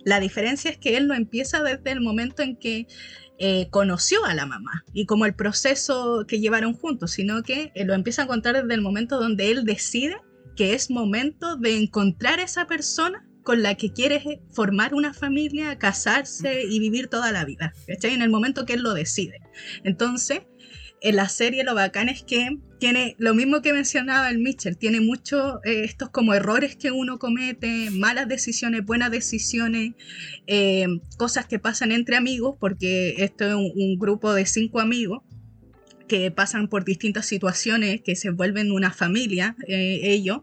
la 0.06 0.19
diferencia 0.19 0.72
es 0.72 0.78
que 0.78 0.95
él 0.95 1.07
no 1.07 1.15
empieza 1.15 1.64
desde 1.64 1.91
el 1.91 2.02
momento 2.02 2.44
en 2.44 2.57
que 2.57 2.88
eh, 3.40 3.68
conoció 3.69 4.24
a 4.26 4.34
la 4.34 4.45
mamá 4.45 4.84
y 4.94 5.06
como 5.06 5.26
el 5.26 5.36
proceso 5.36 6.26
que 6.28 6.40
llevaron 6.40 6.74
juntos, 6.74 7.11
sino 7.11 7.44
que 7.44 7.72
lo 7.76 7.94
empieza 7.94 8.24
a 8.24 8.28
contar 8.28 8.56
desde 8.56 8.74
el 8.74 8.82
momento 8.82 9.19
donde 9.19 9.52
él 9.52 9.65
decide 9.65 10.15
que 10.58 10.74
es 10.74 10.90
momento 10.90 11.56
de 11.56 11.78
encontrar 11.78 12.42
esa 12.42 12.68
persona 12.68 13.26
con 13.44 13.64
la 13.64 13.76
que 13.76 13.94
quiere 13.94 14.42
formar 14.52 14.94
una 14.94 15.14
familia, 15.14 15.78
casarse 15.78 16.64
y 16.70 16.80
vivir 16.80 17.08
toda 17.08 17.32
la 17.32 17.46
vida. 17.46 17.72
¿cachai? 17.88 18.14
En 18.14 18.22
el 18.22 18.30
momento 18.30 18.66
que 18.66 18.74
él 18.74 18.82
lo 18.82 18.94
decide. 18.94 19.40
Entonces, 19.86 20.42
en 21.00 21.16
la 21.16 21.30
serie 21.30 21.64
lo 21.64 21.76
bacán 21.76 22.10
es 22.10 22.24
que 22.24 22.58
tiene 22.80 23.16
lo 23.20 23.34
mismo 23.34 23.62
que 23.62 23.72
mencionaba 23.72 24.30
el 24.30 24.40
Mitchell, 24.40 24.78
tiene 24.78 25.00
muchos 25.00 25.60
eh, 25.64 25.84
estos 25.84 26.10
como 26.10 26.34
errores 26.34 26.76
que 26.76 26.92
uno 26.92 27.20
comete, 27.20 27.90
malas 27.92 28.28
decisiones, 28.28 28.84
buenas 28.84 29.12
decisiones, 29.12 29.94
eh, 30.48 30.88
cosas 31.18 31.46
que 31.46 31.60
pasan 31.60 31.92
entre 31.92 32.18
amigos, 32.18 32.56
porque 32.60 33.16
esto 33.20 33.46
es 33.46 33.54
un 33.54 33.98
grupo 33.98 34.34
de 34.34 34.46
cinco 34.46 34.80
amigos 34.80 35.22
que 36.08 36.32
pasan 36.32 36.68
por 36.68 36.86
distintas 36.86 37.26
situaciones, 37.26 38.02
que 38.02 38.16
se 38.16 38.32
vuelven 38.32 38.72
una 38.72 38.92
familia, 38.92 39.56
eh, 39.68 40.00
ellos, 40.04 40.42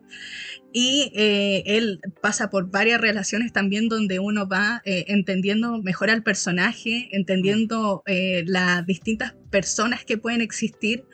y 0.76 1.12
eh, 1.14 1.62
él 1.66 2.00
pasa 2.20 2.50
por 2.50 2.68
varias 2.68 3.00
relaciones 3.00 3.52
también 3.52 3.88
donde 3.88 4.18
uno 4.18 4.48
va 4.48 4.82
eh, 4.84 5.04
entendiendo 5.06 5.80
mejor 5.80 6.10
al 6.10 6.24
personaje, 6.24 7.10
entendiendo 7.12 8.02
eh, 8.06 8.42
las 8.48 8.84
distintas 8.84 9.36
personas 9.52 10.04
que 10.04 10.18
pueden 10.18 10.40
existir 10.40 11.04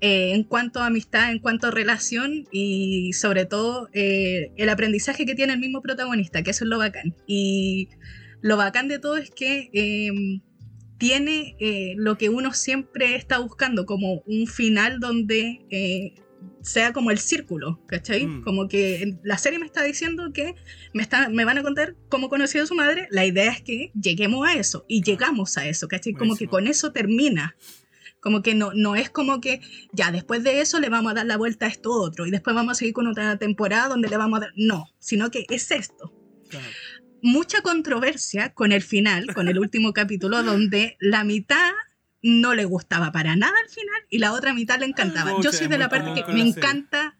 en 0.00 0.44
cuanto 0.44 0.80
a 0.80 0.86
amistad, 0.86 1.30
en 1.30 1.38
cuanto 1.38 1.66
a 1.66 1.70
relación 1.70 2.46
y 2.50 3.12
sobre 3.14 3.46
todo 3.46 3.88
el 3.92 4.68
aprendizaje 4.68 5.24
que 5.24 5.34
tiene 5.34 5.54
el 5.54 5.58
mismo 5.58 5.80
protagonista, 5.80 6.42
que 6.42 6.50
eso 6.50 6.64
es 6.64 6.68
lo 6.68 6.76
bacán. 6.76 7.14
Y 7.26 7.88
lo 8.42 8.58
bacán 8.58 8.88
de 8.88 8.98
todo 8.98 9.16
es 9.16 9.30
que 9.30 9.70
tiene 10.98 11.56
eh, 11.60 11.94
lo 11.96 12.16
que 12.18 12.28
uno 12.28 12.52
siempre 12.52 13.16
está 13.16 13.38
buscando, 13.38 13.86
como 13.86 14.22
un 14.26 14.46
final 14.46 15.00
donde 15.00 15.64
eh, 15.70 16.14
sea 16.62 16.92
como 16.92 17.10
el 17.10 17.18
círculo, 17.18 17.80
¿cachai? 17.86 18.26
Mm. 18.26 18.42
Como 18.42 18.68
que 18.68 19.16
la 19.22 19.38
serie 19.38 19.58
me 19.58 19.66
está 19.66 19.82
diciendo 19.82 20.32
que 20.32 20.54
me, 20.92 21.02
está, 21.02 21.28
me 21.28 21.44
van 21.44 21.58
a 21.58 21.62
contar 21.62 21.94
cómo 22.08 22.28
conoció 22.28 22.62
a 22.62 22.66
su 22.66 22.74
madre, 22.74 23.06
la 23.10 23.26
idea 23.26 23.50
es 23.50 23.62
que 23.62 23.90
lleguemos 24.00 24.46
a 24.46 24.54
eso 24.54 24.84
y 24.88 25.02
llegamos 25.02 25.58
a 25.58 25.66
eso, 25.66 25.88
¿cachai? 25.88 26.14
Como 26.14 26.36
que 26.36 26.48
con 26.48 26.66
eso 26.66 26.92
termina. 26.92 27.56
Como 28.20 28.40
que 28.40 28.54
no, 28.54 28.72
no 28.72 28.96
es 28.96 29.10
como 29.10 29.42
que 29.42 29.60
ya 29.92 30.10
después 30.10 30.42
de 30.42 30.62
eso 30.62 30.80
le 30.80 30.88
vamos 30.88 31.12
a 31.12 31.14
dar 31.16 31.26
la 31.26 31.36
vuelta 31.36 31.66
a 31.66 31.68
esto 31.68 31.92
otro 31.92 32.24
y 32.24 32.30
después 32.30 32.56
vamos 32.56 32.72
a 32.72 32.74
seguir 32.76 32.94
con 32.94 33.06
otra 33.06 33.36
temporada 33.36 33.88
donde 33.88 34.08
le 34.08 34.16
vamos 34.16 34.38
a 34.38 34.40
dar... 34.40 34.52
No, 34.56 34.86
sino 34.98 35.30
que 35.30 35.44
es 35.50 35.70
esto 35.70 36.10
Claro. 36.48 36.66
Mucha 37.24 37.62
controversia 37.62 38.52
con 38.52 38.70
el 38.70 38.82
final, 38.82 39.32
con 39.34 39.48
el 39.48 39.58
último 39.58 39.92
capítulo, 40.00 40.42
donde 40.42 40.96
la 41.00 41.24
mitad 41.24 41.72
no 42.22 42.54
le 42.54 42.66
gustaba 42.66 43.12
para 43.12 43.34
nada 43.34 43.54
el 43.64 43.70
final 43.70 44.02
y 44.10 44.18
la 44.18 44.32
otra 44.32 44.52
mitad 44.52 44.78
le 44.78 44.86
encantaba. 44.86 45.32
Yo 45.42 45.50
soy 45.50 45.66
de 45.66 45.78
la 45.78 45.88
parte 45.88 46.22
que 46.22 46.32
me 46.32 46.42
encanta, 46.42 47.16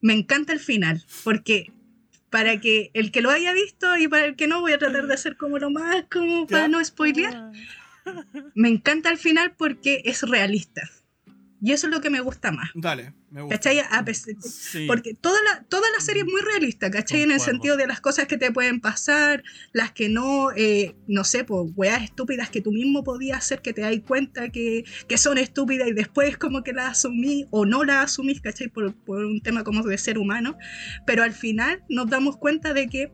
me 0.00 0.14
encanta 0.14 0.52
el 0.52 0.60
final, 0.60 1.04
porque 1.24 1.72
para 2.30 2.60
que 2.60 2.90
el 2.94 3.10
que 3.10 3.20
lo 3.20 3.30
haya 3.30 3.52
visto 3.52 3.96
y 3.96 4.06
para 4.08 4.24
el 4.26 4.36
que 4.36 4.46
no, 4.46 4.60
voy 4.60 4.72
a 4.72 4.78
tratar 4.78 5.06
de 5.08 5.14
hacer 5.14 5.36
como 5.36 5.58
lo 5.58 5.70
más, 5.70 6.04
como 6.10 6.46
para 6.46 6.62
Ya. 6.62 6.68
no 6.68 6.84
spoilear. 6.84 7.52
Me 8.54 8.68
encanta 8.68 9.10
el 9.10 9.18
final 9.18 9.54
porque 9.56 10.02
es 10.04 10.22
realista. 10.22 10.82
Y 11.64 11.70
eso 11.70 11.86
es 11.86 11.92
lo 11.92 12.00
que 12.00 12.10
me 12.10 12.20
gusta 12.20 12.50
más. 12.50 12.70
Dale, 12.74 13.14
me 13.30 13.42
gusta. 13.42 13.56
¿Cachai? 13.56 13.80
Sí. 14.42 14.86
porque 14.88 15.14
toda 15.14 15.38
la, 15.44 15.62
toda 15.68 15.88
la 15.96 16.00
serie 16.00 16.22
es 16.22 16.28
muy 16.28 16.40
realista, 16.40 16.90
¿cachai? 16.90 17.22
En 17.22 17.30
el 17.30 17.36
Concuerdo. 17.36 17.52
sentido 17.52 17.76
de 17.76 17.86
las 17.86 18.00
cosas 18.00 18.26
que 18.26 18.36
te 18.36 18.50
pueden 18.50 18.80
pasar, 18.80 19.44
las 19.72 19.92
que 19.92 20.08
no, 20.08 20.48
eh, 20.56 20.96
no 21.06 21.22
sé, 21.22 21.44
pues 21.44 21.70
weas 21.76 22.02
estúpidas 22.02 22.50
que 22.50 22.60
tú 22.62 22.72
mismo 22.72 23.04
podías 23.04 23.38
hacer 23.38 23.62
que 23.62 23.72
te 23.72 23.82
das 23.82 23.94
cuenta 24.06 24.48
que, 24.48 24.84
que 25.06 25.16
son 25.18 25.38
estúpidas 25.38 25.86
y 25.86 25.92
después 25.92 26.36
como 26.36 26.64
que 26.64 26.72
las 26.72 26.98
asumí 26.98 27.46
o 27.50 27.64
no 27.64 27.84
las 27.84 28.06
asumís, 28.06 28.40
¿cachai? 28.40 28.66
Por, 28.68 28.92
por 29.04 29.24
un 29.24 29.40
tema 29.40 29.62
como 29.62 29.84
de 29.84 29.98
ser 29.98 30.18
humano. 30.18 30.58
Pero 31.06 31.22
al 31.22 31.32
final 31.32 31.84
nos 31.88 32.08
damos 32.10 32.36
cuenta 32.38 32.74
de 32.74 32.88
que 32.88 33.12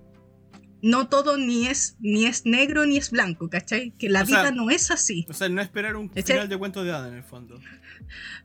no 0.80 1.08
todo 1.08 1.36
ni 1.36 1.66
es, 1.66 1.96
ni 2.00 2.26
es 2.26 2.46
negro 2.46 2.86
ni 2.86 2.96
es 2.98 3.10
blanco, 3.10 3.50
¿cachai? 3.50 3.90
Que 3.98 4.08
la 4.08 4.22
O 4.22 4.26
sea, 4.26 4.42
vida 4.42 4.50
no 4.52 4.70
es 4.70 4.90
así. 4.92 5.26
O 5.28 5.32
sea, 5.34 5.48
no 5.48 5.60
esperar 5.60 5.96
un 5.96 6.10
Ese- 6.14 6.34
final 6.34 6.48
de 6.48 6.56
cuento 6.56 6.84
de 6.84 6.92
hadas 6.92 7.08
en 7.10 7.16
el 7.18 7.24
fondo. 7.24 7.60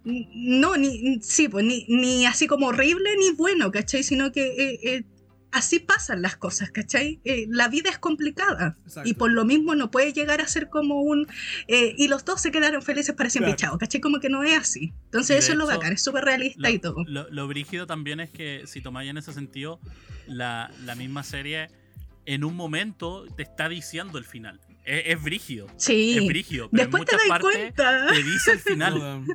No, 0.03 0.75
ni, 0.77 1.19
sí, 1.21 1.47
pues, 1.49 1.65
ni, 1.65 1.85
ni 1.87 2.25
así 2.25 2.47
como 2.47 2.67
horrible 2.67 3.09
ni 3.17 3.31
bueno, 3.31 3.71
¿cachai? 3.71 4.03
Sino 4.03 4.31
que 4.31 4.45
eh, 4.47 4.79
eh, 4.83 5.03
así 5.51 5.79
pasan 5.79 6.21
las 6.21 6.35
cosas, 6.35 6.71
¿cachai? 6.71 7.19
Eh, 7.23 7.45
la 7.49 7.67
vida 7.67 7.89
es 7.89 7.99
complicada 7.99 8.75
Exacto. 8.85 9.07
y 9.07 9.13
por 9.13 9.31
lo 9.31 9.45
mismo 9.45 9.75
no 9.75 9.91
puede 9.91 10.11
llegar 10.11 10.41
a 10.41 10.47
ser 10.47 10.69
como 10.69 11.01
un... 11.01 11.27
eh, 11.67 11.93
y 11.97 12.07
los 12.07 12.25
dos 12.25 12.41
se 12.41 12.51
quedaron 12.51 12.81
felices 12.81 13.15
para 13.15 13.29
siempre, 13.29 13.55
Claro. 13.55 13.71
chao, 13.73 13.77
¿cachai? 13.77 14.01
Como 14.01 14.19
que 14.19 14.29
no 14.29 14.43
es 14.43 14.57
así. 14.57 14.93
Entonces 15.05 15.37
eso 15.39 15.51
es 15.51 15.57
lo 15.57 15.67
bacán, 15.67 15.93
es 15.93 16.03
súper 16.03 16.25
realista 16.25 16.69
y 16.71 16.79
todo. 16.79 17.03
Lo, 17.07 17.29
lo 17.29 17.47
brígido 17.47 17.85
también 17.85 18.19
es 18.19 18.29
que 18.31 18.63
si 18.65 18.81
tomáis 18.81 19.09
en 19.11 19.17
ese 19.17 19.31
sentido, 19.31 19.79
la, 20.27 20.71
la 20.85 20.95
misma 20.95 21.23
serie 21.23 21.67
en 22.25 22.43
un 22.43 22.55
momento 22.55 23.25
te 23.35 23.43
está 23.43 23.69
diciendo 23.69 24.17
el 24.17 24.23
final. 24.25 24.59
Es, 24.85 25.03
es 25.05 25.23
brígido. 25.23 25.67
Sí. 25.77 26.17
Es 26.17 26.27
brígido. 26.27 26.69
Pero 26.69 26.83
Después 26.83 27.01
en 27.03 27.07
te 27.07 27.15
das 27.15 27.27
partes 27.27 27.51
cuenta. 27.51 28.07
te 28.11 28.23
dice 28.23 28.51
el 28.53 28.59
final. 28.59 29.25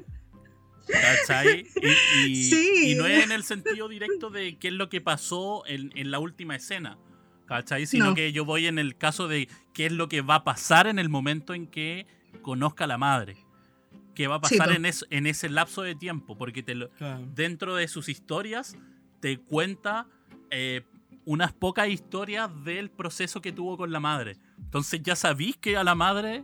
¿Cachai? 0.86 1.66
Y, 1.82 2.30
y- 2.30 2.44
Sí. 2.44 2.92
y 2.92 2.94
no 2.94 3.06
es 3.06 3.24
en 3.24 3.32
el 3.32 3.44
sentido 3.44 3.88
directo 3.88 4.30
de 4.30 4.56
qué 4.58 4.68
es 4.68 4.74
lo 4.74 4.88
que 4.88 5.00
pasó 5.00 5.64
en, 5.66 5.92
en 5.96 6.10
la 6.10 6.18
última 6.18 6.56
escena. 6.56 6.98
¿Cachai? 7.46 7.86
Sino 7.86 8.06
No. 8.06 8.14
que 8.14 8.32
yo 8.32 8.44
voy 8.44 8.66
en 8.66 8.78
el 8.78 8.96
caso 8.96 9.28
de 9.28 9.48
qué 9.74 9.86
es 9.86 9.92
lo 9.92 10.08
que 10.08 10.20
va 10.22 10.36
a 10.36 10.44
pasar 10.44 10.86
en 10.86 10.98
el 10.98 11.08
momento 11.08 11.54
en 11.54 11.66
que 11.66 12.06
conozca 12.42 12.84
a 12.84 12.86
la 12.86 12.98
madre. 12.98 13.36
¿Qué 14.14 14.26
va 14.26 14.36
a 14.36 14.40
pasar 14.40 14.72
en, 14.72 14.84
es- 14.86 15.06
en 15.10 15.26
ese 15.26 15.48
lapso 15.48 15.82
de 15.82 15.94
tiempo? 15.94 16.36
Porque 16.36 16.62
te 16.62 16.74
lo- 16.74 16.90
claro. 16.90 17.26
dentro 17.34 17.74
de 17.76 17.86
sus 17.88 18.08
historias 18.08 18.76
te 19.20 19.38
cuenta 19.38 20.06
eh, 20.50 20.82
unas 21.28 21.52
pocas 21.52 21.88
historias 21.88 22.48
del 22.64 22.90
proceso 22.90 23.42
que 23.42 23.52
tuvo 23.52 23.76
con 23.76 23.92
la 23.92 24.00
madre. 24.00 24.38
Entonces 24.58 25.02
ya 25.02 25.14
sabéis 25.14 25.58
que 25.58 25.76
a 25.76 25.84
la 25.84 25.94
madre 25.94 26.42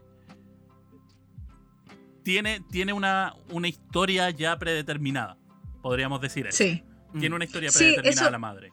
tiene, 2.22 2.60
tiene 2.70 2.92
una, 2.92 3.34
una 3.50 3.66
historia 3.68 4.28
ya 4.28 4.58
predeterminada. 4.58 5.38
Podríamos 5.82 6.20
decir 6.20 6.46
eso. 6.46 6.58
Sí. 6.58 6.82
Tiene 7.18 7.34
una 7.34 7.46
historia 7.46 7.70
Sí, 7.70 7.78
predeterminada 7.78 8.22
eso- 8.26 8.30
la 8.30 8.38
madre. 8.38 8.72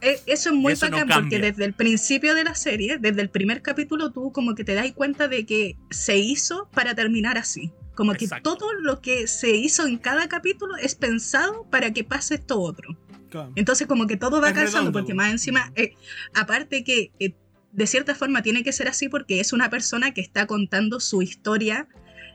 Eh, 0.00 0.18
Eso 0.26 0.50
es 0.50 0.54
muy 0.54 0.72
Eso 0.74 0.88
no 0.88 0.98
bacán 0.98 1.22
porque 1.24 1.40
desde 1.40 1.64
el 1.64 1.74
principio 1.74 2.34
de 2.34 2.44
la 2.44 2.54
serie, 2.54 2.98
desde 2.98 3.20
el 3.20 3.30
primer 3.30 3.60
capítulo, 3.62 4.12
tú 4.12 4.30
como 4.32 4.54
que 4.54 4.62
te 4.64 4.74
das 4.74 4.90
cuenta 4.92 5.26
de 5.28 5.44
que 5.44 5.76
se 5.90 6.16
hizo 6.18 6.68
para 6.72 6.94
terminar 6.94 7.36
así. 7.36 7.72
Como 7.96 8.14
que 8.14 8.28
todo 8.42 8.72
lo 8.80 9.00
que 9.02 9.26
se 9.26 9.50
hizo 9.56 9.86
en 9.88 9.98
cada 9.98 10.28
capítulo 10.28 10.76
es 10.76 10.94
pensado 10.94 11.64
para 11.68 11.92
que 11.92 12.04
pase 12.04 12.36
esto 12.36 12.60
otro. 12.60 12.96
Claro. 13.28 13.52
Entonces 13.56 13.86
como 13.86 14.06
que 14.06 14.16
todo 14.16 14.40
va 14.40 14.52
calzando, 14.52 14.92
porque 14.92 15.12
po. 15.12 15.16
más 15.16 15.30
encima, 15.30 15.72
eh, 15.76 15.94
aparte 16.34 16.84
que 16.84 17.12
eh, 17.18 17.34
de 17.72 17.86
cierta 17.86 18.14
forma 18.14 18.42
tiene 18.42 18.62
que 18.62 18.72
ser 18.72 18.88
así 18.88 19.08
porque 19.08 19.40
es 19.40 19.52
una 19.52 19.70
persona 19.70 20.12
que 20.12 20.20
está 20.20 20.46
contando 20.46 21.00
su 21.00 21.22
historia 21.22 21.88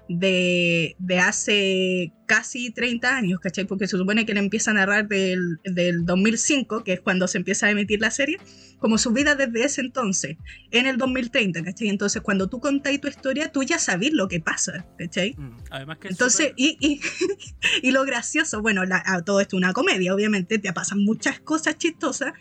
de, 0.10 0.96
de 1.00 1.20
hace 1.20 2.12
casi 2.26 2.72
30 2.72 3.16
años, 3.16 3.40
¿cachai? 3.40 3.66
Porque 3.66 3.88
se 3.88 3.98
supone 3.98 4.26
que 4.26 4.34
le 4.34 4.40
empieza 4.40 4.72
a 4.72 4.74
narrar 4.74 5.08
del, 5.08 5.60
del 5.66 6.06
2005, 6.06 6.84
que 6.84 6.94
es 6.94 7.02
cuando 7.02 7.28
se 7.28 7.38
empieza 7.38 7.68
a 7.68 7.72
emitir 7.72 8.00
la 8.02 8.12
serie, 8.12 8.38
como 8.80 8.98
su 8.98 9.12
vida 9.12 9.36
desde 9.36 9.64
ese 9.66 9.82
entonces, 9.82 10.38
en 10.72 10.88
el 10.88 10.98
2030, 10.98 11.64
¿cachai? 11.64 11.90
Entonces 11.90 12.22
cuando 12.22 12.48
tú 12.48 12.60
contáis 12.60 13.00
tu 13.02 13.08
historia, 13.08 13.52
tú 13.52 13.64
ya 13.64 13.78
sabes 13.78 14.12
lo 14.14 14.28
que 14.28 14.40
pasa, 14.40 14.86
¿cachai? 14.98 15.36
Mm. 15.38 15.52
Además 15.70 15.98
que 16.00 16.08
es 16.08 16.12
Entonces, 16.14 16.48
súper- 16.48 16.54
y, 16.58 16.78
y, 16.80 17.02
y 17.88 17.92
lo 17.92 18.04
gracioso, 18.06 18.62
bueno, 18.62 18.86
la- 18.86 19.04
a 19.06 19.22
todo 19.24 19.40
esto 19.42 19.56
es 19.58 19.64
una 19.64 19.74
comedia, 19.74 20.14
obviamente, 20.14 20.60
te 20.60 20.74
pasan 20.74 21.04
muchas 21.04 21.40
cosas 21.40 21.78
chistosas, 21.78 22.34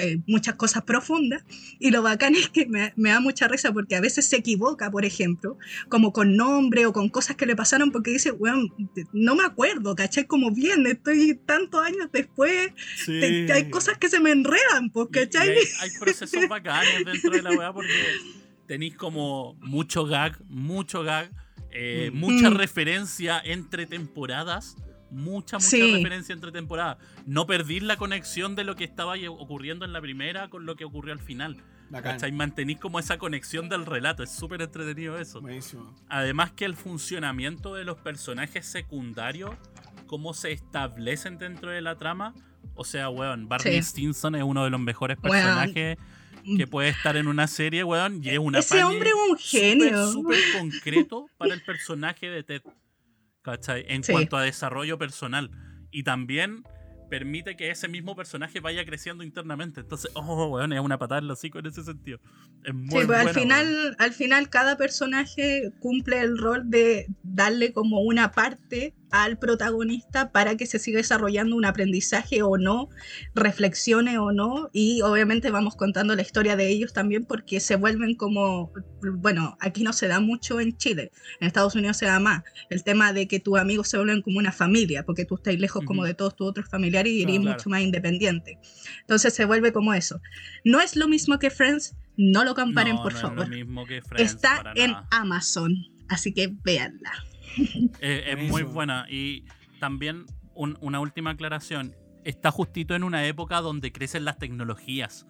eh, 0.00 0.18
muchas 0.26 0.54
cosas 0.54 0.82
profundas, 0.84 1.44
y 1.78 1.90
lo 1.90 2.02
bacán 2.02 2.34
es 2.34 2.48
que 2.48 2.66
me, 2.66 2.92
me 2.96 3.10
da 3.10 3.20
mucha 3.20 3.46
risa 3.48 3.72
porque 3.72 3.96
a 3.96 4.00
veces 4.00 4.26
se 4.26 4.36
equivoca, 4.36 4.90
por 4.90 5.04
ejemplo, 5.04 5.58
como 5.88 6.12
con 6.12 6.36
nombre 6.36 6.86
o 6.86 6.92
con 6.92 7.03
cosas 7.08 7.36
que 7.36 7.46
le 7.46 7.56
pasaron, 7.56 7.90
porque 7.92 8.10
dice, 8.10 8.30
weón, 8.32 8.72
no 9.12 9.34
me 9.36 9.44
acuerdo, 9.44 9.94
¿cachai? 9.94 10.26
Como 10.26 10.50
bien, 10.50 10.86
estoy 10.86 11.34
tantos 11.46 11.84
años 11.84 12.08
después, 12.12 12.72
Sí. 12.96 13.20
te- 13.20 13.52
hay 13.52 13.70
cosas 13.70 13.98
que 13.98 14.08
se 14.08 14.20
me 14.20 14.30
enredan, 14.32 14.90
pues, 14.92 15.08
¿cachai? 15.12 15.50
hay, 15.50 15.56
hay 15.80 15.90
procesos 15.98 16.48
bacanes 16.48 17.04
dentro 17.04 17.30
de 17.30 17.42
la 17.42 17.50
weá 17.52 17.72
porque 17.72 17.88
tenéis 18.66 18.96
como 18.96 19.54
mucho 19.60 20.04
gag, 20.06 20.40
mucho 20.48 21.02
gag, 21.02 21.30
eh, 21.70 22.10
Mm. 22.12 22.16
mucha 22.18 22.50
Mm. 22.50 22.54
referencia 22.56 23.40
entre 23.44 23.86
temporadas. 23.86 24.76
Mucha, 25.10 25.58
mucha 25.58 25.68
Sí. 25.68 25.92
referencia 25.92 26.32
entre 26.32 26.50
temporadas. 26.50 26.96
No 27.24 27.46
perdís 27.46 27.84
la 27.84 27.96
conexión 27.96 28.56
de 28.56 28.64
lo 28.64 28.74
que 28.74 28.82
estaba 28.82 29.14
ocurriendo 29.28 29.84
en 29.84 29.92
la 29.92 30.00
primera 30.00 30.48
con 30.48 30.66
lo 30.66 30.74
que 30.74 30.84
ocurrió 30.84 31.12
al 31.12 31.20
final. 31.20 31.56
¿Cachai? 31.92 32.32
Mantenís 32.32 32.78
como 32.78 32.98
esa 32.98 33.18
conexión 33.18 33.68
del 33.68 33.86
relato. 33.86 34.22
Es 34.22 34.30
súper 34.30 34.62
entretenido 34.62 35.18
eso. 35.18 35.40
Buenísimo. 35.40 35.94
Además 36.08 36.50
que 36.52 36.64
el 36.64 36.74
funcionamiento 36.74 37.74
de 37.74 37.84
los 37.84 37.98
personajes 37.98 38.66
secundarios, 38.66 39.50
cómo 40.06 40.34
se 40.34 40.52
establecen 40.52 41.38
dentro 41.38 41.70
de 41.70 41.80
la 41.82 41.96
trama, 41.96 42.34
O 42.76 42.82
sea, 42.84 43.08
weón, 43.10 43.48
Barney 43.48 43.74
Sí. 43.82 43.90
Stinson 43.90 44.34
es 44.34 44.42
uno 44.42 44.64
de 44.64 44.70
los 44.70 44.80
mejores 44.80 45.16
Weón. 45.22 45.30
personajes 45.32 45.96
que 46.56 46.66
puede 46.66 46.88
estar 46.88 47.16
en 47.16 47.28
una 47.28 47.46
serie, 47.46 47.84
weón, 47.84 48.20
y 48.24 48.30
es 48.30 48.38
una 48.38 48.58
Ese 48.58 48.82
hombre 48.82 49.10
es 49.10 49.14
un 49.14 49.38
súper, 49.38 49.60
genio. 49.60 50.10
súper 50.10 50.38
concreto 50.58 51.26
para 51.36 51.54
el 51.54 51.62
personaje 51.62 52.28
de 52.30 52.42
Ted. 52.42 52.62
¿Cachai? 53.42 53.84
En 53.88 54.02
Sí. 54.02 54.10
cuanto 54.12 54.36
a 54.36 54.42
desarrollo 54.42 54.98
personal. 54.98 55.50
Y 55.92 56.02
también 56.02 56.64
permite 57.14 57.56
que 57.56 57.70
ese 57.70 57.86
mismo 57.86 58.16
personaje 58.16 58.58
vaya 58.58 58.84
creciendo 58.84 59.22
internamente. 59.22 59.80
Entonces, 59.80 60.10
oh, 60.14 60.48
weón, 60.48 60.72
es 60.72 60.80
una 60.80 60.98
patada 60.98 61.20
en 61.20 61.28
los 61.28 61.38
hocico 61.38 61.60
en 61.60 61.66
ese 61.66 61.84
sentido. 61.84 62.18
Es 62.64 62.74
muy 62.74 62.88
Sí, 62.88 62.94
pues 62.94 63.06
buena, 63.06 63.20
al 63.20 63.26
weón. 63.26 63.34
final, 63.36 63.96
al 64.00 64.12
final 64.12 64.50
cada 64.50 64.76
personaje 64.76 65.72
cumple 65.78 66.20
el 66.20 66.36
rol 66.36 66.68
de 66.70 67.06
darle 67.22 67.72
como 67.72 68.00
una 68.00 68.32
parte 68.32 68.94
al 69.16 69.38
protagonista 69.38 70.32
para 70.32 70.56
que 70.56 70.66
se 70.66 70.80
siga 70.80 70.96
desarrollando 70.98 71.54
un 71.54 71.64
aprendizaje 71.64 72.42
o 72.42 72.58
no, 72.58 72.88
reflexione 73.32 74.18
o 74.18 74.32
no, 74.32 74.70
y 74.72 75.02
obviamente 75.02 75.52
vamos 75.52 75.76
contando 75.76 76.16
la 76.16 76.22
historia 76.22 76.56
de 76.56 76.68
ellos 76.68 76.92
también 76.92 77.24
porque 77.24 77.60
se 77.60 77.76
vuelven 77.76 78.16
como, 78.16 78.72
bueno, 79.18 79.56
aquí 79.60 79.84
no 79.84 79.92
se 79.92 80.08
da 80.08 80.18
mucho 80.18 80.58
en 80.58 80.76
Chile, 80.76 81.12
en 81.38 81.46
Estados 81.46 81.76
Unidos 81.76 81.96
se 81.96 82.06
da 82.06 82.18
más, 82.18 82.42
el 82.70 82.82
tema 82.82 83.12
de 83.12 83.28
que 83.28 83.38
tus 83.38 83.56
amigos 83.56 83.86
se 83.88 83.98
vuelven 83.98 84.20
como 84.20 84.38
una 84.40 84.50
familia, 84.50 85.04
porque 85.04 85.24
tú 85.24 85.36
estás 85.36 85.54
lejos 85.60 85.84
como 85.84 86.00
Ujú. 86.00 86.08
de 86.08 86.14
todos 86.14 86.34
tus 86.34 86.48
otros 86.48 86.68
familiares 86.68 87.12
y 87.12 87.22
eres 87.22 87.36
Claro. 87.38 87.52
mucho 87.52 87.70
más 87.70 87.82
independiente. 87.82 88.58
Entonces 89.02 89.32
se 89.32 89.44
vuelve 89.44 89.72
como 89.72 89.94
eso. 89.94 90.20
No 90.64 90.80
es 90.80 90.96
lo 90.96 91.06
mismo 91.06 91.38
que 91.38 91.50
Friends, 91.50 91.94
no 92.16 92.42
lo 92.44 92.54
comparen, 92.56 92.96
No, 92.96 93.02
por 93.04 93.12
no 93.14 93.20
favor. 93.20 93.42
Es 93.44 93.48
lo 93.48 93.54
mismo 93.56 93.86
que 93.86 94.02
Friends, 94.02 94.34
Está 94.34 94.72
en 94.74 94.90
nada. 94.90 95.06
Amazon, 95.12 95.76
así 96.08 96.32
que 96.34 96.52
véanla. 96.64 97.12
Eh, 98.00 98.24
es 98.28 98.50
muy 98.50 98.62
buena. 98.74 99.06
Y 99.10 99.44
también 99.80 100.26
un- 100.54 100.76
una 100.80 101.00
última 101.00 101.30
aclaración. 101.30 101.94
Está 102.24 102.50
justito 102.50 102.94
en 102.94 103.04
una 103.04 103.26
época 103.26 103.60
donde 103.60 103.92
crecen 103.92 104.24
las 104.24 104.38
tecnologías. 104.38 105.26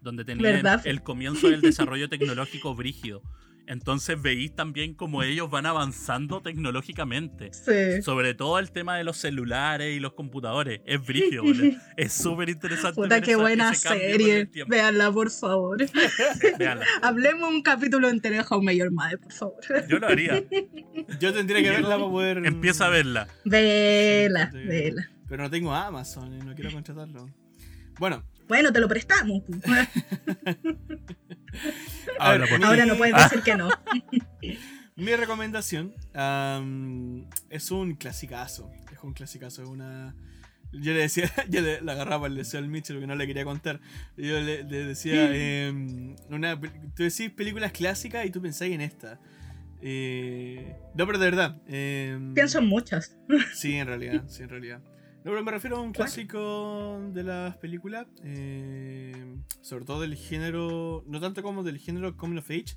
Donde 0.00 0.24
tenían 0.24 0.42
el 0.84 1.02
comienzo 1.02 1.48
del 1.48 1.60
desarrollo 1.60 2.08
tecnológico 2.08 2.74
brígido. 2.74 3.22
Entonces 3.66 4.20
veis 4.20 4.54
también 4.54 4.94
cómo 4.94 5.22
ellos 5.22 5.50
van 5.50 5.66
avanzando 5.66 6.40
tecnológicamente. 6.42 7.50
Sí. 7.52 8.02
Sobre 8.02 8.34
todo 8.34 8.58
el 8.58 8.70
tema 8.72 8.96
de 8.96 9.04
los 9.04 9.16
celulares 9.16 9.96
y 9.96 10.00
los 10.00 10.14
computadores. 10.14 10.80
Es 10.84 11.00
boludo. 11.00 11.42
Es 11.96 12.12
súper 12.12 12.48
interesante. 12.48 13.00
Puta, 13.00 13.20
qué 13.20 13.36
buena 13.36 13.74
serie. 13.74 14.48
Véanla, 14.66 15.12
por 15.12 15.30
favor. 15.30 15.78
Véanla. 16.58 16.86
Hablemos 17.02 17.48
un 17.48 17.62
capítulo 17.62 18.08
entero 18.08 18.36
de 18.36 18.44
How 18.48 18.62
Your 18.70 18.90
Mother, 18.90 19.18
por 19.18 19.32
favor. 19.32 19.88
Yo 19.88 19.98
lo 19.98 20.08
haría. 20.08 20.42
Yo 21.20 21.32
tendría 21.32 21.62
que 21.62 21.70
verla 21.70 21.96
para 21.96 22.10
poder. 22.10 22.46
Empieza 22.46 22.86
a 22.86 22.90
verla. 22.90 23.28
Vela, 23.44 24.50
sí. 24.50 24.58
vela. 24.58 25.10
Pero 25.28 25.44
no 25.44 25.50
tengo 25.50 25.74
Amazon 25.74 26.34
y 26.34 26.38
no 26.38 26.54
quiero 26.54 26.70
contratarlo. 26.72 27.28
Bueno, 27.98 28.24
Bueno, 28.48 28.72
te 28.72 28.80
lo 28.80 28.88
prestamos. 28.88 29.42
pues. 29.46 29.62
Ahora 32.18 32.86
no 32.86 32.96
puedes 32.96 33.14
decir 33.14 33.42
que 33.42 33.54
no. 33.56 33.68
Mi 34.96 35.14
recomendación 35.16 35.94
es 37.50 37.70
un 37.70 37.94
clasicazo. 37.98 38.70
Es 38.92 38.98
un 39.02 39.12
clasicazo, 39.14 39.62
es 39.62 39.68
una. 39.68 40.14
Yo 40.72 40.92
le 40.92 41.00
decía, 41.00 41.30
yo 41.50 41.60
le, 41.60 41.80
le 41.82 41.92
agarraba 41.92 42.26
el 42.28 42.34
deseo 42.36 42.60
al 42.60 42.68
Mitchell 42.68 42.98
que 43.00 43.06
no 43.06 43.14
le 43.14 43.26
quería 43.26 43.44
contar. 43.44 43.80
Yo 44.16 44.40
le, 44.40 44.64
le 44.64 44.84
decía, 44.86 45.34
em, 45.34 46.14
una, 46.30 46.58
tú 46.60 47.02
decís 47.02 47.30
películas 47.30 47.72
clásicas 47.72 48.24
y 48.26 48.30
tú 48.30 48.40
pensáis 48.40 48.74
en 48.74 48.80
esta. 48.80 49.18
Eh, 49.82 50.76
no, 50.94 51.06
pero 51.06 51.18
de 51.18 51.24
verdad. 51.26 51.56
em, 51.66 52.32
Pienso 52.34 52.58
en 52.58 52.66
muchas. 52.66 53.16
Sí, 53.54 53.74
en 53.74 53.86
realidad, 53.86 54.24
sí, 54.28 54.42
en 54.44 54.48
realidad. 54.48 54.80
No, 55.24 55.30
pero 55.30 55.44
me 55.44 55.52
refiero 55.52 55.76
a 55.76 55.80
un 55.80 55.92
clásico 55.92 57.00
de 57.12 57.22
las 57.22 57.56
películas, 57.58 58.06
eh, 58.24 59.36
sobre 59.60 59.84
todo 59.84 60.00
del 60.00 60.16
género, 60.16 61.04
no 61.06 61.20
tanto 61.20 61.42
como 61.42 61.62
del 61.62 61.78
género 61.78 62.16
Coming 62.16 62.38
of 62.38 62.50
Age, 62.50 62.76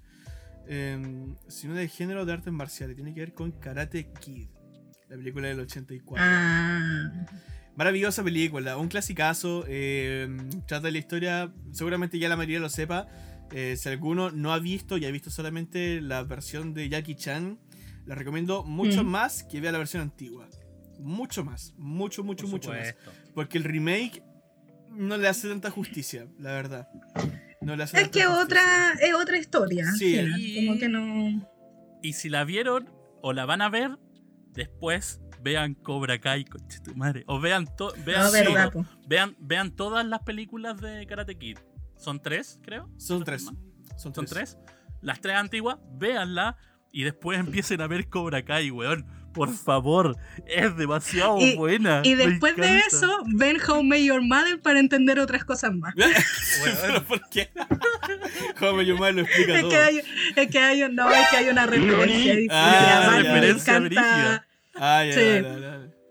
eh, 0.67 1.25
sino 1.47 1.73
del 1.73 1.89
género 1.89 2.23
de 2.25 2.33
artes 2.33 2.53
marciales. 2.53 2.95
Tiene 2.95 3.15
que 3.15 3.21
ver 3.21 3.33
con 3.33 3.51
Karate 3.51 4.11
Kid, 4.21 4.47
la 5.09 5.15
película 5.17 5.47
del 5.47 5.59
84. 5.61 6.23
Ah, 6.27 7.25
Maravillosa 7.75 8.23
película, 8.23 8.77
un 8.77 8.89
clasicazo. 8.89 9.65
eh, 9.67 10.27
trata 10.67 10.85
de 10.85 10.91
la 10.91 10.97
historia, 10.99 11.51
seguramente 11.71 12.19
ya 12.19 12.29
la 12.29 12.37
mayoría 12.37 12.59
lo 12.59 12.69
sepa. 12.69 13.07
eh, 13.51 13.75
si 13.77 13.89
alguno 13.89 14.31
no 14.31 14.53
ha 14.53 14.59
visto 14.59 14.97
y 14.97 15.05
ha 15.05 15.11
visto 15.11 15.29
solamente 15.29 16.01
la 16.01 16.23
versión 16.23 16.73
de 16.73 16.89
Jackie 16.89 17.15
Chan, 17.15 17.59
le 18.07 18.15
recomiendo 18.15 18.63
mucho 18.63 19.03
Mm. 19.03 19.07
más 19.07 19.43
que 19.43 19.61
vea 19.61 19.71
la 19.71 19.77
versión 19.77 20.01
antigua. 20.01 20.47
Mucho 20.99 21.43
más, 21.43 21.73
mucho, 21.77 22.23
mucho, 22.23 22.47
mucho 22.47 22.69
más. 22.71 22.95
Porque 23.33 23.57
el 23.57 23.63
remake 23.63 24.23
no 24.91 25.17
le 25.17 25.27
hace 25.27 25.49
tanta 25.49 25.69
justicia, 25.69 26.27
la 26.39 26.51
verdad. 26.53 26.87
No 27.61 27.75
le 27.75 27.83
hace 27.83 27.97
es 27.97 28.03
tanta 28.03 28.19
que 28.19 28.25
justicia. 28.25 28.43
otra, 28.43 28.93
es 29.01 29.13
otra 29.13 29.37
historia. 29.37 29.91
Sí. 29.97 30.17
Y- 30.37 30.65
Como 30.67 30.79
que 30.79 30.89
no. 30.89 31.49
Y 32.01 32.13
si 32.13 32.29
la 32.29 32.43
vieron 32.43 32.89
o 33.21 33.33
la 33.33 33.45
van 33.45 33.61
a 33.61 33.69
ver, 33.69 33.97
después 34.53 35.19
vean 35.41 35.73
Cobra 35.75 36.19
Kai, 36.19 36.45
conche 36.45 36.79
tu 36.79 36.95
madre. 36.95 37.23
O 37.27 37.39
vean, 37.39 37.67
to- 37.75 37.93
vean, 38.05 38.21
No, 38.23 38.29
sí. 38.29 38.37
verdad, 38.39 38.71
todo- 38.71 38.83
po. 38.83 38.89
vean, 39.07 39.35
vean 39.39 39.71
todas 39.75 40.05
las 40.05 40.21
películas 40.21 40.79
de 40.81 41.05
Karate 41.07 41.37
Kid. 41.37 41.57
Son 41.97 42.21
tres, 42.21 42.59
creo. 42.63 42.89
Son 42.97 43.19
¿No 43.19 43.25
tres. 43.25 43.43
Son 43.43 43.57
Son 43.97 44.13
tres. 44.13 44.29
tres. 44.29 44.57
Las 45.01 45.21
tres 45.21 45.35
antiguas, 45.35 45.77
véanla 45.93 46.57
y 46.91 47.03
después 47.03 47.39
empiecen 47.63 47.81
a 47.81 47.87
ver 47.87 48.07
Cobra 48.09 48.43
Kai, 48.45 48.71
weón. 48.71 49.05
Por 49.35 49.53
favor, 49.53 50.15
es 50.47 50.75
demasiado 50.77 51.37
Y- 51.39 51.55
buena. 51.55 52.01
Y 52.03 52.15
después 52.15 52.55
de 52.55 52.79
eso, 52.79 53.23
ven 53.27 53.57
How 53.67 53.83
Met 53.83 54.01
Your 54.03 54.21
Mother 54.21 54.59
para 54.61 54.79
entender 54.79 55.19
otras 55.19 55.43
cosas 55.45 55.73
más. 55.75 55.93
Pero 56.81 57.03
¿por 57.03 57.21
qué? 57.29 57.49
Joven 58.59 58.85
Yomar 58.87 59.13
lo 59.13 59.21
explica 59.21 59.55
Es 59.55 59.61
todo. 59.61 59.69
que, 59.69 59.77
hay, 59.77 60.01
es 60.35 60.47
que 60.47 60.59
hay, 60.59 60.89
no, 60.91 61.11
es 61.11 61.27
que 61.29 61.37
hay 61.37 61.49
una 61.49 61.65
referencia. 61.65 62.39
y- 62.39 62.43
y 62.45 62.47
Ah, 62.49 63.03
a 63.03 63.07
Barbie 63.07 63.23
ya. 63.23 63.33
le 63.33 63.39
Referencia 63.41 63.73
encanta- 63.75 63.85
brígida. 63.85 64.47
Ah, 64.75 65.05
ya, 65.05 65.13
Sí. 65.13 65.21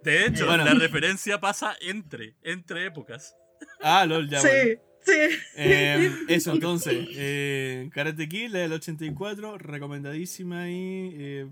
De 0.04 0.26
hecho, 0.26 0.46
Bueno. 0.46 0.64
la 0.66 0.74
referencia 0.74 1.40
pasa 1.40 1.74
entre, 1.80 2.34
entre 2.42 2.84
épocas. 2.86 3.34
Ah, 3.80 4.04
lol, 4.04 4.28
ya, 4.28 4.40
sí, 4.40 4.48
bueno. 4.48 4.80
sí. 5.02 5.12
Eh, 5.56 6.12
eso 6.28 6.52
entonces, 6.52 7.06
eh, 7.12 7.88
Karate 7.94 8.28
Kid, 8.28 8.50
la 8.50 8.58
del 8.60 8.72
84, 8.74 9.56
recomendadísima 9.56 10.62
ahí. 10.64 11.14
Eh, 11.18 11.46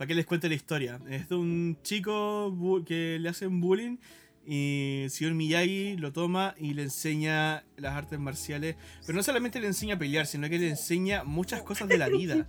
¿Para 0.00 0.08
qué 0.08 0.14
les 0.14 0.24
cuente 0.24 0.48
la 0.48 0.54
historia? 0.54 0.98
Es 1.10 1.28
de 1.28 1.34
un 1.34 1.76
chico 1.82 2.82
que 2.86 3.18
le 3.20 3.28
hacen 3.28 3.60
bullying 3.60 3.98
y 4.46 5.02
el 5.04 5.10
señor 5.10 5.34
Miyagi 5.34 5.98
lo 5.98 6.10
toma 6.10 6.54
y 6.58 6.72
le 6.72 6.84
enseña 6.84 7.64
las 7.76 7.92
artes 7.96 8.18
marciales. 8.18 8.76
Pero 9.04 9.16
no 9.16 9.22
solamente 9.22 9.60
le 9.60 9.66
enseña 9.66 9.96
a 9.96 9.98
pelear, 9.98 10.26
sino 10.26 10.48
que 10.48 10.58
le 10.58 10.70
enseña 10.70 11.22
muchas 11.24 11.60
cosas 11.60 11.86
de 11.86 11.98
la 11.98 12.08
vida. 12.18 12.48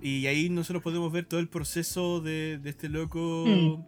Y 0.00 0.26
ahí 0.28 0.48
nosotros 0.48 0.82
podemos 0.82 1.12
ver 1.12 1.26
todo 1.26 1.40
el 1.40 1.48
proceso 1.50 2.22
de, 2.22 2.56
de 2.56 2.70
este 2.70 2.88
loco, 2.88 3.44
Mm. 3.46 3.82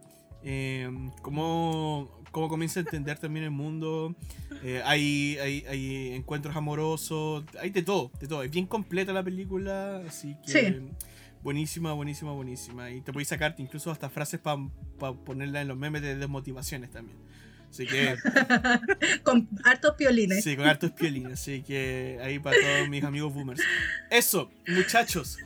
eh, 0.45 0.91
cómo, 1.23 2.21
cómo 2.33 2.49
comienza 2.51 2.81
a 2.81 2.83
entender 2.83 3.19
también 3.19 3.45
el 3.47 3.51
mundo. 3.51 4.15
Eh, 4.63 4.83
hay, 4.85 5.39
hay, 5.41 5.65
hay 5.71 6.09
encuentros 6.13 6.55
amorosos, 6.55 7.45
hay 7.63 7.71
de 7.71 7.83
todo, 7.83 8.11
de 8.21 8.29
todo. 8.29 8.43
Es 8.43 8.51
bien 8.51 8.67
completa 8.67 9.15
la 9.15 9.23
película, 9.25 10.03
así 10.07 10.37
que 10.45 10.53
Sí. 10.53 10.77
Buenísima, 11.43 11.93
buenísima, 11.93 12.33
buenísima. 12.33 12.91
Y 12.91 13.01
te 13.01 13.13
podéis 13.13 13.29
sacarte 13.29 13.63
incluso 13.63 13.91
hasta 13.91 14.09
frases 14.11 14.41
para 14.41 14.59
ponerla 15.25 15.61
en 15.63 15.69
los 15.69 15.77
memes 15.77 16.03
de 16.03 16.17
desmotivaciones 16.17 16.91
también. 16.91 17.17
Así 17.71 17.87
que, 17.87 18.17
Con 19.23 19.47
hartos 19.65 19.95
piolines. 19.97 20.43
sí, 20.43 20.57
con 20.57 20.67
hartos 20.67 20.91
piolines. 20.93 21.35
Así 21.35 21.63
que 21.63 22.19
ahí 22.23 22.39
para 22.39 22.57
todos 22.59 22.89
mis 22.89 23.05
amigos 23.05 23.35
boomers. 23.35 23.61
Eso, 24.11 24.51
muchachos. 24.67 25.37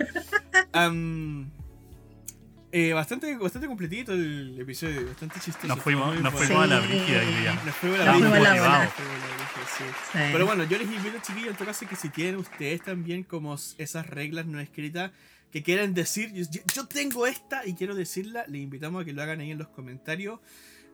Eh, 2.75 2.95
bastante, 2.95 3.37
bastante 3.37 3.67
completito 3.69 4.15
el 4.15 4.57
episodio, 4.59 5.07
bastante 5.07 5.39
chistoso. 5.41 5.67
Nos 5.69 5.81
fuimos, 5.81 6.19
nos 6.21 6.33
fuimos 6.33 6.65
a 6.65 6.67
la 6.67 6.81
Sí. 6.81 6.87
brígida 6.89 7.21
hoy 7.21 7.35
día. 7.35 7.61
Nos 7.67 7.75
fuimos 7.75 8.01
a 8.01 8.05
la 8.05 8.13
brígida. 8.13 8.29
bola. 8.39 8.85
Nos 8.85 8.93
fuimos 8.95 9.15
a 9.15 9.19
la 9.19 9.35
brígida, 9.35 9.67
sí. 9.77 9.85
Sí. 10.13 10.19
Pero 10.33 10.47
bueno, 10.47 10.65
yo 10.65 10.79
les 10.79 10.87
invito, 10.91 11.19
chiquillos, 11.21 11.51
en 11.51 11.55
todo 11.57 11.67
caso, 11.67 11.87
que 11.87 11.97
si 11.97 12.09
tienen 12.09 12.37
ustedes 12.37 12.83
también 12.83 13.25
como 13.25 13.55
esas 13.77 14.07
reglas 14.07 14.47
no 14.47 14.59
escritas 14.59 15.11
que 15.53 15.63
quieran 15.63 15.95
decir, 15.95 16.33
yo, 16.75 16.87
tengo 16.89 17.27
esta 17.27 17.65
y 17.67 17.75
quiero 17.75 17.95
decirla, 17.95 18.45
les 18.49 18.63
invitamos 18.63 19.03
a 19.03 19.05
que 19.05 19.13
lo 19.13 19.23
hagan 19.23 19.41
ahí 19.41 19.51
en 19.53 19.59
los 19.59 19.69
comentarios 19.69 20.41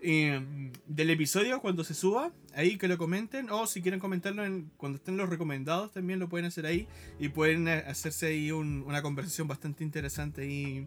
eh, 0.03 0.41
del 0.87 1.11
episodio 1.11 1.61
cuando 1.61 1.83
se 1.85 1.95
suba, 1.95 2.33
ahí 2.55 2.77
que 2.77 2.89
lo 2.89 2.99
comenten, 2.99 3.51
o 3.51 3.67
si 3.67 3.81
quieren 3.83 3.99
comentarlo 4.01 4.45
en, 4.45 4.71
cuando 4.77 4.97
estén 4.99 5.17
los 5.17 5.29
recomendados, 5.29 5.93
también 5.93 6.19
lo 6.19 6.29
pueden 6.29 6.47
hacer 6.47 6.67
ahí 6.67 6.87
y 7.19 7.29
pueden 7.31 7.67
eh, 7.69 7.85
hacerse 7.87 8.27
ahí 8.27 8.51
un- 8.53 8.83
una 8.87 9.01
conversación 9.01 9.49
bastante 9.49 9.83
interesante 9.85 10.43
ahí. 10.43 10.87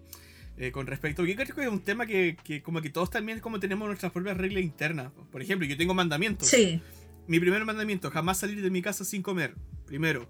eh, 0.57 0.71
con 0.73 0.85
respecto, 0.85 1.25
yo 1.25 1.33
creo 1.35 1.55
que 1.55 1.61
es 1.63 1.69
un 1.69 1.79
tema 1.79 2.05
que, 2.05 2.37
que 2.43 2.61
como 2.61 2.81
que 2.81 2.89
todos 2.89 3.09
también 3.09 3.39
como 3.39 3.59
tenemos 3.59 3.87
nuestras 3.87 4.11
propias 4.11 4.35
reglas 4.37 4.61
internas. 4.63 5.11
Por 5.31 5.41
ejemplo, 5.41 5.65
yo 5.65 5.77
tengo 5.77 5.93
mandamientos. 5.93 6.49
Sí. 6.49 6.81
Mi 7.25 7.39
primer 7.39 7.63
mandamiento, 7.63 8.11
jamás 8.11 8.39
salir 8.39 8.61
de 8.61 8.69
mi 8.69 8.81
casa 8.81 9.05
sin 9.05 9.21
comer. 9.23 9.55
Primero. 9.85 10.27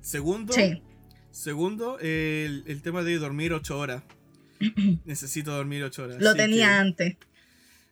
Segundo, 0.00 0.52
Sí. 0.52 0.80
Segundo 1.30 1.98
el, 2.00 2.64
el 2.66 2.82
tema 2.82 3.02
de 3.02 3.18
dormir 3.18 3.52
8 3.52 3.78
horas. 3.78 4.02
Necesito 5.04 5.52
dormir 5.52 5.82
8 5.84 6.02
horas. 6.02 6.20
Lo 6.20 6.30
así 6.30 6.38
tenía 6.38 6.66
que- 6.68 6.72
antes. 6.74 7.16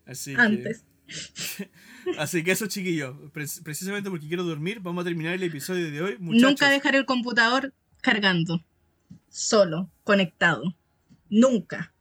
así 0.07 0.35
que-. 0.35 0.77
Así 2.19 2.45
que 2.45 2.53
eso, 2.53 2.67
chiquillos, 2.69 3.17
pre- 3.33 3.47
precisamente 3.65 4.11
porque 4.11 4.29
quiero 4.29 4.45
dormir, 4.45 4.79
vamos 4.81 5.03
a 5.03 5.05
terminar 5.05 5.35
el 5.35 5.43
episodio 5.43 5.91
de 5.91 6.01
hoy. 6.03 6.17
Muchachos, 6.19 6.49
Nunca 6.51 6.71
dejar 6.71 6.95
el 6.95 7.05
computador 7.05 7.75
cargando. 8.01 8.65
Solo, 9.29 9.91
conectado. 10.05 10.77
Nunca. 11.31 11.93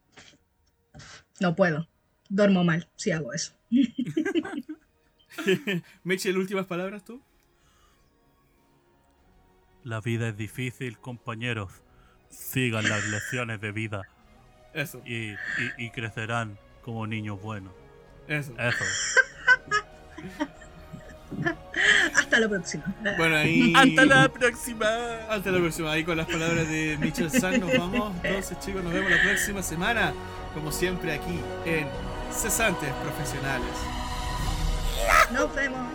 No 1.40 1.56
puedo. 1.56 1.88
Duermo 2.28 2.62
mal 2.64 2.88
si 2.96 3.10
hago 3.10 3.32
eso. 3.32 3.52
Meche, 6.04 6.32
últimas 6.32 6.66
palabras 6.66 7.04
tú. 7.04 7.20
La 9.86 10.00
vida 10.00 10.28
es 10.28 10.36
difícil, 10.36 10.98
compañeros. 10.98 11.70
Sigan 12.28 12.88
las 12.88 13.04
lecciones 13.08 13.60
de 13.60 13.70
vida 13.70 14.02
Eso, 14.74 15.00
y, 15.06 15.30
y- 15.30 15.36
y 15.78 15.90
crecerán 15.90 16.58
como 16.82 17.06
niños 17.06 17.40
buenos. 17.40 17.72
eso. 18.26 18.52
Eso. 18.58 18.84
Hasta 22.16 22.40
la 22.40 22.48
próxima. 22.48 22.84
Bueno, 23.16 23.36
ahí. 23.36 23.72
Hasta 23.76 24.04
la 24.06 24.28
próxima. 24.28 24.86
Hasta 25.28 25.50
la 25.50 25.58
próxima. 25.58 25.92
Ahí 25.92 26.02
con 26.04 26.16
las 26.16 26.26
palabras 26.26 26.68
de 26.68 26.96
Mitchell 27.00 27.30
San 27.30 27.60
nos 27.60 27.76
vamos. 27.78 28.12
Entonces, 28.24 28.58
chicos, 28.60 28.82
nos 28.82 28.92
vemos 28.92 29.10
la 29.10 29.22
próxima 29.22 29.62
semana. 29.62 30.12
Como 30.54 30.72
siempre, 30.72 31.12
aquí 31.12 31.40
en 31.64 31.86
Cesantes 32.32 32.90
Profesionales. 33.04 33.70
Nos 35.32 35.54
vemos. 35.54 35.86